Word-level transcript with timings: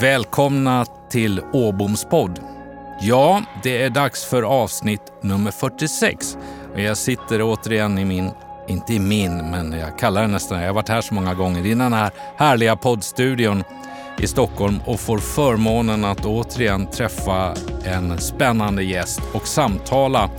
Välkomna 0.00 0.86
till 1.10 1.40
Åboms 1.52 2.04
podd. 2.04 2.40
Ja, 3.00 3.42
det 3.62 3.82
är 3.82 3.90
dags 3.90 4.24
för 4.24 4.42
avsnitt 4.42 5.00
nummer 5.22 5.50
46. 5.50 6.36
Och 6.74 6.80
jag 6.80 6.96
sitter 6.96 7.42
återigen 7.42 7.98
i 7.98 8.04
min, 8.04 8.30
inte 8.68 8.94
i 8.94 8.98
min, 8.98 9.50
men 9.50 9.72
jag 9.72 9.98
kallar 9.98 10.22
den 10.22 10.32
nästan, 10.32 10.60
jag 10.60 10.66
har 10.66 10.74
varit 10.74 10.88
här 10.88 11.00
så 11.00 11.14
många 11.14 11.34
gånger, 11.34 11.66
i 11.66 11.74
den 11.74 11.92
här 11.92 12.10
härliga 12.36 12.76
poddstudion 12.76 13.64
i 14.18 14.26
Stockholm 14.26 14.80
och 14.86 15.00
får 15.00 15.18
förmånen 15.18 16.04
att 16.04 16.24
återigen 16.24 16.86
träffa 16.86 17.54
en 17.84 18.18
spännande 18.18 18.82
gäst 18.82 19.20
och 19.34 19.46
samtala 19.46 20.30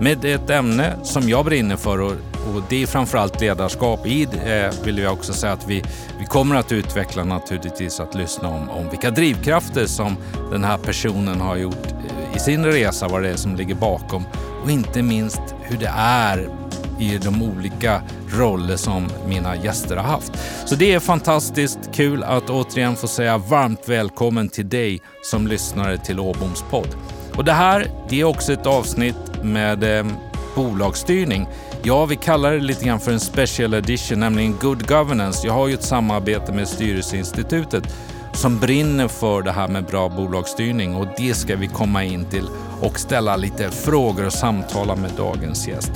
med 0.00 0.24
ett 0.24 0.50
ämne 0.50 0.96
som 1.02 1.28
jag 1.28 1.44
brinner 1.44 1.76
för 1.76 2.00
och, 2.00 2.12
och 2.54 2.62
det 2.68 2.82
är 2.82 2.86
framförallt 2.86 3.40
ledarskap. 3.40 4.06
I 4.06 4.24
det 4.24 4.64
eh, 4.64 4.84
vill 4.84 4.98
jag 4.98 5.12
också 5.12 5.32
säga 5.32 5.52
att 5.52 5.68
vi, 5.68 5.82
vi 6.18 6.26
kommer 6.26 6.56
att 6.56 6.72
utveckla 6.72 7.24
naturligtvis 7.24 8.00
att 8.00 8.14
lyssna 8.14 8.48
om, 8.48 8.70
om 8.70 8.90
vilka 8.90 9.10
drivkrafter 9.10 9.86
som 9.86 10.16
den 10.50 10.64
här 10.64 10.78
personen 10.78 11.40
har 11.40 11.56
gjort 11.56 11.86
eh, 11.86 12.36
i 12.36 12.38
sin 12.38 12.64
resa, 12.64 13.08
vad 13.08 13.22
det 13.22 13.28
är 13.28 13.36
som 13.36 13.56
ligger 13.56 13.74
bakom 13.74 14.24
och 14.64 14.70
inte 14.70 15.02
minst 15.02 15.40
hur 15.62 15.78
det 15.78 15.92
är 15.96 16.50
i 16.98 17.18
de 17.18 17.42
olika 17.42 18.02
roller 18.28 18.76
som 18.76 19.08
mina 19.28 19.56
gäster 19.56 19.96
har 19.96 20.04
haft. 20.04 20.32
Så 20.66 20.74
det 20.74 20.94
är 20.94 21.00
fantastiskt 21.00 21.78
kul 21.92 22.22
att 22.22 22.50
återigen 22.50 22.96
få 22.96 23.06
säga 23.06 23.38
varmt 23.38 23.88
välkommen 23.88 24.48
till 24.48 24.68
dig 24.68 25.00
som 25.22 25.46
lyssnare 25.46 25.98
till 25.98 26.20
Åboms 26.20 26.64
podd. 26.70 26.96
Och 27.36 27.44
det 27.44 27.52
här 27.52 27.86
det 28.08 28.20
är 28.20 28.24
också 28.24 28.52
ett 28.52 28.66
avsnitt 28.66 29.42
med 29.42 29.98
eh, 29.98 30.06
bolagsstyrning. 30.54 31.48
Ja, 31.82 32.06
vi 32.06 32.16
kallar 32.16 32.52
det 32.52 32.60
lite 32.60 32.84
grann 32.84 33.00
för 33.00 33.12
en 33.12 33.20
special 33.20 33.74
edition, 33.74 34.20
nämligen 34.20 34.56
good 34.60 34.88
governance. 34.88 35.46
Jag 35.46 35.54
har 35.54 35.68
ju 35.68 35.74
ett 35.74 35.82
samarbete 35.82 36.52
med 36.52 36.68
Styrelseinstitutet 36.68 37.84
som 38.32 38.58
brinner 38.58 39.08
för 39.08 39.42
det 39.42 39.52
här 39.52 39.68
med 39.68 39.84
bra 39.84 40.08
bolagsstyrning 40.08 40.96
och 40.96 41.06
det 41.16 41.34
ska 41.34 41.56
vi 41.56 41.66
komma 41.66 42.04
in 42.04 42.24
till 42.24 42.48
och 42.80 42.98
ställa 42.98 43.36
lite 43.36 43.70
frågor 43.70 44.26
och 44.26 44.32
samtala 44.32 44.96
med 44.96 45.10
dagens 45.16 45.68
gäst. 45.68 45.92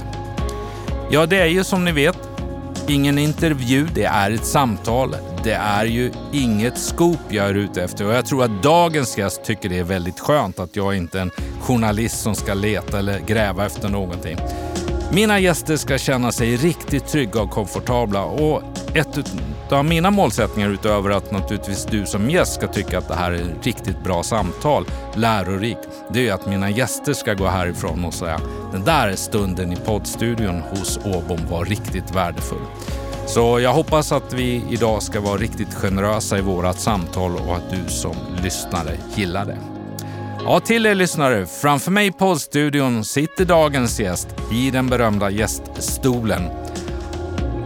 Ja, 1.11 1.27
det 1.27 1.39
är 1.39 1.47
ju 1.47 1.64
som 1.64 1.84
ni 1.84 1.92
vet 1.92 2.19
ingen 2.89 3.19
intervju, 3.19 3.89
det 3.95 4.05
är 4.05 4.31
ett 4.31 4.47
samtal. 4.47 5.17
Det 5.44 5.52
är 5.52 5.84
ju 5.84 6.12
inget 6.33 6.78
scoop 6.78 7.19
jag 7.28 7.48
är 7.48 7.55
ute 7.55 7.83
efter 7.83 8.06
och 8.06 8.14
jag 8.14 8.27
tror 8.27 8.44
att 8.44 8.62
dagens 8.62 9.19
gäst 9.19 9.44
tycker 9.44 9.69
det 9.69 9.78
är 9.78 9.84
väldigt 9.84 10.20
skönt 10.20 10.58
att 10.58 10.77
jag 10.77 10.96
inte 10.96 11.19
är 11.19 11.22
en 11.22 11.30
journalist 11.60 12.20
som 12.20 12.34
ska 12.34 12.55
leta 12.55 12.98
eller 12.98 13.19
gräva 13.19 13.66
efter 13.66 13.88
någonting. 13.88 14.38
Mina 15.12 15.38
gäster 15.38 15.77
ska 15.77 15.98
känna 15.98 16.33
sig 16.33 16.56
riktigt 16.56 17.06
trygga 17.06 17.42
och 17.42 17.50
komfortabla 17.50 18.24
och 18.24 18.62
ett 18.94 19.18
av 19.72 19.84
mina 19.84 20.11
målsättningar 20.11 20.68
utöver 20.70 21.11
att 21.11 21.30
naturligtvis 21.30 21.84
du 21.84 22.06
som 22.06 22.30
gäst 22.30 22.55
ska 22.55 22.66
tycka 22.66 22.98
att 22.98 23.08
det 23.08 23.14
här 23.14 23.33
är 23.33 23.36
ett 23.36 23.66
riktigt 23.66 24.05
bra 24.05 24.22
samtal, 24.22 24.84
lärorikt, 25.14 25.88
det 26.12 26.28
är 26.28 26.33
att 26.33 26.46
mina 26.46 26.70
gäster 26.70 27.12
ska 27.12 27.34
gå 27.34 27.46
härifrån 27.46 28.05
och 28.05 28.14
säga 28.14 28.41
den 28.72 28.84
där 28.84 29.16
stunden 29.16 29.72
i 29.72 29.77
poddstudion 29.77 30.61
hos 30.61 30.98
Åbom 30.98 31.41
var 31.50 31.64
riktigt 31.64 32.14
värdefull. 32.14 32.66
Så 33.34 33.61
jag 33.61 33.73
hoppas 33.73 34.12
att 34.12 34.33
vi 34.33 34.64
idag 34.70 35.03
ska 35.03 35.20
vara 35.20 35.36
riktigt 35.36 35.75
generösa 35.75 36.39
i 36.39 36.41
vårat 36.41 36.81
samtal 36.81 37.36
och 37.36 37.56
att 37.56 37.70
du 37.70 37.92
som 37.92 38.17
lyssnare 38.42 38.97
gillar 39.14 39.45
det. 39.45 39.59
Ja, 40.45 40.61
till 40.61 40.86
er 40.86 40.95
lyssnare. 40.95 41.47
Framför 41.47 41.91
mig 41.91 42.06
i 42.06 42.12
poddstudion 42.12 43.05
sitter 43.05 43.45
dagens 43.45 44.01
gäst 44.01 44.28
i 44.53 44.70
den 44.70 44.89
berömda 44.89 45.31
gäststolen. 45.31 46.42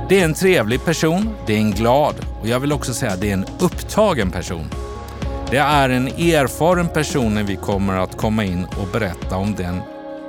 Det 0.08 0.20
är 0.20 0.24
en 0.24 0.34
trevlig 0.34 0.84
person, 0.84 1.30
det 1.46 1.54
är 1.54 1.58
en 1.58 1.72
glad 1.72 2.14
och 2.40 2.48
jag 2.48 2.60
vill 2.60 2.72
också 2.72 2.94
säga 2.94 3.16
det 3.16 3.30
är 3.30 3.34
en 3.34 3.46
upptagen 3.60 4.30
person. 4.30 4.70
Det 5.50 5.56
är 5.56 5.88
en 5.88 6.08
erfaren 6.08 6.88
person 6.88 7.34
när 7.34 7.42
vi 7.42 7.56
kommer 7.56 7.96
att 7.96 8.16
komma 8.16 8.44
in 8.44 8.64
och 8.64 8.88
berätta 8.92 9.36
om 9.36 9.54
den 9.54 9.80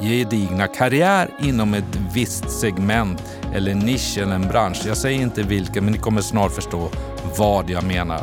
gedigna 0.02 0.67
karriär 0.67 1.29
inom 1.40 1.73
ett 1.73 2.00
visst 2.13 2.52
segment 2.52 3.23
eller 3.55 3.75
nisch 3.75 4.17
eller 4.17 4.35
en 4.35 4.47
bransch. 4.47 4.81
Jag 4.88 4.97
säger 4.97 5.21
inte 5.21 5.43
vilken, 5.43 5.83
men 5.83 5.93
ni 5.93 5.99
kommer 5.99 6.21
snart 6.21 6.51
förstå 6.51 6.89
vad 7.38 7.69
jag 7.69 7.83
menar. 7.83 8.21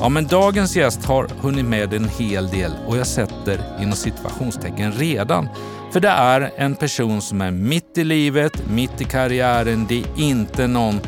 Ja, 0.00 0.08
men 0.08 0.26
dagens 0.26 0.76
gäst 0.76 1.04
har 1.04 1.28
hunnit 1.40 1.64
med 1.64 1.94
en 1.94 2.08
hel 2.08 2.48
del 2.48 2.72
och 2.86 2.96
jag 2.96 3.06
sätter 3.06 3.60
inom 3.80 3.96
situationstecken 3.96 4.92
redan. 4.92 5.48
För 5.92 6.00
det 6.00 6.08
är 6.08 6.52
en 6.56 6.74
person 6.74 7.22
som 7.22 7.40
är 7.40 7.50
mitt 7.50 7.98
i 7.98 8.04
livet, 8.04 8.70
mitt 8.70 9.00
i 9.00 9.04
karriären. 9.04 9.86
Det 9.88 9.98
är 9.98 10.06
inte 10.16 10.66
någon 10.66 11.00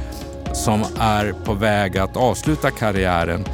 som 0.53 0.85
är 0.99 1.35
på 1.45 1.55
väg 1.55 1.99
att 1.99 2.17
avsluta 2.17 2.71
karriären. 2.71 3.45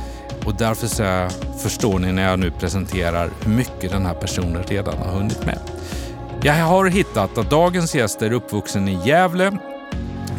Och 0.45 0.55
därför 0.55 0.87
så 0.87 1.29
förstår 1.63 1.99
ni 1.99 2.13
när 2.13 2.31
jag 2.31 2.39
nu 2.39 2.51
presenterar 2.51 3.31
hur 3.45 3.53
mycket 3.53 3.91
den 3.91 4.07
här 4.07 4.15
personen 4.15 4.63
redan 4.63 4.99
har 4.99 5.13
hunnit 5.13 5.47
med. 5.47 5.59
Jag 6.43 6.55
har 6.55 6.87
hittat 6.87 7.39
att 7.39 7.51
dagens 7.51 7.95
gäst 7.95 8.23
är 8.23 8.33
uppvuxen 8.33 8.89
i 8.89 9.09
Gävle. 9.09 9.53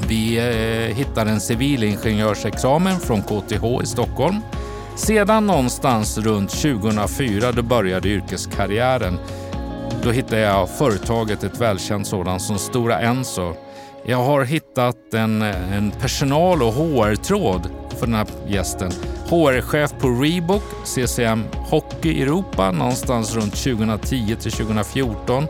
Vi 0.08 0.38
eh, 0.38 0.96
hittar 0.96 1.26
en 1.26 1.40
civilingenjörsexamen 1.40 3.00
från 3.00 3.22
KTH 3.22 3.84
i 3.84 3.86
Stockholm. 3.86 4.40
Sedan 4.96 5.48
någonstans 5.48 6.18
runt 6.18 6.50
2004 6.50 7.52
då 7.52 7.62
började 7.62 8.10
yrkeskarriären. 8.10 9.20
Då 10.04 10.12
hittade 10.12 10.42
jag 10.42 10.70
företaget, 10.70 11.44
ett 11.44 11.62
välkänt 11.62 12.08
sådant 12.08 12.42
som 12.42 12.58
Stora 12.58 13.00
Enso. 13.00 13.54
Jag 14.06 14.24
har 14.24 14.44
hittat 14.44 15.14
en, 15.14 15.42
en 15.42 15.92
personal 15.92 16.64
och 16.64 16.74
HR-tråd 16.74 17.70
för 18.00 18.06
den 18.06 18.16
här 18.16 18.28
gästen. 18.48 18.92
HR-chef 19.30 19.94
på 20.00 20.10
Reebok, 20.10 20.64
CCM 20.84 21.44
Hockey 21.54 22.22
Europa 22.22 22.72
någonstans 22.72 23.36
runt 23.36 23.56
2010 23.56 24.36
till 24.40 24.52
2014. 24.52 25.48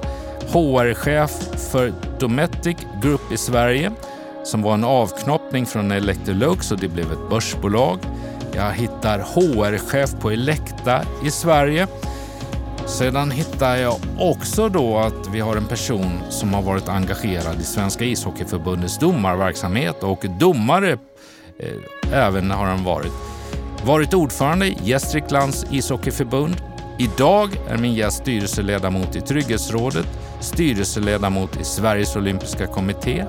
HR-chef 0.52 1.32
för 1.72 1.94
Dometic 2.20 2.78
Group 3.02 3.32
i 3.32 3.38
Sverige 3.38 3.92
som 4.46 4.62
var 4.62 4.74
en 4.74 4.84
avknoppning 4.84 5.66
från 5.66 5.92
Electrolux 5.92 6.72
och 6.72 6.80
det 6.80 6.88
blev 6.88 7.12
ett 7.12 7.30
börsbolag. 7.30 8.00
Jag 8.54 8.74
hittar 8.74 9.20
HR-chef 9.20 10.16
på 10.22 10.32
Elekta 10.32 11.02
i 11.26 11.32
Sverige. 11.32 11.88
Sedan 12.86 13.32
hittar 13.32 13.76
jag 13.76 13.96
också 14.20 14.70
då 14.70 14.98
att 14.98 15.28
vi 15.34 15.40
har 15.40 15.56
en 15.56 15.66
person 15.66 16.20
som 16.30 16.54
har 16.54 16.62
varit 16.62 16.90
engagerad 16.90 17.62
i 17.62 17.64
Svenska 17.64 18.06
ishockeyförbundets 18.06 19.00
domarverksamhet 19.00 20.04
och 20.04 20.26
domare 20.40 20.98
eh, 21.60 22.14
även 22.14 22.52
har 22.52 22.66
han 22.66 22.84
varit. 22.84 23.14
Varit 23.86 24.14
ordförande 24.14 24.66
i 24.66 24.78
Gästriklands 24.84 25.66
ishockeyförbund. 25.72 26.56
Idag 27.00 27.50
är 27.70 27.78
min 27.78 27.94
gäst 27.94 28.18
styrelseledamot 28.18 29.16
i 29.16 29.22
Trygghetsrådet, 29.22 30.08
styrelseledamot 30.46 31.62
i 31.62 31.64
Sveriges 31.64 32.16
olympiska 32.16 32.68
kommitté. 32.68 33.26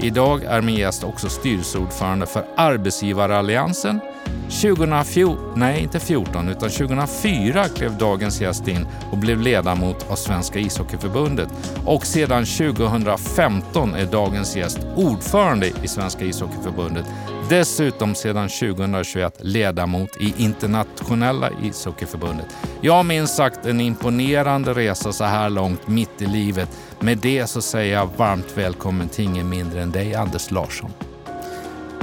Idag 0.00 0.44
är 0.44 0.62
min 0.62 0.76
gäst 0.76 1.04
också 1.04 1.28
styrelseordförande 1.28 2.26
för 2.26 2.44
Arbetsgivaralliansen 2.56 4.00
2014, 4.48 5.52
nej 5.56 5.82
inte 5.82 6.00
14, 6.00 6.48
utan 6.48 6.70
2004 6.70 7.64
klev 7.68 7.98
dagens 7.98 8.40
gäst 8.40 8.68
in 8.68 8.86
och 9.10 9.18
blev 9.18 9.40
ledamot 9.40 10.10
av 10.10 10.16
Svenska 10.16 10.58
ishockeyförbundet. 10.58 11.48
Och 11.84 12.06
sedan 12.06 12.44
2015 12.44 13.94
är 13.94 14.06
dagens 14.06 14.56
gäst 14.56 14.78
ordförande 14.96 15.66
i 15.82 15.88
Svenska 15.88 16.24
ishockeyförbundet. 16.24 17.04
Dessutom 17.48 18.14
sedan 18.14 18.48
2021 18.48 19.36
ledamot 19.40 20.16
i 20.20 20.34
Internationella 20.36 21.50
ishockeyförbundet. 21.62 22.46
Ja, 22.80 23.02
minst 23.02 23.36
sagt 23.36 23.66
en 23.66 23.80
imponerande 23.80 24.74
resa 24.74 25.12
så 25.12 25.24
här 25.24 25.50
långt 25.50 25.88
mitt 25.88 26.22
i 26.22 26.26
livet. 26.26 26.68
Med 27.00 27.18
det 27.18 27.46
så 27.46 27.62
säger 27.62 27.94
jag 27.94 28.08
varmt 28.16 28.52
välkommen 28.54 29.08
till 29.08 29.24
ingen 29.24 29.48
mindre 29.48 29.82
än 29.82 29.90
dig, 29.90 30.14
Anders 30.14 30.50
Larsson. 30.50 30.90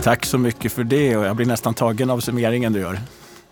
Tack 0.04 0.26
så 0.26 0.38
mycket 0.38 0.72
för 0.72 0.84
det 0.84 1.18
och 1.18 1.26
jag 1.26 1.36
blir 1.36 1.46
nästan 1.46 1.74
tagen 1.74 2.10
av 2.10 2.20
summeringen 2.20 2.74
du 2.74 2.80
gör. 2.80 3.00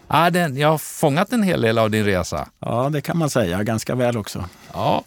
Ja, 0.07 0.29
den, 0.29 0.57
jag 0.57 0.67
har 0.67 0.77
fångat 0.77 1.33
en 1.33 1.43
hel 1.43 1.61
del 1.61 1.77
av 1.77 1.91
din 1.91 2.05
resa. 2.05 2.47
Ja, 2.59 2.89
det 2.89 3.01
kan 3.01 3.17
man 3.17 3.29
säga. 3.29 3.63
Ganska 3.63 3.95
väl 3.95 4.17
också. 4.17 4.45
Ja. 4.73 5.03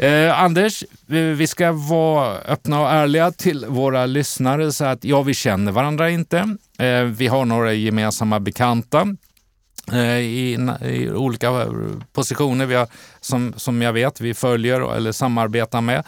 Eh, 0.00 0.40
Anders, 0.40 0.82
eh, 1.08 1.16
vi 1.16 1.46
ska 1.46 1.72
vara 1.72 2.38
öppna 2.38 2.80
och 2.80 2.90
ärliga 2.90 3.32
till 3.32 3.66
våra 3.66 4.06
lyssnare. 4.06 4.72
Så 4.72 4.84
att, 4.84 5.04
ja, 5.04 5.22
vi 5.22 5.34
känner 5.34 5.72
varandra 5.72 6.10
inte. 6.10 6.56
Eh, 6.78 7.02
vi 7.02 7.26
har 7.26 7.44
några 7.44 7.72
gemensamma 7.72 8.40
bekanta 8.40 9.06
eh, 9.92 10.18
i, 10.18 10.58
i, 10.84 11.10
olika 11.10 11.46
eh, 11.46 11.72
positioner 12.12 12.66
vi 12.66 12.74
har, 12.74 12.88
som, 13.20 13.54
som 13.56 13.82
jag 13.82 13.92
vet 13.92 14.20
vi 14.20 14.34
följer 14.34 14.96
eller 14.96 15.12
samarbetar 15.12 15.80
med. 15.80 16.04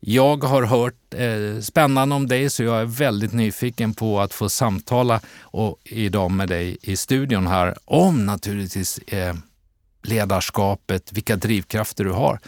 Jag 0.00 0.44
har 0.44 0.62
hört 0.62 1.14
eh, 1.14 1.60
spännande 1.62 2.14
om 2.14 2.28
dig 2.28 2.50
så 2.50 2.62
jag 2.62 2.80
är 2.80 2.84
väldigt 2.84 3.32
nyfiken 3.32 3.94
på 3.94 4.20
att 4.20 4.34
få 4.34 4.48
samtala 4.48 5.20
och, 5.40 5.78
idag 5.84 6.30
med 6.30 6.48
dig 6.48 6.78
i 6.82 6.96
studion 6.96 7.46
här 7.46 7.74
om 7.84 8.26
naturligtvis 8.26 8.98
eh, 8.98 9.34
ledarskapet, 10.02 11.12
vilka 11.12 11.36
drivkrafter 11.36 12.04
du 12.04 12.12
har. 12.12 12.40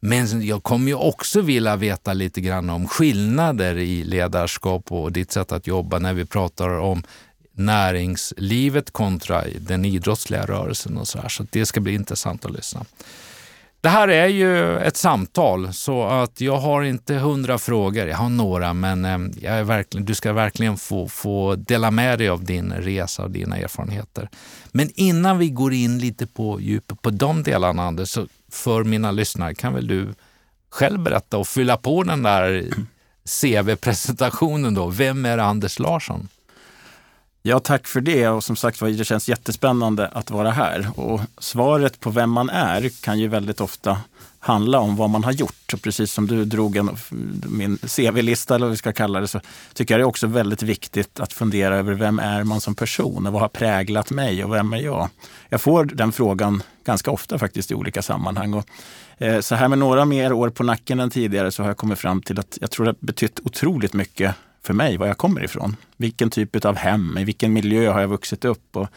Men 0.00 0.46
jag 0.46 0.62
kommer 0.62 0.88
ju 0.88 0.94
också 0.94 1.40
vilja 1.40 1.76
veta 1.76 2.12
lite 2.12 2.40
grann 2.40 2.70
om 2.70 2.88
skillnader 2.88 3.76
i 3.76 4.04
ledarskap 4.04 4.92
och 4.92 5.12
ditt 5.12 5.32
sätt 5.32 5.52
att 5.52 5.66
jobba 5.66 5.98
när 5.98 6.14
vi 6.14 6.24
pratar 6.24 6.68
om 6.68 7.02
näringslivet 7.52 8.90
kontra 8.90 9.44
den 9.60 9.84
idrottsliga 9.84 10.46
rörelsen 10.46 10.98
och 10.98 11.08
så 11.08 11.18
här. 11.18 11.28
Så 11.28 11.46
det 11.50 11.66
ska 11.66 11.80
bli 11.80 11.94
intressant 11.94 12.44
att 12.44 12.52
lyssna. 12.52 12.84
Det 13.82 13.88
här 13.88 14.08
är 14.08 14.26
ju 14.26 14.78
ett 14.78 14.96
samtal 14.96 15.72
så 15.72 16.04
att 16.04 16.40
jag 16.40 16.56
har 16.56 16.82
inte 16.82 17.14
hundra 17.14 17.58
frågor. 17.58 18.06
Jag 18.06 18.16
har 18.16 18.28
några, 18.28 18.74
men 18.74 19.04
eh, 19.04 19.18
jag 19.42 19.54
är 19.54 19.64
verkligen, 19.64 20.06
du 20.06 20.14
ska 20.14 20.32
verkligen 20.32 20.76
få, 20.76 21.08
få 21.08 21.54
dela 21.54 21.90
med 21.90 22.18
dig 22.18 22.28
av 22.28 22.44
din 22.44 22.72
resa 22.72 23.22
och 23.22 23.30
dina 23.30 23.56
erfarenheter. 23.56 24.28
Men 24.72 24.90
innan 24.94 25.38
vi 25.38 25.50
går 25.50 25.72
in 25.72 25.98
lite 25.98 26.26
på 26.26 26.60
djupet 26.60 27.02
på 27.02 27.10
de 27.10 27.42
delarna, 27.42 27.82
Anders, 27.82 28.08
så 28.08 28.26
för 28.50 28.84
mina 28.84 29.10
lyssnare 29.10 29.54
kan 29.54 29.74
väl 29.74 29.86
du 29.86 30.14
själv 30.70 31.00
berätta 31.00 31.38
och 31.38 31.48
fylla 31.48 31.76
på 31.76 32.02
den 32.02 32.22
där 32.22 32.68
CV-presentationen 33.24 34.74
då. 34.74 34.86
Vem 34.86 35.24
är 35.24 35.38
Anders 35.38 35.78
Larsson? 35.78 36.28
Ja, 37.42 37.60
tack 37.60 37.86
för 37.86 38.00
det. 38.00 38.28
Och 38.28 38.44
som 38.44 38.56
sagt 38.56 38.80
det 38.80 39.04
känns 39.04 39.28
jättespännande 39.28 40.08
att 40.08 40.30
vara 40.30 40.50
här. 40.50 40.90
Och 41.00 41.20
svaret 41.38 42.00
på 42.00 42.10
vem 42.10 42.30
man 42.30 42.50
är 42.50 42.88
kan 43.02 43.18
ju 43.18 43.28
väldigt 43.28 43.60
ofta 43.60 44.00
handla 44.40 44.78
om 44.78 44.96
vad 44.96 45.10
man 45.10 45.24
har 45.24 45.32
gjort. 45.32 45.82
Precis 45.82 46.12
som 46.12 46.26
du 46.26 46.44
drog 46.44 46.76
en, 46.76 46.96
min 47.48 47.78
CV-lista, 47.78 48.54
eller 48.54 48.66
vad 48.66 48.70
vi 48.70 48.76
ska 48.76 48.92
kalla 48.92 49.20
det, 49.20 49.28
så 49.28 49.40
tycker 49.74 49.94
jag 49.94 50.00
det 50.00 50.02
är 50.02 50.08
också 50.08 50.26
väldigt 50.26 50.62
viktigt 50.62 51.20
att 51.20 51.32
fundera 51.32 51.76
över 51.76 51.94
vem 51.94 52.18
är 52.18 52.44
man 52.44 52.60
som 52.60 52.74
person 52.74 53.26
och 53.26 53.32
vad 53.32 53.42
har 53.42 53.48
präglat 53.48 54.10
mig 54.10 54.44
och 54.44 54.54
vem 54.54 54.72
är 54.72 54.80
jag? 54.80 55.08
Jag 55.48 55.60
får 55.60 55.84
den 55.84 56.12
frågan 56.12 56.62
ganska 56.84 57.10
ofta 57.10 57.38
faktiskt 57.38 57.70
i 57.70 57.74
olika 57.74 58.02
sammanhang. 58.02 58.54
Och, 58.54 58.66
eh, 59.18 59.40
så 59.40 59.54
här 59.54 59.68
med 59.68 59.78
några 59.78 60.04
mer 60.04 60.32
år 60.32 60.50
på 60.50 60.62
nacken 60.62 61.00
än 61.00 61.10
tidigare 61.10 61.50
så 61.50 61.62
har 61.62 61.70
jag 61.70 61.76
kommit 61.76 61.98
fram 61.98 62.22
till 62.22 62.38
att 62.38 62.58
jag 62.60 62.70
tror 62.70 62.86
det 62.86 62.90
har 62.90 63.06
betytt 63.06 63.40
otroligt 63.44 63.92
mycket 63.92 64.34
för 64.62 64.74
mig, 64.74 64.96
var 64.96 65.06
jag 65.06 65.18
kommer 65.18 65.44
ifrån. 65.44 65.76
Vilken 65.96 66.30
typ 66.30 66.64
av 66.64 66.76
hem, 66.76 67.18
i 67.18 67.24
vilken 67.24 67.52
miljö 67.52 67.90
har 67.90 68.00
jag 68.00 68.08
vuxit 68.08 68.44
upp? 68.44 68.76
Och 68.76 68.88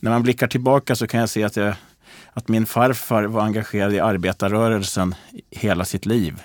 när 0.00 0.10
man 0.10 0.22
blickar 0.22 0.46
tillbaka 0.46 0.96
så 0.96 1.06
kan 1.06 1.20
jag 1.20 1.28
se 1.28 1.44
att, 1.44 1.56
jag, 1.56 1.74
att 2.32 2.48
min 2.48 2.66
farfar 2.66 3.24
var 3.24 3.42
engagerad 3.42 3.94
i 3.94 4.00
arbetarrörelsen 4.00 5.14
hela 5.50 5.84
sitt 5.84 6.06
liv. 6.06 6.42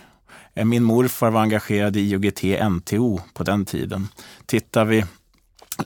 Eh, 0.53 0.65
min 0.65 0.83
morfar 0.83 1.31
var 1.31 1.41
engagerad 1.41 1.95
i 1.95 1.99
IOGT-NTO 1.99 3.21
på 3.33 3.43
den 3.43 3.65
tiden. 3.65 4.07
Tittar 4.45 4.85
vi 4.85 5.05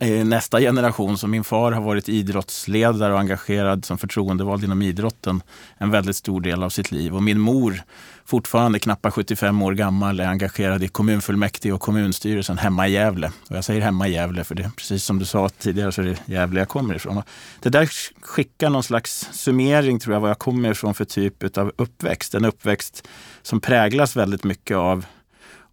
Eh, 0.00 0.24
nästa 0.24 0.60
generation, 0.60 1.18
Så 1.18 1.26
min 1.26 1.44
far 1.44 1.72
har 1.72 1.82
varit 1.82 2.08
idrottsledare 2.08 3.12
och 3.12 3.20
engagerad 3.20 3.84
som 3.84 3.98
förtroendevald 3.98 4.64
inom 4.64 4.82
idrotten 4.82 5.42
en 5.78 5.90
väldigt 5.90 6.16
stor 6.16 6.40
del 6.40 6.62
av 6.62 6.70
sitt 6.70 6.90
liv. 6.90 7.14
Och 7.14 7.22
min 7.22 7.40
mor, 7.40 7.82
fortfarande 8.24 8.78
knappt 8.78 9.12
75 9.12 9.62
år 9.62 9.72
gammal, 9.72 10.20
är 10.20 10.26
engagerad 10.26 10.82
i 10.82 10.88
kommunfullmäktige 10.88 11.72
och 11.72 11.80
kommunstyrelsen 11.80 12.58
hemma 12.58 12.88
i 12.88 12.92
Gävle. 12.92 13.32
Och 13.50 13.56
jag 13.56 13.64
säger 13.64 13.80
hemma 13.80 14.08
i 14.08 14.12
Gävle 14.12 14.44
för 14.44 14.54
det 14.54 14.70
precis 14.76 15.04
som 15.04 15.18
du 15.18 15.24
sa 15.24 15.48
tidigare 15.48 15.92
så 15.92 16.02
är 16.02 16.06
det 16.06 16.18
Gävle 16.26 16.60
jag 16.60 16.68
kommer 16.68 16.94
ifrån. 16.94 17.18
Och 17.18 17.24
det 17.60 17.68
där 17.68 17.88
skickar 18.20 18.70
någon 18.70 18.82
slags 18.82 19.28
summering 19.32 20.00
tror 20.00 20.14
jag 20.14 20.20
vad 20.20 20.30
jag 20.30 20.38
kommer 20.38 20.70
ifrån 20.70 20.94
för 20.94 21.04
typ 21.04 21.58
av 21.58 21.72
uppväxt. 21.76 22.34
En 22.34 22.44
uppväxt 22.44 23.08
som 23.42 23.60
präglas 23.60 24.16
väldigt 24.16 24.44
mycket 24.44 24.76
av 24.76 25.04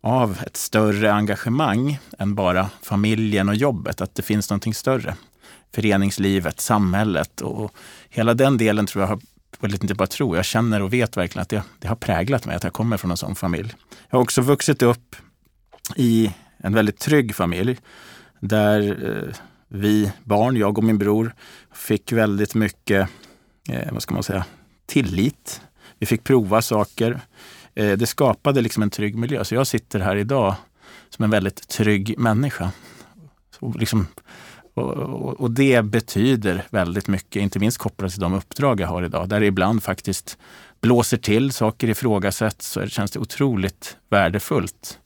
av 0.02 0.38
ett 0.46 0.58
större 0.58 1.14
engagemang 1.14 2.00
än 2.20 2.36
bara 2.36 2.70
familjen 2.82 3.50
och 3.50 3.56
jobbet, 3.56 4.02
att 4.02 4.16
det 4.16 4.22
finns 4.22 4.50
någonting 4.50 4.74
större. 4.74 5.16
Föreningslivet, 5.76 6.60
samhället 6.60 7.42
och 7.42 7.72
hela 8.10 8.34
den 8.34 8.58
delen 8.58 8.86
tror 8.86 9.04
jag 9.04 9.08
har 9.08 9.20
eller 9.62 9.84
inte 9.84 9.96
bara 9.96 10.08
tror, 10.08 10.36
jag 10.36 10.46
känner 10.46 10.82
och 10.82 10.94
vet 10.94 11.18
verkligen 11.18 11.42
att 11.42 11.50
det, 11.50 11.64
det 11.80 11.88
har 11.88 11.96
präglat 11.96 12.46
mig, 12.46 12.56
att 12.56 12.64
jag 12.64 12.74
kommer 12.74 12.98
från 12.98 13.12
en 13.12 13.18
sån 13.18 13.36
familj. 13.36 13.74
Jag 14.10 14.18
har 14.18 14.24
också 14.24 14.42
vuxit 14.42 14.82
upp 14.82 15.16
i 15.96 16.34
en 16.58 16.74
väldigt 16.74 17.00
trygg 17.00 17.36
familj 17.36 17.78
där 18.40 19.06
eh, 19.06 19.36
vi 19.68 20.12
barn, 20.24 20.58
jag 20.58 20.78
och 20.78 20.84
min 20.84 20.98
bror, 20.98 21.34
fick 21.74 22.12
väldigt 22.12 22.56
mycket, 22.56 23.10
eh, 23.70 23.92
vad 23.92 24.02
ska 24.02 24.14
man 24.14 24.24
säga, 24.24 24.46
tillit. 24.86 25.62
Vi 26.00 26.06
fick 26.06 26.24
prova 26.24 26.62
saker. 26.62 27.22
Eh, 27.80 27.98
det 27.98 28.08
skapade 28.08 28.62
liksom 28.62 28.84
en 28.84 28.90
trygg 28.90 29.16
miljö. 29.16 29.44
Så 29.44 29.56
jag 29.56 29.68
sitter 29.68 30.00
här 30.00 30.16
idag 30.16 30.56
som 31.10 31.24
en 31.24 31.32
väldigt 31.32 31.68
trygg 31.68 32.16
människa. 32.18 32.72
Så 33.60 33.74
liksom, 33.80 34.08
och, 34.74 34.94
och, 34.94 35.40
och, 35.40 35.52
det 35.52 35.86
betyder 35.86 36.66
väldigt 36.70 37.08
mycket, 37.08 37.42
inte 37.42 37.60
minst 37.60 37.78
kopplat 37.78 38.12
till 38.12 38.22
de 38.22 38.34
uppdrag 38.34 38.80
jag 38.80 38.88
har 38.88 39.04
idag, 39.04 39.30
där 39.30 39.40
det 39.40 39.46
ibland 39.46 39.84
faktiskt 39.84 40.38
blåser 40.82 41.18
till, 41.18 41.52
saker 41.52 41.90
ifrågasätts, 41.90 42.68
så 42.68 42.88
känns 42.88 43.12
det 43.12 43.20
otroligt 43.20 43.98
värdefullt 44.10 45.00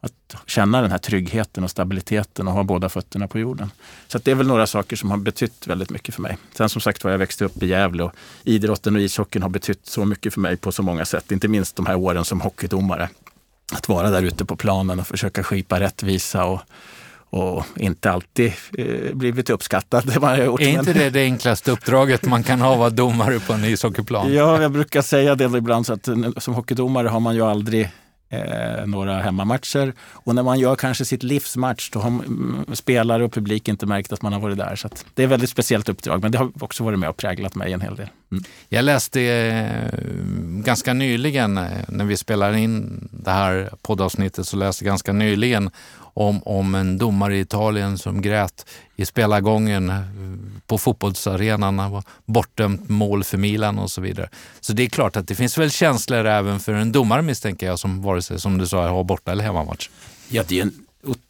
att 0.00 0.36
känna 0.46 0.82
den 0.82 0.90
här 0.90 0.98
tryggheten 0.98 1.64
och 1.64 1.70
stabiliteten 1.70 2.48
och 2.48 2.54
ha 2.54 2.62
båda 2.62 2.88
fötterna 2.88 3.28
på 3.28 3.38
jorden. 3.38 3.70
Så 4.08 4.18
det 4.18 4.30
är 4.30 4.34
väl 4.34 4.46
några 4.46 4.66
saker 4.66 4.96
som 4.96 5.10
har 5.10 5.18
betytt 5.18 5.66
väldigt 5.66 5.90
mycket 5.90 6.14
för 6.14 6.22
mig. 6.22 6.38
Sen 6.54 6.68
som 6.68 6.80
sagt 6.80 7.04
var 7.04 7.10
jag 7.10 7.18
växte 7.18 7.44
upp 7.44 7.62
i 7.62 7.66
Gävle 7.66 8.02
och 8.02 8.12
idrotten 8.44 8.96
och 8.96 9.02
ishockeyn 9.02 9.42
har 9.42 9.50
betytt 9.50 9.86
så 9.86 10.04
mycket 10.04 10.34
för 10.34 10.40
mig 10.40 10.56
på 10.56 10.72
så 10.72 10.82
många 10.82 11.04
sätt. 11.04 11.32
Inte 11.32 11.48
minst 11.48 11.76
de 11.76 11.86
här 11.86 11.96
åren 11.96 12.24
som 12.24 12.40
hockeydomare. 12.40 13.08
Att 13.72 13.88
vara 13.88 14.10
där 14.10 14.22
ute 14.22 14.44
på 14.44 14.56
planen 14.56 15.00
och 15.00 15.06
försöka 15.06 15.42
skipa 15.42 15.80
rättvisa 15.80 16.44
och 16.44 16.60
och 17.30 17.64
inte 17.76 18.10
alltid 18.10 18.52
eh, 18.78 19.14
blivit 19.14 19.50
uppskattad. 19.50 20.06
Det 20.06 20.20
man 20.20 20.44
gjort, 20.44 20.60
är 20.60 20.68
inte 20.68 20.92
det 20.92 21.10
det 21.10 21.22
enklaste 21.22 21.70
uppdraget 21.70 22.24
man 22.24 22.42
kan 22.42 22.60
ha, 22.60 22.76
vara 22.76 22.90
domare 22.90 23.40
på 23.40 23.52
en 23.52 23.64
ishockeyplan? 23.64 24.34
Ja, 24.34 24.62
jag 24.62 24.72
brukar 24.72 25.02
säga 25.02 25.34
det 25.34 25.58
ibland, 25.58 25.86
så 25.86 25.92
att 25.92 26.08
som 26.36 26.54
hockeydomare 26.54 27.08
har 27.08 27.20
man 27.20 27.34
ju 27.34 27.42
aldrig 27.42 27.90
eh, 28.28 28.86
några 28.86 29.18
hemmamatcher. 29.18 29.92
Och 30.00 30.34
när 30.34 30.42
man 30.42 30.58
gör 30.58 30.76
kanske 30.76 31.04
sitt 31.04 31.22
livsmatch, 31.22 31.90
då 31.90 31.98
har 31.98 32.08
mm, 32.08 32.64
spelare 32.72 33.24
och 33.24 33.32
publik 33.32 33.68
inte 33.68 33.86
märkt 33.86 34.12
att 34.12 34.22
man 34.22 34.32
har 34.32 34.40
varit 34.40 34.58
där. 34.58 34.76
Så 34.76 34.88
det 35.14 35.22
är 35.22 35.26
ett 35.26 35.32
väldigt 35.32 35.50
speciellt 35.50 35.88
uppdrag, 35.88 36.22
men 36.22 36.32
det 36.32 36.38
har 36.38 36.50
också 36.60 36.84
varit 36.84 36.98
med 36.98 37.08
och 37.08 37.16
präglat 37.16 37.54
mig 37.54 37.72
en 37.72 37.80
hel 37.80 37.96
del. 37.96 38.08
Mm. 38.32 38.44
Jag 38.68 38.84
läste 38.84 39.22
eh, 39.22 39.98
ganska 40.64 40.92
nyligen, 40.92 41.58
eh, 41.58 41.64
när 41.88 42.04
vi 42.04 42.16
spelade 42.16 42.60
in 42.60 43.08
det 43.12 43.30
här 43.30 43.70
poddavsnittet, 43.82 44.46
så 44.46 44.56
läste 44.56 44.84
jag 44.84 44.90
ganska 44.90 45.12
nyligen 45.12 45.70
om, 46.18 46.42
om 46.44 46.74
en 46.74 46.98
domare 46.98 47.36
i 47.36 47.40
Italien 47.40 47.98
som 47.98 48.22
grät 48.22 48.66
i 48.96 49.06
spelargången 49.06 49.90
eh, 49.90 49.96
på 50.66 50.78
fotbollsarenan. 50.78 51.78
Han 51.78 51.90
var 51.90 52.02
bortdömt 52.24 52.88
mål 52.88 53.24
för 53.24 53.38
Milan 53.38 53.78
och 53.78 53.90
så 53.90 54.00
vidare. 54.00 54.28
Så 54.60 54.72
det 54.72 54.82
är 54.82 54.88
klart 54.88 55.16
att 55.16 55.28
det 55.28 55.34
finns 55.34 55.58
väl 55.58 55.70
känslor 55.70 56.26
även 56.26 56.60
för 56.60 56.72
en 56.72 56.92
domare 56.92 57.22
misstänker 57.22 57.66
jag, 57.66 57.78
som 57.78 58.02
vare 58.02 58.22
sig 58.22 58.40
som 58.40 58.58
du 58.58 58.66
sa 58.66 58.88
har 58.88 59.04
borta 59.04 59.32
eller 59.32 59.44
hemmamatch. 59.44 59.90
Ja, 60.28 60.42
det 60.48 60.58
är 60.58 60.62
en, 60.62 60.72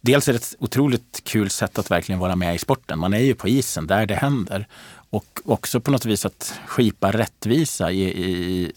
dels 0.01 0.29
är 0.29 0.33
det 0.33 0.39
ett 0.39 0.55
otroligt 0.59 1.21
kul 1.25 1.51
sätt 1.51 1.79
att 1.79 1.91
verkligen 1.91 2.19
vara 2.19 2.37
med 2.37 2.55
i 2.55 2.59
sporten. 2.59 2.99
Man 2.99 3.15
är 3.15 3.19
ju 3.19 3.35
på 3.35 3.49
isen 3.49 3.87
där 3.87 4.07
det 4.07 4.15
händer. 4.15 4.67
Och 5.11 5.41
också 5.45 5.81
på 5.81 5.91
något 5.91 6.05
vis 6.05 6.27
att 6.27 6.55
skipa 6.67 7.13
rättvisa 7.13 7.91
i, 7.91 8.03
i 8.03 8.73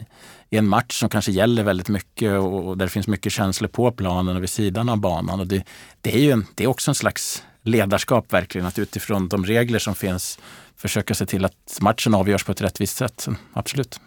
i 0.51 0.57
en 0.57 0.67
match 0.67 0.99
som 0.99 1.09
kanske 1.09 1.31
gäller 1.31 1.63
väldigt 1.63 1.89
mycket 1.89 2.39
och 2.39 2.77
där 2.77 2.85
det 2.85 2.89
finns 2.89 3.07
mycket 3.07 3.31
känslor 3.33 3.67
på 3.67 3.91
planen 3.91 4.35
och 4.35 4.41
vid 4.41 4.49
sidan 4.49 4.89
av 4.89 4.97
banan. 4.97 5.39
Och 5.39 5.47
det, 5.47 5.63
det 6.01 6.15
är 6.15 6.19
ju 6.19 6.31
en, 6.31 6.45
det 6.55 6.63
är 6.63 6.67
också 6.67 6.91
en 6.91 6.95
slags 6.95 7.43
ledarskap 7.63 8.33
verkligen, 8.33 8.67
att 8.67 8.79
utifrån 8.79 9.27
de 9.29 9.45
regler 9.45 9.79
som 9.79 9.95
finns 9.95 10.39
försöka 10.77 11.13
se 11.13 11.25
till 11.25 11.45
att 11.45 11.77
matchen 11.81 12.13
avgörs 12.13 12.43
på 12.43 12.51
ett 12.51 12.61
rättvist 12.61 12.97
sätt. 12.97 13.27
Absolut. 13.53 13.99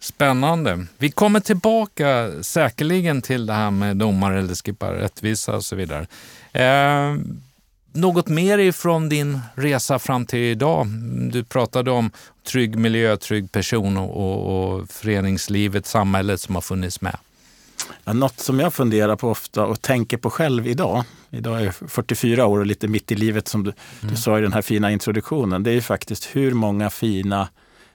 Spännande. 0.00 0.86
Vi 0.98 1.10
kommer 1.10 1.40
tillbaka 1.40 2.30
säkerligen 2.42 3.22
till 3.22 3.46
det 3.46 3.52
här 3.52 3.70
med 3.70 3.96
domare 3.96 4.38
eller 4.38 4.54
skippa 4.54 4.92
rättvisa 4.92 5.56
och 5.56 5.64
så 5.64 5.76
vidare. 5.76 6.06
Eh, 6.52 7.16
något 7.94 8.28
mer 8.28 8.58
ifrån 8.58 9.08
din 9.08 9.40
resa 9.54 9.98
fram 9.98 10.26
till 10.26 10.38
idag? 10.38 10.86
Du 11.32 11.44
pratade 11.44 11.90
om 11.90 12.10
trygg 12.46 12.78
miljö, 12.78 13.16
trygg 13.16 13.52
person 13.52 13.96
och, 13.96 14.16
och, 14.16 14.74
och 14.74 14.90
föreningslivet, 14.90 15.86
samhället 15.86 16.40
som 16.40 16.54
har 16.54 16.62
funnits 16.62 17.00
med. 17.00 17.16
Ja, 18.04 18.12
något 18.12 18.40
som 18.40 18.60
jag 18.60 18.74
funderar 18.74 19.16
på 19.16 19.30
ofta 19.30 19.66
och 19.66 19.82
tänker 19.82 20.16
på 20.16 20.30
själv 20.30 20.66
idag, 20.66 21.04
idag 21.30 21.60
är 21.60 21.64
jag 21.64 21.74
44 21.74 22.46
år 22.46 22.58
och 22.58 22.66
lite 22.66 22.88
mitt 22.88 23.12
i 23.12 23.14
livet 23.14 23.48
som 23.48 23.64
du, 23.64 23.72
mm. 24.02 24.14
du 24.14 24.20
sa 24.20 24.38
i 24.38 24.42
den 24.42 24.52
här 24.52 24.62
fina 24.62 24.92
introduktionen, 24.92 25.62
det 25.62 25.70
är 25.70 25.80
faktiskt 25.80 26.24
hur 26.32 26.54
många 26.54 26.90
fina 26.90 27.48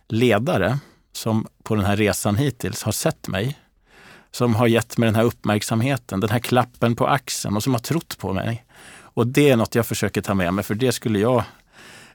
ledare 0.10 0.80
som 1.14 1.48
på 1.64 1.76
den 1.76 1.86
här 1.86 1.98
resan 1.98 2.36
hittills 2.36 2.84
har 2.84 2.92
sett 2.92 3.28
mig, 3.28 3.60
som 4.32 4.56
har 4.56 4.68
gett 4.68 4.98
mig 4.98 5.08
den 5.08 5.16
här 5.16 5.24
uppmärksamheten, 5.24 6.20
den 6.20 6.30
här 6.30 6.40
klappen 6.40 6.96
på 6.96 7.08
axeln 7.08 7.56
och 7.56 7.64
som 7.64 7.74
har 7.74 7.80
trott 7.80 8.18
på 8.18 8.34
mig. 8.34 8.66
Och 9.14 9.28
det 9.28 9.50
är 9.50 9.56
något 9.56 9.76
jag 9.76 9.86
försöker 9.86 10.22
ta 10.22 10.34
med 10.34 10.54
mig, 10.54 10.64
för 10.64 10.76
det 10.76 10.92
skulle 10.92 11.20
jag 11.20 11.44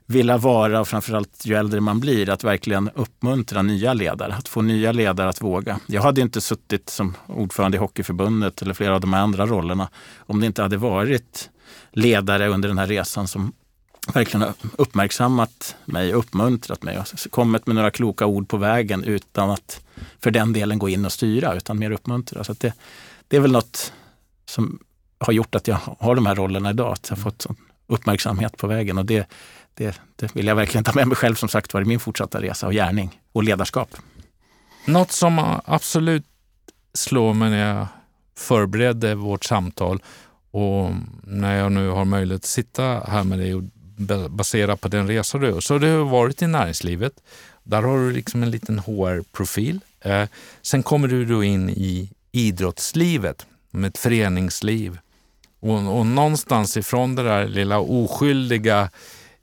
vilja 0.05 0.37
vara, 0.37 0.79
och 0.79 0.87
framförallt 0.87 1.45
ju 1.45 1.55
äldre 1.55 1.81
man 1.81 1.99
blir, 1.99 2.29
att 2.29 2.43
verkligen 2.43 2.89
uppmuntra 2.95 3.61
nya 3.61 3.93
ledare. 3.93 4.33
Att 4.33 4.47
få 4.47 4.61
nya 4.61 4.91
ledare 4.91 5.29
att 5.29 5.41
våga. 5.41 5.79
Jag 5.87 6.01
hade 6.01 6.21
inte 6.21 6.41
suttit 6.41 6.89
som 6.89 7.15
ordförande 7.27 7.77
i 7.77 7.79
Hockeyförbundet 7.79 8.61
eller 8.61 8.73
flera 8.73 8.95
av 8.95 9.01
de 9.01 9.13
andra 9.13 9.45
rollerna 9.45 9.89
om 10.17 10.39
det 10.39 10.45
inte 10.45 10.61
hade 10.61 10.77
varit 10.77 11.49
ledare 11.91 12.47
under 12.47 12.69
den 12.69 12.77
här 12.77 12.87
resan 12.87 13.27
som 13.27 13.53
verkligen 14.13 14.41
har 14.41 14.53
uppmärksammat 14.77 15.75
mig, 15.85 16.13
uppmuntrat 16.13 16.83
mig 16.83 16.99
och 16.99 17.05
kommit 17.29 17.67
med 17.67 17.75
några 17.75 17.91
kloka 17.91 18.25
ord 18.25 18.47
på 18.47 18.57
vägen 18.57 19.03
utan 19.03 19.49
att 19.49 19.81
för 20.19 20.31
den 20.31 20.53
delen 20.53 20.79
gå 20.79 20.89
in 20.89 21.05
och 21.05 21.11
styra, 21.11 21.55
utan 21.55 21.79
mer 21.79 21.91
uppmuntra. 21.91 22.43
Så 22.43 22.55
det, 22.59 22.73
det 23.27 23.37
är 23.37 23.41
väl 23.41 23.51
något 23.51 23.93
som 24.45 24.79
har 25.17 25.33
gjort 25.33 25.55
att 25.55 25.67
jag 25.67 25.79
har 25.99 26.15
de 26.15 26.25
här 26.25 26.35
rollerna 26.35 26.69
idag. 26.69 26.91
Att 26.91 27.09
jag 27.09 27.17
har 27.17 27.23
fått 27.23 27.45
uppmärksamhet 27.87 28.57
på 28.57 28.67
vägen. 28.67 28.97
Och 28.97 29.05
det, 29.05 29.29
det, 29.73 30.01
det 30.15 30.35
vill 30.35 30.47
jag 30.47 30.55
verkligen 30.55 30.83
ta 30.83 30.93
med 30.93 31.07
mig 31.07 31.17
själv 31.17 31.35
som 31.35 31.49
sagt 31.49 31.73
var 31.73 31.81
i 31.81 31.85
min 31.85 31.99
fortsatta 31.99 32.41
resa 32.41 32.67
och 32.67 32.73
gärning 32.73 33.21
och 33.31 33.43
ledarskap. 33.43 33.89
Något 34.85 35.11
som 35.11 35.59
absolut 35.65 36.25
slår 36.93 37.33
mig 37.33 37.49
när 37.49 37.75
jag 37.75 37.87
förberedde 38.37 39.15
vårt 39.15 39.45
samtal 39.45 40.01
och 40.51 40.91
när 41.23 41.55
jag 41.55 41.71
nu 41.71 41.89
har 41.89 42.05
möjlighet 42.05 42.41
att 42.41 42.45
sitta 42.45 42.83
här 42.83 43.23
med 43.23 43.39
dig 43.39 43.55
och 43.55 43.63
basera 44.29 44.77
på 44.77 44.87
den 44.87 45.07
resa 45.07 45.37
du 45.37 45.47
gör. 45.47 45.59
Så 45.59 45.77
du 45.77 45.97
har 45.97 46.05
varit 46.05 46.41
i 46.41 46.47
näringslivet. 46.47 47.13
Där 47.63 47.81
har 47.81 47.97
du 47.97 48.11
liksom 48.11 48.43
en 48.43 48.51
liten 48.51 48.79
HR-profil. 48.79 49.79
Eh, 50.01 50.27
sen 50.61 50.83
kommer 50.83 51.07
du 51.07 51.25
då 51.25 51.43
in 51.43 51.69
i 51.69 52.09
idrottslivet 52.31 53.45
med 53.71 53.87
ett 53.87 53.97
föreningsliv. 53.97 54.99
Och, 55.65 55.99
och 55.99 56.05
någonstans 56.05 56.77
ifrån 56.77 57.15
det 57.15 57.23
där 57.23 57.47
lilla 57.47 57.79
oskyldiga 57.79 58.89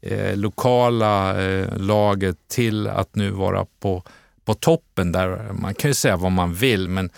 eh, 0.00 0.36
lokala 0.36 1.42
eh, 1.42 1.76
laget 1.76 2.36
till 2.48 2.88
att 2.88 3.14
nu 3.14 3.30
vara 3.30 3.66
på, 3.80 4.02
på 4.44 4.54
toppen 4.54 5.12
där 5.12 5.52
man 5.52 5.74
kan 5.74 5.90
ju 5.90 5.94
säga 5.94 6.16
vad 6.16 6.32
man 6.32 6.54
vill 6.54 6.88
men 6.88 7.10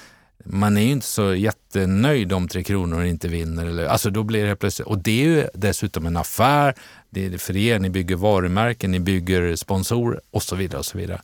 man 0.45 0.77
är 0.77 0.81
ju 0.81 0.91
inte 0.91 1.07
så 1.07 1.35
jättenöjd 1.35 2.33
om 2.33 2.49
Tre 2.49 2.63
Kronor 2.63 3.05
inte 3.05 3.29
vinner. 3.29 3.67
Eller, 3.67 3.87
alltså 3.87 4.11
då 4.11 4.23
blir 4.23 4.47
det 4.47 4.57
plötsligt, 4.57 4.89
och 4.89 4.99
det 4.99 5.23
är 5.23 5.25
ju 5.25 5.47
dessutom 5.55 6.07
en 6.07 6.17
affär, 6.17 6.75
det 7.11 7.27
är 7.27 7.39
för 7.39 7.57
er, 7.57 7.79
ni 7.79 7.91
bygger 7.91 8.17
varumärken, 8.17 8.91
ni 8.91 9.01
bygger 9.01 9.57
sponsorer 9.57 10.21
och 10.31 10.43
så 10.43 10.57
vidare. 10.57 10.79
och 10.79 10.87
så 10.87 10.99
vidare. 10.99 11.23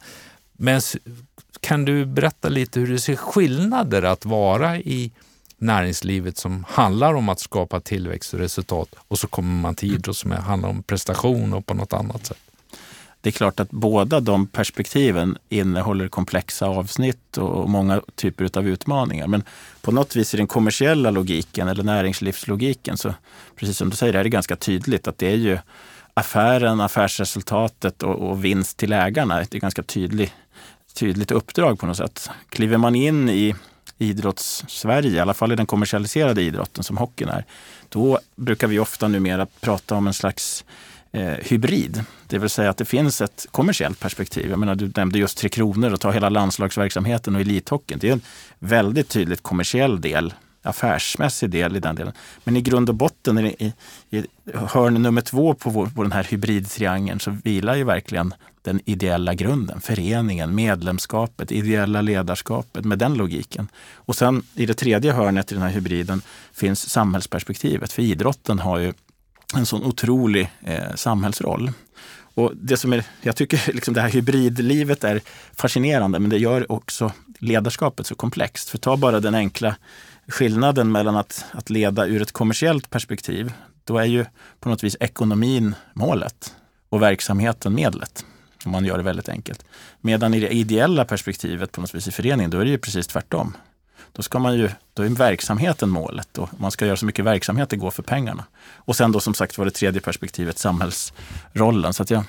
Men 0.53 0.81
kan 1.61 1.85
du 1.85 2.05
berätta 2.05 2.49
lite 2.49 2.81
hur 2.81 2.93
det 2.93 2.99
ser 2.99 3.17
skillnader 3.17 4.03
att 4.03 4.25
vara 4.25 4.79
i 4.79 5.13
näringslivet 5.61 6.38
som 6.38 6.64
handlar 6.69 7.14
om 7.14 7.29
att 7.29 7.40
skapa 7.40 7.81
tillväxt 7.81 8.35
och 8.35 8.40
resultat 8.40 8.95
och 9.09 9.19
så 9.19 9.26
kommer 9.26 9.61
man 9.61 9.75
till 9.75 9.95
idrott 9.95 10.17
som 10.17 10.31
handlar 10.31 10.69
om 10.69 10.83
prestation 10.83 11.52
och 11.52 11.67
på 11.67 11.75
något 11.75 11.93
annat 11.93 12.26
sätt? 12.26 12.38
Det 13.21 13.29
är 13.29 13.33
klart 13.33 13.61
att 13.61 13.71
båda 13.71 14.21
de 14.21 14.47
perspektiven 14.47 15.38
innehåller 15.49 16.09
komplexa 16.09 16.67
avsnitt 16.67 17.38
och 17.38 17.71
många 17.71 18.02
typer 18.14 18.59
av 18.59 18.69
utmaningar. 18.69 19.26
Men 19.26 19.43
på 19.81 19.93
något 19.93 20.17
vis 20.17 20.35
i 20.35 20.37
den 20.37 20.47
kommersiella 20.47 21.11
logiken 21.11 21.69
eller 21.69 21.85
näringslivslogiken 21.85 22.97
så, 22.97 23.14
precis 23.57 23.76
som 23.76 23.90
du 23.90 23.97
säger, 23.97 24.14
är 24.14 24.25
det 24.25 24.31
ganska 24.31 24.57
tydligt 24.57 25.09
att 25.09 25.19
det 25.19 25.33
är 25.33 25.37
ju 25.37 25.59
affären, 26.14 26.81
affärsresultatet 26.81 28.02
och, 28.02 28.31
och 28.31 28.45
vinst 28.45 28.76
till 28.76 28.93
ägarna. 28.93 29.35
Det 29.35 29.40
är 29.40 29.43
ett 29.43 29.50
ganska 29.50 29.83
tydlig, 29.83 30.33
tydligt 30.95 31.31
uppdrag 31.31 31.79
på 31.79 31.87
något 31.87 31.97
sätt. 31.97 32.31
Kliver 32.49 32.76
man 32.76 32.95
in 32.95 33.29
i 33.29 33.55
idrotts-Sverige, 34.00 35.16
i 35.16 35.21
alla 35.21 35.35
fall 35.35 35.52
i 35.52 35.57
den 35.57 35.66
kommersialiserade 35.66 36.42
idrotten 36.42 36.85
som 36.85 36.97
hockeyn 36.97 37.28
är, 37.28 37.45
då 37.88 38.19
brukar 38.37 38.66
vi 38.66 38.78
ofta 38.78 39.09
numera 39.09 39.47
prata 39.61 39.95
om 39.95 40.07
en 40.07 40.14
slags 40.14 40.64
eh, 41.12 41.23
hybrid. 41.23 42.04
Det 42.26 42.38
vill 42.38 42.50
säga 42.50 42.71
att 42.71 42.76
det 42.76 42.85
finns 42.85 43.21
ett 43.21 43.47
kommersiellt 43.50 44.00
perspektiv. 44.00 44.50
Jag 44.50 44.59
menar, 44.59 44.75
du 44.75 44.92
nämnde 44.97 45.19
just 45.19 45.38
Tre 45.38 45.49
Kronor 45.49 45.92
och 45.92 46.00
ta 46.00 46.11
hela 46.11 46.28
landslagsverksamheten 46.28 47.35
och 47.35 47.40
elithockeyn. 47.40 47.99
Det 47.99 48.09
är 48.09 48.12
en 48.12 48.21
väldigt 48.59 49.09
tydligt 49.09 49.42
kommersiell 49.42 50.00
del 50.00 50.35
affärsmässig 50.62 51.50
del 51.50 51.76
i 51.76 51.81
den 51.81 51.95
delen. 51.95 52.12
Men 52.45 52.57
i 52.57 52.61
grund 52.61 52.88
och 52.88 52.95
botten, 52.95 53.38
i, 53.38 53.57
i, 53.59 53.73
i 54.19 54.25
hörn 54.55 54.95
nummer 54.95 55.21
två 55.21 55.55
på, 55.55 55.71
vår, 55.71 55.87
på 55.87 56.02
den 56.02 56.12
här 56.12 56.25
hybridtriangeln, 56.25 57.21
så 57.21 57.37
vilar 57.45 57.75
ju 57.75 57.85
verkligen 57.85 58.35
den 58.62 58.81
ideella 58.85 59.35
grunden. 59.35 59.81
Föreningen, 59.81 60.55
medlemskapet, 60.55 61.52
ideella 61.52 62.00
ledarskapet 62.00 62.85
med 62.85 62.99
den 62.99 63.14
logiken. 63.14 63.69
Och 63.95 64.17
sen 64.17 64.43
i 64.55 64.67
det 64.67 64.75
tredje 64.75 65.12
hörnet 65.12 65.52
i 65.52 65.55
den 65.55 65.62
här 65.62 65.71
hybriden 65.71 66.23
finns 66.52 66.90
samhällsperspektivet. 66.90 67.93
För 67.93 68.02
idrotten 68.02 68.59
har 68.59 68.79
ju 68.79 68.93
en 69.57 69.67
sån 69.67 69.85
otrolig 69.85 70.50
eh, 70.61 70.95
samhällsroll. 70.95 71.73
Och 72.35 72.52
det 72.55 72.76
som 72.76 72.93
är, 72.93 73.05
jag 73.23 73.37
tycker 73.37 73.73
liksom 73.73 73.95
det 73.95 74.00
här 74.00 74.11
hybridlivet 74.11 75.05
är 75.05 75.21
fascinerande, 75.55 76.19
men 76.19 76.31
det 76.31 76.38
gör 76.38 76.73
också 76.73 77.12
ledarskapet 77.38 78.07
så 78.07 78.14
komplext. 78.14 78.71
För 78.71 78.79
ta 78.79 78.97
bara 78.97 79.21
den 79.21 79.35
enkla 79.35 79.76
skillnaden 80.31 80.93
mellan 80.93 81.17
att, 81.17 81.45
att 81.53 81.71
leda 81.71 82.07
ur 82.07 82.23
ett 82.23 82.33
kommersiellt 82.33 82.91
perspektiv. 82.91 83.53
Då 83.85 83.99
är 83.99 84.05
ju 84.05 84.25
på 84.61 84.69
något 84.69 84.85
vis 84.85 84.97
ekonomin 85.01 85.75
målet 85.93 86.55
och 86.89 87.03
verksamheten 87.03 87.75
medlet. 87.75 88.25
Om 88.65 88.73
man 88.73 88.85
gör 88.85 88.97
det 88.97 89.03
väldigt 89.03 89.29
enkelt. 89.29 89.65
Medan 90.01 90.35
i 90.35 90.41
det 90.41 90.49
ideella 90.49 91.05
perspektivet 91.05 91.73
på 91.73 91.81
något 91.81 91.95
vis 91.95 92.09
i 92.09 92.11
föreningen, 92.11 92.51
då 92.51 92.59
är 92.59 92.65
det 92.65 92.71
ju 92.71 92.79
precis 92.79 93.07
tvärtom. 93.07 93.57
Då, 94.13 94.23
ska 94.23 94.39
man 94.39 94.55
ju, 94.55 94.71
då 94.95 95.03
är 95.03 95.09
verksamheten 95.09 95.89
målet 95.89 96.39
och 96.39 96.49
man 96.59 96.71
ska 96.71 96.87
göra 96.87 96.97
så 96.97 97.07
mycket 97.07 97.25
verksamhet 97.25 97.69
det 97.69 97.77
går 97.77 97.91
för 97.91 98.03
pengarna. 98.03 98.45
Och 98.75 98.97
sen 98.97 99.13
då 99.13 99.21
som 99.21 99.35
sagt 99.35 99.59
var 99.59 99.65
det 99.65 99.71
tredje 99.71 100.01
perspektivet, 100.01 100.59
samhällsrollen. 100.59 101.93
Så 101.93 102.03
att 102.03 102.11
jag, 102.11 102.25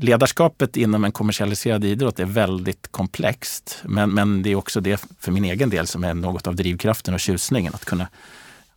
ledarskapet 0.00 0.76
inom 0.76 1.04
en 1.04 1.12
kommersialiserad 1.12 1.84
idrott 1.84 2.20
är 2.20 2.24
väldigt 2.24 2.88
komplext. 2.92 3.82
Men, 3.84 4.10
men 4.10 4.42
det 4.42 4.50
är 4.50 4.54
också 4.54 4.80
det 4.80 5.06
för 5.20 5.32
min 5.32 5.44
egen 5.44 5.70
del 5.70 5.86
som 5.86 6.04
är 6.04 6.14
något 6.14 6.46
av 6.46 6.56
drivkraften 6.56 7.14
och 7.14 7.20
tjusningen. 7.20 7.74
Att 7.74 7.84
kunna 7.84 8.08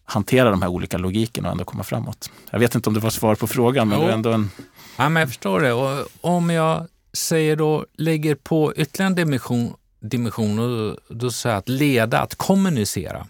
hantera 0.05 0.49
de 0.49 0.61
här 0.61 0.69
olika 0.69 0.97
logikerna 0.97 1.47
och 1.47 1.51
ändå 1.51 1.63
komma 1.63 1.83
framåt. 1.83 2.31
Jag 2.51 2.59
vet 2.59 2.75
inte 2.75 2.89
om 2.89 2.93
det 2.93 2.99
var 2.99 3.09
svar 3.09 3.35
på 3.35 3.47
frågan, 3.47 3.87
men 3.87 3.99
jo. 3.99 4.05
det 4.05 4.11
är 4.11 4.13
ändå 4.13 4.31
en... 4.31 4.49
Ja, 4.97 5.09
men 5.09 5.19
jag 5.19 5.29
förstår 5.29 5.59
det. 5.59 5.73
Och 5.73 6.07
om 6.21 6.49
jag 6.49 6.87
säger 7.13 7.55
då, 7.55 7.85
lägger 7.97 8.35
på 8.35 8.73
ytterligare 8.75 9.07
en 9.07 9.15
dimension 9.15 9.73
dimension 9.99 10.59
och 10.59 10.97
då 11.09 11.31
säger 11.31 11.55
jag 11.55 11.59
att 11.59 11.69
leda, 11.69 12.19
att 12.19 12.35
kommunicera. 12.35 13.27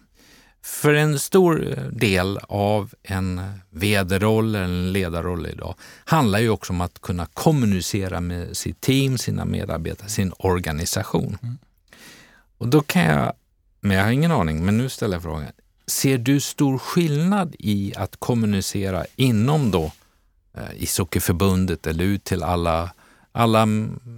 För 0.67 0.93
en 0.93 1.19
stor 1.19 1.75
del 1.91 2.39
av 2.47 2.93
en 3.03 3.41
vd-roll 3.69 4.55
eller 4.55 4.63
en 4.63 4.93
ledarroll 4.93 5.47
idag 5.47 5.75
handlar 6.05 6.39
ju 6.39 6.49
också 6.49 6.73
om 6.73 6.81
att 6.81 7.01
kunna 7.01 7.25
kommunicera 7.25 8.21
med 8.21 8.57
sitt 8.57 8.81
team, 8.81 9.17
sina 9.17 9.45
medarbetare, 9.45 10.09
sin 10.09 10.33
organisation. 10.39 11.37
Mm. 11.43 11.57
Och 12.57 12.67
då 12.67 12.81
kan 12.81 13.03
jag, 13.03 13.33
men 13.79 13.97
jag 13.97 14.03
har 14.03 14.11
ingen 14.11 14.31
aning, 14.31 14.65
men 14.65 14.77
nu 14.77 14.89
ställer 14.89 15.15
jag 15.15 15.23
frågan. 15.23 15.47
Ser 15.87 16.17
du 16.17 16.39
stor 16.39 16.77
skillnad 16.77 17.55
i 17.59 17.93
att 17.95 18.15
kommunicera 18.19 19.05
inom 19.15 19.71
då 19.71 19.91
eh, 20.53 20.83
ishockeyförbundet 20.83 21.87
eller 21.87 22.05
ut 22.05 22.23
till 22.23 22.43
alla 22.43 22.91
alla, 23.37 23.67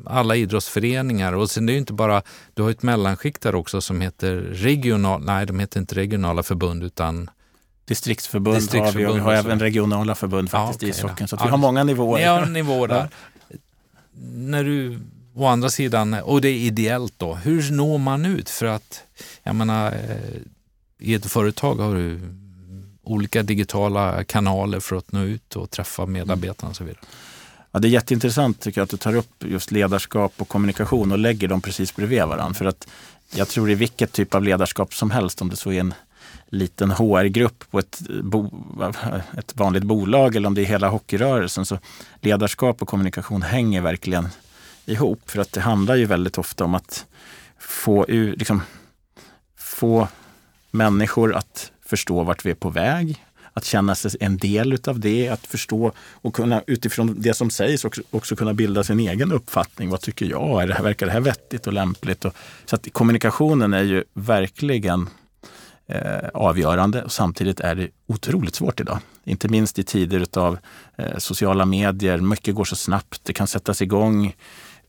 alla 0.06 0.36
idrottsföreningar. 0.36 1.34
Och 1.34 1.50
sen 1.50 1.66
det 1.66 1.72
är 1.72 1.74
ju 1.74 1.80
inte 1.80 1.94
bara, 1.94 2.22
du 2.54 2.62
har 2.62 2.72
ett 2.72 2.84
mellanskikt 2.84 3.42
där 3.42 3.56
också 3.56 3.82
som 3.82 4.02
heter 4.02 4.36
regional, 4.36 5.24
nej 5.26 5.46
de 5.46 5.60
heter 5.60 5.80
inte 5.80 5.96
regionala 5.96 6.44
förbund 6.44 6.84
utan 6.84 7.30
Distriktsförbund, 7.86 8.58
Distriktsförbund 8.58 9.08
har 9.08 9.14
vi, 9.14 9.20
vi 9.20 9.26
har 9.26 9.34
även 9.34 9.60
regionala 9.60 10.16
förbund 10.16 10.50
faktiskt 10.50 10.82
ja, 10.82 10.88
okay, 10.88 10.90
i 10.90 10.92
ishockeyn. 10.92 11.28
Så 11.28 11.36
ja, 11.40 11.44
vi 11.44 11.50
har 11.50 11.58
många 11.58 11.84
nivåer. 11.84 12.20
Ni 12.20 12.26
har 12.26 12.46
nivåer 12.46 12.88
där. 12.88 13.10
När 14.34 14.64
du, 14.64 15.00
å 15.36 15.46
andra 15.46 15.70
sidan, 15.70 16.14
och 16.14 16.42
det 16.42 16.50
är 16.50 16.58
ideellt 16.58 17.14
då, 17.18 17.36
hur 17.36 17.72
når 17.72 17.98
man 17.98 18.26
ut? 18.26 18.50
För 18.50 18.66
att, 18.66 19.04
jag 19.44 19.56
menar, 19.56 19.92
eh, 19.92 20.42
i 21.00 21.14
ett 21.14 21.26
företag 21.26 21.76
har 21.76 21.96
du 21.96 22.20
olika 23.04 23.44
digitala 23.44 24.24
kanaler 24.24 24.80
för 24.80 24.96
att 24.96 25.12
nå 25.12 25.22
ut 25.22 25.56
och 25.56 25.70
träffa 25.70 26.06
medarbetarna 26.06 26.70
och 26.70 26.76
så 26.76 26.84
vidare. 26.84 27.02
Ja, 27.72 27.80
det 27.80 27.88
är 27.88 27.90
jätteintressant 27.90 28.60
tycker 28.60 28.82
jag 28.82 28.84
att 28.84 28.90
du 28.90 28.98
tar 28.98 29.16
upp 29.16 29.44
just 29.46 29.72
ledarskap 29.72 30.34
och 30.38 30.48
kommunikation 30.48 31.12
och 31.12 31.20
lägger 31.20 31.48
dem 31.48 31.62
precis 31.62 31.96
bredvid 31.96 32.24
varandra. 32.24 32.54
För 32.54 32.66
att 32.66 32.88
jag 33.36 33.48
tror 33.48 33.72
i 33.72 33.76
vilket 33.76 34.12
typ 34.12 34.36
av 34.36 34.44
ledarskap 34.44 34.94
som 34.94 35.12
helst, 35.12 35.42
om 35.42 35.50
det 35.50 35.56
så 35.56 35.72
är 35.72 35.80
en 35.80 35.94
liten 36.50 36.92
HR-grupp 36.92 37.64
på 37.72 37.80
ett, 37.80 38.02
bo, 38.24 38.52
ett 39.38 39.56
vanligt 39.56 39.84
bolag 39.84 40.36
eller 40.36 40.48
om 40.48 40.56
det 40.56 40.62
är 40.62 40.66
hela 40.66 40.90
hockeyrörelsen, 40.90 41.66
så 41.66 41.80
ledarskap 42.22 42.82
och 42.82 42.88
kommunikation 42.88 43.42
hänger 43.42 43.82
verkligen 43.82 44.28
ihop. 44.86 45.22
För 45.26 45.42
att 45.42 45.52
det 45.52 45.62
handlar 45.62 45.96
ju 45.96 46.06
väldigt 46.06 46.38
ofta 46.38 46.64
om 46.64 46.76
att 46.76 47.06
få, 47.60 48.06
liksom, 48.08 48.62
få 49.58 50.08
människor 50.72 51.36
att 51.36 51.72
förstå 51.86 52.24
vart 52.24 52.46
vi 52.46 52.52
är 52.52 52.56
på 52.56 52.70
väg, 52.70 53.26
att 53.60 53.66
känna 53.66 53.96
sig 53.96 54.12
en 54.20 54.38
del 54.38 54.74
utav 54.74 55.00
det, 55.00 55.30
att 55.30 55.48
förstå 55.48 55.92
och 55.98 56.36
kunna 56.36 56.62
utifrån 56.68 57.16
det 57.22 57.34
som 57.34 57.50
sägs 57.50 57.86
också, 57.86 58.02
också 58.12 58.36
kunna 58.36 58.54
bilda 58.54 58.84
sin 58.84 59.00
egen 59.00 59.32
uppfattning. 59.32 59.90
Vad 59.90 60.02
tycker 60.02 60.26
jag? 60.26 60.64
Är 60.64 60.68
det 60.68 60.74
här, 60.74 60.84
verkar 60.84 61.06
det 61.06 61.12
här 61.12 61.20
vettigt 61.20 61.68
och 61.68 61.74
lämpligt? 61.74 62.26
Och, 62.26 62.34
så 62.66 62.76
att 62.76 62.94
kommunikationen 62.94 63.74
är 63.74 63.84
ju 63.84 64.04
verkligen 64.14 65.10
eh, 65.88 66.30
avgörande 66.34 67.04
och 67.04 67.12
samtidigt 67.12 67.60
är 67.60 67.76
det 67.76 67.90
otroligt 68.08 68.56
svårt 68.56 68.80
idag. 68.80 69.00
Inte 69.24 69.48
minst 69.48 69.80
i 69.80 69.84
tider 69.84 70.20
utav 70.20 70.58
eh, 70.98 71.18
sociala 71.18 71.66
medier. 71.66 72.18
Mycket 72.18 72.56
går 72.56 72.66
så 72.66 72.76
snabbt, 72.76 73.22
det 73.24 73.34
kan 73.34 73.48
sättas 73.48 73.82
igång. 73.82 74.36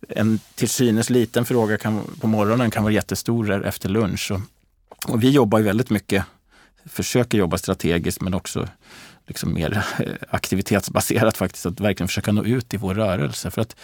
En 0.09 0.41
till 0.55 0.69
synes 0.69 1.11
liten 1.11 1.45
fråga 1.45 1.79
kan, 1.79 2.03
på 2.21 2.27
morgonen 2.27 2.71
kan 2.71 2.83
vara 2.83 2.93
jättestor 2.93 3.67
efter 3.67 3.89
lunch. 3.89 4.31
Och, 4.33 4.41
och 5.13 5.23
vi 5.23 5.31
jobbar 5.31 5.59
ju 5.59 5.65
väldigt 5.65 5.91
mycket 5.91 6.25
försöker 6.85 7.39
jobba 7.39 7.59
strategiskt 7.59 8.21
men 8.21 8.35
också 8.35 8.69
liksom 9.27 9.55
mer 9.55 9.85
eh, 9.99 10.13
aktivitetsbaserat 10.31 11.37
faktiskt. 11.37 11.67
Att 11.67 11.81
verkligen 11.81 12.09
försöka 12.09 12.33
nå 12.33 12.45
ut 12.45 12.75
i 12.75 12.77
vår 12.77 12.95
rörelse. 12.95 13.51
För 13.51 13.63
att 13.63 13.77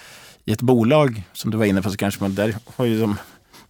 i 0.44 0.52
ett 0.52 0.62
bolag, 0.62 1.22
som 1.32 1.50
du 1.50 1.56
var 1.56 1.64
inne 1.64 1.82
på, 1.82 1.90
så 1.90 1.96
kanske 1.96 2.22
man, 2.22 2.34
där 2.34 2.56
har 2.76 2.84
ju 2.84 3.00
de, 3.00 3.16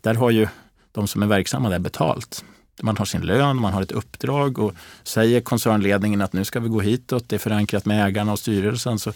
där 0.01 0.15
har 0.15 0.31
ju 0.31 0.49
de 0.93 1.07
som 1.09 1.23
är 1.23 1.27
verksamma 1.27 1.69
där 1.69 1.79
betalt. 1.79 2.45
man 2.83 2.97
har 2.97 3.05
sin 3.05 3.21
lön, 3.21 3.61
man 3.61 3.73
har 3.73 3.83
ett 3.83 3.93
uppdrag 3.93 4.59
och 4.59 4.75
säger 5.03 5.41
koncernledningen 5.41 6.21
att 6.21 6.33
nu 6.33 6.45
ska 6.45 6.61
vi 6.61 6.69
gå 6.69 6.81
hitåt, 6.81 7.29
det 7.29 7.37
är 7.37 7.41
förankrat 7.41 7.85
med 7.85 8.07
ägarna 8.07 8.33
och 8.33 8.39
styrelsen, 8.39 8.99
så, 8.99 9.13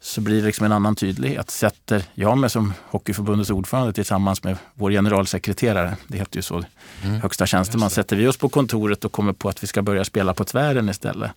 så 0.00 0.20
blir 0.20 0.40
det 0.40 0.46
liksom 0.46 0.66
en 0.66 0.72
annan 0.72 0.94
tydlighet. 0.94 1.50
Sätter 1.50 2.04
jag 2.14 2.38
mig 2.38 2.50
som 2.50 2.72
Hockeyförbundets 2.90 3.50
ordförande 3.50 3.92
tillsammans 3.92 4.44
med 4.44 4.56
vår 4.74 4.90
generalsekreterare, 4.90 5.96
det 6.06 6.18
heter 6.18 6.36
ju 6.36 6.42
så, 6.42 6.62
mm. 7.02 7.20
högsta 7.20 7.46
tjänsteman, 7.46 7.90
sätter 7.90 8.16
vi 8.16 8.26
oss 8.26 8.36
på 8.36 8.48
kontoret 8.48 9.04
och 9.04 9.12
kommer 9.12 9.32
på 9.32 9.48
att 9.48 9.62
vi 9.62 9.66
ska 9.66 9.82
börja 9.82 10.04
spela 10.04 10.34
på 10.34 10.44
tvären 10.44 10.88
istället 10.88 11.30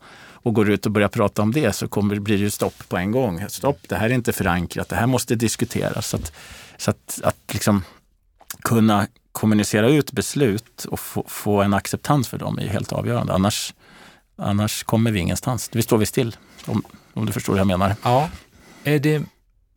och 0.43 0.53
går 0.53 0.69
ut 0.69 0.85
och 0.85 0.91
börjar 0.91 1.07
prata 1.07 1.41
om 1.41 1.51
det 1.51 1.73
så 1.73 1.87
kommer, 1.87 2.19
blir 2.19 2.37
det 2.37 2.43
ju 2.43 2.49
stopp 2.49 2.89
på 2.89 2.97
en 2.97 3.11
gång. 3.11 3.45
Stopp, 3.49 3.79
det 3.87 3.95
här 3.95 4.09
är 4.09 4.13
inte 4.13 4.33
förankrat, 4.33 4.89
det 4.89 4.95
här 4.95 5.07
måste 5.07 5.35
diskuteras. 5.35 6.07
Så 6.07 6.17
att, 6.17 6.33
så 6.77 6.91
att, 6.91 7.19
att 7.23 7.53
liksom 7.53 7.83
kunna 8.61 9.07
kommunicera 9.31 9.89
ut 9.89 10.11
beslut 10.11 10.85
och 10.85 10.99
få, 10.99 11.23
få, 11.27 11.61
en 11.61 11.73
acceptans 11.73 12.27
för 12.27 12.37
dem 12.37 12.59
är 12.59 12.67
helt 12.67 12.91
avgörande. 12.91 13.33
Annars, 13.33 13.73
annars 14.35 14.83
kommer 14.83 15.11
vi 15.11 15.19
ingenstans. 15.19 15.69
Vi 15.73 15.81
står 15.81 15.97
vi 15.97 16.05
still, 16.05 16.35
om, 16.65 16.83
om 17.13 17.25
du 17.25 17.31
förstår 17.31 17.53
vad 17.53 17.59
jag 17.59 17.67
menar. 17.67 17.95
Ja, 18.03 18.29
är 18.83 18.99
det, 18.99 19.23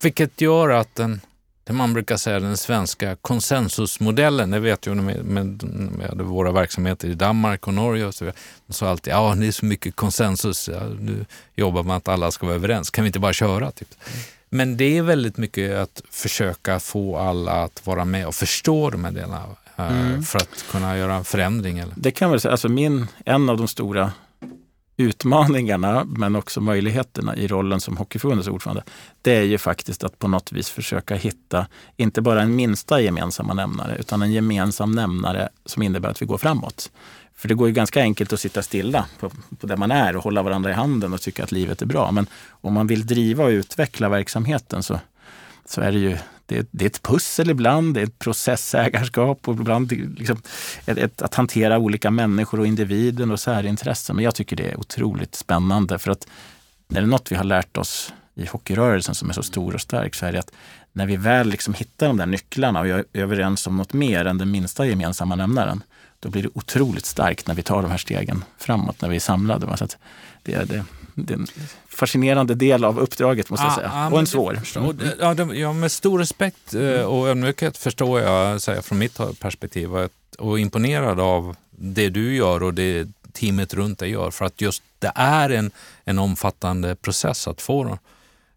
vilket 0.03 0.41
gör 0.41 0.69
att 0.69 0.95
den, 0.95 1.21
det 1.65 1.73
man 1.73 1.93
brukar 1.93 2.17
säga 2.17 2.41
den 2.41 2.57
svenska 2.57 3.17
konsensusmodellen, 3.17 4.51
det 4.51 4.61
vet 4.61 4.87
jag 4.87 4.97
med, 4.97 5.25
med, 5.25 5.63
med 5.65 6.17
våra 6.17 6.53
verksamheter 6.53 7.09
i 7.09 7.15
Danmark 7.15 7.67
och 7.67 7.75
Norge 7.75 8.07
och 8.07 8.15
så 8.15 8.25
vidare. 8.25 8.39
De 8.67 8.73
sa 8.73 8.89
alltid, 8.89 9.13
ja 9.13 9.35
det 9.39 9.47
är 9.47 9.53
så 9.53 9.65
mycket 9.65 9.97
konsensus, 9.97 10.69
ja, 10.69 10.81
nu 11.01 11.27
jobbar 11.55 11.83
man 11.83 11.97
att 11.97 12.09
alla 12.09 12.31
ska 12.31 12.47
vara 12.47 12.57
överens, 12.57 12.91
kan 12.91 13.05
vi 13.05 13.07
inte 13.07 13.19
bara 13.19 13.33
köra? 13.33 13.71
Typ. 13.71 13.89
Men 14.49 14.77
det 14.77 14.99
är 14.99 15.03
väldigt 15.03 15.37
mycket 15.37 15.77
att 15.77 16.03
försöka 16.11 16.81
få 16.81 17.19
alla 17.19 17.53
att 17.53 17.87
vara 17.87 18.05
med 18.05 18.27
och 18.27 18.35
förstå 18.35 18.91
de 18.91 19.05
här 19.05 19.13
delarna 19.13 19.45
eh, 19.77 20.01
mm. 20.01 20.23
för 20.23 20.39
att 20.39 20.65
kunna 20.71 20.99
göra 20.99 21.15
en 21.15 21.25
förändring. 21.25 21.79
Eller? 21.79 21.95
Det 21.97 22.11
kan 22.11 22.31
väl 22.31 22.41
säga, 22.41 22.53
alltså 22.53 22.69
min, 22.69 23.07
en 23.25 23.49
av 23.51 23.57
de 23.57 23.69
stora 23.69 24.13
utmaningarna 24.97 26.05
men 26.05 26.37
också 26.37 26.61
möjligheterna 26.61 27.37
i 27.37 27.47
rollen 27.47 27.81
som 27.81 27.97
Hockeyförbundets 27.97 28.49
ordförande, 28.49 28.83
det 29.23 29.37
är 29.37 29.43
ju 29.43 29.59
faktiskt 29.59 30.05
att 30.05 30.19
på 30.19 30.29
något 30.29 30.53
vis 30.53 30.71
försöka 30.71 31.15
hitta, 31.15 31.67
inte 31.97 32.23
bara 32.23 32.43
en 32.43 32.57
minsta 32.57 33.01
gemensamma 33.01 33.55
nämnare, 33.55 33.97
utan 33.99 34.23
en 34.23 34.33
gemensam 34.33 34.93
nämnare 34.93 35.49
som 35.67 35.83
innebär 35.83 36.09
att 36.09 36.23
vi 36.23 36.27
går 36.27 36.39
framåt. 36.39 36.91
För 37.37 37.49
det 37.49 37.55
går 37.55 37.69
ju 37.69 37.75
ganska 37.75 38.01
enkelt 38.01 38.33
att 38.33 38.41
sitta 38.41 38.63
stilla 38.63 39.07
på, 39.21 39.31
på 39.61 39.67
där 39.67 39.77
man 39.77 39.91
är 39.91 40.17
och 40.17 40.25
hålla 40.25 40.43
varandra 40.43 40.71
i 40.71 40.73
handen 40.73 41.13
och 41.13 41.21
tycka 41.21 41.45
att 41.45 41.53
livet 41.53 41.83
är 41.83 41.87
bra. 41.87 42.11
Men 42.13 42.27
om 42.51 42.73
man 42.73 42.87
vill 42.87 43.07
driva 43.07 43.45
och 43.45 43.49
utveckla 43.49 44.09
verksamheten 44.09 44.83
så, 44.83 45.01
så 45.65 45.81
är 45.81 45.93
det 45.93 45.99
ju 45.99 46.17
det, 46.47 46.69
det 46.71 46.85
är 46.85 46.87
ett 46.87 47.03
pussel 47.03 47.51
ibland, 47.51 47.95
det 47.95 48.01
är 48.01 48.05
ett 48.05 48.19
processägarskap 48.19 49.49
och 49.49 49.55
ibland 49.55 49.93
liksom 50.19 50.43
ett, 50.87 50.99
ett, 50.99 51.23
att 51.23 51.35
hantera 51.35 51.79
olika 51.79 52.11
människor 52.11 52.61
och 52.61 52.67
individen 52.67 53.31
och 53.31 53.41
särintressen. 53.41 54.17
Men 54.17 54.25
jag 54.25 54.35
tycker 54.35 54.57
det 54.57 54.71
är 54.71 54.81
otroligt 54.81 55.35
spännande 55.35 55.99
för 55.99 56.11
att 56.11 56.27
är 56.95 57.01
det 57.01 57.07
något 57.07 57.33
vi 57.33 57.37
har 57.37 57.45
lärt 57.45 57.77
oss 57.77 58.13
i 58.35 58.47
hockeyrörelsen 58.47 59.15
som 59.15 59.29
är 59.31 59.35
så 59.35 59.43
stor 59.43 59.75
och 59.75 59.81
stark 59.81 60.15
så 60.15 60.27
är 60.27 60.33
det 60.33 60.39
att 60.39 60.53
när 60.93 61.07
vi 61.07 61.17
väl 61.17 61.49
liksom 61.49 61.75
hittar 61.75 62.07
de 62.07 62.17
där 62.17 62.27
nycklarna 62.27 62.81
och 62.81 62.87
är 62.87 63.05
överens 63.13 63.67
om 63.67 63.77
något 63.77 63.93
mer 63.93 64.25
än 64.25 64.39
den 64.39 64.51
minsta 64.51 64.87
gemensamma 64.87 65.35
nämnaren, 65.35 65.83
då 66.21 66.29
blir 66.29 66.43
det 66.43 66.49
otroligt 66.55 67.07
starkt 67.07 67.47
när 67.47 67.55
vi 67.55 67.63
tar 67.63 67.83
de 67.83 67.91
här 67.91 67.99
stegen 67.99 68.45
framåt, 68.59 69.01
när 69.03 69.09
vi 69.09 69.17
är 69.17 69.21
samlade. 69.21 69.77
Så 69.77 69.87
det, 70.43 70.65
det, 70.65 70.85
det 71.15 71.39
fascinerande 71.95 72.55
del 72.55 72.85
av 72.85 73.01
uppdraget 73.01 73.51
måste 73.51 73.67
jag 73.67 73.75
säga. 73.75 73.91
Ja, 73.95 74.11
och 74.11 74.19
en 74.19 74.27
svår. 74.27 74.59
Mm. 74.77 74.99
Ja, 75.21 75.35
det, 75.35 75.55
ja, 75.55 75.73
med 75.73 75.93
stor 75.93 76.19
respekt 76.19 76.75
eh, 76.75 77.01
och 77.01 77.29
ödmjukhet 77.29 77.79
förstår 77.79 78.21
jag 78.21 78.63
säga, 78.63 78.83
från 78.83 78.99
mitt 78.99 79.19
perspektiv 79.41 79.91
och 80.39 80.59
imponerad 80.59 81.21
av 81.21 81.57
det 81.71 82.09
du 82.09 82.37
gör 82.37 82.63
och 82.63 82.75
det 82.75 83.09
teamet 83.33 83.75
runt 83.75 83.99
dig 83.99 84.11
gör. 84.11 84.31
För 84.31 84.45
att 84.45 84.61
just 84.61 84.83
det 84.99 85.13
är 85.15 85.51
en, 85.51 85.71
en 86.05 86.19
omfattande 86.19 86.97
process 86.97 87.49
att 87.49 87.63
få 87.63 87.99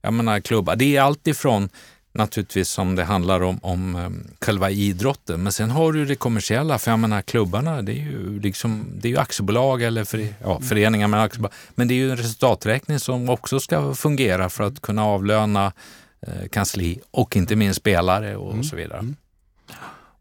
jag 0.01 0.13
menar, 0.13 0.39
klubbar. 0.39 0.75
Det 0.75 0.95
är 0.95 1.01
alltifrån 1.01 1.69
naturligtvis 2.17 2.69
som 2.69 2.95
det 2.95 3.03
handlar 3.03 3.43
om, 3.43 3.59
om 3.61 3.95
um, 3.95 4.27
själva 4.41 4.69
idrotten. 4.69 5.43
Men 5.43 5.51
sen 5.51 5.69
har 5.69 5.91
du 5.91 6.05
det 6.05 6.15
kommersiella, 6.15 6.79
för 6.79 6.91
jag 6.91 6.99
menar 6.99 7.21
klubbarna 7.21 7.81
det 7.81 7.91
är 7.91 7.95
ju, 7.95 8.39
liksom, 8.39 8.85
det 8.93 9.07
är 9.07 9.09
ju 9.09 9.17
aktiebolag 9.17 9.81
eller 9.81 10.03
för, 10.03 10.27
ja, 10.43 10.61
föreningar 10.61 11.07
med 11.07 11.21
aktiebolag. 11.21 11.53
Men 11.75 11.87
det 11.87 11.93
är 11.93 11.95
ju 11.95 12.11
en 12.11 12.17
resultaträkning 12.17 12.99
som 12.99 13.29
också 13.29 13.59
ska 13.59 13.93
fungera 13.93 14.49
för 14.49 14.63
att 14.63 14.81
kunna 14.81 15.05
avlöna 15.05 15.73
eh, 16.21 16.47
kansli 16.51 16.99
och 17.11 17.35
inte 17.35 17.55
minst 17.55 17.79
spelare 17.79 18.35
och, 18.35 18.51
mm. 18.51 18.63
så 18.63 18.75
vidare. 18.75 18.99
Mm 18.99 19.15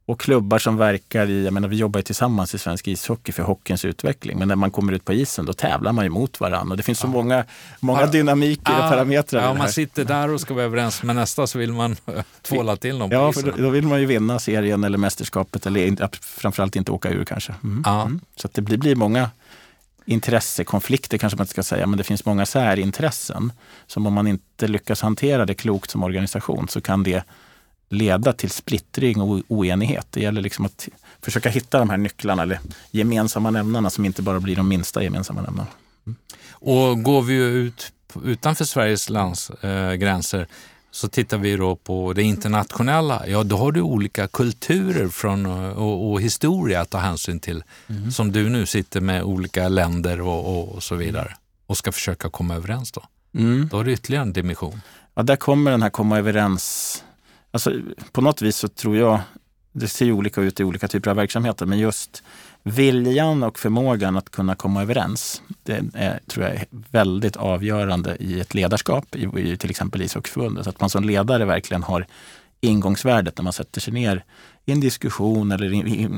och 0.07 0.21
klubbar 0.21 0.59
som 0.59 0.77
verkar 0.77 1.31
i, 1.31 1.45
jag 1.45 1.55
menar 1.55 1.69
vi 1.69 1.77
jobbar 1.77 1.99
ju 1.99 2.03
tillsammans 2.03 2.55
i 2.55 2.59
svensk 2.59 2.88
ishockey 2.88 3.33
för 3.33 3.42
hockeyns 3.42 3.85
utveckling. 3.85 4.38
Men 4.38 4.49
när 4.49 4.57
man 4.57 4.71
kommer 4.71 4.92
ut 4.92 5.05
på 5.05 5.12
isen 5.12 5.45
då 5.45 5.53
tävlar 5.53 5.92
man 5.92 6.05
ju 6.05 6.11
mot 6.11 6.40
varandra. 6.40 6.73
Och 6.73 6.77
det 6.77 6.83
finns 6.83 6.99
så 6.99 7.07
ja. 7.07 7.11
många, 7.11 7.45
många 7.81 8.07
dynamiker 8.07 8.73
ja, 8.73 8.85
och 8.85 8.90
parametrar. 8.90 9.42
Ja, 9.42 9.55
man 9.55 9.69
sitter 9.69 10.05
där 10.05 10.29
och 10.29 10.40
ska 10.40 10.55
vara 10.55 10.64
överens 10.64 11.03
med 11.03 11.16
nästa 11.16 11.47
så 11.47 11.59
vill 11.59 11.73
man 11.73 11.97
tvåla 12.42 12.77
till 12.77 12.99
någon 12.99 13.11
Ja, 13.11 13.33
för 13.33 13.55
då, 13.57 13.71
vill 13.71 13.87
man 13.87 14.01
ju 14.01 14.07
vinna 14.07 14.38
serien 14.38 14.85
eller 14.85 14.99
mästerskapet 14.99 15.66
eller 15.66 16.09
framförallt 16.21 16.77
inte 16.77 16.92
åka 16.92 17.11
ur 17.11 17.25
kanske. 17.25 17.55
Mm. 17.64 17.85
Mm. 17.87 18.21
Så 18.37 18.49
det 18.53 18.61
blir, 18.61 18.79
blir 18.79 18.97
många 18.97 19.31
intressekonflikter 20.05 21.19
kanske 21.19 21.37
man 21.37 21.42
inte 21.45 21.53
ska 21.53 21.62
säga, 21.62 21.87
men 21.87 21.99
det 21.99 22.05
finns 22.05 22.25
många 22.25 22.47
särintressen 22.47 23.53
som 23.87 24.07
om 24.07 24.12
man 24.12 24.27
inte 24.27 24.69
lyckas 24.69 25.03
hantera 25.03 25.47
det 25.47 25.55
klokt 25.55 25.90
som 25.90 26.03
organisation 26.03 26.69
så 26.69 26.81
kan 26.81 27.03
det 27.03 27.25
leda 27.88 28.33
till 28.33 28.51
splittring 28.51 29.20
och 29.20 29.42
oenighet. 29.49 30.07
Det 30.11 30.20
gäller 30.20 30.42
liksom 30.42 30.64
att 30.64 30.88
försöka 31.22 31.49
hitta 31.49 31.79
de 31.79 31.90
här 31.90 31.96
nycklarna 31.96 32.42
eller 32.42 32.61
gemensamma 32.90 33.51
nämnarna 33.51 33.90
som 33.90 34.05
inte 34.05 34.22
bara 34.22 34.40
blir 34.40 34.57
de 34.57 34.68
minsta 34.68 35.03
gemensamma 35.03 35.42
nämnarna. 35.42 35.70
Mm. 36.07 36.16
Och 36.51 37.03
går 37.03 37.22
vi 37.22 37.35
ut 37.35 37.92
utanför 38.25 38.64
Sveriges 38.64 39.11
lands, 39.11 39.51
äh, 39.51 39.94
gränser 39.94 40.46
så 40.96 41.09
tittar 41.09 41.38
vi 41.38 41.57
då 41.57 41.77
på 41.77 42.12
det 42.12 42.22
internationella. 42.22 43.27
Ja, 43.27 43.42
då 43.42 43.57
har 43.57 43.72
du 43.72 43.81
olika 43.81 44.29
kulturer 44.29 45.09
från, 45.09 45.46
och, 45.46 46.11
och 46.11 46.20
historia 46.20 46.81
att 46.81 46.90
ta 46.90 46.99
hänsyn 46.99 47.40
till. 47.40 47.64
Mm. 47.87 48.11
Som 48.11 48.33
du 48.33 48.49
nu 48.49 48.66
sitter 48.66 49.01
med 49.01 49.22
olika 49.22 49.68
länder 49.68 50.20
och, 50.20 50.57
och, 50.57 50.75
och, 50.75 50.83
så 50.83 50.94
vidare 50.94 51.37
och 51.66 51.77
ska 51.77 51.92
försöka 51.92 52.31
komma 52.31 52.55
överens 52.55 52.92
då. 52.92 53.03
Mm. 53.35 53.68
Då 53.70 53.77
har 53.77 53.85
du 53.85 53.92
ytterligare 53.92 54.22
en 54.22 54.33
dimension. 54.33 54.81
Ja, 55.14 55.22
där 55.22 55.37
kommer 55.37 55.70
den 55.70 55.83
här 55.83 55.90
komma 55.90 56.18
överens 56.18 57.05
Alltså, 57.57 57.73
på 58.12 58.21
något 58.21 58.42
vis 58.42 58.57
så 58.57 58.69
tror 58.69 58.97
jag, 58.97 59.21
det 59.73 59.88
ser 59.88 60.05
ju 60.05 60.12
olika 60.12 60.40
ut 60.40 60.61
i 60.61 60.64
olika 60.64 60.88
typer 60.88 61.11
av 61.11 61.16
verksamheter, 61.16 61.66
men 61.66 61.79
just 61.79 62.23
viljan 62.62 63.42
och 63.42 63.59
förmågan 63.59 64.16
att 64.16 64.31
kunna 64.31 64.55
komma 64.55 64.83
överens, 64.83 65.42
det 65.62 65.83
är, 65.95 66.21
tror 66.27 66.47
jag 66.47 66.55
är 66.55 66.66
väldigt 66.71 67.37
avgörande 67.37 68.16
i 68.21 68.40
ett 68.40 68.55
ledarskap, 68.55 69.14
i, 69.14 69.40
i 69.40 69.57
till 69.57 69.71
exempel 69.71 70.03
ishockeyförbundet. 70.03 70.66
Att 70.66 70.81
man 70.81 70.90
som 70.90 71.05
ledare 71.05 71.45
verkligen 71.45 71.83
har 71.83 72.07
ingångsvärdet 72.61 73.38
när 73.38 73.45
man 73.45 73.53
sätter 73.53 73.81
sig 73.81 73.92
ner 73.92 74.25
i 74.64 74.73
en 74.73 74.81
diskussion 74.81 75.53
eller 75.53 75.73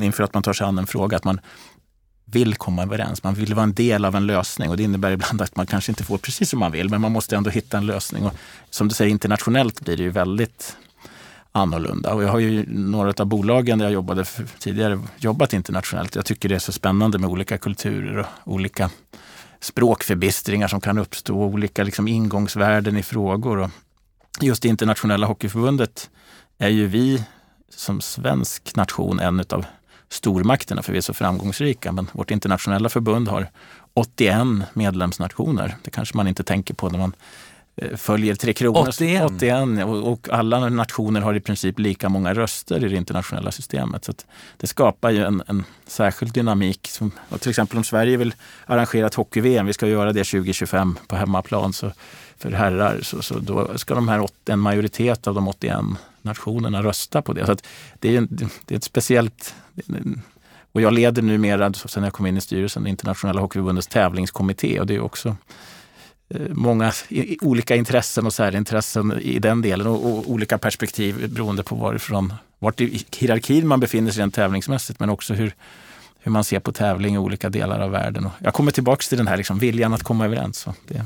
inför 0.05 0.23
att 0.23 0.35
man 0.35 0.43
tar 0.43 0.53
sig 0.53 0.67
an 0.67 0.79
en 0.79 0.87
fråga, 0.87 1.17
att 1.17 1.25
man 1.25 1.41
vill 2.25 2.55
komma 2.55 2.83
överens. 2.83 3.23
Man 3.23 3.35
vill 3.35 3.55
vara 3.55 3.65
en 3.65 3.75
del 3.75 4.05
av 4.05 4.17
en 4.17 4.27
lösning 4.27 4.71
och 4.71 4.77
det 4.77 4.83
innebär 4.83 5.11
ibland 5.11 5.43
att 5.43 5.57
man 5.57 5.67
kanske 5.67 5.93
inte 5.93 6.05
får 6.05 6.19
precis 6.19 6.51
som 6.51 6.59
man 6.59 6.73
vill, 6.73 6.89
men 6.89 7.01
man 7.01 7.13
måste 7.13 7.37
ändå 7.37 7.51
hitta 7.51 7.79
en 7.79 7.87
lösning. 7.87 8.27
Och 8.27 8.35
som 8.71 8.89
du 8.89 8.95
säger, 8.95 9.11
internationellt 9.11 9.81
blir 9.81 9.97
det 9.97 10.03
ju 10.03 10.11
väldigt 10.11 10.77
annorlunda. 11.59 12.15
Och 12.15 12.23
jag 12.23 12.29
har 12.29 12.39
ju 12.39 12.65
några 12.69 13.13
av 13.19 13.27
bolagen 13.27 13.79
där 13.79 13.87
jag 13.87 13.93
jobbade 13.93 14.25
för, 14.25 14.47
tidigare 14.59 15.01
jobbat 15.17 15.53
internationellt. 15.53 16.15
Jag 16.15 16.25
tycker 16.25 16.49
det 16.49 16.55
är 16.55 16.59
så 16.59 16.73
spännande 16.73 17.19
med 17.19 17.31
olika 17.31 17.59
kulturer 17.59 18.19
och 18.19 18.53
olika 18.53 18.91
språkförbistringar 19.61 20.69
som 20.69 20.81
kan 20.81 20.99
uppstå, 20.99 21.43
olika 21.43 21.85
liksom 21.85 22.09
ingångsvärden 22.09 22.97
i 22.97 23.03
frågor. 23.03 23.59
Och 23.59 23.71
just 24.41 24.63
det 24.63 24.69
internationella 24.69 25.27
hockeyförbundet 25.27 26.11
är 26.59 26.69
ju 26.69 26.87
vi 26.87 27.25
som 27.71 28.01
svensk 28.01 28.77
nation 28.77 29.21
en 29.21 29.41
av 29.51 29.65
stormakterna 30.09 30.83
för 30.83 30.93
vi 30.93 30.99
är 30.99 31.03
så 31.03 31.15
framgångsrika. 31.15 31.93
Men 31.93 32.11
vårt 32.13 32.31
internationella 32.31 32.89
förbund 32.89 33.29
har 33.29 33.51
81 33.95 34.39
medlemsnationer. 34.73 35.77
Det 35.83 35.91
kanske 35.91 36.17
man 36.17 36.29
inte 36.29 36.43
tänker 36.43 36.75
på 36.75 36.89
när 36.89 36.99
man 36.99 37.13
följer 37.97 38.35
Tre 38.35 38.53
Kronor. 38.53 38.89
81. 38.89 39.25
81 39.25 39.85
och, 39.87 40.29
alla 40.31 40.69
nationer 40.69 41.21
har 41.21 41.35
i 41.35 41.41
princip 41.41 41.79
lika 41.79 42.09
många 42.09 42.35
röster 42.35 42.85
i 42.85 42.89
det 42.89 42.97
internationella 42.97 43.51
systemet. 43.51 44.05
Så 44.05 44.13
det 44.57 44.67
skapar 44.67 45.11
ju 45.11 45.25
en, 45.25 45.43
en 45.47 45.65
särskild 45.87 46.33
dynamik. 46.33 46.89
Som, 46.91 47.11
till 47.41 47.51
exempel 47.51 47.79
om 47.79 47.85
Sverige 47.85 48.17
vill 48.17 48.35
arrangera 48.67 49.07
ett 49.07 49.15
hockey-VM, 49.15 49.67
vi 49.67 49.73
ska 49.73 49.87
göra 49.87 50.13
det 50.13 50.25
2025 50.25 50.99
på 51.09 51.17
hemmaplan 51.17 51.73
så, 51.73 51.93
för 52.37 52.51
herrar, 52.51 52.99
så, 53.03 53.23
så 53.23 53.39
då 53.39 53.79
ska 53.79 53.95
de 53.95 54.09
här, 54.09 54.29
en 54.47 54.59
majoritet 54.59 55.27
av 55.27 55.35
de 55.35 55.49
81 55.49 55.77
nationerna 56.23 56.83
rösta 56.83 57.23
på 57.23 57.33
det. 57.33 57.47
Så 57.47 57.57
det, 57.99 58.17
är, 58.17 58.27
det 58.65 58.75
är 58.75 58.77
ett 58.77 58.85
speciellt 58.85 59.55
och 60.73 60.81
jag 60.81 60.93
leder 60.93 61.23
numera, 61.23 61.73
sen 61.73 62.05
jag 62.05 62.13
kom 62.13 62.27
in 62.27 62.37
i 62.37 62.41
styrelsen, 62.41 62.87
Internationella 62.87 63.41
Hockeyförbundets 63.41 63.87
tävlingskommitté 63.87 64.81
och 64.81 64.87
det 64.87 64.95
är 64.95 65.01
också 65.01 65.29
Eh, 65.29 65.78
Eh, 66.31 66.41
många 66.51 66.93
olika 67.43 67.77
intressen 67.77 68.27
och 68.27 68.35
särintressen 68.35 69.21
i 69.21 69.39
den 69.39 69.63
delen 69.63 69.87
och, 69.87 70.07
och, 70.07 70.31
olika 70.31 70.59
perspektiv 70.59 71.31
beroende 71.31 71.63
på 71.63 71.75
varifrån, 71.75 72.33
vart 72.59 72.81
i 72.81 73.05
hierarkin 73.17 73.67
man 73.67 73.81
befinner 73.81 74.11
sig 74.11 74.23
rent 74.23 74.35
tävlingsmässigt 74.35 75.01
men 75.01 75.11
också 75.11 75.35
hur, 75.35 75.55
hur 76.19 76.33
man 76.33 76.45
ser 76.45 76.61
på 76.61 76.73
tävling 76.73 77.15
i 77.15 77.19
olika 77.19 77.49
delar 77.49 77.81
av 77.81 77.91
världen. 77.91 78.27
Och 78.27 78.33
jag 78.39 78.55
kommer 78.55 78.71
tillbaka 78.71 79.03
till 79.09 79.19
den 79.19 79.27
här 79.27 79.37
liksom, 79.37 79.59
viljan 79.59 79.95
att 79.95 80.03
komma 80.03 80.25
överens. 80.25 80.59
Så 80.59 80.75
det. 80.89 81.05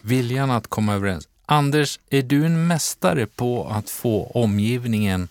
Viljan 0.00 0.50
att 0.50 0.66
komma 0.66 0.94
överens. 0.94 1.28
Anders, 1.46 2.00
är 2.10 2.22
du 2.22 2.46
en 2.46 2.66
mästare 2.66 3.26
på 3.26 3.68
att 3.68 3.90
få 3.90 4.26
omgivningen 4.34 5.28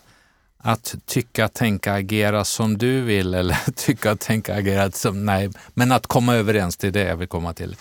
att 0.57 0.95
tycka, 1.05 1.47
tänka, 1.47 1.93
agera 1.93 2.45
som 2.45 2.77
du 2.77 3.01
vill 3.01 3.33
eller 3.33 3.57
tycka, 3.75 4.15
tänka, 4.15 4.55
agera 4.55 4.91
som 4.91 5.25
nej, 5.25 5.49
men 5.73 5.91
att 5.91 6.07
komma 6.07 6.35
överens, 6.35 6.77
det 6.77 6.87
är 6.87 6.91
det 6.91 7.03
jag 7.03 7.17
vill 7.17 7.27
komma 7.27 7.53
till. 7.53 7.75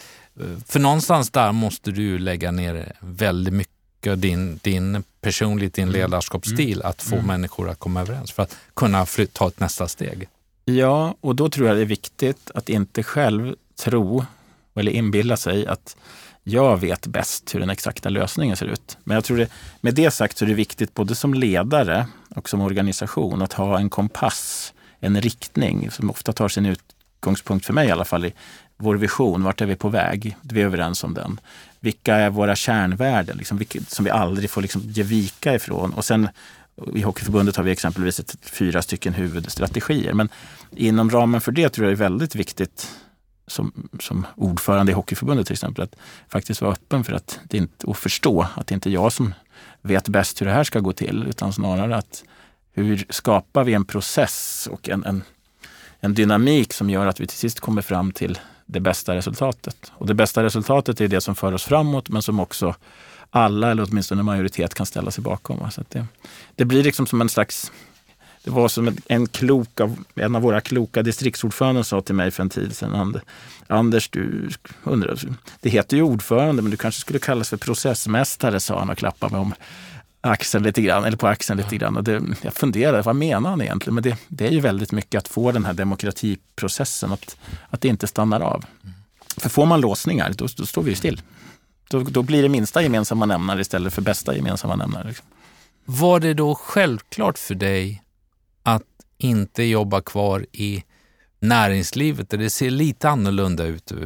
För 0.66 0.80
någonstans 0.80 1.30
där 1.30 1.52
måste 1.52 1.90
du 1.90 2.18
lägga 2.18 2.50
ner 2.50 2.92
väldigt 3.00 3.54
mycket 3.54 4.20
din, 4.22 4.60
din 4.62 5.02
personligt, 5.20 5.74
din 5.74 5.88
mm. 5.88 5.94
ledarskapsstil, 5.94 6.80
mm. 6.80 6.90
att 6.90 7.02
få 7.02 7.14
mm. 7.14 7.26
människor 7.26 7.68
att 7.68 7.78
komma 7.78 8.00
överens 8.00 8.32
för 8.32 8.42
att 8.42 8.56
kunna 8.74 9.06
ta 9.32 9.48
ett 9.48 9.60
nästa 9.60 9.88
steg. 9.88 10.28
Ja, 10.64 11.14
och 11.20 11.36
då 11.36 11.48
tror 11.48 11.68
jag 11.68 11.76
det 11.76 11.80
är 11.80 11.86
viktigt 11.86 12.50
att 12.54 12.68
inte 12.68 13.02
själv 13.02 13.54
tro 13.84 14.24
eller 14.74 14.92
inbilla 14.92 15.36
sig 15.36 15.66
att 15.66 15.96
jag 16.42 16.76
vet 16.76 17.06
bäst 17.06 17.54
hur 17.54 17.60
den 17.60 17.70
exakta 17.70 18.08
lösningen 18.08 18.56
ser 18.56 18.66
ut. 18.66 18.98
Men 19.04 19.14
jag 19.14 19.24
tror 19.24 19.36
det, 19.36 19.48
med 19.80 19.94
det 19.94 20.10
sagt 20.10 20.38
så 20.38 20.44
är 20.44 20.48
det 20.48 20.54
viktigt 20.54 20.94
både 20.94 21.14
som 21.14 21.34
ledare 21.34 22.06
och 22.36 22.48
som 22.48 22.60
organisation 22.60 23.42
att 23.42 23.52
ha 23.52 23.78
en 23.78 23.90
kompass, 23.90 24.72
en 25.00 25.20
riktning 25.20 25.90
som 25.90 26.10
ofta 26.10 26.32
tar 26.32 26.48
sin 26.48 26.66
utgångspunkt, 26.66 27.66
för 27.66 27.72
mig 27.72 27.88
i 27.88 27.90
alla 27.90 28.04
fall, 28.04 28.24
i 28.24 28.32
vår 28.80 28.96
vision. 28.96 29.42
Vart 29.42 29.60
är 29.60 29.66
vi 29.66 29.76
på 29.76 29.88
väg? 29.88 30.36
Vi 30.40 30.60
är 30.60 30.66
överens 30.66 31.04
om 31.04 31.14
den. 31.14 31.40
Vilka 31.80 32.16
är 32.16 32.30
våra 32.30 32.56
kärnvärden 32.56 33.36
liksom, 33.36 33.58
vilket, 33.58 33.90
som 33.90 34.04
vi 34.04 34.10
aldrig 34.10 34.50
får 34.50 34.62
liksom, 34.62 34.82
ge 34.84 35.02
vika 35.02 35.54
ifrån? 35.54 35.92
Och 35.92 36.04
sen 36.04 36.28
i 36.94 37.02
Hockeyförbundet 37.02 37.56
har 37.56 37.64
vi 37.64 37.70
exempelvis 37.70 38.20
ett, 38.20 38.36
fyra 38.42 38.82
stycken 38.82 39.14
huvudstrategier. 39.14 40.12
Men 40.12 40.28
inom 40.70 41.10
ramen 41.10 41.40
för 41.40 41.52
det 41.52 41.68
tror 41.68 41.86
jag 41.86 41.98
det 41.98 42.04
är 42.04 42.08
väldigt 42.08 42.34
viktigt 42.34 42.88
som, 43.46 43.72
som 44.00 44.26
ordförande 44.34 44.92
i 44.92 44.94
Hockeyförbundet 44.94 45.46
till 45.46 45.54
exempel, 45.54 45.84
att 45.84 45.96
faktiskt 46.28 46.60
vara 46.60 46.72
öppen 46.72 47.04
för 47.04 47.12
att 47.12 47.40
det 47.44 47.56
inte, 47.56 47.86
och 47.86 47.96
förstå 47.96 48.46
att 48.54 48.66
det 48.66 48.74
inte 48.74 48.88
är 48.88 48.92
jag 48.92 49.12
som 49.12 49.34
vet 49.82 50.08
bäst 50.08 50.40
hur 50.40 50.46
det 50.46 50.52
här 50.52 50.64
ska 50.64 50.80
gå 50.80 50.92
till, 50.92 51.26
utan 51.28 51.52
snarare 51.52 51.96
att 51.96 52.24
hur 52.72 53.06
skapar 53.08 53.64
vi 53.64 53.74
en 53.74 53.84
process 53.84 54.68
och 54.72 54.88
en, 54.88 55.04
en, 55.04 55.22
en 56.00 56.14
dynamik 56.14 56.72
som 56.72 56.90
gör 56.90 57.06
att 57.06 57.20
vi 57.20 57.26
till 57.26 57.38
sist 57.38 57.60
kommer 57.60 57.82
fram 57.82 58.12
till 58.12 58.38
det 58.72 58.80
bästa 58.80 59.14
resultatet. 59.14 59.92
Och 59.94 60.06
det 60.06 60.14
bästa 60.14 60.42
resultatet 60.42 61.00
är 61.00 61.08
det 61.08 61.20
som 61.20 61.34
för 61.34 61.52
oss 61.52 61.64
framåt, 61.64 62.08
men 62.08 62.22
som 62.22 62.40
också 62.40 62.74
alla, 63.30 63.70
eller 63.70 63.86
åtminstone 63.90 64.20
en 64.20 64.26
majoritet, 64.26 64.74
kan 64.74 64.86
ställa 64.86 65.10
sig 65.10 65.24
bakom. 65.24 65.70
Så 65.70 65.84
det, 65.88 66.06
det 66.54 66.64
blir 66.64 66.82
liksom 66.82 67.06
som 67.06 67.20
en 67.20 67.28
slags 67.28 67.72
det 68.44 68.50
var 68.50 68.68
som 68.68 68.96
en, 69.06 69.26
klok 69.26 69.80
av, 69.80 70.04
en 70.14 70.36
av 70.36 70.42
våra 70.42 70.60
kloka 70.60 71.02
distriktsordförande 71.02 71.84
sa 71.84 72.00
till 72.00 72.14
mig 72.14 72.30
för 72.30 72.42
en 72.42 72.48
tid 72.48 72.76
sedan. 72.76 73.20
Anders, 73.66 74.08
du 74.08 74.48
undrar, 74.84 75.18
det 75.60 75.70
heter 75.70 75.96
ju 75.96 76.02
ordförande 76.02 76.62
men 76.62 76.70
du 76.70 76.76
kanske 76.76 77.00
skulle 77.00 77.18
kallas 77.18 77.48
för 77.48 77.56
processmästare, 77.56 78.60
sa 78.60 78.78
han 78.78 78.90
och 78.90 78.98
klappade 78.98 79.32
mig 79.32 79.40
om 79.40 79.54
axeln 80.20 80.64
lite 80.64 80.82
grann, 80.82 81.04
eller 81.04 81.16
på 81.16 81.26
axeln 81.26 81.56
lite 81.58 81.76
grann. 81.76 81.96
Och 81.96 82.04
det, 82.04 82.22
jag 82.42 82.54
funderade, 82.54 83.02
vad 83.02 83.16
menar 83.16 83.50
han 83.50 83.62
egentligen? 83.62 83.94
Men 83.94 84.02
det, 84.02 84.16
det, 84.28 84.46
är 84.46 84.50
ju 84.50 84.60
väldigt 84.60 84.92
mycket 84.92 85.18
att 85.18 85.28
få 85.28 85.52
den 85.52 85.64
här 85.64 85.72
demokratiprocessen, 85.72 87.12
att, 87.12 87.36
att 87.70 87.80
det 87.80 87.88
inte 87.88 88.06
stannar 88.06 88.40
av. 88.40 88.64
För 89.36 89.48
får 89.48 89.66
man 89.66 89.80
låsningar, 89.80 90.32
då, 90.36 90.46
då 90.56 90.66
står 90.66 90.82
vi 90.82 90.94
still. 90.94 91.22
Då, 91.90 92.00
då, 92.00 92.22
blir 92.22 92.42
det 92.42 92.48
minsta 92.48 92.82
gemensamma 92.82 93.26
nämnare 93.26 93.60
istället 93.60 93.92
för 93.92 94.02
bästa 94.02 94.36
gemensamma 94.36 94.76
nämnare. 94.76 95.08
Liksom. 95.08 95.26
Var 95.84 96.20
det 96.20 96.34
då 96.34 96.54
självklart 96.54 97.38
för 97.38 97.54
dig 97.54 98.02
att 98.62 98.82
inte 99.18 99.62
jobba 99.62 100.00
kvar 100.00 100.46
i 100.52 100.84
näringslivet 101.40 102.30
där 102.30 102.38
det 102.38 102.50
ser 102.50 102.70
lite 102.70 103.08
annorlunda 103.08 103.64
ut 103.64 103.92
eh, 103.92 103.98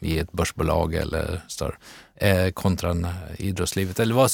i 0.00 0.18
ett 0.18 0.32
börsbolag 0.32 0.94
eller 0.94 1.40
större, 1.48 1.74
eh, 2.22 2.50
kontra 2.50 2.96
idrottslivet? 3.36 4.00
Eller 4.00 4.14
var, 4.14 4.30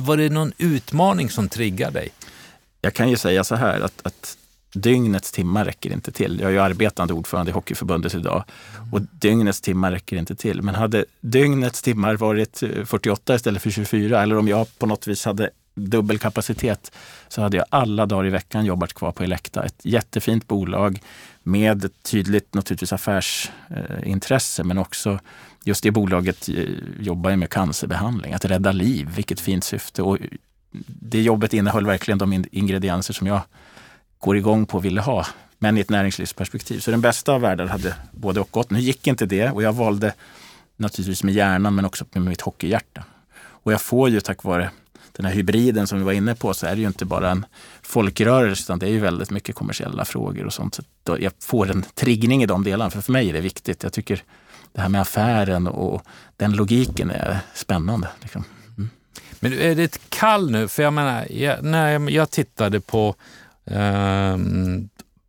var 0.00 0.16
det 0.16 0.28
någon 0.28 0.52
utmaning 0.58 1.30
som 1.30 1.48
triggade 1.48 1.92
dig? 1.92 2.08
Jag 2.80 2.94
kan 2.94 3.10
ju 3.10 3.16
säga 3.16 3.44
så 3.44 3.54
här 3.54 3.80
att, 3.80 4.00
att 4.02 4.36
dygnets 4.74 5.32
timmar 5.32 5.64
räcker 5.64 5.92
inte 5.92 6.12
till. 6.12 6.40
Jag 6.40 6.48
är 6.48 6.52
ju 6.52 6.58
arbetande 6.58 7.14
ordförande 7.14 7.50
i 7.50 7.54
Hockeyförbundet 7.54 8.14
idag 8.14 8.44
och 8.92 9.00
dygnets 9.02 9.60
timmar 9.60 9.92
räcker 9.92 10.16
inte 10.16 10.34
till. 10.34 10.62
Men 10.62 10.74
hade 10.74 11.04
dygnets 11.20 11.82
timmar 11.82 12.14
varit 12.14 12.62
eh, 12.62 12.84
48 12.84 13.34
istället 13.34 13.62
för 13.62 13.70
24 13.70 14.22
eller 14.22 14.38
om 14.38 14.48
jag 14.48 14.78
på 14.78 14.86
något 14.86 15.06
vis 15.06 15.24
hade 15.24 15.50
dubbel 15.74 16.18
kapacitet 16.18 16.92
så 17.28 17.42
hade 17.42 17.56
jag 17.56 17.66
alla 17.68 18.06
dagar 18.06 18.26
i 18.26 18.30
veckan 18.30 18.64
jobbat 18.64 18.92
kvar 18.92 19.12
på 19.12 19.22
Elekta. 19.22 19.64
Ett 19.64 19.80
jättefint 19.82 20.48
bolag 20.48 21.02
med 21.42 21.84
ett 21.84 22.02
tydligt 22.02 22.54
naturligtvis 22.54 22.92
affärsintresse 22.92 24.64
men 24.64 24.78
också 24.78 25.18
just 25.64 25.82
det 25.82 25.90
bolaget 25.90 26.48
eh, 26.48 26.54
jobbar 26.54 27.30
jobbar 27.30 27.36
med 27.36 27.50
cancerbehandling, 27.50 28.32
att 28.32 28.44
rädda 28.44 28.72
liv. 28.72 29.08
Vilket 29.16 29.40
fint 29.40 29.64
syfte. 29.64 30.02
Och 30.02 30.18
det 30.86 31.22
jobbet 31.22 31.54
innehöll 31.54 31.86
verkligen 31.86 32.18
de 32.18 32.44
ingredienser 32.52 33.14
som 33.14 33.26
jag 33.26 33.40
går 34.18 34.36
igång 34.36 34.66
på 34.66 34.76
och 34.76 34.84
ville 34.84 35.00
ha, 35.00 35.26
men 35.58 35.78
i 35.78 35.80
ett 35.80 35.90
näringslivsperspektiv. 35.90 36.80
Så 36.80 36.90
den 36.90 37.00
bästa 37.00 37.32
av 37.32 37.40
världar 37.40 37.66
hade 37.66 37.94
både 38.12 38.40
och 38.40 38.50
gått. 38.50 38.70
Nu 38.70 38.80
gick 38.80 39.06
inte 39.06 39.26
det 39.26 39.50
och 39.50 39.62
jag 39.62 39.72
valde 39.72 40.14
naturligtvis 40.76 41.24
med 41.24 41.34
hjärnan 41.34 41.74
men 41.74 41.84
också 41.84 42.04
med 42.12 42.22
mitt 42.22 42.40
hockeyhjärta. 42.40 43.04
Och 43.40 43.72
jag 43.72 43.80
får 43.80 44.08
ju 44.08 44.20
tack 44.20 44.44
vare 44.44 44.70
den 45.12 45.26
här 45.26 45.32
hybriden 45.32 45.86
som 45.86 45.98
vi 45.98 46.04
var 46.04 46.12
inne 46.12 46.34
på 46.34 46.54
så 46.54 46.66
är 46.66 46.74
det 46.74 46.80
ju 46.80 46.86
inte 46.86 47.04
bara 47.04 47.30
en 47.30 47.46
folkrörelse 47.82 48.62
utan 48.62 48.78
det 48.78 48.86
är 48.86 48.90
ju 48.90 48.98
väldigt 48.98 49.30
mycket 49.30 49.54
kommersiella 49.54 50.04
frågor 50.04 50.46
och 50.46 50.52
sånt. 50.52 50.80
Så 51.06 51.16
jag 51.20 51.32
får 51.40 51.70
en 51.70 51.82
triggning 51.94 52.42
i 52.42 52.46
de 52.46 52.64
delarna, 52.64 52.90
för 52.90 53.00
för 53.00 53.12
mig 53.12 53.28
är 53.28 53.32
det 53.32 53.40
viktigt. 53.40 53.82
Jag 53.82 53.92
tycker 53.92 54.22
det 54.72 54.80
här 54.80 54.88
med 54.88 55.00
affären 55.00 55.66
och 55.66 56.02
den 56.36 56.52
logiken 56.52 57.10
är 57.10 57.38
spännande. 57.54 58.08
Liksom. 58.20 58.44
Mm. 58.78 58.90
Men 59.40 59.52
är 59.52 59.74
det 59.74 59.82
ett 59.82 60.00
kall 60.08 60.50
nu? 60.50 60.68
För 60.68 60.82
jag 60.82 60.92
menar, 60.92 61.26
jag, 61.30 61.64
när 61.64 62.10
jag 62.10 62.30
tittade 62.30 62.80
på, 62.80 63.14
eh, 63.64 64.38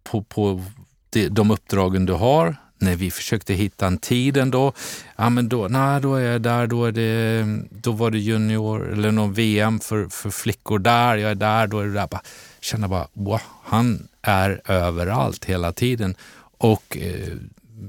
på, 0.04 0.24
på 0.24 0.64
de, 1.10 1.28
de 1.28 1.52
uppdragen 1.52 2.06
du 2.06 2.14
har, 2.14 2.56
när 2.78 2.96
vi 2.96 3.12
försökte 3.12 3.54
hitta 3.54 3.88
en 3.88 3.98
tid 3.98 4.38
ändå, 4.38 4.74
ja 5.16 5.30
men 5.30 5.50
då, 5.50 5.68
nej, 5.68 6.02
då 6.02 6.16
är 6.16 6.32
jag 6.32 6.42
där, 6.42 6.68
då, 6.68 6.86
är 6.86 6.92
det, 6.92 7.46
då 7.70 7.92
var 7.92 8.12
det 8.12 8.20
junior 8.20 8.92
eller 8.92 9.12
någon 9.12 9.34
VM 9.34 9.80
för, 9.80 10.08
för 10.08 10.30
flickor 10.30 10.80
där, 10.80 11.18
jag 11.18 11.32
är 11.32 11.36
där, 11.36 11.68
då 11.68 11.80
är 11.80 11.86
det 11.86 11.94
där. 11.94 12.08
Bara, 12.08 12.22
känner 12.60 12.88
bara, 12.88 13.08
wow, 13.14 13.42
han 13.64 14.08
är 14.22 14.62
överallt 14.66 15.46
hela 15.46 15.72
tiden. 15.72 16.16
Och 16.58 16.98
eh, 16.98 17.38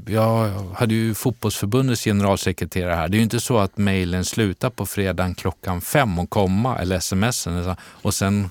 jag 0.07 0.49
hade 0.75 0.95
ju 0.95 1.15
fotbollsförbundets 1.15 2.05
generalsekreterare 2.05 2.95
här. 2.95 3.09
Det 3.09 3.17
är 3.17 3.19
ju 3.19 3.23
inte 3.23 3.41
så 3.41 3.59
att 3.59 3.77
mejlen 3.77 4.25
slutar 4.25 4.71
på 4.71 4.87
fredagen 4.87 5.35
klockan 5.35 5.81
fem 5.81 6.19
och 6.19 6.31
komma, 6.31 6.79
eller 6.79 7.01
smsen, 7.01 7.75
och 7.79 8.15
sen 8.15 8.51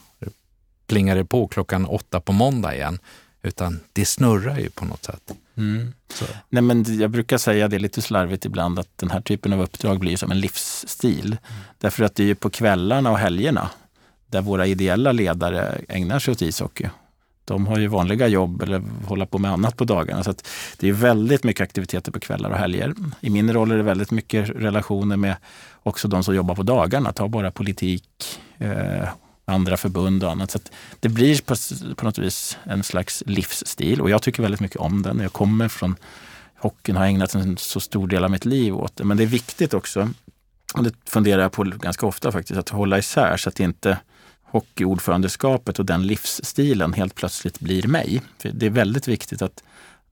plingar 0.88 1.16
det 1.16 1.26
på 1.26 1.48
klockan 1.48 1.86
åtta 1.86 2.20
på 2.20 2.32
måndag 2.32 2.76
igen. 2.76 3.00
Utan 3.44 3.80
det 3.94 4.06
snurrar 4.06 4.60
ju 4.60 4.70
på 4.70 4.86
något 4.86 5.04
sätt. 5.04 5.32
Mm. 5.58 5.94
Nej, 6.50 6.64
men 6.64 7.00
jag 7.00 7.10
brukar 7.10 7.38
säga 7.38 7.68
det 7.68 7.80
lite 7.80 8.02
slarvigt 8.02 8.46
ibland 8.46 8.80
att 8.80 8.98
den 8.98 9.12
här 9.12 9.22
typen 9.22 9.54
av 9.54 9.62
uppdrag 9.62 10.00
blir 10.00 10.18
som 10.18 10.32
en 10.32 10.40
livsstil. 10.40 11.26
Mm. 11.26 11.38
Därför 11.78 12.04
att 12.04 12.16
det 12.16 12.24
är 12.24 12.28
ju 12.28 12.36
på 12.36 12.50
kvällarna 12.50 13.12
och 13.12 13.18
helgerna 13.18 13.70
där 14.28 14.42
våra 14.42 14.66
ideella 14.66 15.12
ledare 15.12 15.82
ägnar 15.88 16.20
sig 16.20 16.32
åt 16.32 16.42
ishockey. 16.42 16.90
De 17.52 17.68
har 17.68 17.80
ju 17.80 17.88
vanliga 17.88 18.28
jobb 18.28 18.62
eller 18.62 18.82
håller 19.06 19.26
på 19.26 19.38
med 19.38 19.52
annat 19.52 19.78
på 19.78 19.84
dagarna. 19.84 20.24
Så 20.24 20.34
det 20.78 20.90
är 20.90 20.94
väldigt 20.94 21.44
mycket 21.44 21.64
aktiviteter 21.64 22.12
på 22.12 22.20
kvällar 22.20 22.50
och 22.50 22.58
helger. 22.58 22.94
I 23.22 23.30
min 23.30 23.54
roll 23.54 23.72
är 23.72 23.78
det 23.78 23.84
väldigt 23.84 24.12
mycket 24.12 24.50
relationer 24.50 25.18
med 25.18 25.36
också 25.84 26.08
de 26.08 26.24
som 26.24 26.36
jobbar 26.36 26.56
på 26.56 26.64
dagarna. 26.64 27.14
Ta 27.14 27.28
bara 27.28 27.52
politik, 27.52 28.40
eh, 28.58 29.10
andra 29.46 29.78
förbund 29.78 30.24
och 30.24 30.32
annat. 30.32 30.52
Så 30.52 30.60
det 31.00 31.10
blir 31.10 31.42
på, 31.42 31.56
på 31.96 32.06
något 32.06 32.18
vis 32.18 32.58
en 32.64 32.84
slags 32.84 33.24
livsstil 33.26 34.02
och 34.02 34.10
jag 34.10 34.22
tycker 34.22 34.42
väldigt 34.42 34.62
mycket 34.62 34.78
om 34.78 35.02
den. 35.02 35.20
Jag 35.20 35.34
kommer 35.34 35.68
från 35.68 35.96
hockeyn, 36.56 36.96
har 36.96 37.06
ägnat 37.06 37.36
en 37.36 37.58
så 37.58 37.80
stor 37.80 38.08
del 38.08 38.24
av 38.24 38.32
mitt 38.32 38.46
liv 38.46 38.76
åt 38.76 38.96
det. 38.96 39.04
Men 39.04 39.18
det 39.18 39.24
är 39.24 39.28
viktigt 39.28 39.74
också, 39.74 40.10
och 40.74 40.84
det 40.84 40.94
funderar 41.06 41.42
jag 41.42 41.52
på 41.52 41.64
ganska 41.64 42.06
ofta 42.06 42.32
faktiskt, 42.32 42.60
att 42.60 42.70
hålla 42.70 42.98
isär 42.98 43.38
så 43.38 43.50
att 43.50 43.60
inte 43.60 43.98
hockeyordförandeskapet 44.52 45.80
och 45.80 45.86
den 45.86 46.08
livsstilen 46.08 46.94
helt 46.94 47.16
plötsligt 47.16 47.60
blir 47.60 47.88
mig. 47.88 48.22
För 48.38 48.50
det 48.50 48.66
är 48.66 48.70
väldigt 48.70 49.08
viktigt 49.08 49.42
att 49.42 49.64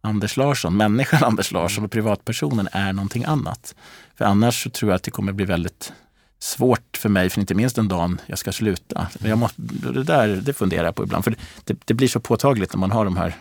Anders 0.01 0.37
Larsson, 0.37 0.77
människan 0.77 1.23
Anders 1.29 1.51
Larsson 1.51 1.85
och 1.85 1.91
privatpersonen 1.91 2.69
är 2.71 2.93
någonting 2.93 3.23
annat. 3.23 3.75
För 4.15 4.25
annars 4.25 4.63
så 4.63 4.69
tror 4.69 4.91
jag 4.91 4.95
att 4.95 5.03
det 5.03 5.11
kommer 5.11 5.31
bli 5.31 5.45
väldigt 5.45 5.93
svårt 6.39 6.97
för 6.97 7.09
mig, 7.09 7.29
för 7.29 7.41
inte 7.41 7.53
minst 7.53 7.75
den 7.75 7.87
dagen 7.87 8.21
jag 8.25 8.37
ska 8.37 8.51
sluta. 8.51 9.07
Jag 9.19 9.37
måste, 9.37 9.61
det 9.61 10.03
där 10.03 10.27
det 10.27 10.53
funderar 10.53 10.85
jag 10.85 10.95
på 10.95 11.03
ibland, 11.03 11.23
för 11.23 11.35
det, 11.63 11.77
det, 11.85 11.93
blir 11.93 12.07
så 12.07 12.19
påtagligt 12.19 12.73
när 12.73 12.79
man 12.79 12.91
har 12.91 13.05
de 13.05 13.17
här 13.17 13.35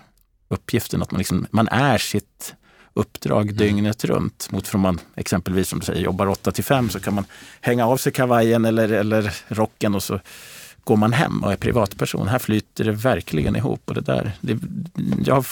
uppgifterna, 0.49 1.03
att 1.03 1.11
man, 1.11 1.19
liksom, 1.19 1.47
man 1.51 1.69
är 1.69 1.99
sitt 1.99 2.55
uppdrag 2.95 3.43
mm. 3.43 3.57
dygnet 3.57 4.05
runt. 4.05 4.49
Mot 4.51 4.69
från 4.69 4.81
man 4.81 5.01
exempelvis 5.17 5.69
som 5.69 5.79
du 5.79 5.87
säger 5.87 6.01
jobbar 6.01 6.27
8 6.27 6.53
till 6.53 6.65
5 6.65 6.91
så 6.91 7.01
kan 7.01 7.15
man 7.15 7.25
hänga 7.61 7.87
av 7.87 7.97
sig 7.97 8.13
kavajen 8.13 8.65
eller, 8.65 8.89
eller 8.89 9.35
rocken 9.49 9.95
och 9.95 10.03
så 10.03 10.21
går 10.89 10.97
man 10.97 11.13
hem 11.13 11.45
och 11.45 11.53
är 11.53 11.57
privatperson. 11.57 12.29
Här 12.29 12.39
flyter 12.39 12.85
det 12.85 12.93
verkligen 12.93 13.57
ihop. 13.57 13.83
Och 13.85 13.95
det 13.95 14.01
där, 14.01 14.33
det, 14.41 14.59
jag 15.25 15.45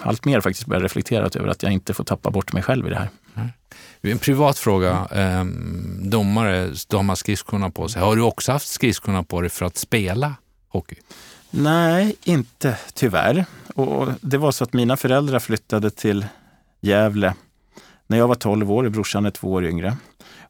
allt 0.00 0.24
mer 0.24 0.40
faktiskt 0.40 0.66
börjat 0.66 0.82
reflektera 0.82 1.30
över 1.34 1.48
att 1.48 1.62
jag 1.62 1.72
inte 1.72 1.94
får 1.94 2.04
tappa 2.04 2.30
bort 2.30 2.52
mig 2.52 2.62
själv 2.62 2.86
i 2.86 2.90
det 2.90 2.96
här. 2.96 3.08
En 4.02 4.18
privat 4.18 4.58
fråga. 4.58 5.08
Eh, 5.10 5.44
domare, 6.02 6.70
de 6.88 7.08
har 7.08 7.16
skridskorna 7.16 7.70
på 7.70 7.88
sig. 7.88 8.02
Har 8.02 8.16
du 8.16 8.22
också 8.22 8.52
haft 8.52 8.68
skridskorna 8.68 9.22
på 9.22 9.40
dig 9.40 9.50
för 9.50 9.66
att 9.66 9.76
spela 9.76 10.34
hockey? 10.68 10.96
Nej, 11.50 12.16
inte 12.24 12.78
tyvärr. 12.94 13.44
Och 13.74 14.08
det 14.20 14.38
var 14.38 14.52
så 14.52 14.64
att 14.64 14.72
mina 14.72 14.96
föräldrar 14.96 15.38
flyttade 15.38 15.90
till 15.90 16.26
Gävle 16.80 17.34
när 18.06 18.18
jag 18.18 18.28
var 18.28 18.34
12 18.34 18.72
år. 18.72 18.88
Brorsan 18.88 19.26
är 19.26 19.30
två 19.30 19.52
år 19.52 19.64
yngre. 19.64 19.96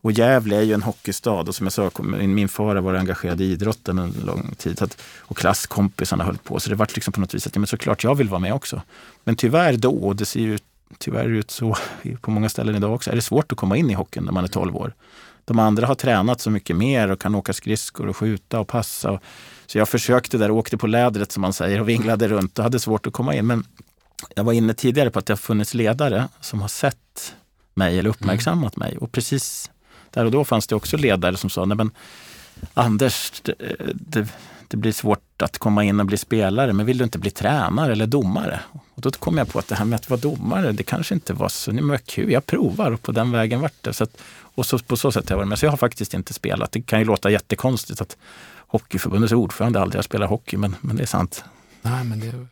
Och 0.04 0.12
Gävle 0.12 0.56
är 0.56 0.62
ju 0.62 0.72
en 0.72 0.82
hockeystad 0.82 1.40
och 1.40 1.54
som 1.54 1.66
jag 1.66 1.72
sa, 1.72 1.90
min 2.02 2.48
far 2.48 2.74
har 2.74 2.82
varit 2.82 3.00
engagerad 3.00 3.40
i 3.40 3.44
idrotten 3.44 3.98
en 3.98 4.14
lång 4.26 4.54
tid. 4.58 4.82
Att, 4.82 5.00
och 5.18 5.36
klasskompisarna 5.36 6.24
höll 6.24 6.38
på. 6.38 6.60
Så 6.60 6.70
det 6.70 6.76
var 6.76 6.88
liksom 6.94 7.12
på 7.12 7.20
något 7.20 7.34
vis 7.34 7.46
att 7.46 7.56
ja, 7.56 7.60
men 7.60 7.66
såklart 7.66 8.04
jag 8.04 8.14
vill 8.14 8.28
vara 8.28 8.40
med 8.40 8.54
också. 8.54 8.82
Men 9.24 9.36
tyvärr 9.36 9.76
då, 9.76 9.90
och 9.90 10.16
det 10.16 10.24
ser 10.24 10.40
ju 10.40 10.58
tyvärr 10.98 11.28
ut 11.28 11.50
så 11.50 11.76
på 12.20 12.30
många 12.30 12.48
ställen 12.48 12.74
idag 12.74 12.94
också, 12.94 13.10
är 13.10 13.14
det 13.14 13.22
svårt 13.22 13.52
att 13.52 13.58
komma 13.58 13.76
in 13.76 13.90
i 13.90 13.94
hockeyn 13.94 14.24
när 14.24 14.32
man 14.32 14.44
är 14.44 14.48
12 14.48 14.76
år. 14.76 14.94
De 15.44 15.58
andra 15.58 15.86
har 15.86 15.94
tränat 15.94 16.40
så 16.40 16.50
mycket 16.50 16.76
mer 16.76 17.10
och 17.10 17.20
kan 17.20 17.34
åka 17.34 17.52
skridskor 17.52 18.08
och 18.08 18.16
skjuta 18.16 18.60
och 18.60 18.68
passa. 18.68 19.10
Och, 19.10 19.22
så 19.66 19.78
jag 19.78 19.88
försökte 19.88 20.38
där, 20.38 20.50
åkte 20.50 20.76
på 20.76 20.86
lädret 20.86 21.32
som 21.32 21.40
man 21.40 21.52
säger 21.52 21.80
och 21.80 21.88
vinglade 21.88 22.28
runt 22.28 22.58
och 22.58 22.64
hade 22.64 22.80
svårt 22.80 23.06
att 23.06 23.12
komma 23.12 23.34
in. 23.34 23.46
Men 23.46 23.64
jag 24.34 24.44
var 24.44 24.52
inne 24.52 24.74
tidigare 24.74 25.10
på 25.10 25.18
att 25.18 25.26
det 25.26 25.32
har 25.32 25.38
funnits 25.38 25.74
ledare 25.74 26.28
som 26.40 26.60
har 26.60 26.68
sett 26.68 27.34
mig 27.74 27.98
eller 27.98 28.10
uppmärksammat 28.10 28.76
mig. 28.76 28.96
Och 28.98 29.12
precis 29.12 29.70
där 30.14 30.24
och 30.24 30.30
då 30.30 30.44
fanns 30.44 30.66
det 30.66 30.74
också 30.74 30.96
ledare 30.96 31.36
som 31.36 31.50
sa, 31.50 31.64
nej 31.64 31.76
men 31.76 31.90
Anders, 32.74 33.40
det, 33.42 33.54
det, 33.94 34.28
det, 34.68 34.76
blir 34.76 34.92
svårt 34.92 35.42
att 35.42 35.58
komma 35.58 35.84
in 35.84 36.00
och 36.00 36.06
bli 36.06 36.16
spelare, 36.16 36.72
men 36.72 36.86
vill 36.86 36.98
du 36.98 37.04
inte 37.04 37.18
bli 37.18 37.30
tränare 37.30 37.92
eller 37.92 38.06
domare? 38.06 38.60
Och 38.94 39.02
då 39.02 39.10
kom 39.10 39.38
jag 39.38 39.48
på 39.48 39.58
att 39.58 39.68
det 39.68 39.74
här 39.74 39.84
med 39.84 39.96
att 39.96 40.10
vara 40.10 40.20
domare, 40.20 40.72
det 40.72 40.82
kanske 40.82 41.14
inte 41.14 41.32
var 41.32 41.48
så 41.48 41.72
men 41.72 41.98
kul. 41.98 42.32
Jag 42.32 42.46
provar 42.46 42.90
och 42.90 43.02
på 43.02 43.12
den 43.12 43.30
vägen 43.30 43.60
vart 43.60 43.82
det. 43.82 43.92
Så 43.92 44.04
att, 44.04 44.16
och 44.54 44.66
så, 44.66 44.78
på 44.78 44.96
så 44.96 45.12
sätt 45.12 45.28
har 45.28 45.34
jag 45.34 45.38
varit 45.38 45.48
med. 45.48 45.58
Så 45.58 45.66
jag 45.66 45.70
har 45.70 45.76
faktiskt 45.76 46.14
inte 46.14 46.32
spelat. 46.32 46.72
Det 46.72 46.82
kan 46.82 46.98
ju 46.98 47.04
låta 47.04 47.30
jättekonstigt 47.30 48.00
att 48.00 48.16
Hockeyförbundets 48.66 49.32
ordförande 49.32 49.80
aldrig 49.80 49.98
har 49.98 50.02
spelat 50.02 50.30
hockey, 50.30 50.56
men, 50.56 50.76
men 50.80 50.96
det 50.96 51.02
är 51.02 51.06
sant. 51.06 51.44
Nej, 51.82 52.04
men 52.04 52.20
det 52.20 52.46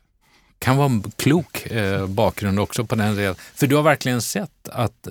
kan 0.62 0.77
vara 0.77 0.87
en 0.87 1.03
klok 1.16 1.66
eh, 1.66 2.07
bakgrund 2.07 2.61
också 2.61 2.85
på 2.85 2.94
den 2.94 3.16
delen. 3.16 3.35
För 3.55 3.66
du 3.66 3.77
har 3.77 3.83
verkligen 3.83 4.22
sett 4.22 4.68
att, 4.68 5.09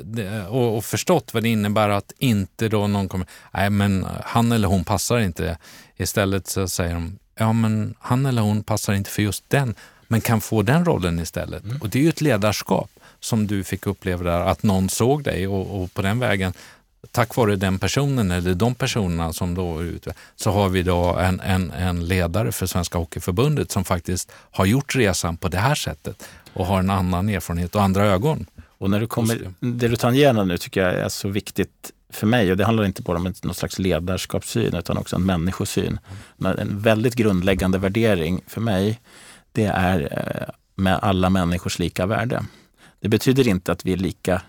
och, 0.49 0.77
och, 0.77 0.85
förstått 0.85 1.33
vad 1.33 1.43
det 1.43 1.49
innebär 1.49 1.89
att 1.89 2.13
inte 2.17 2.67
då 2.67 2.87
någon 2.87 3.09
kommer, 3.09 3.27
nej 3.51 3.69
men 3.69 4.07
han 4.23 4.51
eller 4.51 4.67
hon 4.67 4.83
passar 4.83 5.19
inte. 5.19 5.57
Istället 5.97 6.47
så 6.47 6.67
säger 6.67 6.93
de, 6.93 7.19
ja 7.35 7.53
men 7.53 7.95
han 7.99 8.25
eller 8.25 8.41
hon 8.41 8.63
passar 8.63 8.93
inte 8.93 9.09
för 9.09 9.21
just 9.21 9.43
den, 9.47 9.75
men 10.07 10.21
kan 10.21 10.41
få 10.41 10.61
den 10.61 10.85
rollen 10.85 11.19
istället. 11.19 11.63
Mm. 11.63 11.77
Och 11.81 11.89
det 11.89 11.99
är 11.99 12.03
ju 12.03 12.09
ett 12.09 12.21
ledarskap 12.21 12.89
som 13.19 13.47
du 13.47 13.63
fick 13.63 13.87
uppleva 13.87 14.23
där, 14.23 14.39
att 14.39 14.63
någon 14.63 14.89
såg 14.89 15.23
dig 15.23 15.47
och, 15.47 15.81
och 15.81 15.93
på 15.93 16.01
den 16.01 16.19
vägen 16.19 16.53
tack 17.11 17.35
vare 17.35 17.55
den 17.55 17.79
personen 17.79 18.31
eller 18.31 18.53
de 18.53 18.75
personerna 18.75 19.33
som 19.33 19.55
då 19.55 19.79
är 19.79 19.83
ute, 19.83 20.13
så 20.35 20.51
har 20.51 20.69
vi 20.69 20.83
då 20.83 21.15
en, 21.15 21.39
en, 21.39 21.71
en 21.71 22.05
ledare 22.05 22.51
för 22.51 22.65
Svenska 22.65 22.97
Hockeyförbundet 22.97 23.71
som 23.71 23.83
faktiskt 23.83 24.31
har 24.51 24.65
gjort 24.65 24.95
resan 24.95 25.37
på 25.37 25.47
det 25.47 25.57
här 25.57 25.75
sättet 25.75 26.29
och 26.53 26.65
har 26.65 26.79
en 26.79 26.89
annan 26.89 27.29
erfarenhet 27.29 27.75
och 27.75 27.81
andra 27.81 28.05
ögon. 28.05 28.45
Och 28.77 28.89
när 28.89 28.99
du 28.99 29.07
kommer, 29.07 29.53
det 29.59 29.87
du 29.87 29.95
tangerar 29.95 30.45
nu 30.45 30.57
tycker 30.57 30.81
jag 30.81 30.93
är 30.93 31.09
så 31.09 31.29
viktigt 31.29 31.91
för 32.09 32.27
mig 32.27 32.51
och 32.51 32.57
det 32.57 32.65
handlar 32.65 32.85
inte 32.85 33.01
bara 33.01 33.17
om 33.17 33.33
någon 33.43 33.55
slags 33.55 33.79
ledarskapssyn 33.79 34.75
utan 34.75 34.97
också 34.97 35.15
en 35.15 35.25
människosyn. 35.25 35.99
Mm. 36.39 36.59
En 36.59 36.79
väldigt 36.79 37.15
grundläggande 37.15 37.77
värdering 37.77 38.41
för 38.47 38.61
mig 38.61 38.99
det 39.51 39.65
är 39.65 39.99
eh, 40.11 40.53
med 40.75 40.99
alla 41.01 41.29
människors 41.29 41.79
lika 41.79 42.05
värde. 42.05 42.45
Det 42.99 43.09
betyder 43.09 43.47
inte 43.47 43.71
att 43.71 43.85
vi 43.85 43.93
är 43.93 43.97
lika 43.97 44.41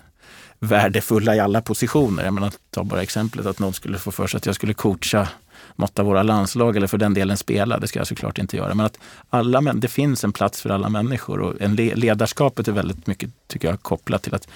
värdefulla 0.63 1.37
i 1.37 1.41
alla 1.41 1.61
positioner. 1.63 2.25
Jag 2.25 2.35
menar, 2.35 2.53
ta 2.71 2.85
bara 2.85 3.03
exemplet 3.03 3.47
att 3.47 3.59
någon 3.59 3.73
skulle 3.73 3.99
få 3.99 4.13
för 4.13 4.27
sig 4.27 4.39
att 4.39 4.47
jag 4.47 4.55
skulle 4.55 4.75
coacha 4.75 5.29
något 5.77 5.99
av 5.99 6.07
våra 6.07 6.23
landslag 6.23 6.77
eller 6.77 6.87
för 6.87 6.99
den 6.99 7.15
delen 7.15 7.37
spela. 7.37 7.79
Det 7.79 7.89
ska 7.89 8.01
jag 8.01 8.07
såklart 8.07 8.39
inte 8.39 8.57
göra. 8.57 8.75
Men 8.75 8.87
att 8.87 8.99
alla, 9.31 9.61
det 9.61 9.89
finns 9.89 10.25
en 10.25 10.33
plats 10.33 10.63
för 10.63 10.71
alla 10.71 10.89
människor 10.89 11.41
och 11.41 11.61
en 11.61 11.77
ledarskapet 11.77 12.69
är 12.69 12.73
väldigt 12.73 13.07
mycket 13.07 13.31
tycker 13.47 13.69
jag, 13.69 13.83
kopplat 13.83 14.23
till 14.23 14.35
att 14.35 14.49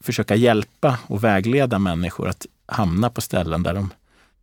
försöka 0.00 0.34
hjälpa 0.34 0.98
och 1.06 1.24
vägleda 1.24 1.78
människor 1.78 2.28
att 2.28 2.46
hamna 2.66 3.10
på 3.10 3.20
ställen 3.20 3.62
där 3.62 3.74
de 3.74 3.90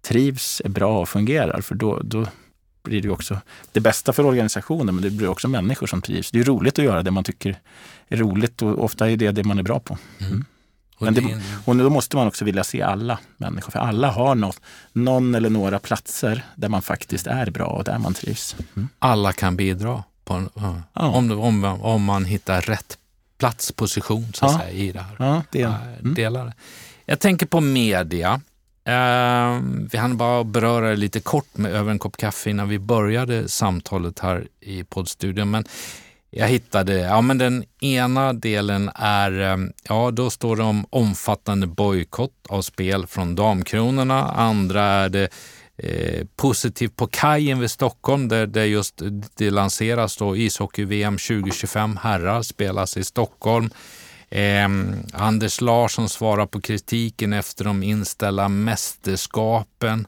trivs, 0.02 0.62
är 0.66 0.70
bra 0.70 1.02
och 1.02 1.10
fungerar. 1.10 1.62
För 1.62 1.76
då, 1.76 2.00
då 2.04 2.26
blir 2.84 3.02
det 3.02 3.10
också 3.10 3.38
det 3.72 3.80
bästa 3.80 4.14
för 4.14 4.26
organisationen, 4.26 4.96
men 4.96 5.04
det 5.04 5.10
blir 5.10 5.28
också 5.28 5.48
människor 5.48 5.88
som 5.88 6.02
trivs. 6.02 6.32
Det 6.32 6.40
är 6.40 6.44
roligt 6.44 6.80
att 6.80 6.86
göra 6.86 7.04
det 7.04 7.12
man 7.12 7.24
tycker 7.24 7.60
är 8.08 8.18
roligt 8.18 8.62
och 8.62 8.84
ofta 8.84 9.10
är 9.10 9.18
det 9.18 9.32
det 9.32 9.44
man 9.44 9.60
är 9.60 9.64
bra 9.64 9.80
på. 9.80 9.98
Mm. 10.20 10.46
Men 11.00 11.14
det, 11.14 11.42
och 11.66 11.76
då 11.76 11.90
måste 11.90 12.16
man 12.16 12.28
också 12.28 12.46
vilja 12.46 12.64
se 12.64 12.82
alla 12.82 13.20
människor, 13.38 13.72
för 13.72 13.80
alla 13.80 14.12
har 14.12 14.36
något, 14.36 14.62
någon 14.94 15.36
eller 15.36 15.50
några 15.50 15.80
platser 15.80 16.46
där 16.56 16.70
man 16.70 16.82
faktiskt 16.82 17.28
är 17.28 17.52
bra 17.52 17.68
och 17.68 17.84
där 17.84 17.98
man 17.98 18.14
trivs. 18.14 18.56
Mm. 18.76 18.90
Alla 19.00 19.34
kan 19.34 19.56
bidra 19.56 20.04
en, 20.30 20.50
ja. 20.94 21.08
om, 21.08 21.32
om, 21.32 21.64
om 21.64 22.04
man 22.04 22.26
hittar 22.26 22.62
rätt 22.62 22.98
plats, 23.38 23.72
position 23.72 24.34
så 24.34 24.46
att 24.46 24.52
ja. 24.52 24.60
säga, 24.60 24.72
i 24.72 24.92
det 24.92 25.00
här. 25.00 25.16
Ja, 25.20 25.44
det, 25.52 25.64
mm. 25.64 26.14
Delar. 26.14 26.54
Jag 27.06 27.20
tänker 27.20 27.46
på 27.46 27.62
media. 27.62 28.42
Uh, 28.90 29.62
vi 29.92 29.98
hann 29.98 30.18
bara 30.18 30.44
beröra 30.44 30.90
det 30.90 30.96
lite 30.96 31.20
kort 31.20 31.58
med 31.58 31.72
över 31.72 31.92
en 31.92 32.00
kopp 32.00 32.18
kaffe 32.18 32.50
innan 32.50 32.70
vi 32.70 32.80
började 32.80 33.50
samtalet 33.50 34.20
här 34.20 34.48
i 34.60 34.84
poddstudion. 34.84 35.52
Men 35.52 35.64
jag 36.32 36.48
hittade, 36.48 36.94
ja 37.00 37.22
men 37.22 37.38
den 37.38 37.64
ena 37.82 38.34
delen 38.34 38.92
är, 38.96 39.40
ehm, 39.40 39.72
ja 39.84 40.12
då 40.12 40.30
står 40.30 40.56
det 40.56 40.64
om 40.64 40.86
omfattande 40.90 41.68
bojkott 41.68 42.34
av 42.50 42.62
spel 42.62 43.08
från 43.08 43.36
Damkronorna. 43.36 44.32
Andra 44.32 44.84
är 44.84 45.10
det 45.10 45.30
eh, 45.78 46.26
positivt 46.36 46.96
på 46.96 47.08
kajen 47.08 47.60
vid 47.60 47.72
Stockholm 47.72 48.28
där 48.28 48.48
det 48.48 48.66
just 48.66 49.02
det 49.36 49.50
lanseras 49.50 50.18
då 50.18 50.36
ishockey-VM 50.36 51.18
2025 51.18 51.98
herrar 51.98 52.42
spelas 52.42 52.98
i 52.98 53.04
Stockholm. 53.04 53.70
Eh, 54.30 54.70
Anders 55.14 55.62
Larsson 55.62 56.10
svarar 56.10 56.46
på 56.46 56.62
kritiken 56.62 57.34
efter 57.34 57.64
de 57.64 57.84
inställda 57.84 58.50
mästerskapen 58.50 60.08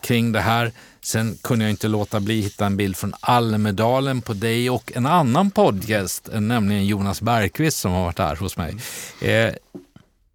kring 0.00 0.32
det 0.32 0.40
här. 0.40 0.72
Sen 1.02 1.38
kunde 1.42 1.64
jag 1.64 1.70
inte 1.70 1.88
låta 1.88 2.20
bli 2.20 2.38
att 2.38 2.44
hitta 2.44 2.66
en 2.66 2.76
bild 2.76 2.96
från 2.96 3.14
Almedalen 3.20 4.22
på 4.22 4.32
dig 4.32 4.70
och 4.70 4.92
en 4.94 5.06
annan 5.06 5.50
poddgäst, 5.50 6.28
nämligen 6.32 6.86
Jonas 6.86 7.22
Bergqvist 7.22 7.78
som 7.78 7.92
har 7.92 8.04
varit 8.04 8.18
här 8.18 8.36
hos 8.36 8.56
mig. 8.56 8.76
Eh, 9.20 9.54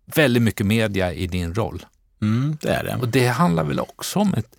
väldigt 0.05 0.43
mycket 0.43 0.65
media 0.65 1.13
i 1.13 1.27
din 1.27 1.53
roll. 1.53 1.85
Mm, 2.21 2.57
det 2.61 2.69
är 2.69 2.83
det. 2.83 2.95
Och 2.95 3.07
det 3.07 3.27
handlar 3.27 3.63
väl 3.63 3.79
också 3.79 4.19
om 4.19 4.33
ett, 4.33 4.55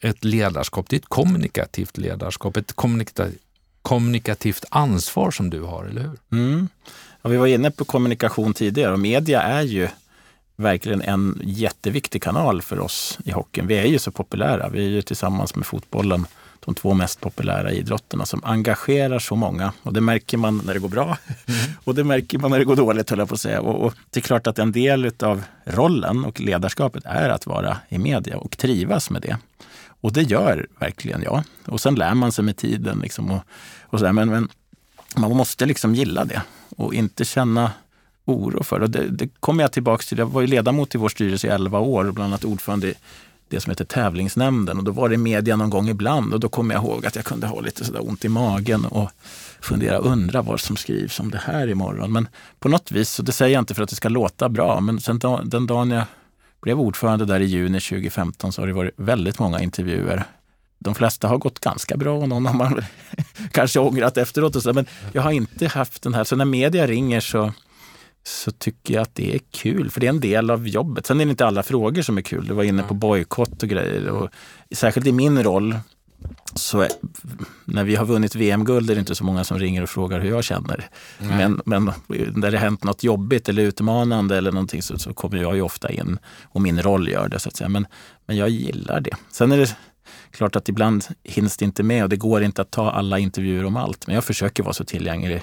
ett 0.00 0.24
ledarskap, 0.24 0.86
det 0.88 0.96
är 0.96 1.00
ett 1.00 1.08
kommunikativt 1.08 1.96
ledarskap, 1.96 2.56
ett 2.56 2.72
kommunikativt, 2.72 3.40
kommunikativt 3.82 4.64
ansvar 4.70 5.30
som 5.30 5.50
du 5.50 5.62
har, 5.62 5.84
eller 5.84 6.02
hur? 6.02 6.18
Mm. 6.32 6.68
Ja, 7.22 7.30
vi 7.30 7.36
var 7.36 7.46
inne 7.46 7.70
på 7.70 7.84
kommunikation 7.84 8.54
tidigare 8.54 8.92
och 8.92 9.00
media 9.00 9.42
är 9.42 9.62
ju 9.62 9.88
verkligen 10.56 11.02
en 11.02 11.40
jätteviktig 11.44 12.22
kanal 12.22 12.62
för 12.62 12.80
oss 12.80 13.18
i 13.24 13.30
hockeyn. 13.30 13.66
Vi 13.66 13.78
är 13.78 13.86
ju 13.86 13.98
så 13.98 14.10
populära. 14.10 14.68
Vi 14.68 14.86
är 14.86 14.88
ju 14.88 15.02
tillsammans 15.02 15.54
med 15.56 15.66
fotbollen 15.66 16.26
de 16.64 16.74
två 16.74 16.94
mest 16.94 17.20
populära 17.20 17.72
idrotterna 17.72 18.26
som 18.26 18.44
engagerar 18.44 19.18
så 19.18 19.36
många. 19.36 19.72
Och 19.82 19.92
det 19.92 20.00
märker 20.00 20.38
man 20.38 20.62
när 20.66 20.74
det 20.74 20.80
går 20.80 20.88
bra 20.88 21.04
mm. 21.46 21.60
och 21.84 21.94
det 21.94 22.04
märker 22.04 22.38
man 22.38 22.50
när 22.50 22.58
det 22.58 22.64
går 22.64 22.76
dåligt, 22.76 23.10
höll 23.10 23.18
jag 23.18 23.28
på 23.28 23.34
att 23.34 23.40
säga. 23.40 23.60
Och, 23.60 23.86
och, 23.86 23.94
det 24.10 24.20
är 24.20 24.22
klart 24.22 24.46
att 24.46 24.58
en 24.58 24.72
del 24.72 25.12
av 25.22 25.42
rollen 25.64 26.24
och 26.24 26.40
ledarskapet 26.40 27.04
är 27.06 27.28
att 27.28 27.46
vara 27.46 27.76
i 27.88 27.98
media 27.98 28.36
och 28.36 28.58
trivas 28.58 29.10
med 29.10 29.22
det. 29.22 29.36
Och 29.86 30.12
det 30.12 30.22
gör 30.22 30.66
verkligen 30.78 31.22
jag. 31.22 31.42
Och 31.66 31.80
sen 31.80 31.94
lär 31.94 32.14
man 32.14 32.32
sig 32.32 32.44
med 32.44 32.56
tiden. 32.56 32.98
Liksom 32.98 33.30
och, 33.30 33.40
och 33.82 33.98
så 33.98 34.12
men, 34.12 34.28
men 34.28 34.48
man 35.16 35.36
måste 35.36 35.66
liksom 35.66 35.94
gilla 35.94 36.24
det 36.24 36.42
och 36.76 36.94
inte 36.94 37.24
känna 37.24 37.72
oro 38.24 38.62
för. 38.62 38.80
Och 38.80 38.90
det, 38.90 39.08
det 39.08 39.28
kommer 39.40 39.64
jag 39.64 39.72
tillbaka 39.72 40.02
till. 40.02 40.18
Jag 40.18 40.26
var 40.26 40.40
ju 40.40 40.46
ledamot 40.46 40.94
i 40.94 40.98
vår 40.98 41.08
styrelse 41.08 41.46
i 41.46 41.50
11 41.50 41.78
år 41.78 42.04
och 42.04 42.14
bland 42.14 42.26
annat 42.26 42.44
ordförande 42.44 42.86
i 42.86 42.94
det 43.48 43.60
som 43.60 43.70
heter 43.70 43.84
tävlingsnämnden. 43.84 44.78
Och 44.78 44.84
då 44.84 44.92
var 44.92 45.08
det 45.08 45.16
media 45.16 45.56
någon 45.56 45.70
gång 45.70 45.88
ibland 45.88 46.34
och 46.34 46.40
då 46.40 46.48
kommer 46.48 46.74
jag 46.74 46.84
ihåg 46.84 47.06
att 47.06 47.16
jag 47.16 47.24
kunde 47.24 47.46
ha 47.46 47.60
lite 47.60 47.84
sådär 47.84 48.08
ont 48.08 48.24
i 48.24 48.28
magen 48.28 48.84
och 48.84 49.10
fundera, 49.60 49.98
undra 49.98 50.42
vad 50.42 50.60
som 50.60 50.76
skrivs 50.76 51.20
om 51.20 51.30
det 51.30 51.40
här 51.44 51.68
imorgon. 51.68 52.12
Men 52.12 52.28
på 52.58 52.68
något 52.68 52.92
vis, 52.92 53.18
och 53.18 53.24
det 53.24 53.32
säger 53.32 53.54
jag 53.54 53.62
inte 53.62 53.74
för 53.74 53.82
att 53.82 53.88
det 53.88 53.96
ska 53.96 54.08
låta 54.08 54.48
bra, 54.48 54.80
men 54.80 55.00
sen 55.00 55.20
den 55.44 55.66
dagen 55.66 55.90
jag 55.90 56.04
blev 56.62 56.80
ordförande 56.80 57.24
där 57.24 57.40
i 57.40 57.44
juni 57.44 57.80
2015 57.80 58.52
så 58.52 58.62
har 58.62 58.66
det 58.66 58.72
varit 58.72 58.94
väldigt 58.96 59.38
många 59.38 59.60
intervjuer. 59.60 60.24
De 60.78 60.94
flesta 60.94 61.28
har 61.28 61.38
gått 61.38 61.60
ganska 61.60 61.96
bra 61.96 62.18
och 62.18 62.28
någon 62.28 62.46
har 62.46 62.54
man 62.54 62.82
kanske 63.52 63.80
ångrat 63.80 64.16
efteråt. 64.16 64.56
Och 64.56 64.62
så, 64.62 64.72
men 64.72 64.86
jag 65.12 65.22
har 65.22 65.32
inte 65.32 65.66
haft 65.66 66.02
den 66.02 66.14
här, 66.14 66.24
så 66.24 66.36
när 66.36 66.44
media 66.44 66.86
ringer 66.86 67.20
så 67.20 67.52
så 68.26 68.50
tycker 68.50 68.94
jag 68.94 69.02
att 69.02 69.14
det 69.14 69.34
är 69.34 69.40
kul, 69.50 69.90
för 69.90 70.00
det 70.00 70.06
är 70.06 70.10
en 70.10 70.20
del 70.20 70.50
av 70.50 70.68
jobbet. 70.68 71.06
Sen 71.06 71.20
är 71.20 71.24
det 71.24 71.30
inte 71.30 71.46
alla 71.46 71.62
frågor 71.62 72.02
som 72.02 72.18
är 72.18 72.22
kul. 72.22 72.46
Du 72.46 72.54
var 72.54 72.64
inne 72.64 72.82
på 72.82 72.94
bojkott 72.94 73.62
och 73.62 73.68
grejer. 73.68 74.08
Och 74.08 74.30
särskilt 74.74 75.06
i 75.06 75.12
min 75.12 75.42
roll 75.42 75.76
så 76.54 76.86
när 77.64 77.84
vi 77.84 77.96
har 77.96 78.04
vunnit 78.04 78.34
VM-guld 78.34 78.90
är 78.90 78.94
det 78.94 78.98
inte 78.98 79.14
så 79.14 79.24
många 79.24 79.44
som 79.44 79.58
ringer 79.58 79.82
och 79.82 79.88
frågar 79.88 80.20
hur 80.20 80.30
jag 80.30 80.44
känner. 80.44 80.88
Men, 81.18 81.60
men 81.64 81.92
när 82.34 82.50
det 82.50 82.58
hänt 82.58 82.84
något 82.84 83.04
jobbigt 83.04 83.48
eller 83.48 83.62
utmanande 83.62 84.36
eller 84.36 84.52
någonting 84.52 84.82
så, 84.82 84.98
så, 84.98 85.14
kommer 85.14 85.36
jag 85.36 85.54
ju 85.54 85.62
ofta 85.62 85.90
in 85.90 86.18
och 86.42 86.62
min 86.62 86.82
roll 86.82 87.08
gör 87.08 87.28
det. 87.28 87.38
så 87.38 87.48
att 87.48 87.56
säga. 87.56 87.68
Men, 87.68 87.86
men 88.26 88.36
jag 88.36 88.48
gillar 88.48 89.00
det. 89.00 89.16
Sen 89.30 89.52
är 89.52 89.58
det 89.58 89.76
klart 90.30 90.56
att 90.56 90.68
ibland 90.68 91.04
hinns 91.22 91.56
det 91.56 91.64
inte 91.64 91.82
med 91.82 92.02
och 92.02 92.08
det 92.08 92.16
går 92.16 92.42
inte 92.42 92.62
att 92.62 92.70
ta 92.70 92.90
alla 92.90 93.18
intervjuer 93.18 93.64
om 93.64 93.76
allt. 93.76 94.06
Men 94.06 94.14
jag 94.14 94.24
försöker 94.24 94.62
vara 94.62 94.74
så 94.74 94.84
tillgänglig 94.84 95.42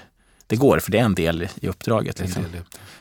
det 0.51 0.57
går, 0.57 0.79
för 0.79 0.91
det 0.91 0.99
är 0.99 1.03
en 1.03 1.15
del 1.15 1.47
i 1.61 1.67
uppdraget. 1.67 2.19
Liksom. 2.19 2.45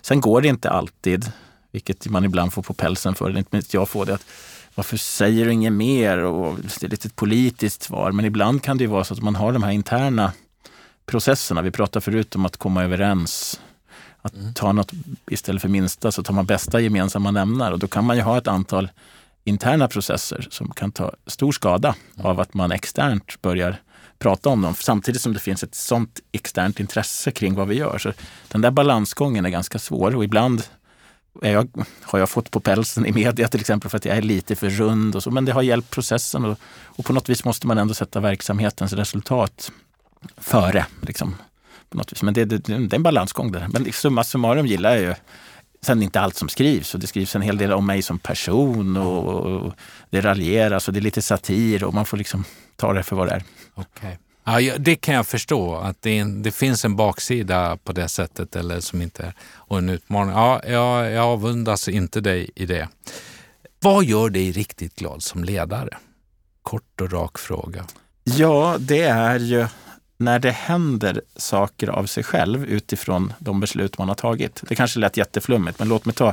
Sen 0.00 0.20
går 0.20 0.42
det 0.42 0.48
inte 0.48 0.70
alltid, 0.70 1.32
vilket 1.70 2.06
man 2.08 2.24
ibland 2.24 2.52
får 2.52 2.62
på 2.62 2.74
pälsen 2.74 3.14
för, 3.14 3.38
inte 3.38 3.48
minst 3.50 3.74
jag 3.74 3.88
får 3.88 4.06
det, 4.06 4.14
att 4.14 4.26
varför 4.74 4.96
säger 4.96 5.44
du 5.44 5.52
inget 5.52 5.72
mer? 5.72 6.18
Och 6.18 6.58
det 6.58 6.82
är 6.82 6.88
lite 6.88 7.08
ett 7.08 7.16
politiskt 7.16 7.82
svar. 7.82 8.12
Men 8.12 8.24
ibland 8.24 8.62
kan 8.62 8.78
det 8.78 8.84
ju 8.84 8.90
vara 8.90 9.04
så 9.04 9.14
att 9.14 9.22
man 9.22 9.36
har 9.36 9.52
de 9.52 9.62
här 9.62 9.70
interna 9.70 10.32
processerna. 11.06 11.62
Vi 11.62 11.70
pratade 11.70 12.04
förut 12.04 12.36
om 12.36 12.46
att 12.46 12.56
komma 12.56 12.84
överens. 12.84 13.60
Att 14.22 14.34
mm. 14.34 14.54
ta 14.54 14.72
något 14.72 14.92
istället 15.30 15.62
för 15.62 15.68
minsta 15.68 16.12
så 16.12 16.22
tar 16.22 16.34
man 16.34 16.46
bästa 16.46 16.80
gemensamma 16.80 17.30
nämnare. 17.30 17.72
Och 17.72 17.78
då 17.78 17.88
kan 17.88 18.04
man 18.04 18.16
ju 18.16 18.22
ha 18.22 18.38
ett 18.38 18.48
antal 18.48 18.90
interna 19.44 19.88
processer 19.88 20.46
som 20.50 20.70
kan 20.70 20.92
ta 20.92 21.12
stor 21.26 21.52
skada 21.52 21.94
mm. 22.14 22.26
av 22.26 22.40
att 22.40 22.54
man 22.54 22.72
externt 22.72 23.42
börjar 23.42 23.80
prata 24.20 24.48
om 24.48 24.62
dem 24.62 24.74
samtidigt 24.74 25.20
som 25.20 25.32
det 25.32 25.40
finns 25.40 25.62
ett 25.62 25.74
sånt 25.74 26.20
externt 26.32 26.80
intresse 26.80 27.30
kring 27.30 27.54
vad 27.54 27.68
vi 27.68 27.74
gör. 27.74 27.98
Så 27.98 28.12
den 28.48 28.60
där 28.60 28.70
balansgången 28.70 29.46
är 29.46 29.50
ganska 29.50 29.78
svår 29.78 30.16
och 30.16 30.24
ibland 30.24 30.62
jag, 31.42 31.68
har 32.02 32.18
jag 32.18 32.30
fått 32.30 32.50
på 32.50 32.60
pälsen 32.60 33.06
i 33.06 33.12
media 33.12 33.48
till 33.48 33.60
exempel 33.60 33.90
för 33.90 33.96
att 33.96 34.04
jag 34.04 34.16
är 34.16 34.22
lite 34.22 34.56
för 34.56 34.70
rund 34.70 35.16
och 35.16 35.22
så, 35.22 35.30
men 35.30 35.44
det 35.44 35.52
har 35.52 35.62
hjälpt 35.62 35.90
processen 35.90 36.44
och, 36.44 36.58
och 36.84 37.04
på 37.04 37.12
något 37.12 37.28
vis 37.28 37.44
måste 37.44 37.66
man 37.66 37.78
ändå 37.78 37.94
sätta 37.94 38.20
verksamhetens 38.20 38.92
resultat 38.92 39.72
före. 40.36 40.86
Liksom, 41.00 41.36
på 41.90 41.96
något 41.96 42.12
vis. 42.12 42.22
Men 42.22 42.34
det, 42.34 42.44
det, 42.44 42.58
det 42.58 42.72
är 42.72 42.94
en 42.94 43.02
balansgång 43.02 43.52
där. 43.52 43.66
Men 43.68 43.92
summa 43.92 44.24
summarum 44.24 44.66
gillar 44.66 44.90
jag 44.90 45.00
ju 45.00 45.14
Sen 45.82 46.02
inte 46.02 46.20
allt 46.20 46.36
som 46.36 46.48
skrivs 46.48 46.94
och 46.94 47.00
det 47.00 47.06
skrivs 47.06 47.36
en 47.36 47.42
hel 47.42 47.58
del 47.58 47.72
om 47.72 47.86
mig 47.86 48.02
som 48.02 48.18
person 48.18 48.96
och, 48.96 49.24
och 49.24 49.72
det 50.10 50.20
raljeras 50.20 50.88
och 50.88 50.94
det 50.94 51.00
är 51.00 51.02
lite 51.02 51.22
satir 51.22 51.84
och 51.84 51.94
man 51.94 52.06
får 52.06 52.16
liksom 52.16 52.44
ta 52.76 52.92
det 52.92 53.02
för 53.02 53.16
vad 53.16 53.26
det 53.26 53.32
är. 53.32 53.42
Okay. 53.74 54.16
Ja, 54.44 54.74
det 54.78 54.96
kan 54.96 55.14
jag 55.14 55.26
förstå, 55.26 55.76
att 55.76 56.02
det, 56.02 56.18
en, 56.18 56.42
det, 56.42 56.52
finns 56.52 56.84
en 56.84 56.96
baksida 56.96 57.76
på 57.76 57.92
det 57.92 58.08
sättet 58.08 58.56
eller 58.56 58.80
som 58.80 59.02
inte 59.02 59.34
och 59.54 59.78
en 59.78 59.88
utmaning. 59.88 60.34
Ja, 60.34 60.60
jag, 60.66 61.12
jag 61.12 61.24
avundas 61.24 61.88
inte 61.88 62.20
dig 62.20 62.50
i 62.54 62.66
det. 62.66 62.88
Vad 63.80 64.04
gör 64.04 64.30
dig 64.30 64.52
riktigt 64.52 64.96
glad 64.96 65.22
som 65.22 65.44
ledare? 65.44 65.98
Kort 66.62 67.00
och 67.00 67.12
rak 67.12 67.38
fråga. 67.38 67.84
Ja, 68.24 68.76
det 68.78 69.02
är 69.02 69.38
ju 69.38 69.66
när 70.20 70.38
det 70.38 70.50
händer 70.50 71.22
saker 71.36 71.88
av 71.88 72.06
sig 72.06 72.24
själv 72.24 72.64
utifrån 72.64 73.32
de 73.38 73.60
beslut 73.60 73.98
man 73.98 74.08
har 74.08 74.14
tagit. 74.14 74.62
Det 74.68 74.74
kanske 74.74 74.98
lät 74.98 75.16
jätteflummigt, 75.16 75.78
men 75.78 75.88
låt 75.88 76.04
mig 76.04 76.14
ta 76.14 76.30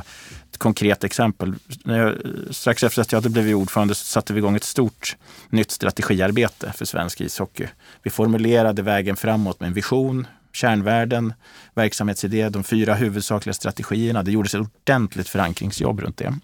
ett 0.50 0.58
konkret 0.58 1.04
exempel. 1.04 1.54
När 1.84 1.98
jag, 1.98 2.14
strax 2.50 2.82
efter 2.82 3.02
att 3.02 3.12
jag 3.12 3.16
hade 3.16 3.30
blivit 3.30 3.54
ordförande 3.54 3.94
så 3.94 4.04
satte 4.04 4.32
vi 4.32 4.38
igång 4.38 4.56
ett 4.56 4.64
stort 4.64 5.16
nytt 5.50 5.70
strategiarbete 5.70 6.72
för 6.76 6.84
svensk 6.84 7.20
ishockey. 7.20 7.66
Vi 8.02 8.10
formulerade 8.10 8.82
vägen 8.82 9.16
framåt 9.16 9.60
med 9.60 9.66
en 9.66 9.74
vision, 9.74 10.26
kärnvärden, 10.52 11.32
verksamhetsidé, 11.74 12.48
de 12.48 12.64
fyra 12.64 12.94
huvudsakliga 12.94 13.54
strategierna. 13.54 14.22
Det 14.22 14.30
gjordes 14.30 14.54
ett 14.54 14.60
ordentligt 14.60 15.28
förankringsjobb 15.28 16.00
runt 16.00 16.16
det. 16.16 16.34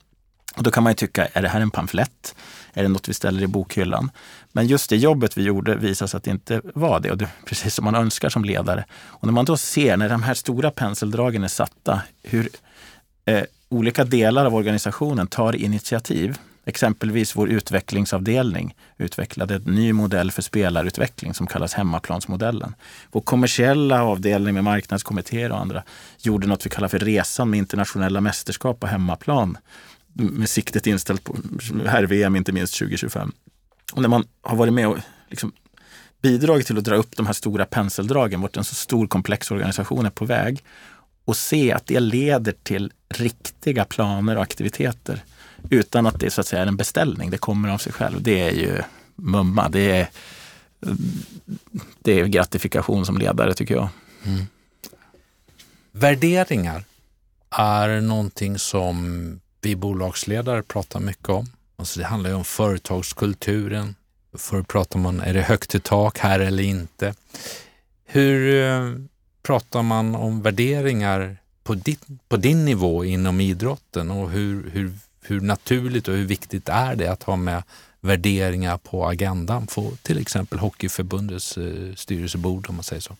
Och 0.56 0.62
då 0.62 0.70
kan 0.70 0.82
man 0.82 0.90
ju 0.90 0.94
tycka, 0.94 1.26
är 1.32 1.42
det 1.42 1.48
här 1.48 1.60
en 1.60 1.70
pamflett? 1.70 2.34
Är 2.72 2.82
det 2.82 2.88
något 2.88 3.08
vi 3.08 3.14
ställer 3.14 3.42
i 3.42 3.46
bokhyllan? 3.46 4.10
Men 4.52 4.66
just 4.66 4.90
det 4.90 4.96
jobbet 4.96 5.36
vi 5.36 5.42
gjorde 5.42 5.76
visade 5.76 6.08
sig 6.08 6.18
att 6.18 6.24
det 6.24 6.30
inte 6.30 6.60
var 6.74 7.00
det. 7.00 7.10
Och 7.10 7.18
det 7.18 7.24
är 7.24 7.30
precis 7.46 7.74
som 7.74 7.84
man 7.84 7.94
önskar 7.94 8.28
som 8.28 8.44
ledare. 8.44 8.84
Och 8.94 9.26
när 9.26 9.32
man 9.32 9.44
då 9.44 9.56
ser, 9.56 9.96
när 9.96 10.08
de 10.08 10.22
här 10.22 10.34
stora 10.34 10.70
penseldragen 10.70 11.44
är 11.44 11.48
satta, 11.48 12.02
hur 12.22 12.48
eh, 13.24 13.42
olika 13.68 14.04
delar 14.04 14.44
av 14.44 14.54
organisationen 14.54 15.26
tar 15.26 15.56
initiativ. 15.56 16.38
Exempelvis 16.66 17.36
vår 17.36 17.48
utvecklingsavdelning 17.48 18.74
utvecklade 18.98 19.54
en 19.54 19.62
ny 19.62 19.92
modell 19.92 20.30
för 20.30 20.42
spelarutveckling 20.42 21.34
som 21.34 21.46
kallas 21.46 21.74
hemmaplansmodellen. 21.74 22.74
Vår 23.12 23.20
kommersiella 23.20 24.04
avdelning 24.04 24.54
med 24.54 24.64
marknadskommittéer 24.64 25.52
och 25.52 25.60
andra 25.60 25.82
gjorde 26.20 26.46
något 26.46 26.66
vi 26.66 26.70
kallar 26.70 26.88
för 26.88 26.98
resan 26.98 27.50
med 27.50 27.58
internationella 27.58 28.20
mästerskap 28.20 28.80
på 28.80 28.86
hemmaplan 28.86 29.58
med 30.14 30.48
siktet 30.48 30.86
inställt 30.86 31.24
på 31.24 31.36
herr-VM, 31.86 32.36
inte 32.36 32.52
minst 32.52 32.78
2025. 32.78 33.32
Och 33.92 34.02
när 34.02 34.08
man 34.08 34.26
har 34.42 34.56
varit 34.56 34.72
med 34.72 34.88
och 34.88 34.98
liksom 35.28 35.52
bidragit 36.22 36.66
till 36.66 36.78
att 36.78 36.84
dra 36.84 36.94
upp 36.94 37.16
de 37.16 37.26
här 37.26 37.32
stora 37.32 37.66
penseldragen, 37.66 38.40
vart 38.40 38.56
en 38.56 38.64
så 38.64 38.74
stor 38.74 39.06
komplex 39.06 39.50
organisation 39.50 40.06
är 40.06 40.10
på 40.10 40.24
väg 40.24 40.64
och 41.24 41.36
se 41.36 41.72
att 41.72 41.86
det 41.86 42.00
leder 42.00 42.54
till 42.62 42.92
riktiga 43.08 43.84
planer 43.84 44.36
och 44.36 44.42
aktiviteter 44.42 45.24
utan 45.70 46.06
att 46.06 46.20
det 46.20 46.30
så 46.30 46.40
att 46.40 46.46
säga 46.46 46.62
är 46.62 46.66
en 46.66 46.76
beställning. 46.76 47.30
Det 47.30 47.38
kommer 47.38 47.68
av 47.68 47.78
sig 47.78 47.92
själv. 47.92 48.22
Det 48.22 48.40
är 48.40 48.52
ju 48.52 48.82
mumma. 49.16 49.68
Det 49.68 50.00
är, 50.00 50.08
det 52.02 52.20
är 52.20 52.26
gratifikation 52.26 53.06
som 53.06 53.18
ledare 53.18 53.54
tycker 53.54 53.74
jag. 53.74 53.88
Mm. 54.24 54.44
Värderingar 55.92 56.84
är 57.50 58.00
någonting 58.00 58.58
som 58.58 59.40
vi 59.64 59.76
bolagsledare 59.76 60.62
pratar 60.62 61.00
mycket 61.00 61.28
om. 61.28 61.46
Alltså 61.76 62.00
det 62.00 62.06
handlar 62.06 62.30
ju 62.30 62.36
om 62.36 62.44
företagskulturen. 62.44 63.94
Förr 64.34 64.62
pratar 64.62 64.98
man, 64.98 65.20
är 65.20 65.34
det 65.34 65.42
högt 65.42 65.74
i 65.74 65.80
tak 65.80 66.18
här 66.18 66.40
eller 66.40 66.62
inte? 66.62 67.14
Hur 68.04 68.64
eh, 68.64 68.94
pratar 69.42 69.82
man 69.82 70.14
om 70.14 70.42
värderingar 70.42 71.36
på, 71.64 71.74
ditt, 71.74 72.02
på 72.28 72.36
din 72.36 72.64
nivå 72.64 73.04
inom 73.04 73.40
idrotten 73.40 74.10
och 74.10 74.30
hur, 74.30 74.70
hur, 74.70 74.92
hur 75.22 75.40
naturligt 75.40 76.08
och 76.08 76.14
hur 76.14 76.24
viktigt 76.24 76.68
är 76.68 76.96
det 76.96 77.08
att 77.08 77.22
ha 77.22 77.36
med 77.36 77.62
värderingar 78.00 78.78
på 78.78 79.06
agendan 79.06 79.66
på 79.66 79.92
till 80.02 80.18
exempel 80.18 80.58
Hockeyförbundets 80.58 81.58
eh, 81.58 81.94
styrelsebord 81.94 82.68
om 82.68 82.74
man 82.74 82.84
säger 82.84 83.02
så? 83.02 83.16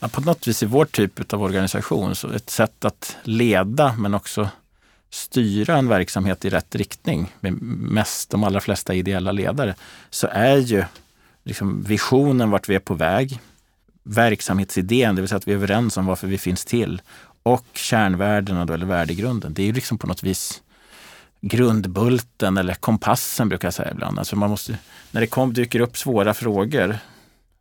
Ja, 0.00 0.08
på 0.08 0.20
något 0.20 0.46
vis 0.46 0.62
i 0.62 0.66
vår 0.66 0.84
typ 0.84 1.32
av 1.32 1.42
organisation, 1.42 2.14
så 2.14 2.28
ett 2.30 2.50
sätt 2.50 2.84
att 2.84 3.16
leda 3.22 3.94
men 3.96 4.14
också 4.14 4.48
styra 5.10 5.76
en 5.76 5.88
verksamhet 5.88 6.44
i 6.44 6.50
rätt 6.50 6.74
riktning 6.74 7.34
med 7.40 7.62
mest, 7.62 8.30
de 8.30 8.44
allra 8.44 8.60
flesta 8.60 8.94
ideella 8.94 9.32
ledare, 9.32 9.74
så 10.10 10.26
är 10.26 10.56
ju 10.56 10.84
liksom 11.44 11.82
visionen 11.82 12.50
vart 12.50 12.68
vi 12.68 12.74
är 12.74 12.80
på 12.80 12.94
väg, 12.94 13.40
verksamhetsidén, 14.02 15.14
det 15.14 15.22
vill 15.22 15.28
säga 15.28 15.36
att 15.36 15.48
vi 15.48 15.52
är 15.52 15.56
överens 15.56 15.96
om 15.96 16.06
varför 16.06 16.26
vi 16.26 16.38
finns 16.38 16.64
till 16.64 17.02
och 17.42 17.66
kärnvärdena 17.72 18.64
då, 18.64 18.74
eller 18.74 18.86
värdegrunden. 18.86 19.54
Det 19.54 19.62
är 19.62 19.66
ju 19.66 19.72
liksom 19.72 19.98
på 19.98 20.06
något 20.06 20.22
vis 20.22 20.62
grundbulten 21.40 22.56
eller 22.56 22.74
kompassen 22.74 23.48
brukar 23.48 23.66
jag 23.66 23.74
säga 23.74 23.90
ibland. 23.90 24.18
Alltså 24.18 24.36
man 24.36 24.50
måste, 24.50 24.78
när 25.10 25.20
det 25.20 25.26
kom, 25.26 25.52
dyker 25.52 25.80
upp 25.80 25.98
svåra 25.98 26.34
frågor, 26.34 26.98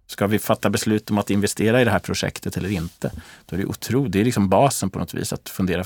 ska 0.07 0.27
vi 0.27 0.39
fatta 0.39 0.69
beslut 0.69 1.11
om 1.11 1.17
att 1.17 1.29
investera 1.29 1.81
i 1.81 1.85
det 1.85 1.91
här 1.91 1.99
projektet 1.99 2.57
eller 2.57 2.71
inte? 2.71 3.11
Då 3.45 3.55
är 3.55 3.59
det 3.59 3.65
otroligt, 3.65 4.11
det 4.11 4.19
är 4.19 4.25
liksom 4.25 4.49
basen 4.49 4.89
på 4.89 4.99
något 4.99 5.13
vis 5.13 5.33
att 5.33 5.49
fundera 5.49 5.83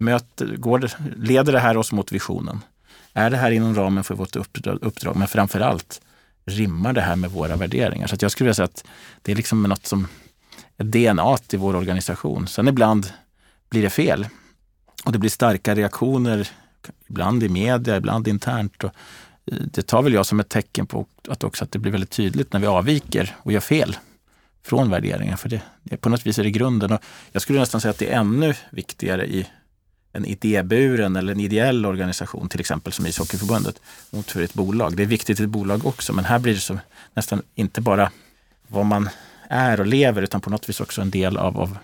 möter, 0.00 0.56
går 0.56 0.90
leder 1.16 1.52
det 1.52 1.60
här 1.60 1.76
oss 1.76 1.92
mot 1.92 2.12
visionen? 2.12 2.60
Är 3.12 3.30
det 3.30 3.36
här 3.36 3.50
inom 3.50 3.74
ramen 3.74 4.04
för 4.04 4.14
vårt 4.14 4.36
uppdrag? 4.36 5.16
Men 5.16 5.28
framför 5.28 5.60
allt, 5.60 6.00
rimmar 6.44 6.92
det 6.92 7.00
här 7.00 7.16
med 7.16 7.30
våra 7.30 7.56
värderingar? 7.56 8.06
Så 8.06 8.16
jag 8.20 8.30
skulle 8.30 8.46
vilja 8.46 8.54
säga 8.54 8.64
att 8.64 8.84
det 9.22 9.32
är 9.32 9.36
liksom 9.36 9.62
något 9.62 9.86
som 9.86 10.08
är 10.76 10.84
DNA 10.84 11.38
i 11.50 11.56
vår 11.56 11.76
organisation. 11.76 12.46
Sen 12.46 12.68
ibland 12.68 13.06
blir 13.70 13.82
det 13.82 13.90
fel 13.90 14.26
och 15.04 15.12
det 15.12 15.18
blir 15.18 15.30
starka 15.30 15.74
reaktioner, 15.74 16.48
ibland 17.08 17.42
i 17.42 17.48
media, 17.48 17.96
ibland 17.96 18.28
internt. 18.28 18.84
Och 18.84 18.90
eh, 19.46 19.58
det 19.58 19.82
tar 19.82 20.02
väl 20.02 20.12
jag 20.12 20.26
som 20.26 20.40
ett 20.40 20.48
tecken 20.48 20.86
på 20.86 21.06
att 21.28 21.44
också 21.44 21.64
att 21.64 21.72
det 21.72 21.78
blir 21.78 21.92
väldigt 21.92 22.10
tydligt 22.10 22.52
när 22.52 22.60
vi 22.60 22.66
avviker 22.66 23.36
och 23.38 23.52
gör 23.52 23.60
fel 23.60 23.96
från 24.62 24.90
värderingar. 24.90 25.36
För 25.36 25.48
det 25.48 25.96
på 25.96 26.08
något 26.08 26.26
vis 26.26 26.38
är 26.38 26.44
det 26.44 26.50
grunden. 26.50 26.92
Och 26.92 27.00
jag 27.32 27.42
skulle 27.42 27.58
nästan 27.58 27.80
säga 27.80 27.90
att 27.90 27.98
det 27.98 28.12
är 28.12 28.20
ännu 28.20 28.54
viktigare 28.70 29.26
i 29.26 29.46
en 30.12 30.24
idéburen 30.24 31.16
eller 31.16 31.32
en 31.32 31.40
ideell 31.40 31.86
organisation, 31.86 32.48
till 32.48 32.60
exempel 32.60 32.92
som 32.92 33.06
Ishockeyförbundet, 33.06 33.80
mot 34.10 34.30
för 34.30 34.42
ett 34.42 34.54
bolag. 34.54 34.96
Det 34.96 35.02
är 35.02 35.06
viktigt 35.06 35.40
i 35.40 35.42
ett 35.42 35.48
bolag 35.48 35.86
också, 35.86 36.12
men 36.12 36.24
här 36.24 36.38
blir 36.38 36.54
det 36.54 36.60
så 36.60 36.78
nästan 37.14 37.42
inte 37.54 37.80
bara 37.80 38.10
vad 38.68 38.86
man 38.86 39.08
är 39.48 39.80
och 39.80 39.86
lever, 39.86 40.22
utan 40.22 40.40
på 40.40 40.50
något 40.50 40.68
vis 40.68 40.80
också 40.80 41.00
en 41.02 41.10
del 41.10 41.36
av, 41.36 41.60
av 41.60 41.78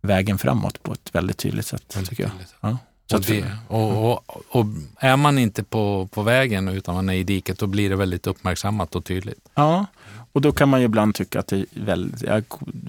vägen 0.00 0.38
framåt 0.38 0.82
på 0.82 0.92
ett 0.92 1.14
väldigt 1.14 1.38
tydligt 1.38 1.66
sätt. 1.66 1.96
Väldigt 1.96 2.10
tycker 2.10 2.22
jag. 2.22 2.32
Ja. 2.60 2.78
Och, 3.12 3.20
det, 3.20 3.44
och, 3.68 4.10
och, 4.10 4.44
och, 4.48 4.66
är 4.96 5.16
man 5.16 5.38
inte 5.38 5.64
på, 5.64 6.08
på 6.12 6.22
vägen 6.22 6.68
utan 6.68 6.94
man 6.94 7.08
är 7.08 7.14
i 7.14 7.22
diket, 7.22 7.58
då 7.58 7.66
blir 7.66 7.90
det 7.90 7.96
väldigt 7.96 8.26
uppmärksammat 8.26 8.94
och 8.94 9.04
tydligt. 9.04 9.48
Ja, 9.54 9.86
och 10.32 10.40
då 10.40 10.52
kan 10.52 10.68
man 10.68 10.80
ju 10.80 10.86
ibland 10.86 11.14
tycka 11.14 11.40
att 11.40 11.46
det 11.46 11.56
är 11.56 11.66
väldigt... 11.72 12.22
Jag 12.22 12.44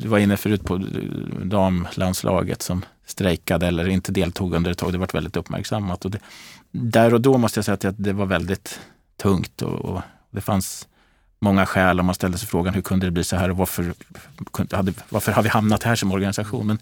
var 0.10 0.18
inne 0.18 0.38
förut 0.38 0.64
på 0.64 0.82
damlandslaget 1.44 2.62
som 2.62 2.86
strejkade 3.06 3.68
eller 3.68 3.90
inte 3.90 4.12
deltog 4.12 4.54
under 4.54 4.72
ett 4.72 4.78
tag. 4.78 4.92
Det 4.92 4.98
varit 4.98 5.16
väldigt 5.16 5.38
uppmärksammat. 5.38 6.06
Och 6.06 6.12
det, 6.12 6.20
där 6.72 7.14
och 7.14 7.22
då 7.22 7.38
måste 7.38 7.58
jag 7.58 7.66
säga 7.66 7.90
att 7.90 7.96
det 7.98 8.14
var 8.14 8.26
väldigt 8.26 8.80
tungt 9.18 9.62
och, 9.62 9.80
och 9.80 10.02
det 10.32 10.42
fanns 10.42 10.88
många 11.40 11.66
skäl 11.66 12.00
om 12.00 12.06
man 12.06 12.16
ställde 12.16 12.38
sig 12.38 12.48
frågan 12.48 12.74
hur 12.74 12.82
kunde 12.82 13.08
det 13.08 13.12
bli 13.12 13.24
så 13.24 13.36
här 13.36 13.50
och 13.50 13.58
varför, 13.58 13.94
hade, 14.72 14.94
varför 15.10 15.32
har 15.32 15.44
vi 15.44 15.50
hamnat 15.50 15.84
här 15.84 15.96
som 15.96 16.12
organisation? 16.12 16.68
Men 16.68 16.78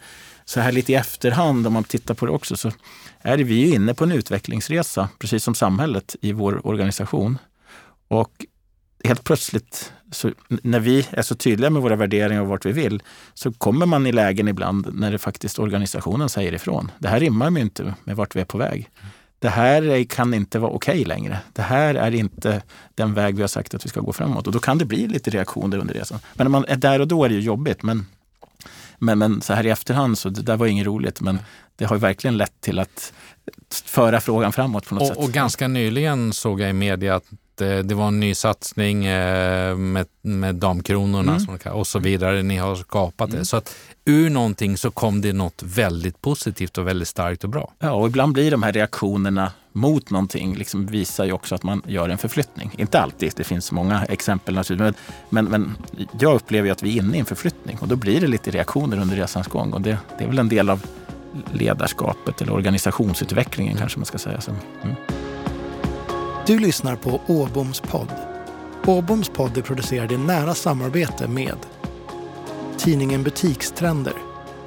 så 0.45 0.59
här 0.59 0.71
lite 0.71 0.91
i 0.91 0.95
efterhand, 0.95 1.67
om 1.67 1.73
man 1.73 1.83
tittar 1.83 2.13
på 2.13 2.25
det 2.25 2.31
också, 2.31 2.57
så 2.57 2.71
är 3.21 3.37
vi 3.37 3.53
ju 3.53 3.75
inne 3.75 3.93
på 3.93 4.03
en 4.03 4.11
utvecklingsresa, 4.11 5.09
precis 5.19 5.43
som 5.43 5.55
samhället 5.55 6.15
i 6.21 6.31
vår 6.31 6.67
organisation. 6.67 7.37
Och 8.07 8.45
helt 9.03 9.23
plötsligt, 9.23 9.93
så, 10.11 10.31
när 10.47 10.79
vi 10.79 11.07
är 11.11 11.21
så 11.21 11.35
tydliga 11.35 11.69
med 11.69 11.81
våra 11.81 11.95
värderingar 11.95 12.41
och 12.41 12.47
vart 12.47 12.65
vi 12.65 12.71
vill, 12.71 13.03
så 13.33 13.51
kommer 13.51 13.85
man 13.85 14.07
i 14.07 14.11
lägen 14.11 14.47
ibland 14.47 14.87
när 14.93 15.11
det 15.11 15.17
faktiskt 15.17 15.59
organisationen 15.59 16.29
säger 16.29 16.53
ifrån. 16.53 16.91
Det 16.99 17.07
här 17.07 17.19
rimmar 17.19 17.51
ju 17.51 17.59
inte 17.59 17.93
med 18.03 18.15
vart 18.15 18.35
vi 18.35 18.41
är 18.41 18.45
på 18.45 18.57
väg. 18.57 18.89
Det 19.39 19.49
här 19.49 20.03
kan 20.03 20.33
inte 20.33 20.59
vara 20.59 20.71
okej 20.71 20.93
okay 20.93 21.05
längre. 21.05 21.39
Det 21.53 21.61
här 21.61 21.95
är 21.95 22.15
inte 22.15 22.61
den 22.95 23.13
väg 23.13 23.35
vi 23.35 23.41
har 23.41 23.47
sagt 23.47 23.73
att 23.73 23.85
vi 23.85 23.89
ska 23.89 23.99
gå 23.99 24.13
framåt. 24.13 24.47
Och 24.47 24.53
då 24.53 24.59
kan 24.59 24.77
det 24.77 24.85
bli 24.85 25.07
lite 25.07 25.29
reaktioner 25.29 25.77
under 25.77 25.93
resan. 25.93 26.19
Men 26.33 26.45
när 26.45 26.51
man 26.51 26.65
är 26.67 26.75
där 26.75 26.99
och 26.99 27.07
då 27.07 27.23
är 27.23 27.29
det 27.29 27.35
ju 27.35 27.41
jobbigt. 27.41 27.83
Men, 27.83 28.05
men, 28.97 29.19
men 29.19 29.41
så 29.41 29.53
här 29.53 29.65
i 29.65 29.69
efterhand, 29.69 30.17
så 30.17 30.29
det 30.29 30.41
där 30.41 30.57
var 30.57 30.67
inget 30.67 30.85
roligt. 30.85 31.21
Men 31.21 31.39
det 31.75 31.85
har 31.85 31.95
ju 31.95 31.99
verkligen 31.99 32.37
lett 32.37 32.61
till 32.61 32.79
att 32.79 33.13
föra 33.85 34.21
frågan 34.21 34.51
framåt 34.51 34.85
på 34.85 34.95
något 34.95 35.01
och, 35.01 35.07
sätt. 35.07 35.17
Och 35.17 35.31
ganska 35.31 35.67
nyligen 35.67 36.33
såg 36.33 36.61
jag 36.61 36.69
i 36.69 36.73
media 36.73 37.15
att 37.15 37.25
det, 37.59 37.83
det 37.83 37.95
var 37.95 38.07
en 38.07 38.19
ny 38.19 38.35
satsning 38.35 39.05
eh, 39.05 39.75
med, 39.75 40.05
med 40.21 40.55
damkronorna 40.55 41.35
mm. 41.35 41.73
och 41.73 41.87
så 41.87 41.99
vidare. 41.99 42.43
Ni 42.43 42.57
har 42.57 42.75
skapat 42.75 43.29
mm. 43.29 43.39
det. 43.39 43.45
Så 43.45 43.57
att 43.57 43.75
ur 44.05 44.29
någonting 44.29 44.77
så 44.77 44.91
kom 44.91 45.21
det 45.21 45.33
något 45.33 45.63
väldigt 45.63 46.21
positivt 46.21 46.77
och 46.77 46.87
väldigt 46.87 47.07
starkt 47.07 47.43
och 47.43 47.49
bra. 47.49 47.73
Ja, 47.79 47.91
och 47.91 48.07
ibland 48.07 48.33
blir 48.33 48.51
de 48.51 48.63
här 48.63 48.71
reaktionerna 48.71 49.51
mot 49.71 50.09
någonting 50.09 50.55
liksom 50.55 50.85
visar 50.85 51.25
ju 51.25 51.31
också 51.31 51.55
att 51.55 51.63
man 51.63 51.81
gör 51.87 52.09
en 52.09 52.17
förflyttning. 52.17 52.71
Inte 52.77 52.99
alltid, 52.99 53.33
det 53.35 53.43
finns 53.43 53.71
många 53.71 54.05
exempel 54.05 54.55
naturligtvis. 54.55 55.03
Men, 55.29 55.45
men, 55.45 55.61
men 55.61 55.77
jag 56.19 56.35
upplever 56.35 56.71
att 56.71 56.83
vi 56.83 56.97
är 56.97 57.01
inne 57.01 57.17
i 57.17 57.19
en 57.19 57.25
förflyttning 57.25 57.77
och 57.81 57.87
då 57.87 57.95
blir 57.95 58.21
det 58.21 58.27
lite 58.27 58.51
reaktioner 58.51 59.01
under 59.01 59.15
resans 59.15 59.47
gång. 59.47 59.73
Och 59.73 59.81
det, 59.81 59.97
det 60.17 60.23
är 60.23 60.27
väl 60.27 60.39
en 60.39 60.49
del 60.49 60.69
av 60.69 60.85
ledarskapet 61.53 62.41
eller 62.41 62.53
organisationsutvecklingen 62.53 63.77
kanske 63.77 63.99
man 63.99 64.05
ska 64.05 64.17
säga. 64.17 64.39
Mm. 64.83 64.95
Du 66.49 66.59
lyssnar 66.59 66.95
på 66.95 67.21
Åboms 67.27 67.81
podd. 67.81 68.13
Åboms 68.85 69.29
podd 69.29 69.57
är 69.57 69.61
producerad 69.61 70.11
i 70.11 70.17
nära 70.17 70.55
samarbete 70.55 71.27
med 71.27 71.57
tidningen 72.77 73.23
Butikstrender. 73.23 74.13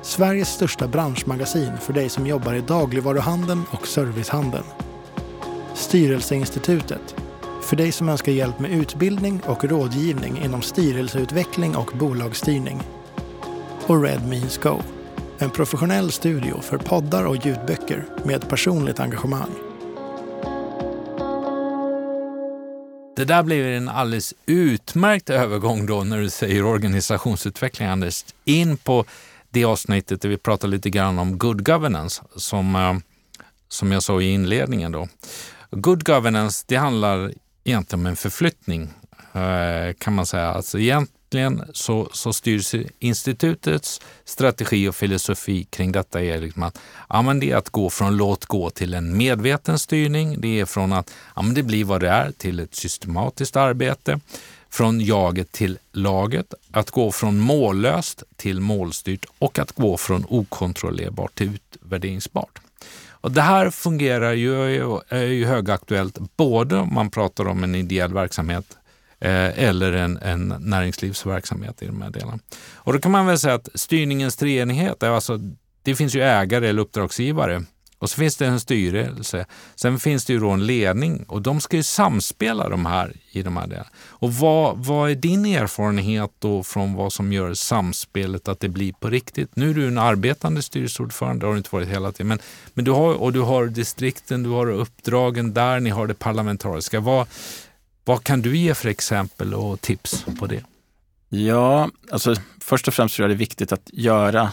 Sveriges 0.03 0.49
största 0.49 0.89
branschmagasin 0.89 1.73
för 1.81 1.93
dig 1.93 2.09
som 2.09 2.27
jobbar 2.27 2.55
i 2.55 2.61
dagligvaruhandeln 2.61 3.63
och 3.71 3.87
servicehandeln. 3.87 4.65
Styrelseinstitutet. 5.75 7.15
För 7.63 7.77
dig 7.77 7.93
som 7.93 8.09
önskar 8.09 8.33
hjälp 8.33 8.59
med 8.59 8.71
utbildning 8.71 9.41
och 9.47 9.65
rådgivning 9.65 10.39
inom 10.45 10.63
styrelseutveckling 10.63 11.77
och 11.77 11.91
bolagsstyrning. 11.99 12.83
Och 13.87 14.03
Red 14.03 14.29
Means 14.29 14.59
Go. 14.59 14.83
En 15.39 15.51
professionell 15.51 16.13
studio 16.13 16.61
för 16.61 16.79
poddar 16.79 17.25
och 17.25 17.47
ljudböcker 17.47 18.05
med 18.25 18.49
personligt 18.49 19.01
engagemang. 19.01 19.72
Det 23.23 23.27
där 23.27 23.43
blev 23.43 23.67
en 23.67 23.89
alldeles 23.89 24.35
utmärkt 24.47 25.31
övergång 25.31 25.87
då 25.87 26.05
när 26.05 26.19
du 26.19 26.31
säger 26.31 26.65
organisationsutveckling, 26.65 27.89
Anders, 27.89 28.25
in 28.45 28.77
på 28.77 29.05
det 29.51 29.65
avsnittet 29.65 30.23
där 30.23 30.29
vi 30.29 30.37
pratar 30.37 30.69
lite 30.69 30.91
grann 30.91 31.19
om 31.19 31.39
good 31.39 31.65
governance, 31.67 32.23
som, 32.37 32.77
eh, 32.77 32.95
som 33.69 33.93
jag 33.93 34.03
sa 34.03 34.21
i 34.21 34.31
inledningen. 34.31 34.93
Då. 34.93 35.09
Good 35.71 36.05
governance, 36.05 36.65
det 36.69 36.77
handlar 36.77 37.33
egentligen 37.65 38.01
om 38.01 38.07
en 38.07 38.17
förflyttning, 38.17 38.83
eh, 39.33 39.95
kan 39.99 40.15
man 40.15 40.27
säga. 40.27 40.49
Alltså 40.49 40.79
egentligen 40.79 41.22
så, 41.73 42.09
så 42.13 42.33
styrs 42.33 42.75
institutets 42.99 44.01
strategi 44.25 44.89
och 44.89 44.95
filosofi 44.95 45.65
kring 45.65 45.93
detta 45.93 46.23
är 46.23 46.41
liksom 46.41 46.63
att, 46.63 46.79
ja, 47.09 47.23
men 47.23 47.41
det 47.41 47.51
är 47.51 47.57
att 47.57 47.71
gå 47.71 47.91
från 47.91 48.17
låt 48.17 48.47
gå 48.47 48.71
till 48.71 48.95
en 48.95 49.17
medveten 49.17 49.79
styrning. 49.79 50.41
Det 50.41 50.61
är 50.61 50.65
från 50.65 50.93
att 50.93 51.15
ja, 51.37 51.43
men 51.43 51.55
det 51.55 51.63
blir 51.63 51.85
vad 51.85 52.01
det 52.01 52.09
är 52.09 52.31
till 52.31 52.61
ett 52.61 52.75
systematiskt 52.75 53.57
arbete. 53.57 54.21
Från 54.71 55.01
jaget 55.01 55.53
till 55.53 55.79
laget, 55.93 56.55
att 56.71 56.91
gå 56.91 57.13
från 57.13 57.39
mållöst 57.39 58.23
till 58.37 58.61
målstyrt 58.61 59.25
och 59.39 59.59
att 59.59 59.73
gå 59.73 59.97
från 59.97 60.25
okontrollerbart 60.29 61.35
till 61.35 61.51
utvärderingsbart. 61.55 62.59
Och 63.11 63.33
det 63.33 63.43
här 63.43 63.71
fungerar 63.71 64.33
ju, 64.33 64.75
är 65.09 65.23
ju 65.23 65.47
högaktuellt 65.47 66.19
både 66.37 66.77
om 66.77 66.95
man 66.95 67.11
pratar 67.11 67.49
om 67.49 67.65
en 67.65 67.75
ideell 67.75 68.15
verksamhet 68.15 68.77
Eh, 69.23 69.59
eller 69.65 69.93
en, 69.93 70.19
en 70.23 70.55
näringslivsverksamhet 70.59 71.83
i 71.83 71.87
de 71.87 72.03
här 72.03 72.11
delarna. 72.11 72.39
Och 72.75 72.93
då 72.93 72.99
kan 72.99 73.13
man 73.13 73.27
väl 73.27 73.39
säga 73.39 73.55
att 73.55 73.69
styrningens 73.75 74.37
treenighet, 74.37 75.03
alltså, 75.03 75.39
det 75.83 75.95
finns 75.95 76.15
ju 76.15 76.23
ägare 76.23 76.69
eller 76.69 76.83
uppdragsgivare 76.83 77.63
och 77.99 78.11
så 78.11 78.17
finns 78.17 78.37
det 78.37 78.47
en 78.47 78.61
styrelse. 78.61 79.47
Sen 79.75 79.99
finns 79.99 80.25
det 80.25 80.33
ju 80.33 80.41
då 80.41 80.51
en 80.51 80.67
ledning 80.67 81.25
och 81.29 81.43
de 81.43 81.61
ska 81.61 81.77
ju 81.77 81.83
samspela 81.83 82.69
de 82.69 82.87
här 82.87 83.13
i 83.33 83.43
de 83.43 83.57
här 83.57 83.67
delarna. 83.67 83.89
Och 84.09 84.35
vad, 84.35 84.79
vad 84.79 85.11
är 85.11 85.15
din 85.15 85.47
erfarenhet 85.47 86.31
då 86.39 86.63
från 86.63 86.95
vad 86.95 87.13
som 87.13 87.33
gör 87.33 87.55
samspelet 87.55 88.49
att 88.49 88.61
det 88.61 88.69
blir 88.69 88.93
på 88.93 89.11
riktigt? 89.11 89.57
Nu 89.57 89.71
är 89.71 89.75
du 89.75 89.89
en 89.89 89.99
arbetande 89.99 90.63
styrelseordförande, 90.63 91.41
det 91.41 91.47
har 91.47 91.55
du 91.55 91.59
inte 91.59 91.71
varit 91.73 91.89
hela 91.89 92.13
tiden, 92.13 92.29
men, 92.29 92.39
men 92.75 92.85
du 92.85 92.91
har, 92.91 93.15
och 93.15 93.33
du 93.33 93.41
har 93.41 93.67
distrikten, 93.67 94.43
du 94.43 94.51
har 94.51 94.71
uppdragen 94.71 95.55
där, 95.55 95.81
ni 95.81 95.91
har 95.91 96.07
det 96.07 96.15
parlamentariska. 96.15 97.01
Vad, 97.01 97.27
vad 98.05 98.25
kan 98.25 98.43
du 98.43 98.57
ge 98.57 98.75
för 98.75 98.89
exempel 98.89 99.55
och 99.55 99.81
tips 99.81 100.25
på 100.39 100.47
det? 100.47 100.65
Ja, 101.29 101.91
alltså 102.11 102.35
först 102.61 102.89
och 102.89 102.95
främst 102.95 103.17
tror 103.17 103.25
jag 103.25 103.31
det 103.31 103.37
är 103.37 103.47
viktigt 103.47 103.73
att 103.73 103.91
göra 103.93 104.53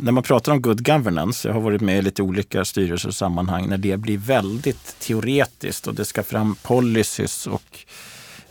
när 0.00 0.12
man 0.12 0.22
pratar 0.22 0.52
om 0.52 0.62
good 0.62 0.86
governance, 0.86 1.48
jag 1.48 1.54
har 1.54 1.60
varit 1.60 1.80
med 1.80 1.98
i 1.98 2.02
lite 2.02 2.22
olika 2.22 2.64
styrelser 2.64 3.08
och 3.08 3.14
sammanhang, 3.14 3.68
när 3.68 3.78
det 3.78 3.96
blir 3.96 4.18
väldigt 4.18 4.98
teoretiskt 4.98 5.86
och 5.86 5.94
det 5.94 6.04
ska 6.04 6.22
fram 6.22 6.54
policies 6.54 7.46
och 7.46 7.78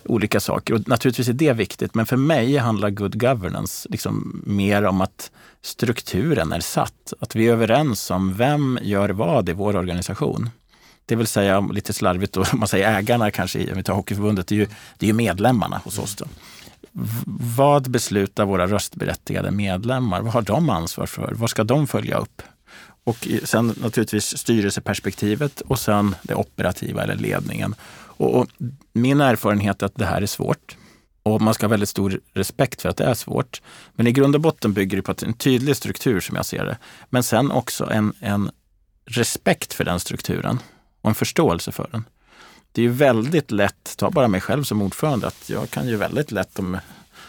olika 0.03 0.39
saker. 0.39 0.73
Och 0.73 0.87
naturligtvis 0.87 1.27
är 1.27 1.33
det 1.33 1.53
viktigt, 1.53 1.95
men 1.95 2.05
för 2.05 2.17
mig 2.17 2.57
handlar 2.57 2.89
good 2.89 3.19
governance 3.19 3.89
liksom 3.91 4.43
mer 4.45 4.83
om 4.83 5.01
att 5.01 5.31
strukturen 5.61 6.51
är 6.51 6.59
satt. 6.59 7.13
Att 7.19 7.35
vi 7.35 7.47
är 7.47 7.51
överens 7.51 8.11
om 8.11 8.33
vem 8.33 8.79
gör 8.81 9.09
vad 9.09 9.49
i 9.49 9.53
vår 9.53 9.75
organisation. 9.75 10.49
Det 11.09 11.15
vill 11.15 11.27
säga 11.27 11.59
lite 11.59 11.93
slarvigt 11.93 12.33
då, 12.33 12.45
man 12.53 12.67
säger 12.67 12.97
ägarna 12.97 13.31
kanske, 13.31 13.71
om 13.71 13.77
vi 13.77 13.83
tar 13.83 13.93
Hockeyförbundet, 13.93 14.47
det 14.47 14.55
är 14.55 14.59
ju, 14.59 14.67
det 14.97 15.05
är 15.05 15.07
ju 15.07 15.13
medlemmarna 15.13 15.81
hos 15.83 15.99
oss. 15.99 16.15
Då. 16.15 16.25
Vad 17.55 17.91
beslutar 17.91 18.45
våra 18.45 18.67
röstberättigade 18.67 19.51
medlemmar? 19.51 20.21
Vad 20.21 20.33
har 20.33 20.41
de 20.41 20.69
ansvar 20.69 21.05
för? 21.05 21.33
Vad 21.35 21.49
ska 21.49 21.63
de 21.63 21.87
följa 21.87 22.17
upp? 22.17 22.41
Och 23.03 23.27
sen 23.43 23.67
naturligtvis 23.67 24.37
styrelseperspektivet 24.37 25.61
och 25.61 25.79
sen 25.79 26.15
det 26.21 26.35
operativa 26.35 27.03
eller 27.03 27.15
ledningen. 27.15 27.75
Och, 27.91 28.35
och 28.35 28.47
min 28.93 29.21
erfarenhet 29.21 29.81
är 29.81 29.85
att 29.85 29.95
det 29.95 30.05
här 30.05 30.21
är 30.21 30.25
svårt. 30.25 30.77
Och 31.23 31.41
man 31.41 31.53
ska 31.53 31.65
ha 31.65 31.69
väldigt 31.69 31.89
stor 31.89 32.19
respekt 32.33 32.81
för 32.81 32.89
att 32.89 32.97
det 32.97 33.03
är 33.03 33.13
svårt. 33.13 33.61
Men 33.93 34.07
i 34.07 34.11
grund 34.11 34.35
och 34.35 34.41
botten 34.41 34.73
bygger 34.73 34.97
det 34.97 35.03
på 35.03 35.13
en 35.25 35.33
tydlig 35.33 35.75
struktur 35.75 36.19
som 36.19 36.35
jag 36.35 36.45
ser 36.45 36.65
det. 36.65 36.77
Men 37.09 37.23
sen 37.23 37.51
också 37.51 37.91
en, 37.91 38.13
en 38.19 38.51
respekt 39.05 39.73
för 39.73 39.83
den 39.83 39.99
strukturen 39.99 40.59
och 41.01 41.09
en 41.09 41.15
förståelse 41.15 41.71
för 41.71 41.87
den. 41.91 42.03
Det 42.71 42.81
är 42.81 42.83
ju 42.83 42.91
väldigt 42.91 43.51
lätt, 43.51 43.97
ta 43.97 44.11
bara 44.11 44.27
mig 44.27 44.41
själv 44.41 44.63
som 44.63 44.81
ordförande, 44.81 45.27
att 45.27 45.49
jag 45.49 45.69
kan 45.69 45.87
ju 45.87 45.95
väldigt 45.95 46.31
lätt 46.31 46.59
om 46.59 46.77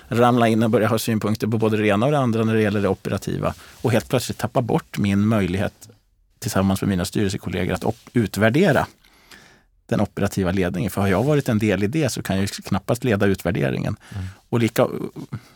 ramla 0.09 0.49
in 0.49 0.63
och 0.63 0.71
börja 0.71 0.89
ha 0.89 0.99
synpunkter 0.99 1.47
på 1.47 1.59
både 1.59 1.77
det 1.77 1.87
ena 1.87 2.07
och 2.07 2.13
det 2.13 2.19
andra 2.19 2.45
när 2.45 2.55
det 2.55 2.63
gäller 2.63 2.83
det 2.83 2.89
operativa 2.89 3.55
och 3.83 3.93
helt 3.93 4.09
plötsligt 4.09 4.39
tappa 4.39 4.63
bort 4.63 4.99
min 4.99 5.27
möjlighet 5.27 5.89
tillsammans 6.39 6.83
med 6.83 6.89
mina 6.89 7.05
styrelsekollegor 7.05 7.75
att 7.75 7.85
utvärdera 8.13 8.87
den 9.87 10.01
operativa 10.01 10.53
ledningen. 10.53 10.91
För 10.91 11.01
har 11.01 11.09
jag 11.09 11.25
varit 11.25 11.49
en 11.49 11.59
del 11.59 11.83
i 11.83 11.87
det 11.87 12.09
så 12.09 12.23
kan 12.23 12.39
jag 12.39 12.49
knappast 12.49 13.05
leda 13.05 13.27
utvärderingen. 13.27 13.97
Mm. 14.15 14.27
Och 14.49 14.59
lika, 14.59 14.89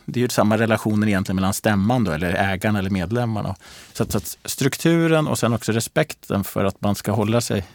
det 0.05 0.19
är 0.19 0.21
ju 0.21 0.29
samma 0.29 0.57
relationer 0.57 1.07
egentligen 1.07 1.35
mellan 1.35 1.53
stämman 1.53 2.03
då, 2.03 2.11
eller 2.11 2.33
ägarna 2.33 2.79
eller 2.79 2.89
medlemmarna. 2.89 3.55
Så 3.93 4.03
att, 4.03 4.11
så 4.11 4.17
att 4.17 4.37
strukturen 4.45 5.27
och 5.27 5.39
sen 5.39 5.53
också 5.53 5.71
respekten 5.71 6.43
för 6.43 6.65
att 6.65 6.81
man 6.81 6.95
ska 6.95 7.11
hålla 7.11 7.41
sig 7.41 7.65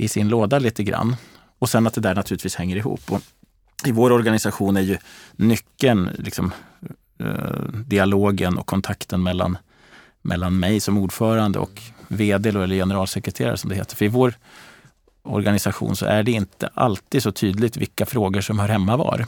i 0.00 0.08
sin 0.08 0.28
låda 0.28 0.58
lite 0.58 0.82
grann. 0.82 1.16
Och 1.58 1.68
sen 1.68 1.86
att 1.86 1.94
det 1.94 2.00
där 2.00 2.14
naturligtvis 2.14 2.54
hänger 2.54 2.76
ihop. 2.76 3.12
Och 3.12 3.20
I 3.86 3.92
vår 3.92 4.12
organisation 4.12 4.76
är 4.76 4.80
ju 4.80 4.98
nyckeln 5.32 6.10
liksom, 6.18 6.52
eh, 7.18 7.62
dialogen 7.86 8.58
och 8.58 8.66
kontakten 8.66 9.22
mellan, 9.22 9.58
mellan 10.22 10.58
mig 10.58 10.80
som 10.80 10.98
ordförande 10.98 11.58
och 11.58 11.82
vd 12.08 12.48
eller 12.48 12.66
generalsekreterare 12.66 13.56
som 13.56 13.70
det 13.70 13.76
heter. 13.76 13.96
För 13.96 14.04
i 14.04 14.08
vår 14.08 14.34
organisation 15.22 15.96
så 15.96 16.06
är 16.06 16.22
det 16.22 16.32
inte 16.32 16.70
alltid 16.74 17.22
så 17.22 17.32
tydligt 17.32 17.76
vilka 17.76 18.06
frågor 18.06 18.40
som 18.40 18.58
hör 18.58 18.68
hemma 18.68 18.96
var. 18.96 19.26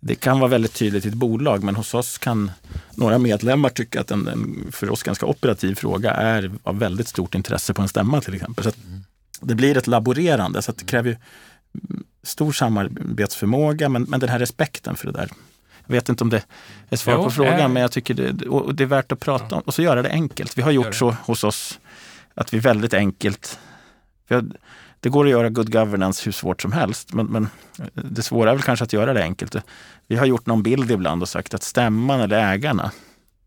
Det 0.00 0.14
kan 0.14 0.40
vara 0.40 0.50
väldigt 0.50 0.74
tydligt 0.74 1.04
i 1.04 1.08
ett 1.08 1.14
bolag, 1.14 1.62
men 1.62 1.76
hos 1.76 1.94
oss 1.94 2.18
kan 2.18 2.50
några 2.94 3.18
medlemmar 3.18 3.68
tycka 3.68 4.00
att 4.00 4.10
en, 4.10 4.28
en 4.28 4.72
för 4.72 4.90
oss 4.90 5.02
ganska 5.02 5.26
operativ 5.26 5.74
fråga 5.74 6.10
är 6.10 6.52
av 6.62 6.78
väldigt 6.78 7.08
stort 7.08 7.34
intresse 7.34 7.74
på 7.74 7.82
en 7.82 7.88
stämma 7.88 8.20
till 8.20 8.34
exempel. 8.34 8.64
Så 8.64 8.70
mm 8.70 9.04
det 9.40 9.54
blir 9.54 9.76
ett 9.76 9.86
laborerande, 9.86 10.62
så 10.62 10.72
det 10.72 10.84
kräver 10.84 11.18
stor 12.22 12.52
samarbetsförmåga, 12.52 13.88
men, 13.88 14.02
men 14.02 14.20
den 14.20 14.28
här 14.28 14.38
respekten 14.38 14.96
för 14.96 15.06
det 15.06 15.12
där. 15.12 15.30
Jag 15.86 15.92
vet 15.92 16.08
inte 16.08 16.24
om 16.24 16.30
det 16.30 16.44
är 16.90 16.96
svar 16.96 17.14
Jo, 17.14 17.24
på 17.24 17.30
frågan, 17.30 17.60
eh. 17.60 17.68
men 17.68 17.82
jag 17.82 17.92
tycker 17.92 18.14
det, 18.14 18.32
det 18.72 18.82
är 18.82 18.86
värt 18.86 19.12
att 19.12 19.20
prata 19.20 19.56
om 19.56 19.62
och 19.62 19.74
så 19.74 19.82
göra 19.82 20.02
det 20.02 20.10
enkelt. 20.10 20.58
Vi 20.58 20.62
har 20.62 20.70
gjort 20.70 20.94
så 20.94 21.10
hos 21.10 21.44
oss 21.44 21.80
att 22.34 22.54
vi 22.54 22.58
väldigt 22.58 22.94
enkelt 22.94 23.58
har, 24.30 24.44
det 25.00 25.08
går 25.08 25.24
att 25.24 25.30
göra 25.30 25.48
good 25.48 25.72
governance 25.72 26.22
hur 26.24 26.32
svårt 26.32 26.62
som 26.62 26.72
helst, 26.72 27.12
men, 27.12 27.26
men 27.26 27.48
det 27.94 28.22
svåra 28.22 28.50
är 28.50 28.54
väl 28.54 28.62
kanske 28.62 28.84
att 28.84 28.92
göra 28.92 29.12
det 29.12 29.22
enkelt. 29.22 29.56
Vi 30.06 30.16
har 30.16 30.26
gjort 30.26 30.46
någon 30.46 30.62
bild 30.62 30.90
ibland 30.90 31.22
och 31.22 31.28
sagt 31.28 31.54
att 31.54 31.62
stämman 31.62 32.20
eller 32.20 32.52
ägarna, 32.52 32.92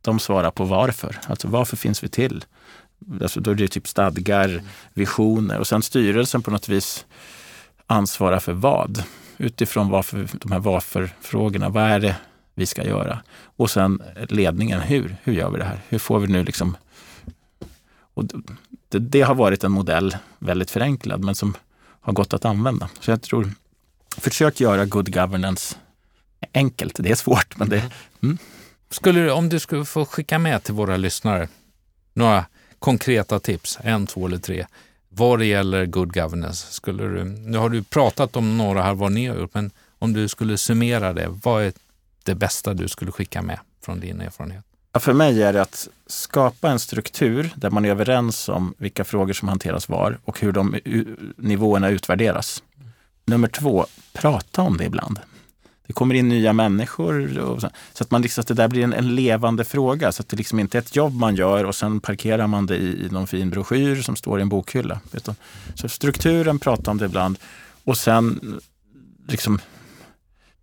de 0.02 0.20
svarar 0.20 0.52
på 0.52 0.64
varför. 0.64 1.20
Alltså 1.28 1.48
varför 1.48 1.78
finns 1.78 2.04
vi 2.04 2.10
till? 2.10 2.46
Alltså 3.22 3.40
då 3.40 3.52
är 3.52 3.56
det 3.56 3.68
typ 3.68 3.88
stadgar, 3.88 4.62
visioner 4.94 5.60
och 5.60 5.68
sen 5.68 5.82
styrelsen 5.82 6.42
på 6.42 6.52
något 6.52 6.70
vis 6.70 7.06
ansvarar 7.88 8.40
för 8.40 8.54
vad? 8.54 9.04
Utifrån 9.38 9.90
varför, 9.90 10.28
de 10.34 10.52
här 10.52 10.60
varför-frågorna. 10.60 11.70
Vad 11.70 11.84
är 11.84 12.00
det 12.00 12.16
vi 12.56 12.66
ska 12.66 12.84
göra? 12.84 13.22
Och 13.56 13.70
sen 13.70 14.02
ledningen, 14.30 14.82
hur? 14.82 15.16
Hur 15.24 15.34
gör 15.34 15.50
vi 15.50 15.58
det 15.58 15.66
här? 15.66 15.82
Hur 15.90 16.00
får 16.00 16.20
vi 16.20 16.28
nu 16.28 16.44
liksom... 16.44 16.78
Och 18.14 18.26
det, 18.90 19.00
det 19.00 19.22
har 19.22 19.36
varit 19.36 19.64
en 19.64 19.72
modell, 19.72 20.18
väldigt 20.40 20.72
förenklad, 20.72 21.24
men 21.24 21.36
som 21.36 21.54
har 22.02 22.14
gått 22.14 22.34
att 22.34 22.46
använda. 22.46 22.90
Så 23.00 23.12
jag 23.12 23.22
tror, 23.22 23.52
försök 24.18 24.60
göra 24.60 24.86
good 24.86 25.14
governance 25.14 25.76
enkelt. 26.54 26.96
Det 27.00 27.12
är 27.12 27.16
svårt, 27.16 27.58
men 27.58 27.70
det, 27.70 27.92
Skulle 28.90 29.20
du, 29.20 29.32
om 29.32 29.50
du 29.50 29.60
skulle 29.60 29.86
få 29.86 30.06
skicka 30.06 30.40
med 30.40 30.64
till 30.64 30.74
våra 30.74 30.98
lyssnare 30.98 31.48
några 32.14 32.46
konkreta 32.82 33.40
tips, 33.40 33.80
en, 33.84 34.08
två 34.08 34.28
eller 34.28 34.38
tre, 34.38 34.66
vad 35.10 35.40
det 35.40 35.46
gäller 35.46 35.86
good 35.86 36.14
governance. 36.14 36.74
Skulle 36.74 37.04
du, 37.04 37.24
nu 37.24 37.58
har 37.58 37.70
du 37.70 37.84
pratat 37.84 38.36
om 38.36 38.58
några 38.58 38.82
här 38.82 38.94
vad 38.94 39.12
ni 39.12 39.28
har 39.28 39.36
gjort, 39.36 39.54
men 39.54 39.72
om 40.00 40.14
du 40.14 40.28
skulle 40.28 40.58
summera 40.58 41.14
det, 41.14 41.28
vad 41.44 41.64
är 41.64 41.74
det 42.24 42.36
bästa 42.36 42.74
du 42.74 42.88
skulle 42.88 43.12
skicka 43.12 43.42
med 43.42 43.60
från 43.86 44.00
din 44.00 44.22
erfarenhet? 44.22 44.66
Ja, 44.94 45.00
för 45.00 45.14
mig 45.14 45.44
är 45.44 45.54
det 45.54 45.62
att 45.62 45.88
skapa 46.08 46.70
en 46.70 46.80
struktur 46.80 47.54
där 47.56 47.70
man 47.70 47.86
är 47.86 47.90
överens 47.90 48.50
om 48.50 48.74
vilka 48.78 49.04
frågor 49.04 49.34
som 49.34 49.48
hanteras 49.48 49.90
var 49.90 50.18
och 50.26 50.40
hur 50.40 50.52
de 50.52 50.76
nivåerna 51.38 51.90
utvärderas. 51.90 52.64
Nummer 53.26 53.48
två, 53.48 53.86
prata 54.14 54.62
om 54.62 54.78
det 54.78 54.86
ibland. 54.86 55.20
Det 55.92 55.96
kommer 55.96 56.16
in 56.16 56.30
nya 56.30 56.54
människor 56.54 57.40
och 57.40 57.62
så, 57.62 57.70
så 57.94 58.04
att, 58.04 58.12
man 58.12 58.22
liksom, 58.22 58.42
att 58.42 58.48
det 58.48 58.54
där 58.54 58.68
blir 58.68 58.84
en, 58.84 58.94
en 58.94 59.16
levande 59.16 59.64
fråga. 59.64 60.12
Så 60.12 60.22
att 60.22 60.30
det 60.30 60.38
liksom 60.38 60.60
inte 60.60 60.78
är 60.78 60.80
ett 60.80 60.96
jobb 60.96 61.16
man 61.16 61.36
gör 61.36 61.64
och 61.64 61.76
sen 61.76 62.00
parkerar 62.00 62.48
man 62.48 62.66
det 62.66 62.76
i, 62.76 63.06
i 63.06 63.10
någon 63.10 63.28
fin 63.28 63.50
broschyr 63.50 64.02
som 64.02 64.16
står 64.16 64.40
i 64.40 64.42
en 64.42 64.50
bokhylla. 64.50 65.00
Utan, 65.14 65.36
så 65.76 65.90
strukturen, 65.90 66.60
prata 66.60 66.92
om 66.92 66.98
det 66.98 67.06
ibland 67.06 67.38
och 67.84 67.98
sen 67.98 68.60
liksom 69.28 69.60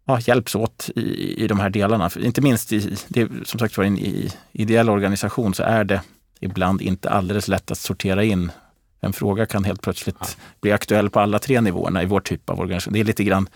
ja, 0.04 0.20
hjälps 0.20 0.54
åt 0.54 0.90
i, 0.96 1.44
i 1.44 1.46
de 1.46 1.60
här 1.60 1.70
delarna. 1.70 2.10
För 2.10 2.24
inte 2.24 2.40
minst 2.40 2.72
i, 2.72 2.96
det, 3.08 3.28
som 3.44 3.60
sagt 3.60 3.76
var, 3.76 3.84
i 3.84 3.88
en 3.88 3.98
i 3.98 4.32
ideell 4.52 4.90
organisation 4.90 5.54
så 5.54 5.62
är 5.62 5.84
det 5.84 6.02
ibland 6.40 6.82
inte 6.82 7.10
alldeles 7.10 7.48
lätt 7.48 7.70
att 7.70 7.78
sortera 7.78 8.24
in. 8.24 8.52
En 9.00 9.12
fråga 9.12 9.46
kan 9.46 9.64
helt 9.64 9.82
plötsligt 9.82 10.38
bli 10.60 10.72
aktuell 10.72 11.10
på 11.10 11.20
alla 11.20 11.38
tre 11.38 11.60
nivåerna 11.60 12.02
i 12.02 12.06
vår 12.06 12.20
typ 12.20 12.50
av 12.50 12.60
organisation. 12.60 12.92
Det 12.92 13.00
är 13.00 13.04
lite 13.04 13.24
grann, 13.24 13.48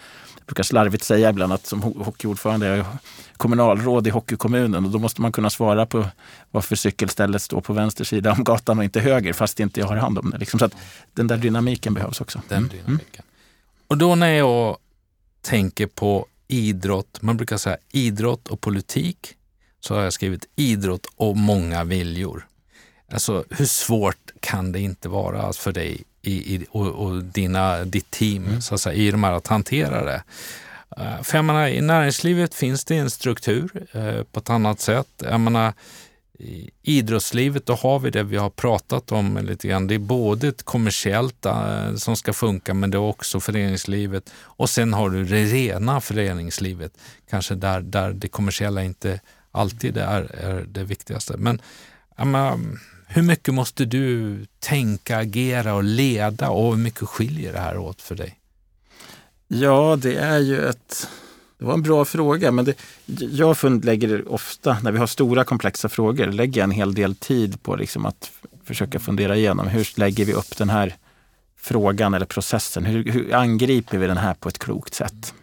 brukar 0.52 0.62
slarvigt 0.62 1.04
säga 1.04 1.30
ibland 1.30 1.52
att 1.52 1.66
som 1.66 1.82
ho- 1.82 2.04
hockeyordförande 2.04 2.66
är 2.66 2.76
jag 2.76 2.86
kommunalråd 3.36 4.06
i 4.06 4.10
hockeykommunen 4.10 4.84
och 4.84 4.90
då 4.90 4.98
måste 4.98 5.20
man 5.22 5.32
kunna 5.32 5.50
svara 5.50 5.86
på 5.86 6.06
varför 6.50 6.76
cykelstället 6.76 7.42
står 7.42 7.60
på 7.60 7.72
vänster 7.72 8.04
sida 8.04 8.32
om 8.32 8.44
gatan 8.44 8.78
och 8.78 8.84
inte 8.84 9.00
höger 9.00 9.32
fast 9.32 9.60
inte 9.60 9.80
jag 9.80 9.86
har 9.86 9.96
hand 9.96 10.18
om 10.18 10.30
det. 10.30 10.38
Liksom 10.38 10.58
så 10.58 10.64
att 10.64 10.74
den 11.14 11.26
där 11.26 11.36
dynamiken 11.36 11.94
behövs 11.94 12.20
också. 12.20 12.42
Den 12.48 12.58
Mm. 12.58 12.68
dynamiken. 12.68 13.24
Och 13.86 13.98
då 13.98 14.14
när 14.14 14.32
jag 14.32 14.76
tänker 15.42 15.86
på 15.86 16.26
idrott, 16.48 17.18
man 17.22 17.36
brukar 17.36 17.56
säga 17.56 17.76
idrott 17.92 18.48
och 18.48 18.60
politik, 18.60 19.34
så 19.80 19.94
har 19.94 20.02
jag 20.02 20.12
skrivit 20.12 20.44
idrott 20.56 21.06
och 21.16 21.36
många 21.36 21.84
viljor. 21.84 22.46
Alltså 23.12 23.44
hur 23.50 23.66
svårt 23.66 24.30
kan 24.40 24.72
det 24.72 24.80
inte 24.80 25.08
vara 25.08 25.52
för 25.52 25.72
dig 25.72 26.04
i, 26.22 26.54
i, 26.54 26.66
och, 26.70 26.86
och 26.86 27.24
dina, 27.24 27.84
ditt 27.84 28.10
team 28.10 28.60
så 28.60 28.74
att 28.74 28.80
säga, 28.80 28.94
i 28.94 29.10
de 29.10 29.24
här 29.24 29.32
att 29.32 29.46
hantera 29.46 30.04
det? 30.04 30.22
Eh, 30.96 31.22
För 31.22 31.38
jag 31.38 31.44
menar, 31.44 31.66
i 31.66 31.80
näringslivet 31.80 32.54
finns 32.54 32.84
det 32.84 32.96
en 32.96 33.10
struktur 33.10 33.70
eh, 33.92 34.22
på 34.22 34.40
ett 34.40 34.50
annat 34.50 34.80
sätt. 34.80 35.08
Jag 35.18 35.40
menar, 35.40 35.72
i 36.38 36.70
idrottslivet, 36.82 37.66
då 37.66 37.74
har 37.74 37.98
vi 37.98 38.10
det 38.10 38.22
vi 38.22 38.36
har 38.36 38.50
pratat 38.50 39.12
om 39.12 39.38
lite 39.42 39.68
grann. 39.68 39.86
Det 39.86 39.94
är 39.94 39.98
både 39.98 40.48
ett 40.48 40.62
kommersiellt 40.62 41.46
eh, 41.46 41.94
som 41.94 42.16
ska 42.16 42.32
funka, 42.32 42.74
men 42.74 42.90
det 42.90 42.96
är 42.96 43.00
också 43.00 43.40
föreningslivet. 43.40 44.32
Och 44.40 44.70
sen 44.70 44.92
har 44.92 45.10
du 45.10 45.24
det 45.24 45.44
rena 45.44 46.00
föreningslivet, 46.00 46.92
kanske 47.30 47.54
där, 47.54 47.80
där 47.80 48.12
det 48.12 48.28
kommersiella 48.28 48.84
inte 48.84 49.20
alltid 49.52 49.96
är, 49.96 50.22
är 50.34 50.64
det 50.68 50.84
viktigaste. 50.84 51.36
Men 51.36 51.60
jag 52.16 52.26
menar, 52.26 52.58
hur 53.14 53.22
mycket 53.22 53.54
måste 53.54 53.84
du 53.84 54.38
tänka, 54.58 55.16
agera 55.16 55.74
och 55.74 55.84
leda 55.84 56.50
och 56.50 56.76
hur 56.76 56.82
mycket 56.82 57.08
skiljer 57.08 57.52
det 57.52 57.58
här 57.58 57.78
åt 57.78 58.02
för 58.02 58.14
dig? 58.14 58.38
Ja, 59.48 59.98
det 60.02 60.14
är 60.16 60.38
ju 60.38 60.68
ett... 60.68 61.08
Det 61.58 61.64
var 61.64 61.74
en 61.74 61.82
bra 61.82 62.04
fråga, 62.04 62.50
men 62.50 62.64
det, 62.64 62.74
jag 63.06 63.58
fund, 63.58 63.84
lägger 63.84 64.32
ofta, 64.32 64.76
när 64.82 64.92
vi 64.92 64.98
har 64.98 65.06
stora 65.06 65.44
komplexa 65.44 65.88
frågor, 65.88 66.26
lägger 66.26 66.64
en 66.64 66.70
hel 66.70 66.94
del 66.94 67.14
tid 67.14 67.62
på 67.62 67.76
liksom 67.76 68.06
att 68.06 68.30
försöka 68.64 68.98
fundera 68.98 69.36
igenom 69.36 69.68
hur 69.68 69.88
lägger 69.96 70.24
vi 70.24 70.32
upp 70.32 70.56
den 70.56 70.70
här 70.70 70.96
frågan 71.56 72.14
eller 72.14 72.26
processen? 72.26 72.84
Hur, 72.84 73.04
hur 73.04 73.34
angriper 73.34 73.98
vi 73.98 74.06
den 74.06 74.16
här 74.16 74.34
på 74.34 74.48
ett 74.48 74.58
klokt 74.58 74.94
sätt? 74.94 75.34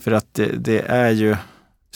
För 0.00 0.12
att 0.12 0.34
det, 0.34 0.46
det 0.46 0.80
är 0.80 1.10
ju, 1.10 1.36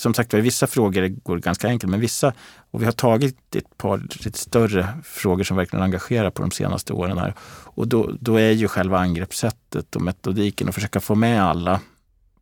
som 0.01 0.15
sagt 0.15 0.33
var, 0.33 0.41
vissa 0.41 0.67
frågor 0.67 1.09
går 1.09 1.39
ganska 1.39 1.69
enkelt, 1.69 1.91
men 1.91 2.01
vissa, 2.01 2.33
och 2.71 2.81
vi 2.81 2.85
har 2.85 2.93
tagit 2.93 3.57
ett 3.57 3.79
par 3.79 4.03
lite 4.25 4.39
större 4.39 4.89
frågor 5.05 5.45
som 5.45 5.57
verkligen 5.57 5.83
engagerar 5.83 6.31
på 6.31 6.43
de 6.43 6.51
senaste 6.51 6.93
åren 6.93 7.19
här. 7.19 7.35
Och 7.65 7.89
då, 7.89 8.11
då 8.21 8.37
är 8.37 8.51
ju 8.51 8.69
själva 8.69 8.99
angreppssättet 8.99 9.97
och 9.97 10.03
metodiken 10.03 10.69
att 10.69 10.75
försöka 10.75 11.01
få 11.01 11.15
med 11.15 11.43
alla 11.43 11.81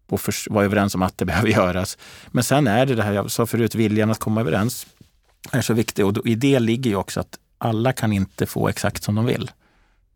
och 0.09 0.20
för, 0.20 0.52
vara 0.52 0.64
överens 0.64 0.94
om 0.94 1.02
att 1.02 1.18
det 1.18 1.24
behöver 1.24 1.48
göras. 1.48 1.98
Men 2.28 2.44
sen 2.44 2.66
är 2.66 2.86
det 2.86 2.94
det 2.94 3.02
här 3.02 3.12
jag 3.12 3.30
sa 3.30 3.46
förut, 3.46 3.74
viljan 3.74 4.11
att 4.11 4.18
komma 4.18 4.40
överens 4.40 4.86
är 5.52 5.61
så 5.61 5.74
viktig 5.74 6.06
och 6.06 6.12
då, 6.12 6.22
i 6.24 6.34
det 6.34 6.59
ligger 6.59 6.90
ju 6.90 6.96
också 6.96 7.20
att 7.20 7.38
alla 7.59 7.92
kan 7.92 8.12
inte 8.12 8.46
få 8.46 8.68
exakt 8.68 9.02
som 9.02 9.14
de 9.14 9.26
vill. 9.26 9.50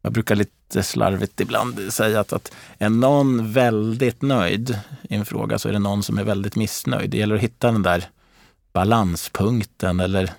Jag 0.02 0.12
brukar 0.12 0.36
lite 0.36 0.82
slarvigt 0.82 1.40
ibland 1.40 1.92
säga 1.92 2.20
att, 2.20 2.32
att 2.32 2.52
är 2.78 2.88
någon 2.88 3.52
väldigt 3.52 4.22
nöjd 4.22 4.78
i 5.02 5.14
en 5.14 5.24
fråga 5.24 5.58
så 5.58 5.68
är 5.68 5.72
det 5.72 5.78
någon 5.78 6.02
som 6.02 6.18
är 6.18 6.24
väldigt 6.24 6.56
missnöjd. 6.56 7.10
Det 7.10 7.16
gäller 7.16 7.34
att 7.34 7.40
hitta 7.40 7.72
den 7.72 7.82
där 7.82 8.04
balanspunkten 8.72 10.00
eller 10.00 10.30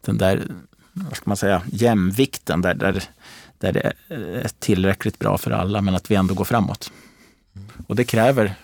den 0.00 0.18
där, 0.18 0.46
vad 0.92 1.16
ska 1.16 1.30
man 1.30 1.36
säga, 1.36 1.62
jämvikten 1.72 2.62
där, 2.62 2.74
där, 2.74 3.02
där 3.58 3.72
det 3.72 3.92
är 4.10 4.50
tillräckligt 4.58 5.18
bra 5.18 5.38
för 5.38 5.50
alla 5.50 5.80
men 5.80 5.94
att 5.94 6.10
vi 6.10 6.14
ändå 6.14 6.34
går 6.34 6.44
framåt. 6.44 6.92
Och 7.86 7.96
det 7.96 8.04
kräver 8.04 8.54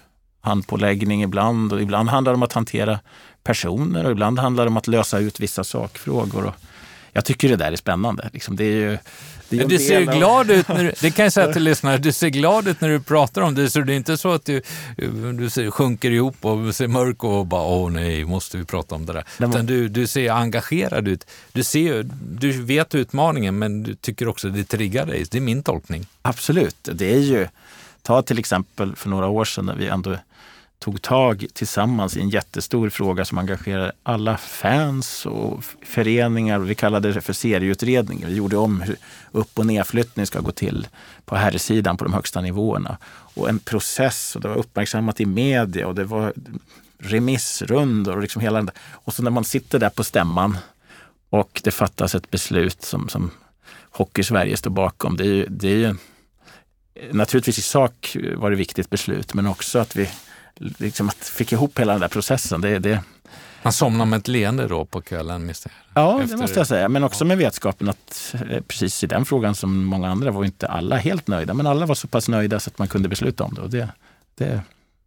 handpåläggning 0.41 1.23
ibland 1.23 1.73
och 1.73 1.83
ibland 1.83 2.09
handlar 2.09 2.33
det 2.33 2.37
om 2.37 2.43
att 2.43 2.53
hantera 2.53 3.01
personer 3.43 4.05
och 4.05 4.11
ibland 4.13 4.39
handlar 4.39 4.65
det 4.65 4.69
om 4.69 4.77
att 4.77 4.87
lösa 4.87 5.19
ut 5.19 5.41
vissa 5.41 5.65
sakfrågor. 5.65 6.45
Och 6.47 6.55
jag 7.13 7.25
tycker 7.25 7.49
det 7.49 7.57
där 7.57 7.73
är 7.73 7.77
spännande. 7.77 8.31
Liksom, 8.33 8.57
det 8.57 8.65
är 8.65 8.91
ju, 8.91 8.99
det 9.49 9.57
ju 9.57 9.65
Du 9.65 9.79
ser 9.79 10.09
av- 10.09 10.15
glad 10.17 10.51
ut, 10.51 10.69
när 10.69 10.85
du, 10.85 10.93
det 11.01 11.11
kan 11.11 11.23
jag 11.23 11.33
säga 11.33 11.53
till 11.53 11.63
lyssnare, 11.63 11.99
du 11.99 12.13
ser 12.13 12.29
glad 12.29 12.69
ut 12.69 12.81
när 12.81 12.89
du 12.89 13.01
pratar 13.01 13.43
om 13.43 13.55
det, 13.55 13.71
så 13.71 13.81
det 13.81 13.93
är 13.93 13.97
inte 13.97 14.17
så 14.17 14.33
att 14.33 14.45
du, 14.45 14.63
du 15.39 15.51
ser, 15.51 15.71
sjunker 15.71 16.11
ihop 16.11 16.37
och 16.45 16.75
ser 16.75 16.89
mörk 16.89 17.25
och 17.25 17.47
bara 17.47 17.63
åh 17.63 17.91
nej, 17.91 18.25
måste 18.25 18.59
vi 18.59 18.65
prata 18.65 18.95
om 18.95 19.07
det 19.07 19.13
där. 19.13 19.25
Nej, 19.39 19.49
Utan 19.49 19.67
du, 19.67 19.89
du 19.89 20.07
ser 20.07 20.31
engagerad 20.31 21.09
ut. 21.09 21.27
Du, 21.53 21.65
ser, 21.65 22.07
du 22.39 22.63
vet 22.63 22.95
utmaningen 22.95 23.59
men 23.59 23.83
du 23.83 23.95
tycker 23.95 24.29
också 24.29 24.49
det 24.49 24.65
triggar 24.65 25.07
dig. 25.07 25.25
Det 25.31 25.39
är 25.39 25.43
min 25.43 25.63
tolkning. 25.63 26.07
Absolut. 26.23 26.89
Det 26.93 27.15
är 27.15 27.19
ju, 27.21 27.47
ta 28.03 28.23
till 28.23 28.39
exempel 28.39 28.97
för 28.97 29.09
några 29.09 29.29
år 29.29 29.45
sedan 29.45 29.67
när 29.67 29.75
vi 29.75 29.87
ändå 29.87 30.17
tog 30.85 31.03
tag 31.03 31.47
tillsammans 31.53 32.17
i 32.17 32.21
en 32.21 32.29
jättestor 32.29 32.91
fråga 32.91 33.25
som 33.25 33.39
engagerade 33.39 33.93
alla 34.03 34.37
fans 34.37 35.27
och 35.27 35.65
föreningar. 35.83 36.59
Vi 36.59 36.75
kallade 36.75 37.13
det 37.13 37.21
för 37.21 37.33
serieutredning. 37.33 38.25
Vi 38.27 38.35
gjorde 38.35 38.57
om 38.57 38.81
hur 38.81 38.97
upp 39.33 39.59
och 39.59 39.67
nedflyttning 39.67 40.27
ska 40.27 40.41
gå 40.41 40.53
till 40.53 40.87
på 41.25 41.37
herrsidan 41.37 41.97
på 41.97 42.05
de 42.05 42.13
högsta 42.13 42.41
nivåerna. 42.41 42.99
Och 43.07 43.49
en 43.49 43.59
process 43.59 44.37
och 44.37 44.43
det 44.43 44.49
var 44.49 44.57
uppmärksammat 44.57 45.21
i 45.21 45.27
media 45.27 45.87
och 45.87 45.95
det 45.95 46.05
var 46.05 46.33
remissrundor 46.99 48.17
och 48.17 48.23
liksom 48.23 48.43
hela 48.43 48.59
den 48.59 48.67
där. 48.67 48.75
Och 48.93 49.15
så 49.15 49.23
när 49.23 49.31
man 49.31 49.45
sitter 49.45 49.79
där 49.79 49.91
på 49.91 50.05
stämman 50.05 50.57
och 51.31 51.61
det 51.65 51.71
fattas 51.71 52.15
ett 52.15 52.31
beslut 52.31 52.83
som, 52.83 53.09
som 53.09 53.31
Hockey-Sverige 53.91 54.57
står 54.57 54.71
bakom. 54.71 55.17
Det 55.17 55.25
är 55.25 55.35
ju, 55.35 55.47
det 55.47 55.69
är 55.69 55.77
ju 55.77 55.95
naturligtvis 57.13 57.59
i 57.59 57.63
sak 57.63 58.17
var 58.37 58.51
det 58.51 58.57
viktigt 58.57 58.91
beslut, 58.91 59.35
men 59.35 59.47
också 59.47 59.79
att 59.79 59.97
vi 59.97 60.11
liksom 60.57 61.09
att 61.09 61.25
fick 61.25 61.53
ihop 61.53 61.79
hela 61.79 61.93
den 61.93 62.01
där 62.01 62.09
processen. 62.09 62.61
Det, 62.61 62.79
det, 62.79 63.03
Man 63.63 63.73
somnar 63.73 64.07
med 64.07 64.19
ett 64.19 64.29
leende 64.29 64.69
då 64.69 64.85
på 64.85 65.01
kvällen? 65.01 65.53
Ja, 65.95 66.21
Efter... 66.23 66.37
det 66.37 66.43
måste 66.43 66.61
jag 66.61 66.67
säga. 66.67 66.89
Men 66.89 67.05
också 67.05 67.25
med 67.25 67.39
vetskapen 67.39 67.89
att 67.89 68.35
eh, 68.51 68.61
precis 68.61 69.05
i 69.05 69.07
den 69.07 69.25
frågan 69.25 69.55
som 69.55 69.85
många 69.85 70.11
andra 70.11 70.31
var 70.31 70.45
inte 70.45 70.69
alla 70.69 70.97
helt 70.97 71.27
nöjda. 71.27 71.55
Men 71.55 71.67
alla 71.67 71.87
var 71.87 71.95
så 71.95 72.09
pass 72.09 72.29
nöjda 72.29 72.61
så 72.61 72.71
att 72.71 72.79
man 72.79 72.89
kunde 72.89 73.09
besluta 73.09 73.45
om 73.45 73.55
det. 73.55 73.61
Och 73.61 73.71
det, 73.71 73.89
det 74.35 74.63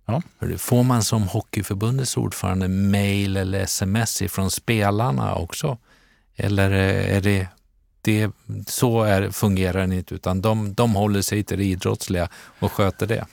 ja. 0.05 0.21
Får 0.57 0.83
man 0.83 1.03
som 1.03 1.23
Hockeyförbundets 1.23 2.17
ordförande 2.17 2.67
mejl 2.67 3.37
eller 3.37 3.59
sms 3.59 4.23
från 4.29 4.51
spelarna 4.51 5.35
också? 5.35 5.77
Eller 6.35 6.71
är 6.71 7.21
det, 7.21 7.47
det 8.01 8.31
så 8.67 9.03
är, 9.03 9.29
fungerar 9.29 9.87
det 9.87 9.95
inte, 9.95 10.15
utan 10.15 10.41
de, 10.41 10.73
de 10.73 10.95
håller 10.95 11.21
sig 11.21 11.43
till 11.43 11.57
det 11.57 11.63
idrottsliga 11.63 12.29
och 12.59 12.71
sköter 12.71 13.07
det? 13.07 13.25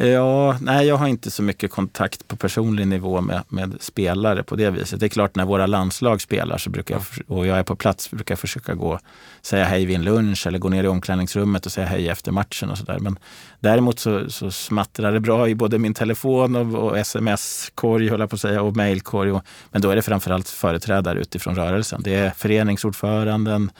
Ja, 0.00 0.58
nej, 0.60 0.86
jag 0.86 0.96
har 0.96 1.06
inte 1.08 1.30
så 1.30 1.42
mycket 1.42 1.70
kontakt 1.70 2.28
på 2.28 2.36
personlig 2.36 2.86
nivå 2.88 3.20
med, 3.20 3.42
med 3.48 3.76
spelare 3.80 4.42
på 4.42 4.56
det 4.56 4.70
viset. 4.70 5.00
Det 5.00 5.06
är 5.06 5.08
klart 5.08 5.36
när 5.36 5.44
våra 5.44 5.66
landslag 5.66 6.22
spelar 6.22 6.58
så 6.58 6.70
brukar 6.70 6.94
jag, 6.94 7.02
och 7.36 7.46
jag 7.46 7.58
är 7.58 7.62
på 7.62 7.76
plats 7.76 8.10
brukar 8.10 8.32
jag 8.32 8.38
försöka 8.38 8.74
gå 8.74 8.98
säga 9.42 9.64
hej 9.64 9.86
vid 9.86 9.96
en 9.96 10.04
lunch 10.04 10.46
eller 10.46 10.58
gå 10.58 10.68
ner 10.68 10.84
i 10.84 10.88
omklädningsrummet 10.88 11.66
och 11.66 11.72
säga 11.72 11.86
hej 11.86 12.08
efter 12.08 12.32
matchen 12.32 12.70
och 12.70 12.78
sådär. 12.78 12.98
Men 12.98 13.18
däremot 13.60 13.98
så, 13.98 14.30
så 14.30 14.50
smattrar 14.50 15.12
det 15.12 15.20
bra 15.20 15.48
i 15.48 15.54
både 15.54 15.78
min 15.78 15.94
telefon 15.94 16.56
och, 16.56 16.84
och 16.84 16.98
sms-korg, 16.98 18.08
höll 18.08 18.20
jag 18.20 18.30
på 18.30 18.34
att 18.36 18.40
säga, 18.40 18.62
och 18.62 18.76
mejlkorg. 18.76 19.40
Men 19.70 19.82
då 19.82 19.90
är 19.90 19.96
det 19.96 20.02
framförallt 20.02 20.48
företrädare 20.48 21.20
utifrån 21.20 21.56
rörelsen. 21.56 22.00
Det 22.04 22.14
är 22.14 22.30
föreningsordföranden, 22.30 23.70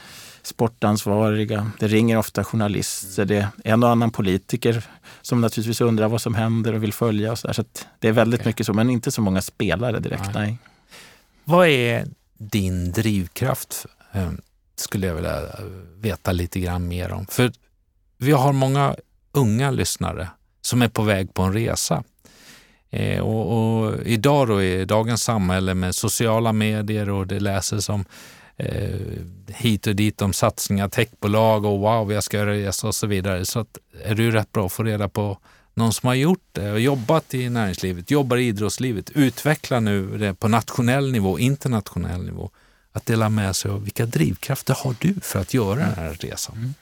sportansvariga. 0.46 1.70
Det 1.78 1.88
ringer 1.88 2.18
ofta 2.18 2.44
journalister. 2.44 3.24
Det 3.24 3.36
är 3.36 3.48
en 3.64 3.82
och 3.82 3.90
annan 3.90 4.10
politiker 4.10 4.84
som 5.22 5.40
naturligtvis 5.40 5.80
undrar 5.80 6.08
vad 6.08 6.20
som 6.20 6.34
händer 6.34 6.72
och 6.72 6.82
vill 6.82 6.92
följa. 6.92 7.32
Och 7.32 7.38
så, 7.38 7.54
så 7.54 7.64
det 7.98 8.08
är 8.08 8.12
väldigt 8.12 8.40
okay. 8.40 8.50
mycket 8.50 8.66
så, 8.66 8.72
men 8.72 8.90
inte 8.90 9.10
så 9.10 9.22
många 9.22 9.42
spelare 9.42 10.00
direkt. 10.00 10.34
Nej. 10.34 10.34
nej. 10.34 10.58
Vad 11.44 11.68
är 11.68 12.06
din 12.38 12.92
drivkraft? 12.92 13.86
Eh, 14.12 14.30
skulle 14.76 15.06
jag 15.06 15.14
vilja 15.14 15.42
veta 15.96 16.32
lite 16.32 16.60
grann 16.60 16.88
mer 16.88 17.12
om. 17.12 17.26
För 17.26 17.52
vi 18.18 18.32
har 18.32 18.52
många 18.52 18.96
unga 19.32 19.70
lyssnare 19.70 20.28
som 20.60 20.82
är 20.82 20.88
på 20.88 21.02
väg 21.02 21.34
på 21.34 21.42
en 21.42 21.52
resa. 21.52 22.04
Eh, 22.90 23.20
och, 23.20 23.82
och, 23.82 23.94
idag 24.04 24.48
då 24.48 24.62
i 24.62 24.84
dagens 24.84 25.22
samhälle 25.22 25.74
med 25.74 25.94
sociala 25.94 26.52
medier 26.52 27.10
och 27.10 27.26
det 27.26 27.40
läses 27.40 27.88
om 27.88 28.04
eh, 28.56 29.00
hit 29.46 29.86
och 29.86 29.96
dit 29.96 30.22
om 30.22 30.32
satsningar, 30.32 30.88
techbolag 30.88 31.64
och 31.64 31.78
wow, 31.78 32.12
jag 32.12 32.24
ska 32.24 32.46
resa 32.46 32.86
och 32.86 32.94
så 32.94 33.06
vidare. 33.06 33.44
Så 33.44 33.58
att, 33.58 33.78
är 34.04 34.14
det 34.14 34.30
rätt 34.30 34.52
bra 34.52 34.66
att 34.66 34.72
få 34.72 34.82
reda 34.82 35.08
på 35.08 35.38
någon 35.74 35.92
som 35.92 36.06
har 36.06 36.14
gjort 36.14 36.48
det 36.52 36.72
och 36.72 36.80
jobbat 36.80 37.34
i 37.34 37.48
näringslivet, 37.48 38.10
jobbar 38.10 38.36
i 38.36 38.46
idrottslivet, 38.46 39.10
utvecklar 39.10 39.80
nu 39.80 40.18
det 40.18 40.34
på 40.34 40.48
nationell 40.48 41.12
nivå, 41.12 41.38
internationell 41.38 42.24
nivå. 42.24 42.50
Att 42.92 43.06
dela 43.06 43.28
med 43.28 43.56
sig 43.56 43.70
av 43.70 43.82
vilka 43.82 44.06
drivkrafter 44.06 44.74
har 44.74 44.94
du 44.98 45.14
för 45.22 45.40
att 45.40 45.54
göra 45.54 45.78
den 45.78 45.94
här 45.94 46.12
resan? 46.20 46.74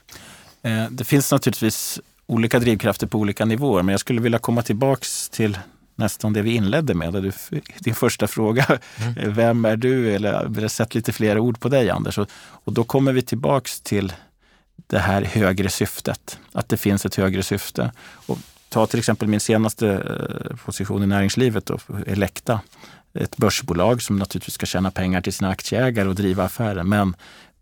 Mm. 0.63 0.83
Eh, 0.83 0.91
det 0.91 1.03
finns 1.03 1.31
naturligtvis 1.31 1.99
olika 2.25 2.59
drivkrafter 2.59 3.07
på 3.07 3.17
olika 3.17 3.45
nivåer, 3.45 3.83
men 3.83 3.93
jag 3.93 3.99
skulle 3.99 4.21
vilja 4.21 4.39
komma 4.39 4.61
tillbaks 4.61 5.29
till 5.29 5.57
nästan 5.95 6.33
det 6.33 6.41
vi 6.41 6.55
inledde 6.55 6.93
med. 6.93 7.13
Du, 7.13 7.31
din 7.79 7.95
första 7.95 8.27
fråga, 8.27 8.79
mm. 8.97 9.33
vem 9.33 9.65
är 9.65 9.77
du? 9.77 10.15
Eller 10.15 10.47
vi 10.49 10.61
har 10.61 10.67
sett 10.67 10.95
lite 10.95 11.11
fler 11.11 11.39
ord 11.39 11.59
på 11.59 11.69
dig 11.69 11.89
Anders. 11.89 12.17
Och, 12.17 12.29
och 12.37 12.73
då 12.73 12.83
kommer 12.83 13.13
vi 13.13 13.21
tillbaks 13.21 13.81
till 13.81 14.13
det 14.87 14.99
här 14.99 15.21
högre 15.21 15.69
syftet. 15.69 16.39
Att 16.51 16.69
det 16.69 16.77
finns 16.77 17.05
ett 17.05 17.15
högre 17.15 17.43
syfte. 17.43 17.91
Och 18.25 18.37
ta 18.69 18.87
till 18.87 18.99
exempel 18.99 19.27
min 19.27 19.39
senaste 19.39 19.87
eh, 19.87 20.55
position 20.55 21.03
i 21.03 21.07
näringslivet, 21.07 21.65
då, 21.65 21.79
Elekta. 22.07 22.59
Ett 23.13 23.37
börsbolag 23.37 24.01
som 24.01 24.19
naturligtvis 24.19 24.53
ska 24.53 24.65
tjäna 24.65 24.91
pengar 24.91 25.21
till 25.21 25.33
sina 25.33 25.49
aktieägare 25.49 26.09
och 26.09 26.15
driva 26.15 26.43
affärer, 26.43 26.83
men 26.83 27.15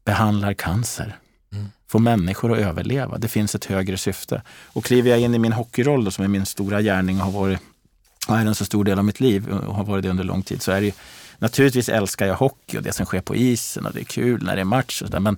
behandlar 0.05 0.53
cancer. 0.53 1.17
Mm. 1.51 1.65
Får 1.87 1.99
människor 1.99 2.53
att 2.53 2.59
överleva. 2.59 3.17
Det 3.17 3.27
finns 3.27 3.55
ett 3.55 3.65
högre 3.65 3.97
syfte. 3.97 4.41
Och 4.65 4.85
kliver 4.85 5.09
jag 5.09 5.19
in 5.19 5.35
i 5.35 5.39
min 5.39 5.53
hockeyroll, 5.53 6.05
då, 6.05 6.11
som 6.11 6.23
är 6.23 6.27
min 6.27 6.45
stora 6.45 6.81
gärning 6.81 7.19
och 7.19 7.25
har 7.25 7.31
varit 7.31 7.59
är 8.27 8.45
en 8.45 8.55
så 8.55 8.65
stor 8.65 8.83
del 8.83 8.97
av 8.99 9.05
mitt 9.05 9.19
liv 9.19 9.49
och 9.49 9.75
har 9.75 9.83
varit 9.83 10.03
det 10.03 10.09
under 10.09 10.23
lång 10.23 10.43
tid 10.43 10.61
så 10.61 10.71
är 10.71 10.81
det 10.81 10.85
ju, 10.85 10.91
naturligtvis 11.37 11.89
älskar 11.89 12.25
jag 12.25 12.35
hockey 12.35 12.77
och 12.77 12.83
det 12.83 12.91
som 12.91 13.05
sker 13.05 13.21
på 13.21 13.35
isen 13.35 13.85
och 13.85 13.93
det 13.93 13.99
är 13.99 14.05
kul 14.05 14.43
när 14.43 14.55
det 14.55 14.61
är 14.61 14.65
match 14.65 15.01
och 15.01 15.07
så 15.07 15.11
där, 15.11 15.19
men 15.19 15.37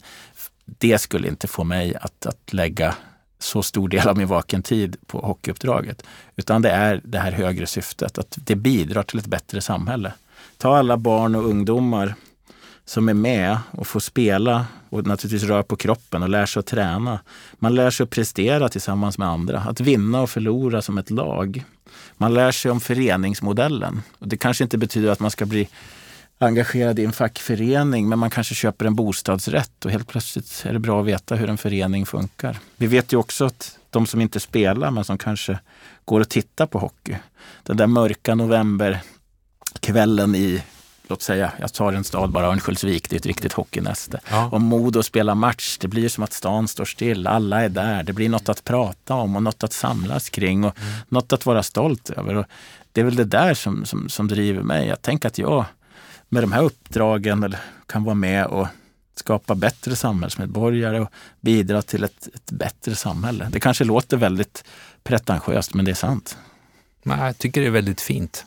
det 0.66 0.98
skulle 0.98 1.28
inte 1.28 1.48
få 1.48 1.64
mig 1.64 1.96
att, 1.96 2.26
att 2.26 2.54
lägga 2.54 2.96
så 3.40 3.64
stor 3.64 3.90
del 3.90 4.08
av 4.08 4.18
min 4.18 4.28
vaken 4.28 4.64
tid 4.64 4.98
på 5.08 5.20
hockeyuppdraget. 5.20 6.04
Utan 6.36 6.62
det 6.62 6.70
är 6.70 7.02
det 7.04 7.20
här 7.20 7.32
högre 7.32 7.68
syftet, 7.68 8.18
att 8.18 8.38
det 8.38 8.56
bidrar 8.56 9.04
till 9.04 9.20
ett 9.20 9.26
bättre 9.26 9.62
samhälle. 9.62 10.14
Ta 10.58 10.78
alla 10.78 10.98
barn 10.98 11.36
och 11.36 11.46
ungdomar 11.46 12.16
som 12.86 13.10
är 13.10 13.14
med 13.14 13.58
och 13.72 13.88
får 13.88 14.00
spela 14.00 14.66
och 14.90 15.08
naturligtvis 15.08 15.50
rör 15.50 15.64
på 15.64 15.76
kroppen 15.76 16.24
och 16.24 16.30
lär 16.30 16.46
sig 16.46 16.60
att 16.60 16.66
träna. 16.66 17.20
Man 17.54 17.76
lär 17.76 17.90
sig 17.90 18.04
att 18.04 18.10
prestera 18.10 18.70
tillsammans 18.70 19.18
med 19.18 19.28
andra, 19.28 19.60
att 19.60 19.80
vinna 19.80 20.22
och 20.22 20.30
förlora 20.30 20.82
som 20.82 20.98
ett 20.98 21.10
lag. 21.10 21.64
Man 22.18 22.34
lär 22.34 22.52
sig 22.52 22.72
om 22.72 22.82
föreningsmodellen. 22.82 24.02
Och 24.20 24.28
det 24.28 24.38
kanske 24.38 24.64
inte 24.64 24.78
betyder 24.78 25.10
att 25.10 25.20
man 25.20 25.32
ska 25.32 25.46
bli 25.46 25.68
engagerad 26.38 27.00
i 27.00 27.06
en 27.06 27.14
fackförening, 27.14 28.10
men 28.10 28.20
man 28.20 28.30
kanske 28.30 28.56
köper 28.56 28.86
en 28.86 28.96
bostadsrätt 28.96 29.86
och 29.86 29.92
helt 29.92 30.08
plötsligt 30.08 30.64
är 30.66 30.74
det 30.74 30.80
bra 30.80 31.02
att 31.02 31.08
veta 31.08 31.36
hur 31.36 31.50
en 31.50 31.58
förening 31.58 32.06
funkar. 32.06 32.58
Vi 32.78 32.88
vet 32.88 33.14
ju 33.14 33.18
också 33.18 33.46
att 33.46 33.78
de 33.90 34.08
som 34.08 34.22
inte 34.22 34.40
spelar, 34.40 34.92
men 34.92 35.04
som 35.04 35.18
kanske 35.18 35.60
går 36.06 36.22
och 36.22 36.30
tittar 36.30 36.66
på 36.66 36.80
hockey. 36.80 37.16
Den 37.64 37.78
där 37.78 37.88
mörka 37.88 38.36
novemberkvällen 38.36 40.36
i 40.36 40.64
låt 41.08 41.22
säga, 41.22 41.52
jag 41.60 41.74
tar 41.74 41.94
en 41.94 42.04
stad 42.04 42.32
bara, 42.32 42.48
Örnsköldsvik, 42.48 43.10
det 43.10 43.16
är 43.16 43.18
ett 43.18 43.26
riktigt 43.26 43.54
hockeynäste. 43.54 44.20
Ja. 44.30 44.50
Om 44.52 44.64
Modo 44.64 45.04
spelar 45.04 45.36
match, 45.36 45.78
det 45.78 45.88
blir 45.88 46.10
som 46.10 46.24
att 46.24 46.34
stan 46.34 46.68
står 46.68 46.86
still, 46.86 47.28
alla 47.28 47.64
är 47.64 47.70
där, 47.70 48.04
det 48.04 48.14
blir 48.14 48.30
något 48.30 48.50
att 48.50 48.64
prata 48.64 49.14
om 49.14 49.36
och 49.36 49.44
något 49.44 49.64
att 49.64 49.74
samlas 49.74 50.30
kring 50.30 50.64
och 50.64 50.80
mm. 50.80 50.94
något 51.10 51.34
att 51.34 51.46
vara 51.46 51.64
stolt 51.64 52.10
över. 52.10 52.36
Och 52.36 52.46
det 52.92 53.02
är 53.02 53.06
väl 53.06 53.16
det 53.16 53.26
där 53.26 53.54
som, 53.54 53.86
som, 53.86 54.10
som 54.10 54.28
driver 54.28 54.64
mig. 54.64 54.88
Jag 54.88 55.02
tänker 55.02 55.28
att 55.28 55.38
jag 55.38 55.66
med 56.30 56.44
de 56.44 56.52
här 56.52 56.64
uppdragen 56.64 57.56
kan 57.86 58.04
vara 58.04 58.16
med 58.16 58.46
och 58.46 58.68
skapa 59.16 59.56
bättre 59.56 59.96
samhällsmedborgare 59.96 61.00
och 61.00 61.10
bidra 61.42 61.82
till 61.82 62.04
ett, 62.04 62.28
ett 62.34 62.52
bättre 62.52 62.96
samhälle. 62.96 63.48
Det 63.52 63.60
kanske 63.60 63.84
låter 63.84 64.18
väldigt 64.18 64.64
pretentiöst, 65.04 65.74
men 65.74 65.86
det 65.86 65.92
är 65.92 65.96
sant. 65.96 66.38
Jag 67.04 67.38
tycker 67.38 67.62
det 67.62 67.68
är 67.68 67.72
väldigt 67.72 68.02
fint. 68.02 68.46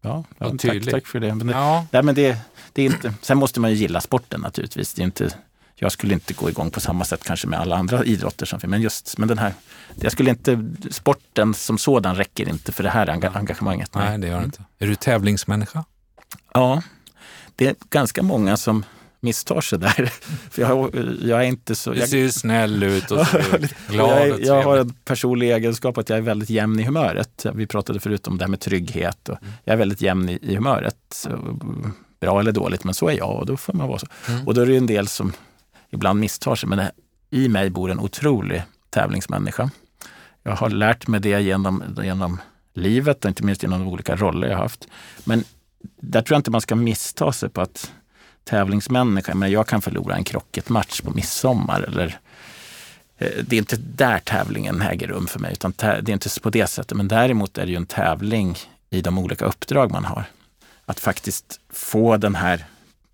Ja, 0.00 0.24
ja 0.38 0.50
tack, 0.58 0.84
tack, 0.90 1.06
för 1.06 1.20
det. 1.20 1.34
Men 1.34 1.46
det, 1.46 1.52
ja. 1.52 1.86
nej, 1.90 2.02
men 2.02 2.14
det, 2.14 2.38
det 2.72 2.82
är 2.82 2.86
inte, 2.86 3.14
sen 3.22 3.38
måste 3.38 3.60
man 3.60 3.70
ju 3.70 3.76
gilla 3.76 4.00
sporten 4.00 4.40
naturligtvis. 4.40 4.94
Det 4.94 5.02
är 5.02 5.04
inte, 5.04 5.30
jag 5.74 5.92
skulle 5.92 6.14
inte 6.14 6.34
gå 6.34 6.50
igång 6.50 6.70
på 6.70 6.80
samma 6.80 7.04
sätt 7.04 7.24
kanske 7.24 7.46
med 7.46 7.60
alla 7.60 7.76
andra 7.76 8.04
idrotter 8.04 8.46
som 8.46 8.60
finns. 8.60 8.70
Men 8.70 8.82
just 8.82 9.18
men 9.18 9.28
den 9.28 9.38
här, 9.38 9.54
jag 9.94 10.12
skulle 10.12 10.30
inte, 10.30 10.70
sporten 10.90 11.54
som 11.54 11.78
sådan 11.78 12.16
räcker 12.16 12.48
inte 12.48 12.72
för 12.72 12.82
det 12.82 12.90
här 12.90 13.08
engagemanget. 13.08 13.94
Nej, 13.94 14.08
nej 14.08 14.18
det 14.18 14.26
gör 14.26 14.38
det 14.38 14.44
inte. 14.44 14.64
Är 14.78 14.86
du 14.86 14.94
tävlingsmänniska? 14.94 15.84
Ja, 16.54 16.82
det 17.56 17.66
är 17.66 17.74
ganska 17.90 18.22
många 18.22 18.56
som 18.56 18.84
misstar 19.20 19.60
sig 19.60 19.78
där. 19.78 20.12
För 20.50 20.62
jag, 20.62 20.94
jag 21.22 21.40
är 21.40 21.46
inte 21.46 21.74
så... 21.74 21.92
Du 21.92 22.00
ser 22.00 22.18
ju 22.18 22.30
snäll 22.30 22.82
ut 22.82 23.10
och 23.10 23.26
glad 23.88 24.28
jag, 24.28 24.32
och 24.32 24.40
jag 24.40 24.62
har 24.62 24.76
en 24.76 24.92
personlig 24.92 25.50
egenskap 25.52 25.98
att 25.98 26.08
jag 26.08 26.18
är 26.18 26.22
väldigt 26.22 26.50
jämn 26.50 26.80
i 26.80 26.82
humöret. 26.82 27.46
Vi 27.54 27.66
pratade 27.66 28.00
förut 28.00 28.26
om 28.26 28.38
det 28.38 28.44
här 28.44 28.50
med 28.50 28.60
trygghet. 28.60 29.28
Och 29.28 29.42
mm. 29.42 29.54
Jag 29.64 29.72
är 29.72 29.78
väldigt 29.78 30.02
jämn 30.02 30.28
i, 30.28 30.38
i 30.42 30.54
humöret. 30.54 30.96
Så, 31.14 31.30
bra 32.20 32.40
eller 32.40 32.52
dåligt, 32.52 32.84
men 32.84 32.94
så 32.94 33.08
är 33.08 33.16
jag 33.16 33.36
och 33.36 33.46
då 33.46 33.56
får 33.56 33.72
man 33.72 33.88
vara 33.88 33.98
så. 33.98 34.06
Mm. 34.28 34.46
Och 34.46 34.54
då 34.54 34.60
är 34.60 34.66
det 34.66 34.76
en 34.76 34.86
del 34.86 35.08
som 35.08 35.32
ibland 35.90 36.20
misstar 36.20 36.54
sig, 36.54 36.68
men 36.68 36.78
det, 36.78 36.92
i 37.30 37.48
mig 37.48 37.70
bor 37.70 37.90
en 37.90 38.00
otrolig 38.00 38.62
tävlingsmänniska. 38.90 39.70
Jag 40.42 40.52
har 40.52 40.70
lärt 40.70 41.06
mig 41.06 41.20
det 41.20 41.40
genom, 41.40 41.82
genom 42.02 42.40
livet 42.74 43.24
och 43.24 43.28
inte 43.28 43.44
minst 43.44 43.62
genom 43.62 43.80
de 43.80 43.88
olika 43.88 44.16
roller 44.16 44.48
jag 44.48 44.56
haft. 44.56 44.88
Men 45.24 45.44
där 46.00 46.22
tror 46.22 46.34
jag 46.34 46.38
inte 46.38 46.50
man 46.50 46.60
ska 46.60 46.74
missta 46.74 47.32
sig 47.32 47.48
på 47.48 47.60
att 47.60 47.92
tävlingsmänniska. 48.48 49.34
Men 49.34 49.50
jag 49.50 49.66
kan 49.66 49.82
förlora 49.82 50.16
en 50.16 50.24
krocketmatch 50.24 51.00
på 51.00 51.10
midsommar. 51.10 51.82
Eller, 51.82 52.18
eh, 53.18 53.44
det 53.46 53.56
är 53.56 53.58
inte 53.58 53.76
där 53.76 54.18
tävlingen 54.18 54.82
äger 54.82 55.06
rum 55.08 55.26
för 55.26 55.38
mig, 55.38 55.52
utan 55.52 55.72
det 55.76 55.86
är 55.86 56.10
inte 56.10 56.40
på 56.40 56.50
det 56.50 56.66
sättet. 56.66 56.96
Men 56.96 57.08
däremot 57.08 57.58
är 57.58 57.66
det 57.66 57.70
ju 57.70 57.76
en 57.76 57.86
tävling 57.86 58.56
i 58.90 59.00
de 59.00 59.18
olika 59.18 59.44
uppdrag 59.44 59.90
man 59.90 60.04
har. 60.04 60.24
Att 60.84 61.00
faktiskt 61.00 61.60
få 61.72 62.16
den 62.16 62.34
här, 62.34 62.64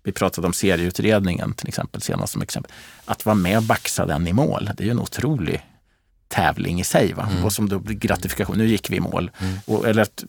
vi 0.03 0.11
pratade 0.11 0.47
om 0.47 0.53
serieutredningen 0.53 1.53
till 1.53 1.67
exempel, 1.67 2.01
senast 2.01 2.33
som 2.33 2.41
exempel, 2.41 2.71
att 3.05 3.25
vara 3.25 3.35
med 3.35 3.57
och 3.57 3.63
baxa 3.63 4.05
den 4.05 4.27
i 4.27 4.33
mål. 4.33 4.69
Det 4.77 4.83
är 4.83 4.85
ju 4.85 4.91
en 4.91 4.99
otrolig 4.99 5.65
tävling 6.27 6.79
i 6.79 6.83
sig. 6.83 7.13
Va? 7.13 7.27
Mm. 7.31 7.45
Och 7.45 7.53
som 7.53 7.69
då 7.69 7.81
gratifikation, 7.85 8.57
nu 8.57 8.67
gick 8.67 8.89
vi 8.89 8.95
i 8.95 8.99
mål. 8.99 9.31
Mm. 9.39 9.59
Och, 9.65 9.87
eller 9.87 10.01
att 10.01 10.23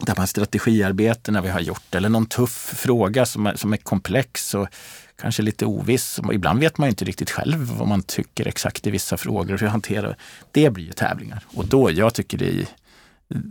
de 0.00 0.14
här 0.18 0.26
strategiarbetena 0.26 1.40
vi 1.40 1.48
har 1.48 1.60
gjort 1.60 1.94
eller 1.94 2.08
någon 2.08 2.26
tuff 2.26 2.72
fråga 2.76 3.26
som 3.26 3.46
är, 3.46 3.56
som 3.56 3.72
är 3.72 3.76
komplex 3.76 4.54
och 4.54 4.68
kanske 5.16 5.42
lite 5.42 5.66
oviss. 5.66 6.20
Ibland 6.32 6.60
vet 6.60 6.78
man 6.78 6.88
inte 6.88 7.04
riktigt 7.04 7.30
själv 7.30 7.58
vad 7.58 7.88
man 7.88 8.02
tycker 8.02 8.46
exakt 8.46 8.86
i 8.86 8.90
vissa 8.90 9.16
frågor. 9.16 9.58
Hur 9.58 9.66
hanterar 9.66 10.16
det 10.52 10.70
blir 10.70 10.84
ju 10.84 10.92
tävlingar. 10.92 11.44
Och 11.54 11.66
då, 11.66 11.90
jag 11.90 12.14
tycker 12.14 12.38
det 12.38 12.60
är, 12.60 12.66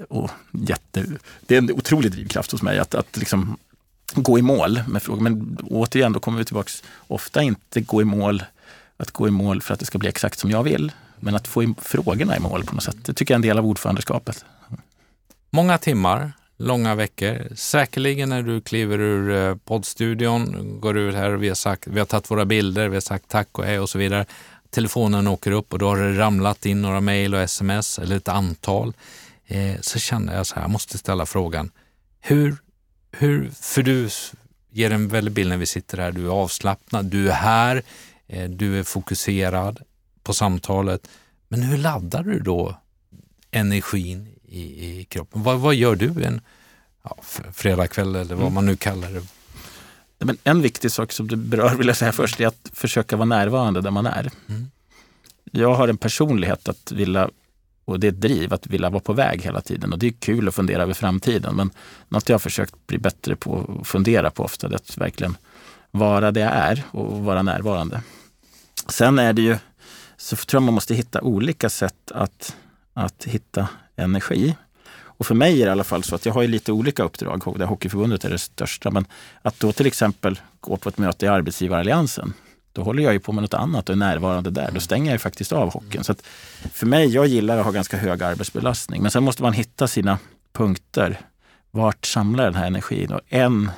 och 0.10 0.32
jätte, 0.52 1.06
det 1.46 1.56
är 1.56 1.58
en 1.58 1.72
otrolig 1.72 2.12
drivkraft 2.12 2.52
hos 2.52 2.62
mig 2.62 2.80
att, 2.80 2.96
att 2.96 3.18
liksom 3.18 3.58
gå 4.16 4.39
i 4.39 4.41
mål 4.41 4.82
med 4.88 5.04
frågor. 5.04 5.22
Men 5.22 5.58
återigen, 5.70 6.14
då 6.14 6.20
kommer 6.20 6.38
vi 6.38 6.46
tillbaka. 6.46 6.72
Ofta 7.08 7.41
inte 7.41 7.82
gå 7.82 8.02
i 8.02 8.06
mål, 8.06 8.44
att 8.98 9.12
gå 9.12 9.28
i 9.28 9.32
mål 9.32 9.62
för 9.62 9.74
att 9.74 9.80
det 9.80 9.86
ska 9.86 9.98
bli 9.98 10.10
exakt 10.10 10.39
som 10.39 10.52
jag 10.52 10.64
vill. 10.64 10.91
Men 11.20 11.36
att 11.36 11.48
få 11.48 11.74
frågorna 11.82 12.38
i 12.38 12.39
mål 12.39 12.66
på 12.66 12.76
något 12.76 12.84
sätt. 12.84 12.98
Det 13.06 13.14
tycker 13.14 13.34
jag 13.34 13.36
är 13.36 13.44
en 13.44 13.50
del 13.50 13.58
av 13.58 13.66
ordförandeskapet. 13.66 14.46
Många 15.56 15.78
timmar, 15.78 16.32
långa 16.58 16.95
veckor. 16.95 17.56
Säkerligen 17.56 18.30
när 18.30 18.43
du 18.43 18.62
kliver 18.62 18.99
ur 18.99 19.49
eh, 19.49 19.56
poddstudion, 19.56 20.78
går 20.80 20.97
ut 20.97 21.16
här 21.16 21.34
och 21.34 21.43
vi 21.43 21.47
har, 21.47 21.56
sagt, 21.56 21.88
vi 21.88 21.99
har 21.99 22.06
tagit 22.06 22.32
våra 22.32 22.45
bilder, 22.45 22.89
vi 22.89 22.95
har 22.95 23.01
sagt 23.01 23.28
tack 23.28 23.60
och 23.60 23.66
hej 23.66 23.80
och 23.80 23.89
så 23.89 23.97
vidare. 23.97 24.26
Telefonen 24.70 25.28
åker 25.28 25.51
upp 25.51 25.74
och 25.74 25.80
då 25.80 25.88
har 25.88 25.97
det 25.97 26.18
ramlat 26.18 26.66
in 26.66 26.82
några 26.82 27.01
mejl 27.01 27.34
och 27.34 27.41
sms 27.41 27.99
eller 27.99 28.16
ett 28.16 28.28
antal. 28.28 28.93
Eh, 29.45 29.76
så 29.82 29.99
känner 29.99 30.36
jag 30.36 30.47
så 30.47 30.56
här, 30.56 30.62
jag 30.62 30.72
måste 30.72 30.97
ställa 30.97 31.26
frågan. 31.26 31.72
Hur, 32.20 32.56
hur, 33.12 33.51
för 33.62 33.84
du 33.84 34.10
ger 34.72 34.91
en 34.91 35.08
väldig 35.08 35.34
bild 35.34 35.49
när 35.49 35.58
vi 35.58 35.66
sitter 35.66 35.97
här. 35.97 36.12
Du 36.12 36.26
är 36.26 36.32
avslappnad, 36.32 37.06
du 37.06 37.30
är 37.30 37.36
här, 37.36 37.82
eh, 38.28 38.49
du 38.49 38.80
är 38.80 38.84
fokuserad 38.84 39.80
på 40.24 40.34
samtalet. 40.34 41.08
Men 41.47 41.64
hur 41.64 41.78
laddar 41.78 42.24
du 42.24 42.39
då 42.39 42.78
energin 43.51 44.32
i, 44.54 44.99
i 44.99 45.04
kroppen? 45.04 45.43
Vad, 45.43 45.60
vad 45.60 45.76
gör 45.76 45.95
du 45.95 46.24
en 46.24 46.41
ja, 47.04 47.18
fredagkväll 47.54 48.16
eller 48.16 48.36
vad 48.36 48.41
mm. 48.41 48.54
man 48.54 48.66
nu 48.66 48.76
kallar 48.76 49.12
det? 49.12 49.24
Men 50.26 50.38
en 50.43 50.62
viktig 50.62 50.91
sak 50.91 51.12
som 51.12 51.28
du 51.28 51.36
berör 51.36 51.76
vill 51.76 51.88
jag 51.88 51.97
säga 51.97 52.12
först 52.12 52.39
är 52.39 52.47
att 52.47 52.72
försöka 52.74 53.16
vara 53.16 53.26
närvarande 53.26 53.82
där 53.82 53.91
man 53.91 54.06
är. 54.06 54.32
Mm. 54.49 54.72
Jag 55.51 55.74
har 55.74 55.88
en 55.88 55.97
personlighet 55.97 56.70
att 56.70 56.91
vilja, 56.91 57.30
och 57.86 57.99
det 57.99 58.08
är 58.08 58.12
ett 58.12 58.22
driv, 58.22 58.54
att 58.54 58.68
vilja 58.68 58.89
vara 58.89 59.01
på 59.01 59.14
väg 59.14 59.41
hela 59.41 59.62
tiden. 59.62 59.93
Och 59.93 59.99
det 59.99 60.08
är 60.08 60.12
kul 60.12 60.47
att 60.47 60.56
fundera 60.56 60.84
över 60.84 60.93
framtiden. 60.93 61.56
Men 61.56 61.72
något 62.10 62.30
jag 62.30 62.34
har 62.34 62.39
försökt 62.39 62.88
bli 62.88 62.97
bättre 62.97 63.36
på 63.36 63.78
att 63.82 63.88
fundera 63.88 64.32
på 64.32 64.43
ofta, 64.43 64.68
är 64.68 64.76
att 64.76 64.97
verkligen 64.97 65.38
vara 65.91 66.32
det 66.32 66.39
jag 66.39 66.54
är 66.54 66.84
och 66.91 67.24
vara 67.24 67.41
närvarande. 67.41 68.01
Sen 68.88 69.20
är 69.20 69.34
det 69.34 69.41
ju, 69.41 69.58
så 70.18 70.36
tror 70.36 70.62
jag 70.62 70.66
man 70.66 70.74
måste 70.74 70.95
hitta 70.95 71.22
olika 71.22 71.70
sätt 71.70 72.12
att, 72.12 72.56
att 72.93 73.24
hitta 73.24 73.68
energi. 73.96 74.56
Och 74.96 75.26
för 75.26 75.36
mig 75.36 75.62
är 75.62 75.66
det 75.66 75.70
i 75.70 75.72
alla 75.72 75.84
fall 75.84 76.04
så 76.04 76.16
att 76.16 76.26
jag 76.26 76.34
har 76.34 76.48
lite 76.48 76.72
olika 76.72 77.04
uppdrag, 77.04 77.56
där 77.58 77.66
Hockeyförbundet 77.66 78.26
är 78.26 78.30
det 78.30 78.38
största. 78.38 78.91
Men 78.91 79.06
att 79.41 79.60
då 79.60 79.72
till 79.72 79.86
exempel 79.86 80.39
gå 80.60 80.78
på 80.78 80.89
ett 80.89 80.98
möte 80.98 81.26
i 81.26 81.30
Arbetsgivaralliansen, 81.30 82.34
då 82.74 82.84
håller 82.84 83.04
jag 83.04 83.14
ju 83.14 83.20
på 83.20 83.32
med 83.32 83.41
något 83.41 83.54
annat 83.54 83.89
och 83.89 83.94
är 83.94 83.98
närvarande 84.00 84.50
där. 84.50 84.72
Då 84.74 84.80
stänger 84.80 85.06
jag 85.06 85.16
ju 85.16 85.20
faktiskt 85.20 85.52
av 85.52 85.74
hockeyn. 85.74 86.04
Så 86.04 86.16
för 86.74 86.86
mig, 86.86 87.08
jag 87.08 87.28
gillar 87.28 87.58
att 87.58 87.66
ha 87.66 87.72
ganska 87.72 87.98
hög 87.98 88.24
arbetsbelastning. 88.24 89.02
Men 89.02 89.12
sen 89.12 89.24
måste 89.24 89.44
man 89.44 89.54
hitta 89.54 89.88
sina 89.88 90.20
punkter. 90.54 91.20
Vart 91.72 92.06
samlar 92.06 92.44
den 92.44 92.56
här 92.56 92.68
energin? 92.68 93.12
Och 93.12 93.22
en 93.30 93.72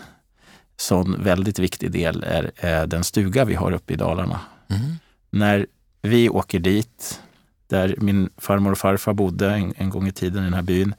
sån 0.77 1.23
väldigt 1.23 1.59
viktig 1.59 1.91
del 1.91 2.23
är, 2.23 2.51
är 2.55 2.87
den 2.87 3.03
stuga 3.03 3.45
vi 3.45 3.55
har 3.55 3.71
uppe 3.71 3.93
i 3.93 3.95
Dalarna. 3.95 4.39
Mm. 4.69 4.95
När 5.29 5.65
vi 6.01 6.29
åker 6.29 6.59
dit, 6.59 7.21
där 7.67 7.95
min 7.97 8.29
farmor 8.37 8.71
och 8.71 8.77
farfar 8.77 9.13
bodde 9.13 9.49
en, 9.49 9.73
en 9.77 9.89
gång 9.89 10.07
i 10.07 10.11
tiden 10.11 10.41
i 10.41 10.45
den 10.45 10.53
här 10.53 10.61
byn, 10.61 10.93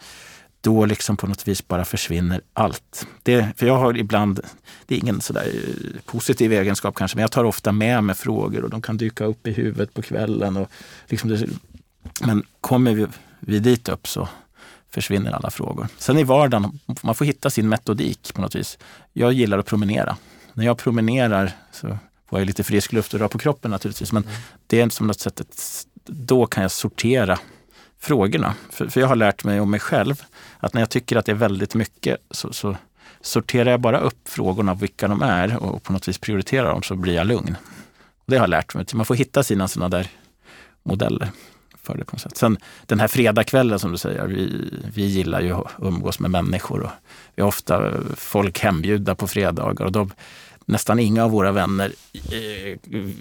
då 0.61 0.85
liksom 0.85 1.17
på 1.17 1.27
något 1.27 1.49
vis 1.49 1.69
bara 1.69 1.85
försvinner 1.85 2.41
allt. 2.53 3.07
Det, 3.23 3.49
för 3.57 3.67
jag 3.67 3.77
har 3.79 3.97
ibland, 3.97 4.41
det 4.87 4.95
är 4.95 4.99
ingen 4.99 5.21
sådär 5.21 5.47
eh, 5.47 6.01
positiv 6.05 6.53
egenskap 6.53 6.95
kanske, 6.95 7.17
men 7.17 7.21
jag 7.21 7.33
tar 7.33 7.45
ofta 7.45 7.73
med 7.73 8.05
mig 8.05 8.15
frågor 8.15 8.65
och 8.65 8.71
de 8.71 8.83
kan 8.83 8.97
dyka 8.97 9.25
upp 9.25 9.47
i 9.47 9.53
huvudet 9.53 9.95
på 9.95 10.03
kvällen. 10.03 10.57
Och 10.57 10.71
liksom 11.07 11.31
det, 11.31 11.47
men 12.21 12.43
kommer 12.61 12.95
vi, 12.95 13.07
vi 13.41 13.59
dit 13.59 13.89
upp 13.89 14.09
så 14.09 14.29
försvinner 14.91 15.33
alla 15.33 15.51
frågor. 15.51 15.89
Sen 15.99 16.19
i 16.19 16.25
vardagen, 16.25 16.79
man 17.03 17.15
får 17.15 17.25
hitta 17.25 17.51
sin 17.51 17.69
metodik 17.69 18.35
på 18.35 18.41
något 18.41 18.55
vis. 18.55 18.79
Jag 19.13 19.33
gillar 19.33 19.59
att 19.59 19.67
promenera. 19.67 20.17
När 20.53 20.65
jag 20.65 20.79
promenerar 20.79 21.53
så 21.73 21.99
får 22.29 22.39
jag 22.39 22.47
lite 22.47 22.65
frisk 22.65 22.93
luft 22.93 23.15
och 23.15 23.21
rör 23.21 23.29
på 23.29 23.39
kroppen 23.39 23.71
naturligtvis. 23.71 24.13
Men 24.13 24.23
mm. 24.23 24.35
det 24.67 24.81
är 24.81 24.89
som 24.89 25.07
något 25.07 25.21
sätt, 25.21 25.41
då 26.07 26.47
kan 26.47 26.63
jag 26.63 26.71
sortera 26.71 27.39
frågorna. 27.99 28.55
För, 28.71 28.89
för, 28.89 29.01
jag 29.01 29.09
har 29.09 29.17
lärt 29.17 29.45
mig 29.45 29.61
om 29.61 29.71
mig 29.71 29.81
själv 29.81 30.23
att 30.59 30.75
när 30.75 30.81
jag 30.81 30.91
tycker 30.91 31.17
att 31.17 31.27
det 31.27 31.33
är 31.33 31.37
väldigt 31.37 31.75
mycket 31.75 32.17
så, 32.31 32.53
så 32.53 32.77
sorterar 33.21 33.71
jag 33.71 33.81
bara 33.81 33.99
upp 33.99 34.29
frågorna, 34.29 34.75
vilka 34.75 35.09
de 35.09 35.23
är 35.23 35.63
och 35.63 35.83
på 35.83 35.93
något 35.93 36.09
vis 36.09 36.19
prioriterar 36.19 36.71
dem 36.71 36.83
så 36.83 36.97
blir 36.97 37.15
jag 37.15 37.27
lugn. 37.27 37.57
Det 38.27 38.37
har 38.37 38.43
jag 38.43 38.51
lärt 38.51 38.75
mig. 38.75 38.87
Man 38.95 39.07
får 39.07 39.15
hitta 39.15 39.43
sina 39.43 39.69
sådana 39.69 39.97
där 39.97 40.09
modeller 40.83 41.31
för 41.83 41.97
det 41.97 42.05
på 42.05 42.13
något 42.13 42.21
sätt. 42.21 42.37
Sen 42.37 42.59
den 42.87 43.01
här 43.01 43.09
fredagskvällen 43.09 43.79
som 43.79 43.93
du 43.93 43.99
säger, 43.99 44.27
vi, 44.27 44.75
vi 44.95 45.07
gillar 45.07 45.41
ju 45.41 45.53
att 45.53 45.73
umgås 45.79 46.19
med 46.21 46.31
människor 46.31 46.81
och 46.81 46.91
vi 47.35 47.43
har 47.43 47.49
ofta 47.49 47.93
folk 48.17 48.59
hembjudna 48.59 49.15
på 49.15 49.27
fredagar 49.27 49.85
och 49.85 49.93
de, 49.93 50.13
nästan 50.65 50.99
inga 50.99 51.25
av 51.25 51.31
våra 51.31 51.53
vänner 51.53 51.93
eh, 52.13 52.79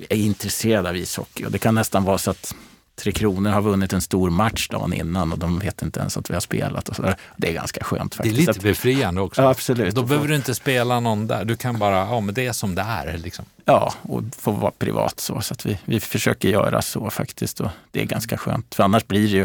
är 0.09 0.17
intresserade 0.17 0.89
av 0.89 0.97
ishockey 0.97 1.45
och 1.45 1.51
det 1.51 1.59
kan 1.59 1.75
nästan 1.75 2.03
vara 2.03 2.17
så 2.17 2.31
att 2.31 2.55
Tre 2.96 3.12
Kronor 3.12 3.50
har 3.52 3.62
vunnit 3.62 3.93
en 3.93 4.02
stor 4.02 4.30
match 4.30 4.68
dagen 4.70 4.93
innan 4.93 5.32
och 5.32 5.39
de 5.39 5.60
vet 5.60 5.82
inte 5.82 6.00
ens 6.00 6.18
att 6.18 6.30
vi 6.30 6.34
har 6.34 6.41
spelat. 6.41 6.89
Och 6.89 6.96
så 6.96 7.14
Det 7.38 7.50
är 7.50 7.54
ganska 7.54 7.84
skönt 7.84 8.16
faktiskt. 8.16 8.36
Det 8.36 8.43
är 8.43 8.48
lite 8.48 8.60
befriande 8.60 9.22
också. 9.22 9.41
Ja, 9.41 9.50
absolut. 9.50 9.96
Då 9.96 10.04
behöver 10.04 10.28
du 10.28 10.36
inte 10.36 10.56
spela 10.56 11.00
någon 11.00 11.28
där. 11.28 11.46
Du 11.46 11.56
kan 11.56 11.80
bara, 11.80 11.98
ja 11.98 12.20
men 12.20 12.36
det 12.36 12.46
är 12.46 12.54
som 12.54 12.76
det 12.76 12.82
är. 12.82 13.18
Liksom. 13.18 13.46
Ja, 13.66 13.93
och 14.02 14.22
få 14.38 14.52
vara 14.52 14.72
privat 14.72 15.20
så. 15.20 15.41
Så 15.41 15.54
att 15.54 15.66
vi, 15.66 15.80
vi 15.86 16.00
försöker 16.00 16.50
göra 16.50 16.82
så 16.82 17.10
faktiskt 17.10 17.60
och 17.60 17.70
det 17.91 18.02
är 18.02 18.06
ganska 18.06 18.38
skönt. 18.38 18.76
För 18.76 18.84
annars 18.84 19.08
blir 19.08 19.22
det 19.22 19.28
ju 19.28 19.41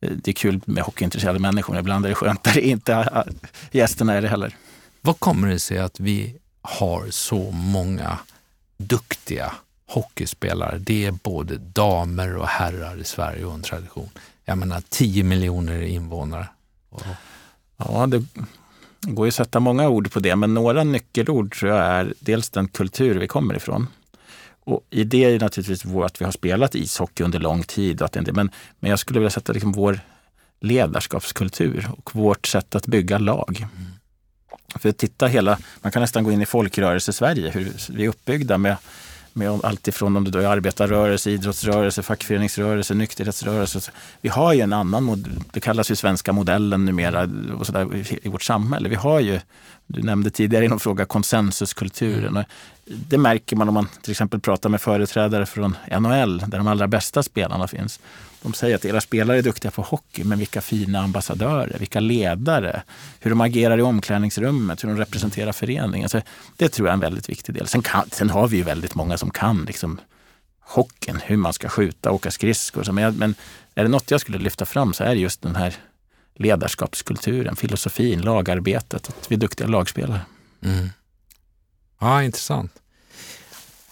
eh, 0.00 0.10
det 0.10 0.30
är 0.30 0.34
kul 0.34 0.60
med 0.64 0.84
hockeyintresserade 0.84 1.38
människor. 1.38 1.78
Ibland 1.78 2.04
är 2.04 2.08
det 2.08 2.14
skönt 2.14 2.42
där 2.42 2.58
inte 2.58 3.24
gästerna 3.70 4.14
är 4.14 4.22
det 4.22 4.28
heller. 4.28 4.56
Vad 5.00 5.20
kommer 5.20 5.48
det 5.48 5.58
sig 5.58 5.78
att 5.78 6.00
vi 6.00 6.36
har 6.62 7.06
så 7.10 7.50
många 7.50 8.18
duktiga 8.76 9.52
hockeyspelare. 9.92 10.78
Det 10.78 11.06
är 11.06 11.12
både 11.12 11.58
damer 11.58 12.36
och 12.36 12.48
herrar 12.48 13.00
i 13.00 13.04
Sverige 13.04 13.44
och 13.44 13.54
en 13.54 13.62
tradition. 13.62 14.10
Jag 14.44 14.58
menar 14.58 14.82
10 14.88 15.24
miljoner 15.24 15.82
invånare. 15.82 16.48
Ja, 17.76 18.06
det 18.06 18.24
går 19.00 19.26
ju 19.26 19.28
att 19.28 19.34
sätta 19.34 19.60
många 19.60 19.88
ord 19.88 20.12
på 20.12 20.20
det, 20.20 20.36
men 20.36 20.54
några 20.54 20.84
nyckelord 20.84 21.54
tror 21.54 21.72
jag 21.72 21.86
är 21.86 22.14
dels 22.18 22.50
den 22.50 22.68
kultur 22.68 23.18
vi 23.18 23.28
kommer 23.28 23.56
ifrån. 23.56 23.86
Och 24.64 24.86
I 24.90 25.04
det 25.04 25.24
är 25.24 25.40
naturligtvis 25.40 25.94
att 26.04 26.20
vi 26.20 26.24
har 26.24 26.32
spelat 26.32 26.74
ishockey 26.74 27.24
under 27.24 27.38
lång 27.38 27.62
tid. 27.62 28.02
Att 28.02 28.12
det, 28.12 28.32
men, 28.32 28.50
men 28.80 28.90
jag 28.90 28.98
skulle 28.98 29.18
vilja 29.18 29.30
sätta 29.30 29.52
liksom 29.52 29.72
vår 29.72 30.00
ledarskapskultur 30.60 31.90
och 31.96 32.14
vårt 32.14 32.46
sätt 32.46 32.74
att 32.74 32.86
bygga 32.86 33.18
lag. 33.18 33.56
Mm. 33.56 33.86
För 34.74 34.92
titta 34.92 35.26
hela, 35.26 35.58
man 35.80 35.92
kan 35.92 36.02
nästan 36.02 36.24
gå 36.24 36.32
in 36.32 36.42
i 36.42 36.46
folkrörelse-Sverige, 36.46 37.50
hur 37.50 37.72
vi 37.88 38.04
är 38.04 38.08
uppbyggda 38.08 38.58
med 38.58 38.76
med 39.32 39.60
allt 39.62 39.88
ifrån 39.88 40.16
om 40.16 40.30
det 40.30 40.38
är 40.38 40.46
arbetarrörelse, 40.46 41.30
idrottsrörelse, 41.30 42.02
fackföreningsrörelse, 42.02 42.94
nykterhetsrörelse. 42.94 43.92
Vi 44.20 44.28
har 44.28 44.52
ju 44.52 44.60
en 44.60 44.72
annan, 44.72 45.24
det 45.52 45.60
kallas 45.60 45.90
ju 45.90 45.96
svenska 45.96 46.32
modellen 46.32 46.84
numera 46.84 47.28
och 47.58 47.66
så 47.66 47.72
där, 47.72 48.06
i 48.26 48.28
vårt 48.28 48.42
samhälle. 48.42 48.88
Vi 48.88 48.94
har 48.94 49.20
ju, 49.20 49.40
du 49.86 50.02
nämnde 50.02 50.30
tidigare 50.30 50.64
i 50.64 50.68
någon 50.68 50.80
fråga, 50.80 51.04
konsensuskulturen. 51.04 52.36
Mm. 52.36 52.44
Det 52.84 53.18
märker 53.18 53.56
man 53.56 53.68
om 53.68 53.74
man 53.74 53.88
till 54.02 54.10
exempel 54.10 54.40
pratar 54.40 54.68
med 54.68 54.80
företrädare 54.80 55.46
från 55.46 55.76
NHL, 56.00 56.38
där 56.38 56.58
de 56.58 56.66
allra 56.66 56.88
bästa 56.88 57.22
spelarna 57.22 57.68
finns. 57.68 58.00
De 58.42 58.54
säger 58.54 58.76
att 58.76 58.84
era 58.84 59.00
spelare 59.00 59.38
är 59.38 59.42
duktiga 59.42 59.70
på 59.70 59.82
hockey, 59.82 60.24
men 60.24 60.38
vilka 60.38 60.60
fina 60.60 61.00
ambassadörer, 61.00 61.76
vilka 61.78 62.00
ledare, 62.00 62.82
hur 63.20 63.30
de 63.30 63.40
agerar 63.40 63.78
i 63.78 63.82
omklädningsrummet, 63.82 64.84
hur 64.84 64.88
de 64.88 64.98
representerar 64.98 65.52
föreningen. 65.52 66.08
Så 66.08 66.20
det 66.56 66.68
tror 66.68 66.88
jag 66.88 66.92
är 66.92 66.94
en 66.94 67.00
väldigt 67.00 67.28
viktig 67.28 67.54
del. 67.54 67.66
Sen, 67.66 67.82
kan, 67.82 68.10
sen 68.10 68.30
har 68.30 68.48
vi 68.48 68.56
ju 68.56 68.62
väldigt 68.62 68.94
många 68.94 69.18
som 69.18 69.30
kan 69.30 69.64
liksom, 69.64 70.00
hockeyn, 70.60 71.20
hur 71.24 71.36
man 71.36 71.52
ska 71.52 71.68
skjuta, 71.68 72.10
åka 72.10 72.30
skridskor. 72.30 72.92
Men, 72.92 73.14
men 73.14 73.34
är 73.74 73.82
det 73.82 73.88
något 73.88 74.10
jag 74.10 74.20
skulle 74.20 74.38
lyfta 74.38 74.64
fram 74.64 74.92
så 74.92 75.04
är 75.04 75.14
det 75.14 75.20
just 75.20 75.42
den 75.42 75.56
här 75.56 75.74
ledarskapskulturen, 76.34 77.56
filosofin, 77.56 78.20
lagarbetet, 78.20 79.08
att 79.08 79.30
vi 79.30 79.34
är 79.34 79.40
duktiga 79.40 79.66
lagspelare. 79.66 80.20
Mm. 80.62 80.88
Ja, 82.00 82.22
intressant. 82.22 82.81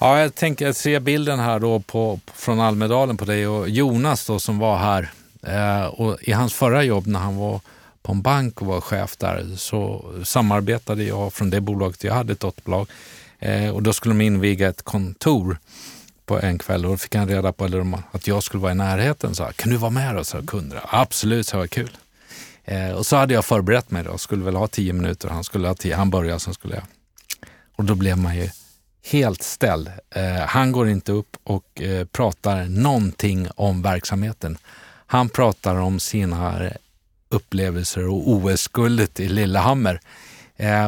Ja, 0.03 0.21
jag 0.21 0.35
tänker 0.35 0.67
jag 0.67 0.77
ser 0.77 1.01
bilden 1.01 1.39
här 1.39 1.59
då 1.59 1.81
på, 1.81 2.21
från 2.35 2.61
Almedalen 2.61 3.17
på 3.17 3.25
dig 3.25 3.47
och 3.47 3.69
Jonas 3.69 4.27
då 4.27 4.39
som 4.39 4.59
var 4.59 4.79
här. 4.79 5.13
Eh, 5.43 5.87
och 5.87 6.23
I 6.23 6.33
hans 6.33 6.55
förra 6.55 6.83
jobb 6.83 7.07
när 7.07 7.21
han 7.21 7.37
var 7.37 7.61
på 8.03 8.13
en 8.13 8.23
bank 8.23 8.61
och 8.61 8.67
var 8.67 8.81
chef 8.81 9.17
där 9.17 9.57
så 9.57 10.05
samarbetade 10.25 11.05
jag 11.05 11.33
från 11.33 11.51
det 11.51 11.61
bolaget, 11.61 12.05
jag 12.05 12.15
hade 12.15 12.33
ett 12.33 12.41
dotterbolag, 12.41 12.89
eh, 13.39 13.69
och 13.69 13.83
då 13.83 13.93
skulle 13.93 14.15
de 14.15 14.21
inviga 14.21 14.69
ett 14.69 14.83
kontor 14.83 15.59
på 16.27 16.41
en 16.41 16.59
kväll 16.59 16.85
och 16.85 16.91
då 16.91 16.97
fick 16.97 17.15
han 17.15 17.29
reda 17.29 17.53
på 17.53 17.65
eller, 17.65 17.99
att 18.11 18.27
jag 18.27 18.43
skulle 18.43 18.61
vara 18.61 18.73
i 18.73 18.75
närheten. 18.75 19.35
Så 19.35 19.49
kan 19.57 19.71
du 19.71 19.77
vara 19.77 19.91
med 19.91 20.15
då? 20.15 20.25
Så 20.25 20.47
kunde 20.47 20.81
Absolut, 20.85 21.47
så 21.47 21.57
var 21.57 21.67
kul. 21.67 21.97
Eh, 22.65 22.91
och 22.91 23.07
så 23.07 23.17
hade 23.17 23.35
jag 23.35 23.45
förberett 23.45 23.91
mig 23.91 24.05
då, 24.05 24.19
skulle 24.19 24.45
väl 24.45 24.57
ha 24.57 24.67
tio 24.67 24.93
minuter, 24.93 25.29
han 25.29 25.45
skulle 25.45 25.69
ha 25.69 25.75
tio, 25.75 25.97
han 25.97 26.11
började, 26.11 26.41
sen 26.41 26.55
skulle 26.55 26.75
jag. 26.75 26.85
Och 27.77 27.85
då 27.85 27.95
blev 27.95 28.19
man 28.19 28.37
ju 28.37 28.51
helt 29.03 29.43
ställd. 29.43 29.91
Eh, 30.11 30.35
han 30.35 30.73
går 30.73 30.89
inte 30.89 31.13
upp 31.13 31.37
och 31.45 31.83
eh, 31.83 32.05
pratar 32.05 32.65
någonting 32.65 33.49
om 33.57 33.83
verksamheten. 33.83 34.59
Han 35.07 35.29
pratar 35.29 35.75
om 35.77 36.01
sina 36.01 36.65
eh, 36.65 36.73
upplevelser 37.29 38.09
och 38.09 38.29
OS-guldet 38.29 39.21
i 39.21 39.29
Lillehammer. 39.29 40.01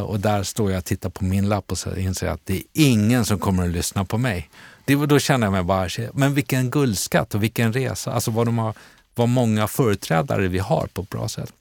Och 0.06 0.20
där 0.20 0.42
står 0.42 0.70
jag 0.70 0.78
och 0.78 0.84
tittar 0.84 1.10
på 1.10 1.24
min 1.24 1.48
lapp 1.48 1.72
och 1.72 1.98
inser 1.98 2.28
att 2.28 2.40
det 2.44 2.56
är 2.56 2.62
ingen 2.72 3.24
som 3.24 3.38
kommer 3.38 3.62
att 3.62 3.70
lyssna 3.70 4.04
på 4.04 4.18
mig. 4.18 4.50
Det, 4.84 4.94
då 5.06 5.18
känner 5.18 5.46
jag 5.46 5.52
mig 5.52 5.62
bara, 5.62 5.88
men 6.12 6.34
vilken 6.34 6.70
guldskatt 6.70 7.34
och 7.34 7.42
vilken 7.42 7.72
resa. 7.72 8.12
Alltså 8.12 8.30
vad, 8.30 8.46
de 8.46 8.58
har, 8.58 8.74
vad 9.14 9.28
många 9.28 9.68
företrädare 9.68 10.48
vi 10.48 10.58
har 10.58 10.88
på 10.94 11.02
ett 11.02 11.10
bra 11.10 11.28
sätt. 11.28 11.52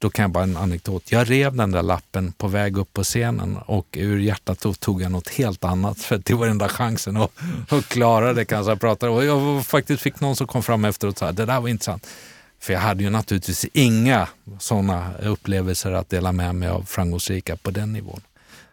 Då 0.00 0.10
kan 0.10 0.22
jag 0.22 0.30
bara 0.30 0.44
en 0.44 0.56
anekdot. 0.56 1.12
Jag 1.12 1.30
rev 1.30 1.56
den 1.56 1.70
där 1.70 1.82
lappen 1.82 2.32
på 2.32 2.48
väg 2.48 2.76
upp 2.76 2.92
på 2.92 3.04
scenen 3.04 3.56
och 3.56 3.86
ur 3.92 4.18
hjärtat 4.18 4.80
tog 4.80 5.02
jag 5.02 5.12
något 5.12 5.28
helt 5.28 5.64
annat 5.64 5.98
för 5.98 6.22
det 6.24 6.34
var 6.34 6.46
den 6.46 6.58
där 6.58 6.68
chansen 6.68 7.16
att, 7.16 7.32
att 7.68 7.88
klara 7.88 8.32
det 8.32 8.44
kanske 8.44 8.70
jag 8.70 8.80
pratade. 8.80 9.12
Och 9.12 9.24
jag 9.24 9.66
faktiskt 9.66 10.02
fick 10.02 10.20
någon 10.20 10.36
som 10.36 10.46
kom 10.46 10.62
fram 10.62 10.84
efteråt 10.84 11.14
och 11.14 11.18
sa 11.18 11.32
det 11.32 11.46
där 11.46 11.60
var 11.60 11.68
intressant. 11.68 12.06
För 12.60 12.72
jag 12.72 12.80
hade 12.80 13.02
ju 13.02 13.10
naturligtvis 13.10 13.66
inga 13.72 14.28
sådana 14.58 15.10
upplevelser 15.22 15.92
att 15.92 16.10
dela 16.10 16.32
med 16.32 16.54
mig 16.54 16.68
av 16.68 16.82
framgångsrika 16.82 17.56
på 17.56 17.70
den 17.70 17.92
nivån. 17.92 18.20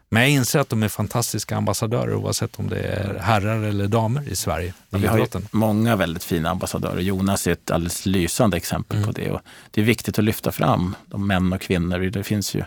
Men 0.09 0.21
jag 0.21 0.31
inser 0.31 0.59
att 0.59 0.69
de 0.69 0.83
är 0.83 0.87
fantastiska 0.87 1.57
ambassadörer 1.57 2.15
oavsett 2.15 2.59
om 2.59 2.69
det 2.69 2.79
är 2.79 3.19
herrar 3.19 3.63
eller 3.63 3.87
damer 3.87 4.29
i 4.29 4.35
Sverige. 4.35 4.73
I 4.89 4.97
vi 4.97 5.07
har 5.07 5.17
ju 5.17 5.25
många 5.51 5.95
väldigt 5.95 6.23
fina 6.23 6.49
ambassadörer. 6.49 7.01
Jonas 7.01 7.47
är 7.47 7.51
ett 7.51 7.71
alldeles 7.71 8.05
lysande 8.05 8.57
exempel 8.57 8.97
mm. 8.97 9.07
på 9.07 9.13
det. 9.13 9.31
Och 9.31 9.41
det 9.71 9.81
är 9.81 9.85
viktigt 9.85 10.19
att 10.19 10.25
lyfta 10.25 10.51
fram 10.51 10.95
de 11.05 11.27
män 11.27 11.53
och 11.53 11.61
kvinnor. 11.61 11.99
Det 11.99 12.23
finns 12.23 12.55
ju 12.55 12.63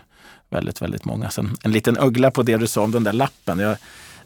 väldigt, 0.50 0.82
väldigt 0.82 1.04
många. 1.04 1.30
Sen 1.30 1.56
en 1.62 1.72
liten 1.72 1.96
ögla 1.96 2.30
på 2.30 2.42
det 2.42 2.56
du 2.56 2.66
sa 2.66 2.82
om 2.82 2.90
den 2.90 3.04
där 3.04 3.12
lappen. 3.12 3.58
Jag, 3.58 3.76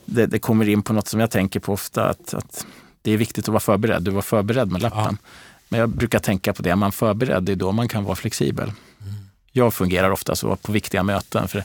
det, 0.04 0.26
det, 0.26 0.38
kommer 0.38 0.68
in 0.68 0.82
på 0.82 0.92
något 0.92 1.08
som 1.08 1.20
jag 1.20 1.30
tänker 1.30 1.60
på 1.60 1.72
ofta. 1.72 2.08
Att, 2.08 2.34
att 2.34 2.66
det 3.02 3.12
är 3.12 3.16
viktigt 3.16 3.44
att 3.44 3.48
vara 3.48 3.60
förberedd. 3.60 4.02
Du 4.02 4.10
var 4.10 4.22
förberedd 4.22 4.72
med 4.72 4.82
lappen. 4.82 5.18
Ja. 5.20 5.28
Men 5.68 5.80
jag 5.80 5.88
brukar 5.88 6.18
tänka 6.18 6.52
på 6.52 6.62
det, 6.62 6.70
är 6.70 6.76
man 6.76 6.92
förberedd, 6.92 7.42
det 7.42 7.52
är 7.52 7.56
då 7.56 7.72
man 7.72 7.88
kan 7.88 8.04
vara 8.04 8.16
flexibel. 8.16 8.64
Mm. 8.64 9.14
Jag 9.52 9.74
fungerar 9.74 10.10
ofta 10.10 10.34
så 10.34 10.56
på 10.56 10.72
viktiga 10.72 11.02
möten. 11.02 11.48
För 11.48 11.64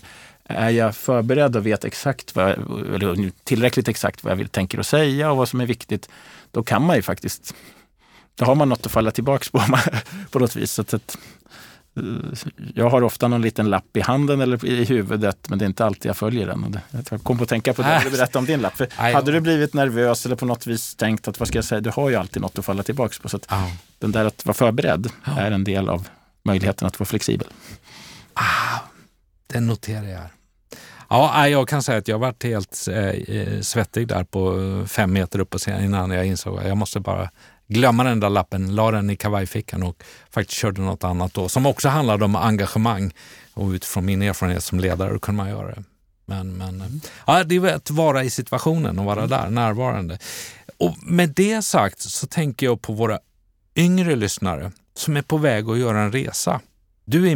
är 0.50 0.70
jag 0.70 0.96
förberedd 0.96 1.56
och 1.56 1.66
vet 1.66 1.86
exakt 1.86 2.36
vad, 2.36 2.50
eller 2.96 3.32
tillräckligt 3.44 3.88
exakt 3.88 4.24
vad 4.24 4.32
jag 4.32 4.38
vill, 4.38 4.48
tänker 4.48 4.80
att 4.80 4.88
säga 4.88 5.32
och 5.32 5.38
vad 5.38 5.50
som 5.50 5.62
är 5.62 5.66
viktigt, 5.66 6.10
då 6.52 6.64
kan 6.64 6.86
man 6.86 6.96
ju 6.96 7.02
faktiskt, 7.02 7.54
då 8.36 8.46
har 8.46 8.56
man 8.56 8.70
något 8.70 8.86
att 8.86 8.92
falla 8.92 9.12
tillbaks 9.12 9.50
på 9.50 9.62
på 10.32 10.40
något 10.40 10.56
vis. 10.56 10.72
Så 10.72 10.82
att, 10.82 11.18
jag 12.74 12.90
har 12.90 13.02
ofta 13.02 13.28
någon 13.28 13.42
liten 13.42 13.70
lapp 13.70 13.98
i 13.98 14.02
handen 14.02 14.42
eller 14.42 14.66
i 14.66 14.86
huvudet, 14.86 15.50
men 15.50 15.60
det 15.60 15.66
är 15.66 15.68
inte 15.68 15.86
alltid 15.86 16.10
jag 16.10 16.18
följer 16.18 16.48
den. 16.48 16.80
Jag 17.10 17.24
kom 17.24 17.38
på 17.38 17.44
att 17.44 17.50
tänka 17.50 17.74
på 17.74 17.82
det 17.82 17.88
när 17.88 18.04
du 18.04 18.10
berättade 18.10 18.40
om 18.40 18.46
din 18.46 18.62
lapp. 18.62 18.78
För 18.78 18.88
hade 19.14 19.32
du 19.32 19.42
blivit 19.42 19.74
nervös 19.74 20.26
eller 20.26 20.36
på 20.36 20.46
något 20.46 20.68
vis 20.68 20.96
tänkt 20.96 21.28
att 21.28 21.40
vad 21.40 21.48
ska 21.48 21.58
jag 21.58 21.66
säga, 21.66 21.82
du 21.82 21.90
har 21.90 22.10
ju 22.10 22.16
alltid 22.16 22.42
något 22.42 22.60
att 22.60 22.66
falla 22.66 22.84
tillbaka 22.84 23.16
på. 23.22 23.30
Så 23.30 23.38
att 23.38 23.50
Den 24.00 24.12
där 24.12 24.26
att 24.26 24.46
vara 24.46 24.54
förberedd 24.54 25.12
är 25.38 25.52
en 25.52 25.64
del 25.64 25.90
av 25.90 26.08
möjligheten 26.44 26.88
att 26.88 27.00
vara 27.00 27.08
flexibel. 27.08 27.48
Ah, 28.34 28.80
det 29.48 29.60
noterar 29.60 30.08
jag. 30.08 30.39
Ja, 31.10 31.48
jag 31.48 31.68
kan 31.68 31.84
säga 31.84 31.98
att 31.98 32.08
jag 32.08 32.20
varit 32.20 32.44
helt 32.44 32.88
eh, 32.88 33.62
svettig 33.62 34.08
där 34.08 34.24
på 34.24 34.86
fem 34.88 35.14
meter 35.14 35.40
upp 35.40 35.50
på 35.50 35.58
scenen 35.58 35.84
innan 35.84 36.12
jag 36.12 36.26
insåg 36.26 36.60
att 36.60 36.68
jag 36.68 36.78
måste 36.78 37.00
bara 37.00 37.30
glömma 37.68 38.04
den 38.04 38.20
där 38.20 38.30
lappen, 38.30 38.76
la 38.76 38.92
den 38.92 39.10
i 39.10 39.16
kavajfickan 39.16 39.84
och 39.84 40.04
faktiskt 40.30 40.60
körde 40.60 40.82
något 40.82 41.04
annat 41.04 41.34
då 41.34 41.50
som 41.50 41.66
också 41.66 41.90
handlade 41.90 42.26
om 42.26 42.36
engagemang. 42.36 43.14
Och 43.54 43.70
utifrån 43.70 44.06
min 44.06 44.22
erfarenhet 44.22 44.64
som 44.64 44.80
ledare 44.80 45.20
kunde 45.20 45.38
man 45.38 45.50
göra 45.50 45.68
det. 45.68 45.84
Men, 46.26 46.58
men 46.58 47.02
ja, 47.28 47.44
det 47.44 47.56
är 47.56 47.76
att 47.76 47.92
vara 47.92 48.24
i 48.24 48.30
situationen 48.30 49.00
och 49.00 49.06
vara 49.06 49.24
mm. 49.24 49.30
där, 49.30 49.50
närvarande. 49.50 50.20
Och 50.78 50.96
med 51.04 51.30
det 51.30 51.62
sagt 51.62 52.02
så 52.02 52.28
tänker 52.28 52.66
jag 52.66 52.82
på 52.82 52.94
våra 52.94 53.20
yngre 53.76 54.16
lyssnare 54.16 54.72
som 54.96 55.18
är 55.18 55.22
på 55.22 55.38
väg 55.38 55.70
att 55.70 55.78
göra 55.78 56.02
en 56.02 56.12
resa. 56.12 56.62
Du 57.06 57.32
är, 57.32 57.36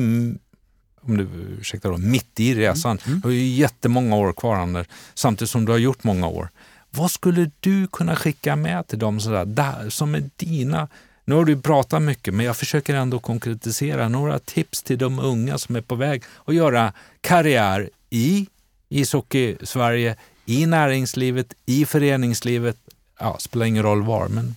om 1.05 1.17
du 1.17 1.27
ursäktar 1.59 1.91
då, 1.91 1.97
mitt 1.97 2.39
i 2.39 2.55
resan. 2.55 2.97
Mm. 2.97 3.11
Mm. 3.11 3.21
Du 3.21 3.27
har 3.27 3.33
ju 3.33 3.47
jättemånga 3.47 4.15
år 4.15 4.33
kvar 4.33 4.55
Anders, 4.55 4.87
samtidigt 5.13 5.49
som 5.49 5.65
du 5.65 5.71
har 5.71 5.79
gjort 5.79 6.03
många 6.03 6.27
år. 6.27 6.49
Vad 6.89 7.11
skulle 7.11 7.51
du 7.59 7.87
kunna 7.87 8.15
skicka 8.15 8.55
med 8.55 8.87
till 8.87 8.99
dem 8.99 9.19
sådär, 9.19 9.45
där, 9.45 9.89
som 9.89 10.15
är 10.15 10.29
dina 10.35 10.87
nu 11.25 11.35
har 11.35 11.45
du 11.45 11.61
pratat 11.61 12.01
mycket, 12.01 12.33
men 12.33 12.45
jag 12.45 12.57
försöker 12.57 12.95
ändå 12.95 13.19
konkretisera 13.19 14.09
några 14.09 14.39
tips 14.39 14.83
till 14.83 14.97
de 14.97 15.19
unga 15.19 15.57
som 15.57 15.75
är 15.75 15.81
på 15.81 15.95
väg 15.95 16.23
att 16.45 16.55
göra 16.55 16.93
karriär 17.21 17.89
i 18.09 18.47
ishockey-Sverige, 18.89 20.15
i 20.45 20.65
näringslivet, 20.65 21.53
i 21.65 21.85
föreningslivet. 21.85 22.77
Ja, 23.19 23.37
spelar 23.39 23.65
ingen 23.65 23.83
roll 23.83 24.03
var, 24.03 24.27
men 24.27 24.55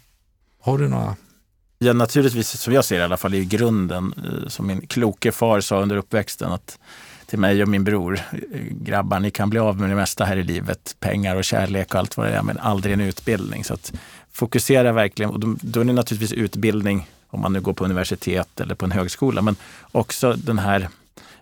har 0.60 0.78
du 0.78 0.88
några? 0.88 1.16
Ja, 1.78 1.92
naturligtvis, 1.92 2.60
som 2.60 2.72
jag 2.72 2.84
ser 2.84 2.96
det 2.96 3.00
i 3.00 3.04
alla 3.04 3.16
fall, 3.16 3.34
är 3.34 3.42
grunden, 3.42 4.14
eh, 4.16 4.48
som 4.48 4.66
min 4.66 4.86
kloke 4.86 5.32
far 5.32 5.60
sa 5.60 5.80
under 5.80 5.96
uppväxten, 5.96 6.52
att 6.52 6.78
till 7.26 7.38
mig 7.38 7.62
och 7.62 7.68
min 7.68 7.84
bror. 7.84 8.20
Eh, 8.32 8.60
grabbar, 8.70 9.20
ni 9.20 9.30
kan 9.30 9.50
bli 9.50 9.58
av 9.58 9.80
med 9.80 9.90
det 9.90 9.96
mesta 9.96 10.24
här 10.24 10.36
i 10.36 10.44
livet. 10.44 10.96
Pengar 11.00 11.36
och 11.36 11.44
kärlek 11.44 11.94
och 11.94 12.00
allt 12.00 12.16
vad 12.16 12.26
det 12.26 12.32
är, 12.32 12.42
men 12.42 12.58
aldrig 12.58 12.94
en 12.94 13.00
utbildning. 13.00 13.64
Så 13.64 13.74
att 13.74 13.92
fokusera 14.32 14.92
verkligen. 14.92 15.30
Och 15.30 15.40
då, 15.40 15.56
då 15.60 15.80
är 15.80 15.84
det 15.84 15.92
naturligtvis 15.92 16.32
utbildning, 16.32 17.08
om 17.28 17.40
man 17.40 17.52
nu 17.52 17.60
går 17.60 17.72
på 17.72 17.84
universitet 17.84 18.60
eller 18.60 18.74
på 18.74 18.84
en 18.84 18.92
högskola, 18.92 19.42
men 19.42 19.56
också 19.92 20.32
den 20.32 20.58
här 20.58 20.88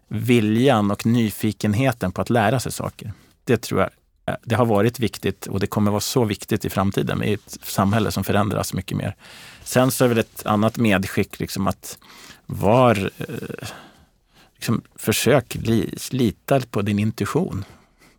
viljan 0.09 0.91
och 0.91 1.07
nyfikenheten 1.07 2.13
på 2.13 2.21
att 2.23 2.31
lära 2.31 2.61
sig 2.61 2.73
saker. 2.73 3.13
Det 3.45 3.57
tror 3.57 3.81
jag 3.81 3.91
eh, 4.27 4.35
det 4.45 4.55
har 4.55 4.67
varit 4.67 4.99
viktigt 4.99 5.47
och 5.47 5.61
det 5.61 5.67
kommer 5.67 5.91
vara 5.91 6.01
så 6.01 6.25
viktigt 6.25 6.65
i 6.65 6.71
framtiden 6.71 7.25
i 7.25 7.33
ett 7.33 7.59
samhälle 7.63 8.11
som 8.11 8.25
förändras 8.25 8.75
mycket 8.75 8.97
mer. 8.97 9.17
Sen 9.65 9.91
så 9.91 10.05
är 10.05 10.09
väl 10.09 10.19
ett 10.19 10.47
annat 10.47 10.77
medskick 10.77 11.41
liksom 11.41 11.67
att 11.67 11.99
var 12.47 13.11
eh, 13.19 13.69
liksom, 14.55 14.83
försök 14.97 15.55
li, 15.55 15.97
lita 16.11 16.61
på 16.61 16.83
din 16.83 16.99
intuition. 16.99 17.65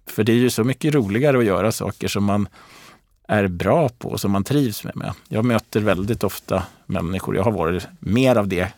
För 0.06 0.24
det 0.24 0.32
är 0.32 0.36
ju 0.36 0.50
så 0.50 0.64
mycket 0.64 0.93
roligare 0.93 1.38
att 1.38 1.46
göra 1.46 1.72
saker 1.72 2.08
som 2.08 2.24
man 2.24 2.48
är 3.28 3.48
bra 3.48 3.89
på 3.89 4.10
och 4.10 4.20
som 4.20 4.32
man 4.32 4.43
trivs 4.43 4.84
med. 4.84 5.14
Jag 5.28 5.46
möter 5.46 5.80
väldigt 5.80 6.24
ofta 6.24 6.64
människor, 6.86 7.36
jag 7.36 7.43
har 7.43 7.52
varit 7.52 7.88
mer 8.00 8.36
av 8.36 8.48
det 8.48 8.74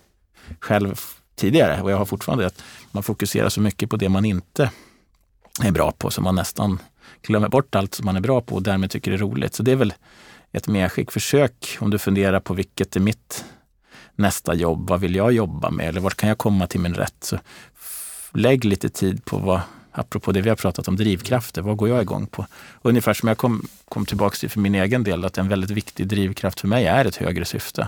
själv 0.59 0.99
tidigare 1.35 1.81
och 1.81 1.91
jag 1.91 1.97
har 1.97 2.05
fortfarande 2.05 2.43
det, 2.43 2.47
att 2.47 2.63
man 2.91 3.03
fokuserar 3.03 3.49
så 3.49 3.61
mycket 3.61 3.89
på 3.89 3.97
det 3.97 4.09
man 4.09 4.25
inte 4.25 4.71
är 5.63 5.71
bra 5.71 5.91
på 5.91 6.11
så 6.11 6.21
man 6.21 6.35
nästan 6.35 6.79
glömmer 7.21 7.49
bort 7.49 7.75
allt 7.75 7.93
som 7.93 8.05
man 8.05 8.15
är 8.15 8.21
bra 8.21 8.41
på 8.41 8.55
och 8.55 8.63
därmed 8.63 8.91
tycker 8.91 9.11
det 9.11 9.17
är 9.17 9.19
roligt. 9.19 9.53
Så 9.53 9.63
det 9.63 9.71
är 9.71 9.75
väl 9.75 9.93
ett 10.51 10.67
medskick. 10.67 11.11
Försök 11.11 11.77
om 11.79 11.89
du 11.89 11.97
funderar 11.97 12.39
på 12.39 12.53
vilket 12.53 12.95
är 12.95 12.99
mitt 12.99 13.45
nästa 14.15 14.53
jobb? 14.53 14.89
Vad 14.89 14.99
vill 14.99 15.15
jag 15.15 15.31
jobba 15.31 15.69
med? 15.69 15.87
Eller 15.87 16.01
vart 16.01 16.15
kan 16.15 16.29
jag 16.29 16.37
komma 16.37 16.67
till 16.67 16.79
min 16.79 16.93
rätt? 16.93 17.15
Så 17.19 17.39
lägg 18.33 18.65
lite 18.65 18.89
tid 18.89 19.25
på 19.25 19.37
vad, 19.37 19.61
apropå 19.91 20.31
det 20.31 20.41
vi 20.41 20.49
har 20.49 20.55
pratat 20.55 20.87
om, 20.87 20.95
drivkrafter. 20.95 21.61
Vad 21.61 21.77
går 21.77 21.89
jag 21.89 22.01
igång 22.01 22.27
på? 22.27 22.45
Ungefär 22.81 23.13
som 23.13 23.27
jag 23.27 23.37
kom, 23.37 23.67
kom 23.85 24.05
tillbaka 24.05 24.35
till 24.35 24.49
för 24.49 24.59
min 24.59 24.75
egen 24.75 25.03
del, 25.03 25.25
att 25.25 25.37
en 25.37 25.47
väldigt 25.47 25.71
viktig 25.71 26.07
drivkraft 26.07 26.59
för 26.59 26.67
mig 26.67 26.85
är 26.85 27.05
ett 27.05 27.15
högre 27.15 27.45
syfte. 27.45 27.87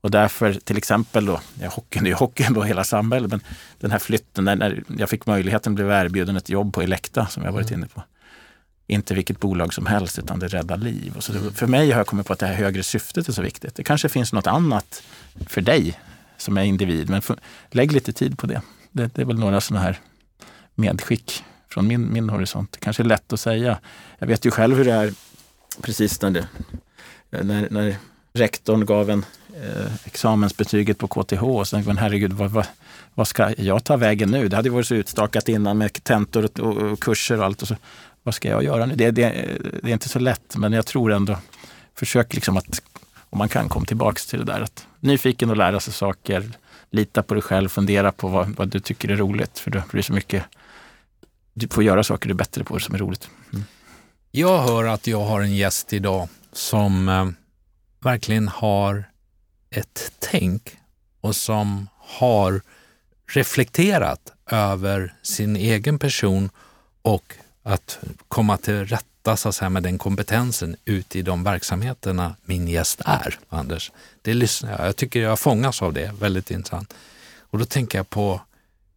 Och 0.00 0.10
därför 0.10 0.52
till 0.52 0.76
exempel 0.76 1.26
då, 1.26 1.40
ja, 1.60 1.68
hockeyn, 1.68 2.06
är 2.06 2.10
ju 2.10 2.14
hockeyn 2.14 2.52
då 2.52 2.62
hela 2.62 2.84
samhället, 2.84 3.30
men 3.30 3.40
den 3.78 3.90
här 3.90 3.98
flytten, 3.98 4.44
när, 4.44 4.56
när 4.56 4.84
jag 4.98 5.10
fick 5.10 5.26
möjligheten, 5.26 5.74
blev 5.74 5.90
erbjuden 5.90 6.36
ett 6.36 6.48
jobb 6.48 6.74
på 6.74 6.82
Elekta 6.82 7.26
som 7.26 7.44
jag 7.44 7.52
varit 7.52 7.70
mm. 7.70 7.80
inne 7.80 7.88
på 7.88 8.02
inte 8.90 9.14
vilket 9.14 9.40
bolag 9.40 9.74
som 9.74 9.86
helst 9.86 10.18
utan 10.18 10.38
det 10.38 10.48
räddar 10.48 10.76
liv. 10.76 11.16
Och 11.16 11.24
så. 11.24 11.32
För 11.54 11.66
mig 11.66 11.90
har 11.90 11.98
jag 11.98 12.06
kommit 12.06 12.26
på 12.26 12.32
att 12.32 12.38
det 12.38 12.46
här 12.46 12.54
högre 12.54 12.82
syftet 12.82 13.28
är 13.28 13.32
så 13.32 13.42
viktigt. 13.42 13.74
Det 13.74 13.84
kanske 13.84 14.08
finns 14.08 14.32
något 14.32 14.46
annat 14.46 15.02
för 15.46 15.60
dig 15.60 15.98
som 16.36 16.58
är 16.58 16.62
individ, 16.62 17.10
men 17.10 17.22
för, 17.22 17.36
lägg 17.70 17.92
lite 17.92 18.12
tid 18.12 18.38
på 18.38 18.46
det. 18.46 18.62
Det, 18.92 19.14
det 19.14 19.22
är 19.22 19.26
väl 19.26 19.38
några 19.38 19.60
sådana 19.60 19.84
här 19.84 19.98
medskick 20.74 21.44
från 21.68 21.86
min, 21.86 22.12
min 22.12 22.30
horisont. 22.30 22.72
Det 22.72 22.78
kanske 22.78 23.02
är 23.02 23.04
lätt 23.04 23.32
att 23.32 23.40
säga. 23.40 23.78
Jag 24.18 24.26
vet 24.26 24.44
ju 24.44 24.50
själv 24.50 24.76
hur 24.76 24.84
det 24.84 24.92
är 24.92 25.12
precis 25.82 26.22
när, 26.22 26.30
det, 26.30 26.46
när, 27.30 27.68
när 27.70 27.96
rektorn 28.32 28.86
gav 28.86 29.10
en 29.10 29.24
eh, 29.62 29.94
examensbetyget 30.04 30.98
på 30.98 31.08
KTH 31.08 31.42
och 31.42 31.68
sen 31.68 31.84
tänkte 31.84 32.02
herregud, 32.02 32.32
vad, 32.32 32.50
vad, 32.50 32.66
vad, 33.14 33.28
ska 33.28 33.54
jag 33.58 33.84
ta 33.84 33.96
vägen 33.96 34.30
nu? 34.30 34.48
Det 34.48 34.56
hade 34.56 34.70
varit 34.70 34.86
så 34.86 34.94
utstakat 34.94 35.48
innan 35.48 35.78
med 35.78 36.04
tentor 36.04 36.44
och, 36.44 36.60
och, 36.60 36.76
och 36.76 37.00
kurser 37.00 37.38
och 37.38 37.44
allt. 37.44 37.62
Och 37.62 37.68
så 37.68 37.76
vad 38.22 38.34
ska 38.34 38.48
jag 38.48 38.64
göra 38.64 38.86
nu? 38.86 38.94
Det, 38.94 39.10
det, 39.10 39.28
det, 39.82 39.90
är 39.90 39.92
inte 39.92 40.08
så 40.08 40.18
lätt, 40.18 40.56
men 40.56 40.72
jag 40.72 40.86
tror 40.86 41.12
ändå, 41.12 41.36
försök 41.94 42.34
liksom 42.34 42.56
att, 42.56 42.82
om 43.30 43.38
man 43.38 43.48
kan, 43.48 43.68
komma 43.68 43.86
tillbaks 43.86 44.26
till 44.26 44.38
det 44.38 44.44
där. 44.44 44.60
Att 44.60 44.86
nyfiken 45.00 45.50
och 45.50 45.56
lära 45.56 45.80
sig 45.80 45.92
saker, 45.92 46.50
lita 46.90 47.22
på 47.22 47.34
dig 47.34 47.42
själv, 47.42 47.68
fundera 47.68 48.12
på 48.12 48.28
vad, 48.28 48.48
vad 48.48 48.68
du 48.68 48.80
tycker 48.80 49.08
är 49.08 49.16
roligt. 49.16 49.58
För 49.58 49.70
det 49.70 49.84
blir 49.92 50.02
så 50.02 50.12
mycket, 50.12 50.44
du 51.54 51.68
får 51.68 51.84
göra 51.84 52.04
saker 52.04 52.28
du 52.28 52.32
är 52.32 52.36
bättre 52.36 52.64
på 52.64 52.78
som 52.78 52.94
är 52.94 52.98
roligt. 52.98 53.30
Mm. 53.52 53.64
Jag 54.30 54.62
hör 54.62 54.84
att 54.84 55.06
jag 55.06 55.24
har 55.24 55.40
en 55.40 55.56
gäst 55.56 55.92
idag 55.92 56.28
som 56.52 57.08
eh, 57.08 57.28
verkligen 58.00 58.48
har 58.48 59.04
ett 59.70 60.12
tänk 60.18 60.76
och 61.20 61.36
som 61.36 61.88
har 61.98 62.60
reflekterat 63.26 64.32
över 64.50 65.14
sin 65.22 65.56
egen 65.56 65.98
person 65.98 66.50
och 67.02 67.34
att 67.72 67.98
komma 68.28 68.56
till 68.56 68.86
rätta 68.86 69.36
så 69.36 69.48
att 69.48 69.54
säga, 69.54 69.68
med 69.68 69.82
den 69.82 69.98
kompetensen 69.98 70.76
ute 70.84 71.18
i 71.18 71.22
de 71.22 71.44
verksamheterna 71.44 72.36
min 72.44 72.68
gäst 72.68 73.00
är, 73.04 73.38
Anders. 73.48 73.92
Det 74.22 74.34
lyssnar 74.34 74.70
jag. 74.70 74.86
Jag 74.86 74.96
tycker 74.96 75.20
jag 75.20 75.38
fångas 75.38 75.82
av 75.82 75.92
det, 75.92 76.12
väldigt 76.20 76.50
intressant. 76.50 76.94
Och 77.38 77.58
då 77.58 77.64
tänker 77.64 77.98
jag 77.98 78.10
på 78.10 78.40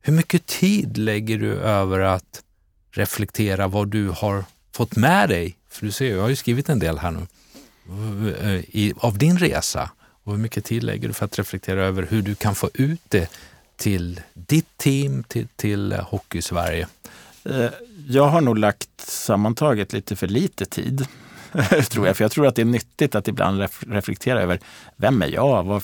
hur 0.01 0.13
mycket 0.13 0.45
tid 0.45 0.97
lägger 0.97 1.37
du 1.37 1.53
över 1.53 1.99
att 1.99 2.43
reflektera 2.91 3.67
vad 3.67 3.87
du 3.87 4.09
har 4.09 4.45
fått 4.71 4.95
med 4.95 5.29
dig? 5.29 5.57
För 5.69 5.85
du 5.85 5.91
ser, 5.91 6.11
jag 6.15 6.21
har 6.21 6.29
ju 6.29 6.35
skrivit 6.35 6.69
en 6.69 6.79
del 6.79 6.97
här 6.97 7.11
nu, 7.11 7.27
eh, 8.41 8.49
i, 8.51 8.93
av 8.97 9.17
din 9.17 9.37
resa. 9.37 9.89
Och 10.23 10.31
hur 10.31 10.39
mycket 10.39 10.65
tid 10.65 10.83
lägger 10.83 11.07
du 11.07 11.13
för 11.13 11.25
att 11.25 11.39
reflektera 11.39 11.85
över 11.85 12.07
hur 12.09 12.21
du 12.21 12.35
kan 12.35 12.55
få 12.55 12.69
ut 12.73 13.01
det 13.07 13.31
till 13.75 14.21
ditt 14.33 14.77
team, 14.77 15.23
till, 15.23 15.47
till 15.55 15.93
Hockey-Sverige? 15.93 16.87
Eh, 17.45 17.69
jag 18.07 18.27
har 18.27 18.41
nog 18.41 18.57
lagt 18.57 19.01
sammantaget 19.01 19.93
lite 19.93 20.15
för 20.15 20.27
lite 20.27 20.65
tid, 20.65 21.07
tror 21.89 22.07
jag. 22.07 22.17
För 22.17 22.23
jag 22.23 22.31
tror 22.31 22.47
att 22.47 22.55
det 22.55 22.61
är 22.61 22.65
nyttigt 22.65 23.15
att 23.15 23.27
ibland 23.27 23.67
reflektera 23.87 24.41
över 24.41 24.59
vem 24.95 25.21
är 25.21 25.27
jag? 25.27 25.63
Var, 25.63 25.83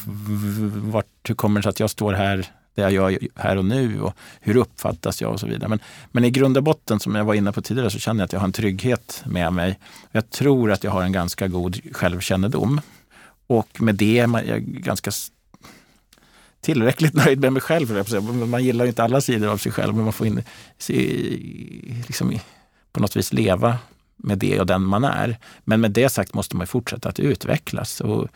vart, 0.91 1.05
hur 1.23 1.35
kommer 1.35 1.59
det 1.59 1.63
sig 1.63 1.69
att 1.69 1.79
jag 1.79 1.89
står 1.89 2.13
här 2.13 2.47
där 2.75 2.89
jag 2.89 3.11
gör 3.11 3.19
här 3.35 3.57
och 3.57 3.65
nu 3.65 4.01
och 4.01 4.13
hur 4.41 4.57
uppfattas 4.57 5.21
jag 5.21 5.31
och 5.31 5.39
så 5.39 5.47
vidare. 5.47 5.69
Men, 5.69 5.79
men 6.11 6.25
i 6.25 6.29
grund 6.29 6.57
och 6.57 6.63
botten, 6.63 6.99
som 6.99 7.15
jag 7.15 7.25
var 7.25 7.33
inne 7.33 7.51
på 7.51 7.61
tidigare, 7.61 7.89
så 7.89 7.99
känner 7.99 8.19
jag 8.19 8.25
att 8.25 8.33
jag 8.33 8.39
har 8.39 8.47
en 8.47 8.51
trygghet 8.51 9.23
med 9.25 9.53
mig. 9.53 9.79
Jag 10.11 10.29
tror 10.29 10.71
att 10.71 10.83
jag 10.83 10.91
har 10.91 11.03
en 11.03 11.11
ganska 11.11 11.47
god 11.47 11.95
självkännedom. 11.95 12.81
Och 13.47 13.81
med 13.81 13.95
det 13.95 14.19
är 14.19 14.47
jag 14.47 14.61
ganska 14.61 15.11
tillräckligt 16.61 17.13
nöjd 17.13 17.39
med 17.39 17.53
mig 17.53 17.61
själv. 17.61 18.13
Man 18.47 18.63
gillar 18.63 18.85
ju 18.85 18.89
inte 18.89 19.03
alla 19.03 19.21
sidor 19.21 19.49
av 19.49 19.57
sig 19.57 19.71
själv, 19.71 19.95
men 19.95 20.03
man 20.03 20.13
får 20.13 20.27
in, 20.27 20.43
liksom, 22.07 22.39
på 22.91 22.99
något 22.99 23.15
vis 23.15 23.33
leva 23.33 23.77
med 24.17 24.37
det 24.37 24.59
och 24.59 24.65
den 24.65 24.83
man 24.83 25.03
är. 25.03 25.37
Men 25.63 25.81
med 25.81 25.91
det 25.91 26.09
sagt 26.09 26.33
måste 26.33 26.55
man 26.55 26.67
fortsätta 26.67 27.09
att 27.09 27.19
utvecklas. 27.19 28.01
Och 28.01 28.27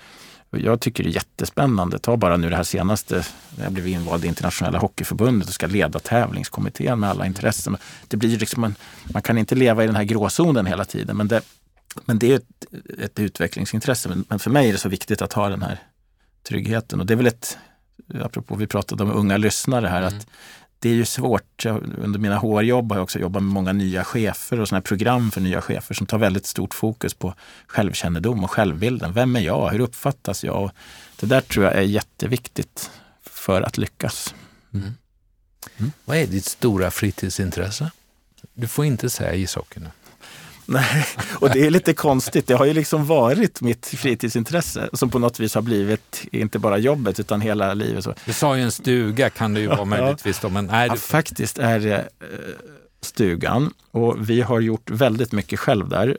jag 0.49 0.81
tycker 0.81 1.03
det 1.03 1.09
är 1.09 1.13
jättespännande. 1.13 1.99
Ta 1.99 2.17
bara 2.17 2.37
nu 2.37 2.49
det 2.49 2.55
här 2.55 2.63
senaste, 2.63 3.23
när 3.57 3.63
jag 3.63 3.73
blev 3.73 3.87
invald 3.87 4.25
i 4.25 4.27
internationella 4.27 4.79
hockeyförbundet 4.79 5.47
och 5.47 5.53
ska 5.53 5.67
leda 5.67 5.99
tävlingskommittén 5.99 6.99
med 6.99 7.09
alla 7.09 7.25
intressen. 7.25 7.77
Det 8.07 8.17
blir 8.17 8.37
liksom 8.37 8.63
en, 8.63 8.75
man 9.13 9.21
kan 9.21 9.37
inte 9.37 9.55
leva 9.55 9.83
i 9.83 9.87
den 9.87 9.95
här 9.95 10.03
gråzonen 10.03 10.65
hela 10.65 10.85
tiden, 10.85 11.17
men 11.17 11.27
det, 11.27 11.41
men 12.05 12.19
det 12.19 12.31
är 12.31 12.35
ett, 12.35 12.65
ett 12.99 13.19
utvecklingsintresse. 13.19 14.09
Men, 14.09 14.25
men, 14.29 14.39
för 14.39 14.49
mig 14.49 14.69
är 14.69 14.71
det 14.71 14.79
så 14.79 14.89
viktigt 14.89 15.21
att 15.21 15.33
ha 15.33 15.49
den 15.49 15.61
här 15.61 15.79
tryggheten. 16.47 16.99
Och 16.99 17.05
det 17.05 17.13
är 17.13 17.17
väl 17.17 17.27
ett, 17.27 17.57
apropå 18.21 18.55
vi 18.55 18.67
pratade 18.67 19.03
om 19.03 19.11
unga 19.11 19.37
lyssnare 19.37 19.87
här, 19.87 20.01
mm. 20.01 20.17
att 20.17 20.27
det 20.79 20.89
är 20.89 20.93
ju 20.93 21.05
svårt. 21.05 21.65
under 21.97 22.19
mina 22.19 22.37
HR-jobb 22.37 22.91
har 22.91 22.97
jag 22.97 23.03
också 23.03 23.19
jobbat 23.19 23.43
med 23.43 23.53
många 23.53 23.73
nya 23.73 24.03
chefer 24.03 24.59
och 24.59 24.67
sådana 24.67 24.81
program 24.81 25.31
för 25.31 25.41
nya 25.41 25.61
chefer 25.61 25.95
som 25.95 26.07
tar 26.07 26.17
väldigt 26.17 26.45
stort 26.45 26.73
fokus 26.73 27.13
på 27.13 27.33
självkännedom 27.67 28.43
och 28.43 28.51
självbilden. 28.51 29.13
Vem 29.13 29.35
är 29.35 29.39
jag? 29.39 29.69
Hur 29.69 29.79
uppfattas 29.79 30.43
jag? 30.43 30.71
Det 31.19 31.25
där 31.25 31.41
tror 31.41 31.65
jag 31.65 31.73
är 31.73 31.81
jätteviktigt 31.81 32.91
för 33.21 33.61
att 33.61 33.77
lyckas. 33.77 34.35
Mm. 34.73 34.93
Mm. 35.77 35.91
Vad 36.05 36.17
är 36.17 36.27
ditt 36.27 36.45
stora 36.45 36.91
fritidsintresse? 36.91 37.91
Du 38.53 38.67
får 38.67 38.85
inte 38.85 39.09
säga 39.09 39.33
ishockey 39.33 39.79
nu. 39.79 39.89
Nej, 40.65 41.05
och 41.39 41.49
det 41.49 41.65
är 41.65 41.69
lite 41.69 41.93
konstigt. 41.93 42.47
Det 42.47 42.53
har 42.53 42.65
ju 42.65 42.73
liksom 42.73 43.05
varit 43.05 43.61
mitt 43.61 43.85
fritidsintresse 43.85 44.89
som 44.93 45.09
på 45.09 45.19
något 45.19 45.39
vis 45.39 45.55
har 45.55 45.61
blivit 45.61 46.25
inte 46.31 46.59
bara 46.59 46.77
jobbet 46.77 47.19
utan 47.19 47.41
hela 47.41 47.73
livet. 47.73 48.07
Du 48.25 48.33
sa 48.33 48.57
ju 48.57 48.63
en 48.63 48.71
stuga 48.71 49.29
kan 49.29 49.53
det 49.53 49.59
ju 49.59 49.67
vara 49.67 49.85
möjligtvis 49.85 50.39
då, 50.39 50.49
men 50.49 50.67
det... 50.67 50.85
Ja, 50.85 50.95
faktiskt 50.95 51.59
är 51.59 51.79
det 51.79 51.95
eh, 51.95 52.27
stugan 53.01 53.73
och 53.91 54.29
vi 54.29 54.41
har 54.41 54.59
gjort 54.59 54.89
väldigt 54.89 55.31
mycket 55.31 55.59
själv 55.59 55.89
där. 55.89 56.17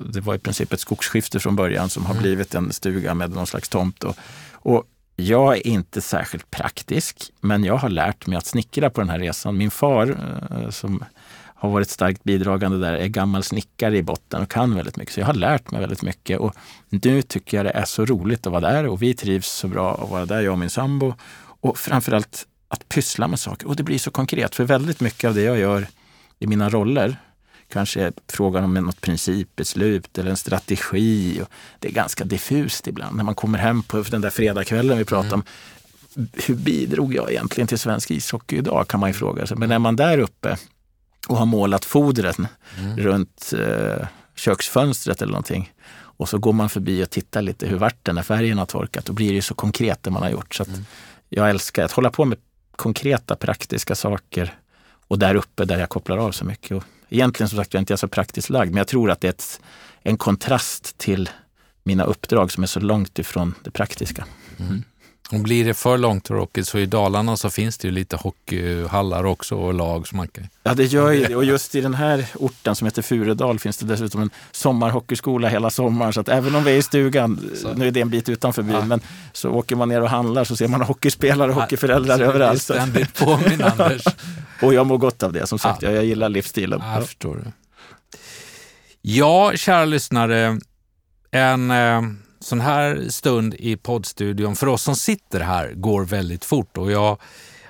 Det 0.00 0.20
var 0.20 0.34
i 0.34 0.38
princip 0.38 0.72
ett 0.72 0.80
skogsskifte 0.80 1.40
från 1.40 1.56
början 1.56 1.90
som 1.90 2.06
har 2.06 2.12
mm. 2.12 2.22
blivit 2.22 2.54
en 2.54 2.72
stuga 2.72 3.14
med 3.14 3.30
någon 3.30 3.46
slags 3.46 3.68
tomt. 3.68 4.04
Och, 4.04 4.16
och 4.52 4.84
jag 5.16 5.56
är 5.56 5.66
inte 5.66 6.00
särskilt 6.00 6.50
praktisk, 6.50 7.32
men 7.40 7.64
jag 7.64 7.76
har 7.76 7.88
lärt 7.88 8.26
mig 8.26 8.38
att 8.38 8.46
snickra 8.46 8.90
på 8.90 9.00
den 9.00 9.10
här 9.10 9.18
resan. 9.18 9.56
Min 9.56 9.70
far 9.70 10.18
eh, 10.50 10.70
som 10.70 11.04
har 11.58 11.70
varit 11.70 11.90
starkt 11.90 12.24
bidragande 12.24 12.78
där, 12.78 12.94
är 12.94 13.06
gammal 13.06 13.42
snickare 13.42 13.96
i 13.96 14.02
botten 14.02 14.42
och 14.42 14.50
kan 14.50 14.74
väldigt 14.74 14.96
mycket. 14.96 15.14
Så 15.14 15.20
jag 15.20 15.26
har 15.26 15.34
lärt 15.34 15.70
mig 15.70 15.80
väldigt 15.80 16.02
mycket 16.02 16.38
och 16.38 16.54
nu 16.88 17.22
tycker 17.22 17.56
jag 17.56 17.66
det 17.66 17.70
är 17.70 17.84
så 17.84 18.04
roligt 18.04 18.46
att 18.46 18.52
vara 18.52 18.72
där 18.72 18.86
och 18.86 19.02
vi 19.02 19.14
trivs 19.14 19.48
så 19.48 19.68
bra 19.68 19.94
att 19.94 20.10
vara 20.10 20.26
där, 20.26 20.40
jag 20.40 20.52
och 20.52 20.58
min 20.58 20.70
sambo. 20.70 21.14
Och 21.60 21.78
framförallt 21.78 22.46
att 22.68 22.88
pyssla 22.88 23.28
med 23.28 23.40
saker. 23.40 23.68
Och 23.68 23.76
det 23.76 23.82
blir 23.82 23.98
så 23.98 24.10
konkret, 24.10 24.54
för 24.54 24.64
väldigt 24.64 25.00
mycket 25.00 25.28
av 25.28 25.34
det 25.34 25.42
jag 25.42 25.58
gör 25.58 25.86
i 26.38 26.46
mina 26.46 26.70
roller 26.70 27.16
kanske 27.72 28.02
är 28.02 28.12
frågan 28.28 28.64
om 28.64 28.74
något 28.74 29.00
principbeslut 29.00 30.18
eller 30.18 30.30
en 30.30 30.36
strategi. 30.36 31.42
Det 31.78 31.88
är 31.88 31.92
ganska 31.92 32.24
diffust 32.24 32.86
ibland 32.86 33.16
när 33.16 33.24
man 33.24 33.34
kommer 33.34 33.58
hem 33.58 33.82
på 33.82 34.02
den 34.02 34.20
där 34.20 34.30
fredagskvällen 34.30 34.98
vi 34.98 35.04
pratade 35.04 35.34
mm. 35.34 35.40
om. 35.40 36.28
Hur 36.46 36.54
bidrog 36.54 37.14
jag 37.14 37.30
egentligen 37.30 37.68
till 37.68 37.78
svensk 37.78 38.10
ishockey 38.10 38.56
idag 38.56 38.88
kan 38.88 39.00
man 39.00 39.10
ju 39.10 39.14
fråga 39.14 39.46
sig. 39.46 39.56
Men 39.56 39.70
är 39.70 39.78
man 39.78 39.96
där 39.96 40.18
uppe 40.18 40.56
och 41.28 41.36
har 41.36 41.46
målat 41.46 41.84
fodren 41.84 42.46
mm. 42.78 42.96
runt 42.96 43.52
eh, 43.58 44.06
köksfönstret 44.34 45.22
eller 45.22 45.32
någonting. 45.32 45.72
Och 46.18 46.28
så 46.28 46.38
går 46.38 46.52
man 46.52 46.68
förbi 46.68 47.04
och 47.04 47.10
tittar 47.10 47.42
lite 47.42 47.66
hur 47.66 47.78
vart 47.78 48.04
den 48.04 48.14
när 48.14 48.22
färgen 48.22 48.58
har 48.58 48.66
torkat. 48.66 49.04
Då 49.04 49.12
blir 49.12 49.28
det 49.28 49.34
ju 49.34 49.42
så 49.42 49.54
konkret 49.54 50.02
det 50.02 50.10
man 50.10 50.22
har 50.22 50.30
gjort. 50.30 50.54
Så 50.54 50.64
mm. 50.64 50.84
Jag 51.28 51.50
älskar 51.50 51.84
att 51.84 51.92
hålla 51.92 52.10
på 52.10 52.24
med 52.24 52.38
konkreta 52.76 53.36
praktiska 53.36 53.94
saker 53.94 54.58
och 55.08 55.18
där 55.18 55.34
uppe 55.34 55.64
där 55.64 55.78
jag 55.78 55.88
kopplar 55.88 56.18
av 56.18 56.32
så 56.32 56.44
mycket. 56.44 56.76
Och 56.76 56.84
egentligen 57.08 57.48
som 57.48 57.56
sagt, 57.56 57.74
jag 57.74 57.78
är 57.78 57.82
inte 57.82 57.96
så 57.96 58.08
praktiskt 58.08 58.50
lagd, 58.50 58.70
men 58.70 58.78
jag 58.78 58.88
tror 58.88 59.10
att 59.10 59.20
det 59.20 59.28
är 59.28 59.32
ett, 59.32 59.60
en 60.02 60.16
kontrast 60.16 60.98
till 60.98 61.30
mina 61.82 62.04
uppdrag 62.04 62.52
som 62.52 62.62
är 62.62 62.66
så 62.66 62.80
långt 62.80 63.18
ifrån 63.18 63.54
det 63.64 63.70
praktiska. 63.70 64.24
Mm. 64.58 64.82
Och 65.32 65.40
blir 65.40 65.64
det 65.64 65.74
för 65.74 65.98
långt 65.98 66.28
hockey 66.28 66.64
så 66.64 66.78
i 66.78 66.86
Dalarna 66.86 67.36
så 67.36 67.50
finns 67.50 67.78
det 67.78 67.88
ju 67.88 67.92
lite 67.92 68.16
hockeyhallar 68.16 69.24
också 69.24 69.54
och 69.54 69.74
lag 69.74 70.08
som 70.08 70.16
man 70.16 70.28
kan... 70.28 70.48
Ja, 70.62 70.74
det 70.74 70.84
gör 70.84 71.10
ju 71.10 71.24
det. 71.24 71.36
Och 71.36 71.44
just 71.44 71.74
i 71.74 71.80
den 71.80 71.94
här 71.94 72.26
orten 72.34 72.74
som 72.74 72.84
heter 72.84 73.02
Furedal 73.02 73.58
finns 73.58 73.76
det 73.76 73.86
dessutom 73.86 74.22
en 74.22 74.30
sommarhockeyskola 74.52 75.48
hela 75.48 75.70
sommaren. 75.70 76.12
Så 76.12 76.20
att 76.20 76.28
även 76.28 76.54
om 76.54 76.64
vi 76.64 76.72
är 76.72 76.76
i 76.76 76.82
stugan, 76.82 77.50
så. 77.62 77.74
nu 77.74 77.86
är 77.86 77.90
det 77.90 78.00
en 78.00 78.10
bit 78.10 78.28
utanför 78.28 78.62
byn, 78.62 78.74
ja. 78.74 78.84
men 78.84 79.00
så 79.32 79.50
åker 79.50 79.76
man 79.76 79.88
ner 79.88 80.02
och 80.02 80.10
handlar 80.10 80.44
så 80.44 80.56
ser 80.56 80.68
man 80.68 80.82
hockeyspelare 80.82 81.50
och 81.50 81.56
hockeyföräldrar 81.56 82.18
ja, 82.18 82.26
överallt. 82.26 82.62
Ständigt 82.62 83.14
påminn, 83.18 83.62
Anders. 83.62 84.04
och 84.62 84.74
jag 84.74 84.86
mår 84.86 84.98
gott 84.98 85.22
av 85.22 85.32
det. 85.32 85.46
Som 85.46 85.58
sagt, 85.58 85.82
ja. 85.82 85.90
jag, 85.90 86.04
gillar 86.04 86.28
livsstilen. 86.28 86.80
Ja, 86.82 86.94
jag 86.94 87.06
förstår 87.06 87.36
det. 87.36 87.52
Ja, 89.02 89.52
kära 89.56 89.84
lyssnare. 89.84 90.58
En... 91.30 91.70
Eh, 91.70 92.02
sån 92.48 92.60
här 92.60 93.08
stund 93.08 93.54
i 93.54 93.76
poddstudion 93.76 94.56
för 94.56 94.66
oss 94.66 94.82
som 94.82 94.96
sitter 94.96 95.40
här 95.40 95.72
går 95.72 96.04
väldigt 96.04 96.44
fort 96.44 96.76
och 96.76 96.92
jag 96.92 97.18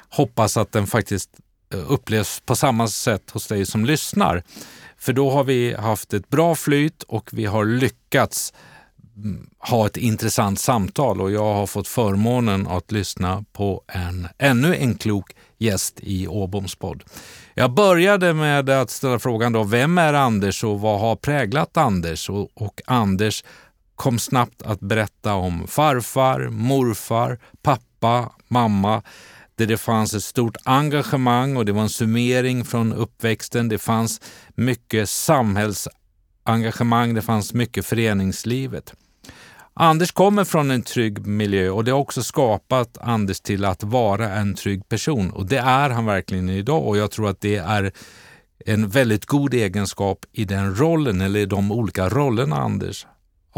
hoppas 0.08 0.56
att 0.56 0.72
den 0.72 0.86
faktiskt 0.86 1.30
eh, 1.74 1.92
upplevs 1.92 2.40
på 2.40 2.56
samma 2.56 2.88
sätt 2.88 3.30
hos 3.30 3.46
dig 3.46 3.66
som 3.66 3.84
lyssnar. 3.84 4.42
För 4.98 5.12
då 5.12 5.30
har 5.30 5.44
vi 5.44 5.74
haft 5.74 6.14
ett 6.14 6.28
bra 6.28 6.54
flyt 6.54 7.02
och 7.02 7.30
vi 7.32 7.46
har 7.46 7.64
lyckats 7.64 8.52
mm, 9.16 9.48
ha 9.58 9.86
ett 9.86 9.96
intressant 9.96 10.60
samtal 10.60 11.20
och 11.20 11.30
jag 11.30 11.54
har 11.54 11.66
fått 11.66 11.88
förmånen 11.88 12.66
att 12.66 12.92
lyssna 12.92 13.44
på 13.52 13.82
en 13.86 14.28
ännu 14.38 14.76
en 14.76 14.94
klok 14.94 15.32
gäst 15.58 16.00
i 16.00 16.28
Åboms 16.28 16.74
podd. 16.74 17.04
Jag 17.54 17.70
började 17.70 18.34
med 18.34 18.70
att 18.70 18.90
ställa 18.90 19.18
frågan 19.18 19.52
då, 19.52 19.64
vem 19.64 19.98
är 19.98 20.14
Anders 20.14 20.64
och 20.64 20.80
vad 20.80 21.00
har 21.00 21.16
präglat 21.16 21.76
Anders? 21.76 22.30
Och, 22.30 22.50
och 22.54 22.82
Anders 22.86 23.44
kom 23.98 24.18
snabbt 24.18 24.62
att 24.62 24.80
berätta 24.80 25.34
om 25.34 25.66
farfar, 25.66 26.48
morfar, 26.48 27.38
pappa, 27.62 28.32
mamma, 28.48 29.02
där 29.54 29.66
det 29.66 29.76
fanns 29.76 30.14
ett 30.14 30.24
stort 30.24 30.56
engagemang 30.64 31.56
och 31.56 31.64
det 31.64 31.72
var 31.72 31.82
en 31.82 31.88
summering 31.88 32.64
från 32.64 32.92
uppväxten. 32.92 33.68
Det 33.68 33.78
fanns 33.78 34.20
mycket 34.54 35.08
samhällsengagemang, 35.08 37.14
det 37.14 37.22
fanns 37.22 37.54
mycket 37.54 37.86
föreningslivet. 37.86 38.94
Anders 39.74 40.12
kommer 40.12 40.44
från 40.44 40.70
en 40.70 40.82
trygg 40.82 41.26
miljö 41.26 41.70
och 41.70 41.84
det 41.84 41.90
har 41.90 41.98
också 41.98 42.22
skapat 42.22 42.98
Anders 43.00 43.40
till 43.40 43.64
att 43.64 43.82
vara 43.82 44.30
en 44.30 44.54
trygg 44.54 44.88
person 44.88 45.30
och 45.30 45.46
det 45.46 45.58
är 45.58 45.90
han 45.90 46.06
verkligen 46.06 46.48
idag 46.48 46.86
och 46.86 46.96
jag 46.96 47.10
tror 47.10 47.30
att 47.30 47.40
det 47.40 47.56
är 47.56 47.92
en 48.66 48.88
väldigt 48.88 49.26
god 49.26 49.54
egenskap 49.54 50.26
i 50.32 50.44
den 50.44 50.74
rollen 50.74 51.20
eller 51.20 51.40
i 51.40 51.46
de 51.46 51.72
olika 51.72 52.08
rollerna 52.08 52.56
Anders 52.56 53.06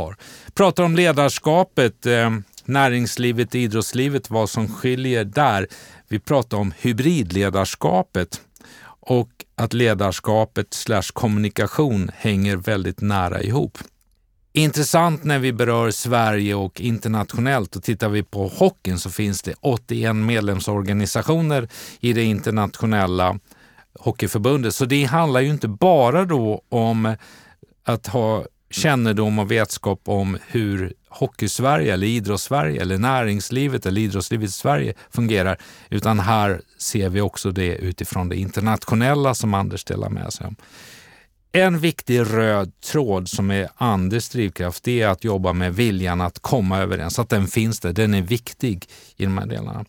har. 0.00 0.16
Pratar 0.54 0.82
om 0.82 0.96
ledarskapet, 0.96 2.06
eh, 2.06 2.30
näringslivet, 2.64 3.54
idrottslivet, 3.54 4.30
vad 4.30 4.50
som 4.50 4.68
skiljer 4.68 5.24
där. 5.24 5.66
Vi 6.08 6.18
pratar 6.18 6.56
om 6.56 6.72
hybridledarskapet 6.80 8.40
och 9.00 9.30
att 9.54 9.72
ledarskapet 9.72 10.74
slash 10.74 11.12
kommunikation 11.12 12.10
hänger 12.14 12.56
väldigt 12.56 13.00
nära 13.00 13.42
ihop. 13.42 13.78
Intressant 14.52 15.24
när 15.24 15.38
vi 15.38 15.52
berör 15.52 15.90
Sverige 15.90 16.54
och 16.54 16.80
internationellt 16.80 17.76
och 17.76 17.82
tittar 17.82 18.08
vi 18.08 18.22
på 18.22 18.48
hockeyn 18.48 18.98
så 18.98 19.10
finns 19.10 19.42
det 19.42 19.54
81 19.60 20.16
medlemsorganisationer 20.16 21.68
i 22.00 22.12
det 22.12 22.22
internationella 22.22 23.38
hockeyförbundet. 23.98 24.74
Så 24.74 24.84
det 24.84 25.04
handlar 25.04 25.40
ju 25.40 25.50
inte 25.50 25.68
bara 25.68 26.24
då 26.24 26.62
om 26.68 27.16
att 27.84 28.06
ha 28.06 28.44
kännedom 28.70 29.38
och 29.38 29.50
vetskap 29.50 30.00
om 30.04 30.38
hur 30.46 30.92
Hockeysverige 31.08 31.94
eller 31.94 32.06
Idrottssverige 32.06 32.82
eller 32.82 32.98
näringslivet 32.98 33.86
eller 33.86 34.00
idrottslivet 34.00 34.48
i 34.48 34.52
Sverige 34.52 34.94
fungerar, 35.10 35.58
utan 35.90 36.20
här 36.20 36.60
ser 36.78 37.08
vi 37.08 37.20
också 37.20 37.50
det 37.50 37.74
utifrån 37.74 38.28
det 38.28 38.36
internationella 38.36 39.34
som 39.34 39.54
Anders 39.54 39.84
delar 39.84 40.08
med 40.08 40.32
sig 40.32 40.46
om. 40.46 40.56
En 41.52 41.78
viktig 41.78 42.20
röd 42.20 42.72
tråd 42.80 43.28
som 43.28 43.50
är 43.50 43.68
Anders 43.74 44.28
drivkraft, 44.28 44.84
det 44.84 45.02
är 45.02 45.08
att 45.08 45.24
jobba 45.24 45.52
med 45.52 45.74
viljan 45.74 46.20
att 46.20 46.38
komma 46.38 46.78
överens, 46.78 47.18
att 47.18 47.28
den 47.28 47.46
finns 47.46 47.80
där. 47.80 47.92
Den 47.92 48.14
är 48.14 48.22
viktig 48.22 48.86
i 49.16 49.24
de 49.24 49.38
här 49.38 49.46
delarna. 49.46 49.84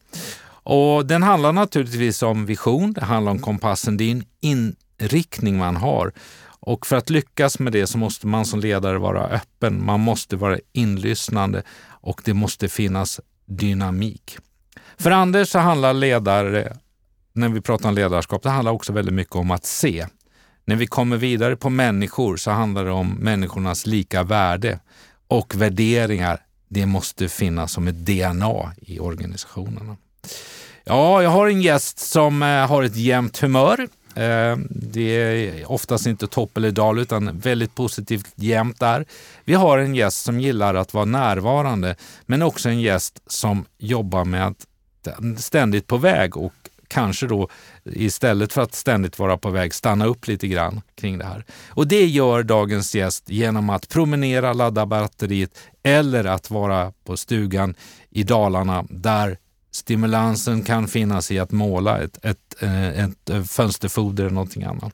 Och 0.64 1.06
den 1.06 1.24
handlar 1.24 1.52
naturligtvis 1.52 2.24
om 2.24 2.46
vision, 2.46 2.94
det 2.94 3.06
handlar 3.06 3.32
om 3.32 3.40
kompassen, 3.40 3.98
det 3.98 4.04
är 4.04 4.12
en 4.12 4.26
inriktning 4.42 5.58
man 5.58 5.76
har. 5.76 6.12
Och 6.62 6.88
för 6.88 6.96
att 6.96 7.10
lyckas 7.10 7.60
med 7.60 7.74
det 7.74 7.88
så 7.88 7.98
måste 7.98 8.28
man 8.28 8.46
som 8.46 8.60
ledare 8.60 9.00
vara 9.00 9.28
öppen, 9.28 9.86
man 9.86 10.00
måste 10.00 10.36
vara 10.36 10.60
inlyssnande 10.72 11.64
och 11.88 12.22
det 12.26 12.34
måste 12.34 12.70
finnas 12.70 13.20
dynamik. 13.46 14.38
För 14.98 15.12
Anders 15.12 15.50
så 15.50 15.60
handlar 15.60 15.94
ledare, 15.94 16.78
när 17.34 17.50
vi 17.50 17.62
pratar 17.62 17.90
om 17.90 17.96
ledarskap, 17.96 18.44
det 18.44 18.50
handlar 18.50 18.72
också 18.72 18.94
väldigt 18.94 19.14
mycket 19.14 19.36
om 19.36 19.52
att 19.52 19.66
se. 19.66 20.08
När 20.66 20.76
vi 20.76 20.88
kommer 20.88 21.18
vidare 21.18 21.56
på 21.56 21.70
människor 21.70 22.38
så 22.38 22.52
handlar 22.52 22.86
det 22.86 22.92
om 22.92 23.10
människornas 23.10 23.86
lika 23.86 24.24
värde 24.24 24.80
och 25.28 25.56
värderingar. 25.56 26.46
Det 26.68 26.86
måste 26.86 27.30
finnas 27.30 27.72
som 27.72 27.88
ett 27.88 28.06
DNA 28.06 28.74
i 28.78 29.00
organisationerna. 29.00 29.98
Ja, 30.84 31.24
jag 31.24 31.30
har 31.30 31.48
en 31.48 31.62
gäst 31.62 32.00
som 32.00 32.44
eh, 32.44 32.68
har 32.68 32.84
ett 32.84 32.96
jämnt 32.96 33.38
humör. 33.38 33.88
Eh, 34.16 34.58
det 34.70 35.02
är 35.02 35.72
oftast 35.72 36.06
inte 36.06 36.28
topp 36.28 36.58
eller 36.58 36.72
dal 36.72 37.00
utan 37.00 37.40
väldigt 37.40 37.76
positivt 37.76 38.32
jämnt 38.36 38.80
där. 38.80 39.06
Vi 39.46 39.54
har 39.54 39.78
en 39.78 39.96
gäst 39.96 40.24
som 40.24 40.40
gillar 40.40 40.76
att 40.76 40.94
vara 40.94 41.06
närvarande 41.06 41.96
men 42.26 42.42
också 42.42 42.70
en 42.70 42.82
gäst 42.82 43.22
som 43.28 43.66
jobbar 43.78 44.26
med 44.26 44.48
att 44.48 44.68
ständigt 45.38 45.88
på 45.88 45.98
väg 45.98 46.38
och 46.38 46.54
kanske 46.88 47.28
då 47.28 47.48
istället 47.84 48.54
för 48.54 48.62
att 48.62 48.74
ständigt 48.74 49.20
vara 49.20 49.38
på 49.38 49.50
väg 49.50 49.74
stanna 49.74 50.06
upp 50.06 50.28
lite 50.28 50.48
grann 50.48 50.82
kring 50.96 51.18
det 51.18 51.26
här. 51.26 51.46
Och 51.70 51.88
det 51.88 52.06
gör 52.06 52.44
dagens 52.44 52.96
gäst 52.96 53.30
genom 53.30 53.70
att 53.70 53.90
promenera, 53.90 54.54
ladda 54.54 54.86
batteriet 54.86 55.58
eller 55.84 56.26
att 56.26 56.50
vara 56.50 56.94
på 57.04 57.18
stugan 57.18 57.76
i 58.10 58.24
Dalarna 58.24 58.86
där 58.90 59.38
stimulansen 59.72 60.64
kan 60.64 60.88
finnas 60.88 61.32
i 61.32 61.40
att 61.40 61.52
måla 61.52 62.00
ett, 62.00 62.26
ett, 62.26 62.56
eh, 62.60 63.00
ett 63.00 63.30
eh, 63.30 63.44
fönsterfoder 63.44 64.24
eller 64.24 64.34
någonting 64.34 64.64
annat. 64.64 64.94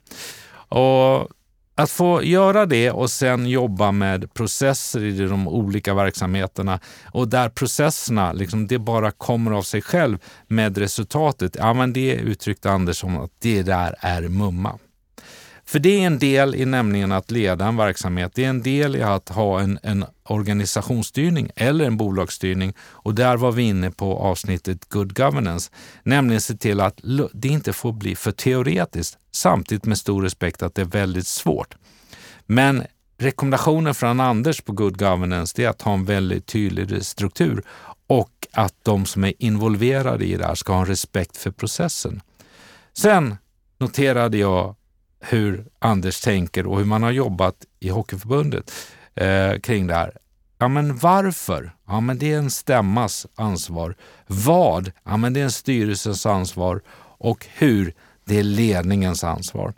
Och 0.70 1.28
att 1.76 1.92
få 1.92 2.24
göra 2.24 2.66
det 2.66 2.92
och 2.92 3.12
sen 3.12 3.50
jobba 3.50 3.92
med 3.92 4.34
processer 4.34 5.04
i 5.04 5.12
de 5.28 5.48
olika 5.48 5.94
verksamheterna 5.94 6.80
och 7.06 7.28
där 7.28 7.50
processerna, 7.50 8.34
liksom, 8.34 8.68
det 8.68 8.80
bara 8.80 9.12
kommer 9.12 9.52
av 9.52 9.62
sig 9.62 9.82
själv 9.82 10.18
med 10.48 10.78
resultatet. 10.78 11.56
Ja, 11.60 11.74
men 11.74 11.94
det 11.94 12.14
uttryckte 12.16 12.72
Anders 12.72 12.98
som 12.98 13.18
att 13.18 13.32
det 13.40 13.64
där 13.64 13.96
är 14.00 14.22
mumma. 14.22 14.80
För 15.68 15.80
det 15.80 15.90
är 15.90 16.08
en 16.08 16.20
del 16.20 16.56
i 16.56 16.66
nämligen 16.66 17.12
att 17.12 17.32
leda 17.32 17.66
en 17.66 17.78
verksamhet. 17.78 18.32
Det 18.36 18.46
är 18.46 18.50
en 18.50 18.64
del 18.64 18.96
i 18.96 19.02
att 19.02 19.30
ha 19.30 19.60
en, 19.60 19.80
en 19.84 20.06
organisationsstyrning 20.24 21.52
eller 21.56 21.86
en 21.86 21.98
bolagsstyrning. 21.98 22.74
Och 22.80 23.16
där 23.16 23.38
var 23.38 23.52
vi 23.52 23.64
inne 23.64 23.92
på 23.92 24.18
avsnittet 24.18 24.90
Good 24.90 25.16
Governance, 25.16 25.72
nämligen 26.04 26.42
se 26.42 26.58
till 26.58 26.80
att 26.80 27.00
det 27.34 27.48
inte 27.48 27.74
får 27.74 27.94
bli 27.94 28.16
för 28.16 28.32
teoretiskt, 28.32 29.18
samtidigt 29.32 29.86
med 29.86 29.98
stor 29.98 30.22
respekt 30.22 30.64
att 30.64 30.76
det 30.76 30.82
är 30.82 30.86
väldigt 30.86 31.28
svårt. 31.28 31.76
Men 32.46 32.84
rekommendationen 33.18 33.96
från 33.96 34.20
Anders 34.20 34.62
på 34.62 34.72
Good 34.72 35.00
Governance 35.00 35.64
är 35.64 35.70
att 35.70 35.82
ha 35.82 35.94
en 35.94 36.06
väldigt 36.06 36.46
tydlig 36.46 37.06
struktur 37.06 37.64
och 38.08 38.48
att 38.52 38.74
de 38.84 39.06
som 39.06 39.24
är 39.24 39.34
involverade 39.40 40.26
i 40.26 40.38
det 40.38 40.46
här 40.46 40.56
ska 40.56 40.74
ha 40.74 40.80
en 40.80 40.86
respekt 40.86 41.38
för 41.38 41.52
processen. 41.52 42.22
Sen 42.94 43.36
noterade 43.80 44.38
jag 44.38 44.76
hur 45.20 45.66
Anders 45.80 46.22
tänker 46.22 46.68
och 46.68 46.78
hur 46.78 46.86
man 46.86 47.04
har 47.04 47.12
jobbat 47.12 47.56
i 47.80 47.90
Hockeyförbundet 47.90 48.72
eh, 49.16 49.60
kring 49.60 49.88
det 49.88 49.94
här. 49.94 50.18
Ja, 50.58 50.68
men 50.68 50.98
varför? 50.98 51.76
Ja, 51.88 52.00
men 52.00 52.18
det 52.18 52.34
är 52.34 52.38
en 52.38 52.52
stämmas 52.52 53.28
ansvar. 53.36 53.96
Vad? 54.28 54.92
Ja, 55.04 55.18
men 55.18 55.34
det 55.34 55.40
är 55.40 55.44
en 55.44 55.52
styrelsens 55.52 56.26
ansvar. 56.26 56.82
Och 57.20 57.46
hur? 57.54 57.94
Det 58.26 58.40
är 58.40 58.44
ledningens 58.44 59.24
ansvar. 59.24 59.74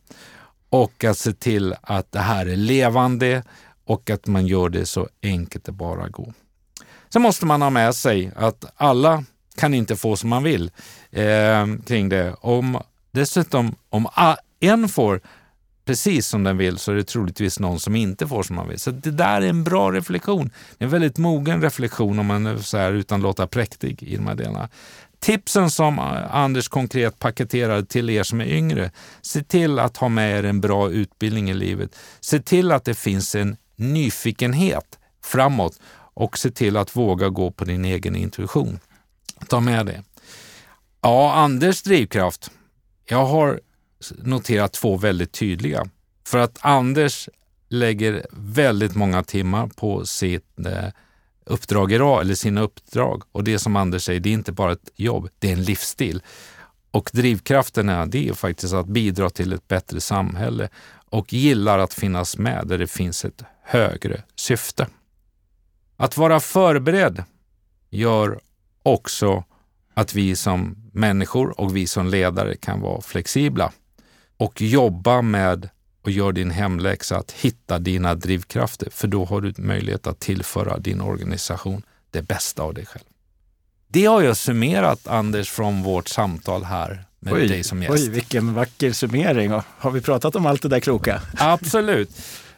Och 0.69 1.03
att 1.03 1.17
se 1.17 1.33
till 1.33 1.75
att 1.81 2.11
det 2.11 2.19
här 2.19 2.45
är 2.45 2.55
levande 2.55 3.43
och 3.85 4.09
att 4.09 4.27
man 4.27 4.47
gör 4.47 4.69
det 4.69 4.85
så 4.85 5.07
enkelt 5.23 5.65
det 5.65 5.71
bara 5.71 6.09
går. 6.09 6.33
Sen 7.09 7.21
måste 7.21 7.45
man 7.45 7.61
ha 7.61 7.69
med 7.69 7.95
sig 7.95 8.31
att 8.35 8.65
alla 8.75 9.23
kan 9.55 9.73
inte 9.73 9.95
få 9.95 10.15
som 10.15 10.29
man 10.29 10.43
vill 10.43 10.71
eh, 11.11 11.65
kring 11.85 12.09
det. 12.09 12.35
Om, 12.41 12.81
dessutom, 13.11 13.75
om 13.89 14.07
en 14.59 14.89
får 14.89 15.21
precis 15.85 16.27
som 16.27 16.43
den 16.43 16.57
vill 16.57 16.77
så 16.77 16.91
är 16.91 16.95
det 16.95 17.03
troligtvis 17.03 17.59
någon 17.59 17.79
som 17.79 17.95
inte 17.95 18.27
får 18.27 18.43
som 18.43 18.55
man 18.55 18.69
vill. 18.69 18.79
Så 18.79 18.91
det 18.91 19.11
där 19.11 19.41
är 19.41 19.47
en 19.47 19.63
bra 19.63 19.91
reflektion. 19.91 20.51
Det 20.77 20.83
är 20.83 20.85
en 20.85 20.91
väldigt 20.91 21.17
mogen 21.17 21.61
reflektion 21.61 22.19
om 22.19 22.25
man 22.25 22.45
är 22.45 22.57
så 22.57 22.77
här 22.77 22.93
utan 22.93 23.21
låta 23.21 23.47
präktig 23.47 24.03
i 24.03 24.15
de 24.15 24.27
här 24.27 24.35
delarna. 24.35 24.69
Tipsen 25.19 25.69
som 25.69 25.99
Anders 26.31 26.67
konkret 26.67 27.19
paketerar 27.19 27.81
till 27.81 28.09
er 28.09 28.23
som 28.23 28.41
är 28.41 28.45
yngre. 28.45 28.91
Se 29.21 29.43
till 29.43 29.79
att 29.79 29.97
ha 29.97 30.09
med 30.09 30.39
er 30.39 30.43
en 30.43 30.61
bra 30.61 30.89
utbildning 30.89 31.49
i 31.49 31.53
livet. 31.53 31.95
Se 32.19 32.39
till 32.39 32.71
att 32.71 32.85
det 32.85 32.93
finns 32.93 33.35
en 33.35 33.57
nyfikenhet 33.75 34.99
framåt 35.23 35.79
och 36.13 36.37
se 36.37 36.51
till 36.51 36.77
att 36.77 36.95
våga 36.95 37.29
gå 37.29 37.51
på 37.51 37.65
din 37.65 37.85
egen 37.85 38.15
intuition. 38.15 38.79
Ta 39.47 39.59
med 39.59 39.85
det. 39.85 40.03
Ja, 41.01 41.33
Anders 41.33 41.81
drivkraft. 41.81 42.51
Jag 43.05 43.25
har 43.25 43.59
notera 44.17 44.67
två 44.67 44.97
väldigt 44.97 45.31
tydliga. 45.31 45.89
För 46.25 46.37
att 46.37 46.57
Anders 46.61 47.29
lägger 47.69 48.25
väldigt 48.31 48.95
många 48.95 49.23
timmar 49.23 49.67
på 49.67 50.05
sitt 50.05 50.59
eh, 50.65 50.89
uppdrag 51.45 51.91
idag, 51.91 52.21
eller 52.21 52.35
sina 52.35 52.61
uppdrag. 52.61 53.23
Och 53.31 53.43
det 53.43 53.59
som 53.59 53.75
Anders 53.75 54.03
säger, 54.03 54.19
det 54.19 54.29
är 54.29 54.33
inte 54.33 54.51
bara 54.51 54.71
ett 54.71 54.91
jobb, 54.95 55.29
det 55.39 55.49
är 55.49 55.53
en 55.53 55.63
livsstil. 55.63 56.21
Och 56.91 57.09
drivkraften 57.13 57.89
är, 57.89 58.05
det 58.05 58.29
är 58.29 58.33
faktiskt 58.33 58.73
att 58.73 58.87
bidra 58.87 59.29
till 59.29 59.53
ett 59.53 59.67
bättre 59.67 60.01
samhälle 60.01 60.69
och 61.09 61.33
gillar 61.33 61.79
att 61.79 61.93
finnas 61.93 62.37
med 62.37 62.67
där 62.67 62.77
det 62.77 62.87
finns 62.87 63.25
ett 63.25 63.43
högre 63.63 64.23
syfte. 64.35 64.87
Att 65.97 66.17
vara 66.17 66.39
förberedd 66.39 67.23
gör 67.89 68.39
också 68.83 69.43
att 69.93 70.15
vi 70.15 70.35
som 70.35 70.89
människor 70.93 71.59
och 71.61 71.75
vi 71.75 71.87
som 71.87 72.07
ledare 72.07 72.55
kan 72.55 72.81
vara 72.81 73.01
flexibla 73.01 73.71
och 74.39 74.61
jobba 74.61 75.21
med 75.21 75.69
och 76.01 76.11
gör 76.11 76.31
din 76.31 76.51
hemläxa 76.51 77.17
att 77.17 77.31
hitta 77.31 77.79
dina 77.79 78.15
drivkrafter, 78.15 78.89
för 78.91 79.07
då 79.07 79.25
har 79.25 79.41
du 79.41 79.53
möjlighet 79.57 80.07
att 80.07 80.19
tillföra 80.19 80.77
din 80.77 81.01
organisation 81.01 81.81
det 82.11 82.21
bästa 82.21 82.63
av 82.63 82.73
dig 82.73 82.85
själv. 82.85 83.03
Det 83.87 84.05
har 84.05 84.21
jag 84.21 84.37
summerat, 84.37 85.07
Anders, 85.07 85.49
från 85.49 85.83
vårt 85.83 86.07
samtal 86.07 86.63
här 86.63 87.03
med 87.19 87.33
oj, 87.33 87.47
dig 87.47 87.63
som 87.63 87.83
gäst. 87.83 87.93
Oj, 87.93 88.09
vilken 88.09 88.53
vacker 88.53 88.91
summering. 88.91 89.51
Har 89.77 89.91
vi 89.91 90.01
pratat 90.01 90.35
om 90.35 90.45
allt 90.45 90.61
det 90.61 90.69
där 90.69 90.79
kloka? 90.79 91.21
Absolut. 91.37 92.09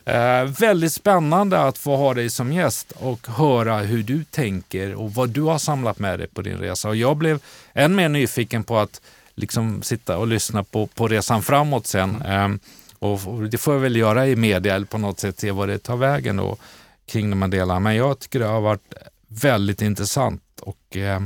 Eh, 0.06 0.44
väldigt 0.44 0.94
spännande 0.94 1.60
att 1.60 1.78
få 1.78 1.96
ha 1.96 2.14
dig 2.14 2.30
som 2.30 2.54
gäst 2.54 2.92
och 2.92 3.28
höra 3.28 3.78
hur 3.78 4.04
du 4.04 4.24
tänker 4.24 4.96
och 4.96 5.14
vad 5.14 5.30
du 5.30 5.42
har 5.42 5.58
samlat 5.58 6.00
med 6.00 6.20
dig 6.20 6.28
på 6.28 6.42
din 6.42 6.58
resa. 6.58 6.90
Och 6.90 6.96
jag 6.96 7.18
blev 7.18 7.40
än 7.74 7.96
mer 7.96 8.10
nyfiken 8.10 8.64
på 8.64 8.78
att 8.78 9.02
liksom 9.42 9.82
sitta 9.82 10.18
och 10.18 10.28
lyssna 10.28 10.64
på, 10.64 10.88
på 10.88 11.08
resan 11.08 11.44
framåt 11.44 11.88
sen. 11.88 12.16
Mm. 12.16 12.32
Ehm, 12.32 12.60
och 13.00 13.50
det 13.50 13.58
får 13.58 13.74
jag 13.74 13.82
väl 13.82 13.96
göra 13.96 14.28
i 14.28 14.36
media 14.36 14.76
eller 14.76 14.86
på 14.86 14.98
något 14.98 15.20
sätt 15.20 15.40
se 15.40 15.52
vad 15.52 15.70
det 15.70 15.78
tar 15.78 15.98
vägen 15.98 16.36
då 16.36 16.58
kring 17.06 17.30
de 17.30 17.42
här 17.42 17.50
delarna. 17.50 17.80
Men 17.80 17.96
jag 17.96 18.20
tycker 18.20 18.40
det 18.40 18.46
har 18.46 18.62
varit 18.62 18.94
väldigt 19.28 19.82
intressant 19.82 20.44
och 20.62 20.98
eh, 20.98 21.20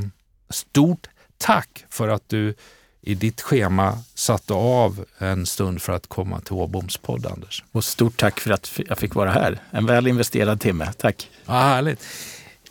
stort 0.50 1.08
tack 1.38 1.84
för 1.90 2.08
att 2.08 2.28
du 2.28 2.54
i 3.00 3.14
ditt 3.14 3.40
schema 3.40 3.98
satte 4.14 4.54
av 4.54 5.04
en 5.18 5.46
stund 5.46 5.82
för 5.82 5.92
att 5.92 6.06
komma 6.06 6.40
till 6.40 6.52
Åboms 6.52 6.96
podd, 6.96 7.26
Anders. 7.26 7.64
Och 7.72 7.84
stort 7.84 8.16
tack 8.16 8.40
för 8.40 8.50
att 8.50 8.80
jag 8.88 8.98
fick 8.98 9.14
vara 9.14 9.30
här. 9.30 9.58
En 9.70 9.86
väl 9.86 10.06
investerad 10.06 10.60
timme. 10.60 10.92
Tack! 10.98 11.30
Ja, 11.46 11.52
härligt. 11.52 12.04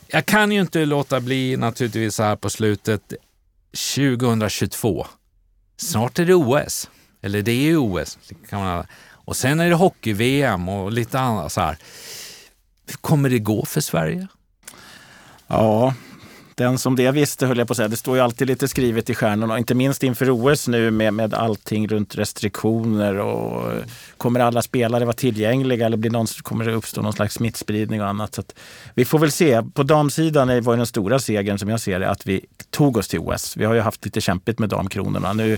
Jag 0.07 0.25
kan 0.25 0.51
ju 0.51 0.61
inte 0.61 0.85
låta 0.85 1.19
bli 1.19 1.57
naturligtvis 1.57 2.15
så 2.15 2.23
här 2.23 2.35
på 2.35 2.49
slutet. 2.49 3.13
2022 3.95 5.07
Snart 5.77 6.19
är 6.19 6.25
det 6.25 6.33
OS. 6.33 6.89
Eller 7.21 7.41
det 7.41 7.51
är 7.51 7.63
ju 7.63 7.77
OS. 7.77 8.17
Kan 8.49 8.59
man, 8.59 8.85
och 9.11 9.35
sen 9.35 9.59
är 9.59 9.69
det 9.69 9.75
hockey-VM 9.75 10.69
och 10.69 10.91
lite 10.91 11.19
annat 11.19 11.51
så 11.51 11.61
här. 11.61 11.77
Hur 12.87 12.97
kommer 12.97 13.29
det 13.29 13.39
gå 13.39 13.65
för 13.65 13.81
Sverige? 13.81 14.27
Ja, 15.47 15.93
den 16.57 16.77
som 16.77 16.95
det 16.95 17.11
visste 17.11 17.45
höll 17.45 17.57
jag 17.57 17.67
på 17.67 17.71
att 17.71 17.77
säga. 17.77 17.87
Det 17.87 17.97
står 17.97 18.15
ju 18.15 18.21
alltid 18.21 18.47
lite 18.47 18.67
skrivet 18.67 19.09
i 19.09 19.15
stjärnorna. 19.15 19.57
Inte 19.57 19.75
minst 19.75 20.03
inför 20.03 20.29
OS 20.29 20.67
nu 20.67 20.91
med, 20.91 21.13
med 21.13 21.33
allting 21.33 21.87
runt 21.87 22.15
restriktioner 22.15 23.17
och 23.17 23.71
eh, 23.71 23.83
kommer 24.17 24.39
alla 24.39 24.61
spelare 24.61 25.05
vara 25.05 25.13
tillgängliga 25.13 25.85
eller 25.85 25.97
blir 25.97 26.11
någon, 26.11 26.27
kommer 26.41 26.65
det 26.65 26.71
uppstå 26.71 27.01
någon 27.01 27.13
slags 27.13 27.33
smittspridning 27.33 28.01
och 28.01 28.07
annat. 28.07 28.35
Så 28.35 28.43
vi 28.93 29.05
får 29.05 29.19
väl 29.19 29.31
se. 29.31 29.61
På 29.73 29.83
damsidan 29.83 30.63
var 30.63 30.77
den 30.77 30.85
stora 30.85 31.19
segern 31.19 31.57
som 31.57 31.69
jag 31.69 31.79
ser 31.79 31.99
det 31.99 32.09
att 32.09 32.27
vi 32.27 32.45
tog 32.69 32.97
oss 32.97 33.07
till 33.07 33.19
OS. 33.19 33.57
Vi 33.57 33.65
har 33.65 33.73
ju 33.73 33.79
haft 33.81 34.05
lite 34.05 34.21
kämpigt 34.21 34.59
med 34.59 34.69
damkronorna. 34.69 35.33
Nu 35.33 35.57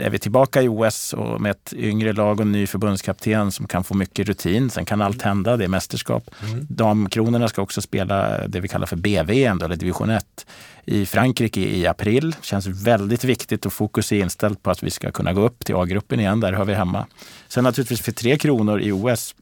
är 0.00 0.10
vi 0.10 0.18
tillbaka 0.18 0.62
i 0.62 0.68
OS 0.68 1.12
och 1.12 1.40
med 1.40 1.50
ett 1.50 1.72
yngre 1.76 2.12
lag 2.12 2.40
och 2.40 2.46
en 2.46 2.52
ny 2.52 2.66
förbundskapten 2.66 3.52
som 3.52 3.66
kan 3.66 3.84
få 3.84 3.94
mycket 3.94 4.28
rutin. 4.28 4.70
Sen 4.70 4.84
kan 4.84 5.02
allt 5.02 5.22
hända, 5.22 5.56
det 5.56 5.64
är 5.64 5.68
mästerskap. 5.68 6.30
Mm. 6.42 6.66
Damkronorna 6.68 7.48
ska 7.48 7.62
också 7.62 7.82
spela 7.82 8.46
det 8.48 8.60
vi 8.60 8.68
kallar 8.68 8.86
för 8.86 8.96
BVM, 8.96 9.62
eller 9.62 9.76
division 9.76 10.10
1, 10.10 10.46
i 10.84 11.06
Frankrike 11.06 11.60
i 11.60 11.86
april. 11.86 12.34
Känns 12.42 12.66
väldigt 12.66 13.24
viktigt 13.24 13.66
och 13.66 13.72
fokus 13.72 14.12
är 14.12 14.16
inställt 14.16 14.62
på 14.62 14.70
att 14.70 14.82
vi 14.82 14.90
ska 14.90 15.10
kunna 15.10 15.32
gå 15.32 15.40
upp 15.40 15.64
till 15.64 15.74
A-gruppen 15.74 16.20
igen, 16.20 16.40
där 16.40 16.52
hör 16.52 16.64
vi 16.64 16.74
hemma. 16.74 17.06
Sen 17.48 17.64
naturligtvis 17.64 18.00
för 18.00 18.12
tre 18.12 18.38
kronor 18.38 18.80
i 18.80 18.92
OS, 18.92 19.34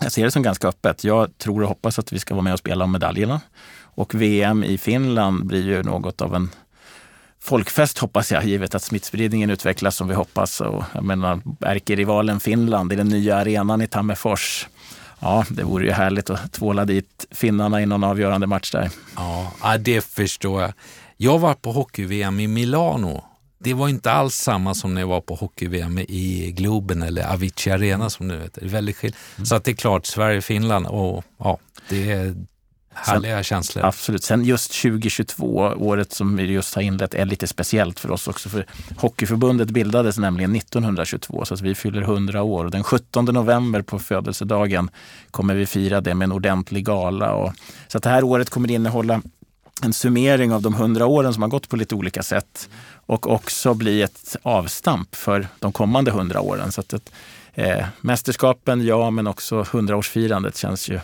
jag 0.00 0.12
ser 0.12 0.24
det 0.24 0.30
som 0.30 0.42
ganska 0.42 0.68
öppet. 0.68 1.04
Jag 1.04 1.38
tror 1.38 1.62
och 1.62 1.68
hoppas 1.68 1.98
att 1.98 2.12
vi 2.12 2.18
ska 2.18 2.34
vara 2.34 2.42
med 2.42 2.52
och 2.52 2.58
spela 2.58 2.84
om 2.84 2.92
medaljerna. 2.92 3.40
Och 3.96 4.14
VM 4.14 4.64
i 4.64 4.78
Finland 4.78 5.46
blir 5.46 5.62
ju 5.62 5.82
något 5.82 6.20
av 6.20 6.34
en 6.34 6.50
folkfest 7.44 7.98
hoppas 7.98 8.32
jag, 8.32 8.44
givet 8.44 8.74
att 8.74 8.82
smittspridningen 8.82 9.50
utvecklas 9.50 9.96
som 9.96 10.08
vi 10.08 10.14
hoppas. 10.14 10.60
Och, 10.60 10.84
jag 10.94 11.04
menar, 11.04 11.40
ärkerivalen 11.60 12.40
Finland 12.40 12.92
i 12.92 12.96
den 12.96 13.08
nya 13.08 13.36
arenan 13.36 13.82
i 13.82 13.86
Tammerfors. 13.86 14.68
Ja, 15.20 15.44
det 15.50 15.62
vore 15.62 15.86
ju 15.86 15.92
härligt 15.92 16.30
att 16.30 16.52
tvåla 16.52 16.84
dit 16.84 17.26
finnarna 17.30 17.82
i 17.82 17.86
någon 17.86 18.04
avgörande 18.04 18.46
match 18.46 18.70
där. 18.70 18.90
Ja, 19.16 19.78
det 19.78 20.04
förstår 20.04 20.62
jag. 20.62 20.72
Jag 21.16 21.38
var 21.38 21.54
på 21.54 21.72
hockey-VM 21.72 22.40
i 22.40 22.46
Milano. 22.46 23.24
Det 23.58 23.74
var 23.74 23.88
inte 23.88 24.12
alls 24.12 24.34
samma 24.34 24.74
som 24.74 24.94
när 24.94 25.00
jag 25.00 25.08
var 25.08 25.20
på 25.20 25.34
hockey-VM 25.34 25.98
i 25.98 26.52
Globen 26.56 27.02
eller 27.02 27.32
Avicii 27.32 27.72
Arena 27.72 28.10
som 28.10 28.28
nu 28.28 28.40
heter. 28.40 28.60
Det 28.60 28.66
är 28.66 28.70
väldigt 28.70 28.96
skilt. 28.96 29.16
Mm. 29.36 29.46
Så 29.46 29.54
att 29.54 29.64
det 29.64 29.70
är 29.70 29.74
klart, 29.74 30.06
Sverige-Finland, 30.06 30.86
och 30.86 31.24
ja, 31.38 31.58
det 31.88 32.12
är 32.12 32.34
Härliga 32.94 33.36
Sen, 33.36 33.44
känslor. 33.44 33.84
Absolut. 33.84 34.24
Sen 34.24 34.44
just 34.44 34.82
2022, 34.82 35.46
året 35.76 36.12
som 36.12 36.36
vi 36.36 36.42
just 36.42 36.74
har 36.74 36.82
inlett, 36.82 37.14
är 37.14 37.24
lite 37.24 37.46
speciellt 37.46 38.00
för 38.00 38.10
oss 38.10 38.28
också. 38.28 38.48
För 38.48 38.66
Hockeyförbundet 38.96 39.70
bildades 39.70 40.18
nämligen 40.18 40.56
1922, 40.56 41.44
så 41.44 41.54
att 41.54 41.60
vi 41.60 41.74
fyller 41.74 42.02
100 42.02 42.42
år. 42.42 42.68
Den 42.68 42.84
17 42.84 43.24
november 43.24 43.82
på 43.82 43.98
födelsedagen 43.98 44.90
kommer 45.30 45.54
vi 45.54 45.66
fira 45.66 46.00
det 46.00 46.14
med 46.14 46.26
en 46.26 46.32
ordentlig 46.32 46.84
gala. 46.84 47.32
Och, 47.32 47.52
så 47.88 47.98
att 47.98 48.04
det 48.04 48.10
här 48.10 48.24
året 48.24 48.50
kommer 48.50 48.70
innehålla 48.70 49.22
en 49.82 49.92
summering 49.92 50.52
av 50.52 50.62
de 50.62 50.74
100 50.74 51.06
åren 51.06 51.34
som 51.34 51.42
har 51.42 51.50
gått 51.50 51.68
på 51.68 51.76
lite 51.76 51.94
olika 51.94 52.22
sätt 52.22 52.68
och 53.06 53.30
också 53.30 53.74
bli 53.74 54.02
ett 54.02 54.36
avstamp 54.42 55.14
för 55.14 55.48
de 55.58 55.72
kommande 55.72 56.10
100 56.10 56.40
åren. 56.40 56.72
Så 56.72 56.80
att 56.80 56.94
eh, 57.54 57.86
mästerskapen, 58.00 58.86
ja, 58.86 59.10
men 59.10 59.26
också 59.26 59.62
100-årsfirandet 59.62 60.56
känns 60.56 60.88
ju 60.88 61.00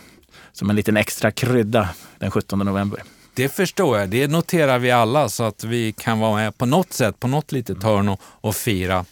som 0.51 0.69
en 0.69 0.75
liten 0.75 0.97
extra 0.97 1.31
krydda 1.31 1.89
den 2.19 2.31
17 2.31 2.59
november. 2.59 3.03
Det 3.33 3.49
förstår 3.49 3.99
jag. 3.99 4.09
Det 4.09 4.27
noterar 4.27 4.79
vi 4.79 4.91
alla 4.91 5.29
så 5.29 5.43
att 5.43 5.63
vi 5.63 5.91
kan 5.91 6.19
vara 6.19 6.35
med 6.35 6.57
på 6.57 6.65
något 6.65 6.93
sätt, 6.93 7.19
på 7.19 7.27
något 7.27 7.51
litet 7.51 7.83
hörn 7.83 8.09
och, 8.09 8.19
och 8.23 8.55
fira 8.55 9.05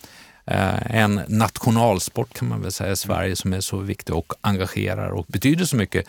eh, 0.46 0.96
en 0.96 1.22
nationalsport 1.28 2.34
kan 2.34 2.48
man 2.48 2.62
väl 2.62 2.72
säga 2.72 2.92
i 2.92 2.96
Sverige 2.96 3.36
som 3.36 3.54
är 3.54 3.62
så 3.62 3.78
viktig 3.78 4.16
och 4.16 4.34
engagerar 4.42 5.10
och 5.10 5.26
betyder 5.28 5.66
så 5.66 5.76
mycket 5.76 6.08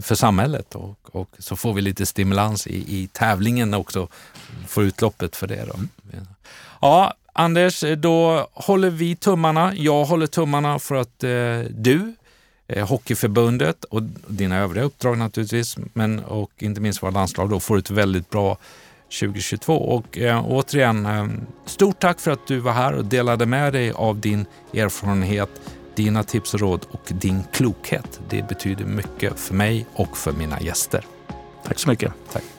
för 0.00 0.14
samhället. 0.14 0.74
Och, 0.74 0.98
och 1.12 1.30
så 1.38 1.56
får 1.56 1.74
vi 1.74 1.82
lite 1.82 2.06
stimulans 2.06 2.66
i, 2.66 2.76
i 2.76 3.08
tävlingen 3.12 3.74
också, 3.74 4.08
får 4.66 4.84
utloppet 4.84 5.36
för 5.36 5.46
det. 5.46 5.64
Då. 5.64 5.74
Ja, 6.80 7.14
Anders, 7.32 7.84
då 7.96 8.48
håller 8.52 8.90
vi 8.90 9.16
tummarna. 9.16 9.74
Jag 9.74 10.04
håller 10.04 10.26
tummarna 10.26 10.78
för 10.78 10.94
att 10.94 11.24
eh, 11.24 11.70
du 11.70 12.14
eh, 12.68 12.88
Hockeyförbundet 12.88 13.84
och 13.84 14.02
dina 14.26 14.56
övriga 14.56 14.84
uppdrag 14.84 15.18
naturligtvis, 15.18 15.76
men 15.92 16.18
och 16.18 16.50
inte 16.58 16.80
minst 16.80 17.02
våra 17.02 17.10
landslag 17.10 17.50
då 17.50 17.60
får 17.60 17.78
ett 17.78 17.90
väldigt 17.90 18.30
bra 18.30 18.58
2022. 19.20 19.74
Och 19.74 20.18
eh, 20.18 20.44
återigen, 20.46 21.06
eh, 21.06 21.26
stort 21.66 21.98
tack 21.98 22.20
för 22.20 22.30
att 22.30 22.46
du 22.46 22.58
var 22.58 22.72
här 22.72 22.92
och 22.92 23.04
delade 23.04 23.46
med 23.46 23.72
dig 23.72 23.92
av 23.92 24.20
din 24.20 24.46
erfarenhet, 24.74 25.50
dina 25.94 26.22
tips 26.22 26.54
och 26.54 26.60
råd 26.60 26.86
och 26.90 27.02
din 27.08 27.42
klokhet. 27.52 28.20
Det 28.28 28.48
betyder 28.48 28.84
mycket 28.84 29.38
för 29.38 29.54
mig 29.54 29.86
och 29.94 30.16
för 30.16 30.32
mina 30.32 30.60
gäster. 30.60 31.04
Tack 31.64 31.78
så 31.78 31.88
mycket. 31.88 32.12
Tack. 32.32 32.55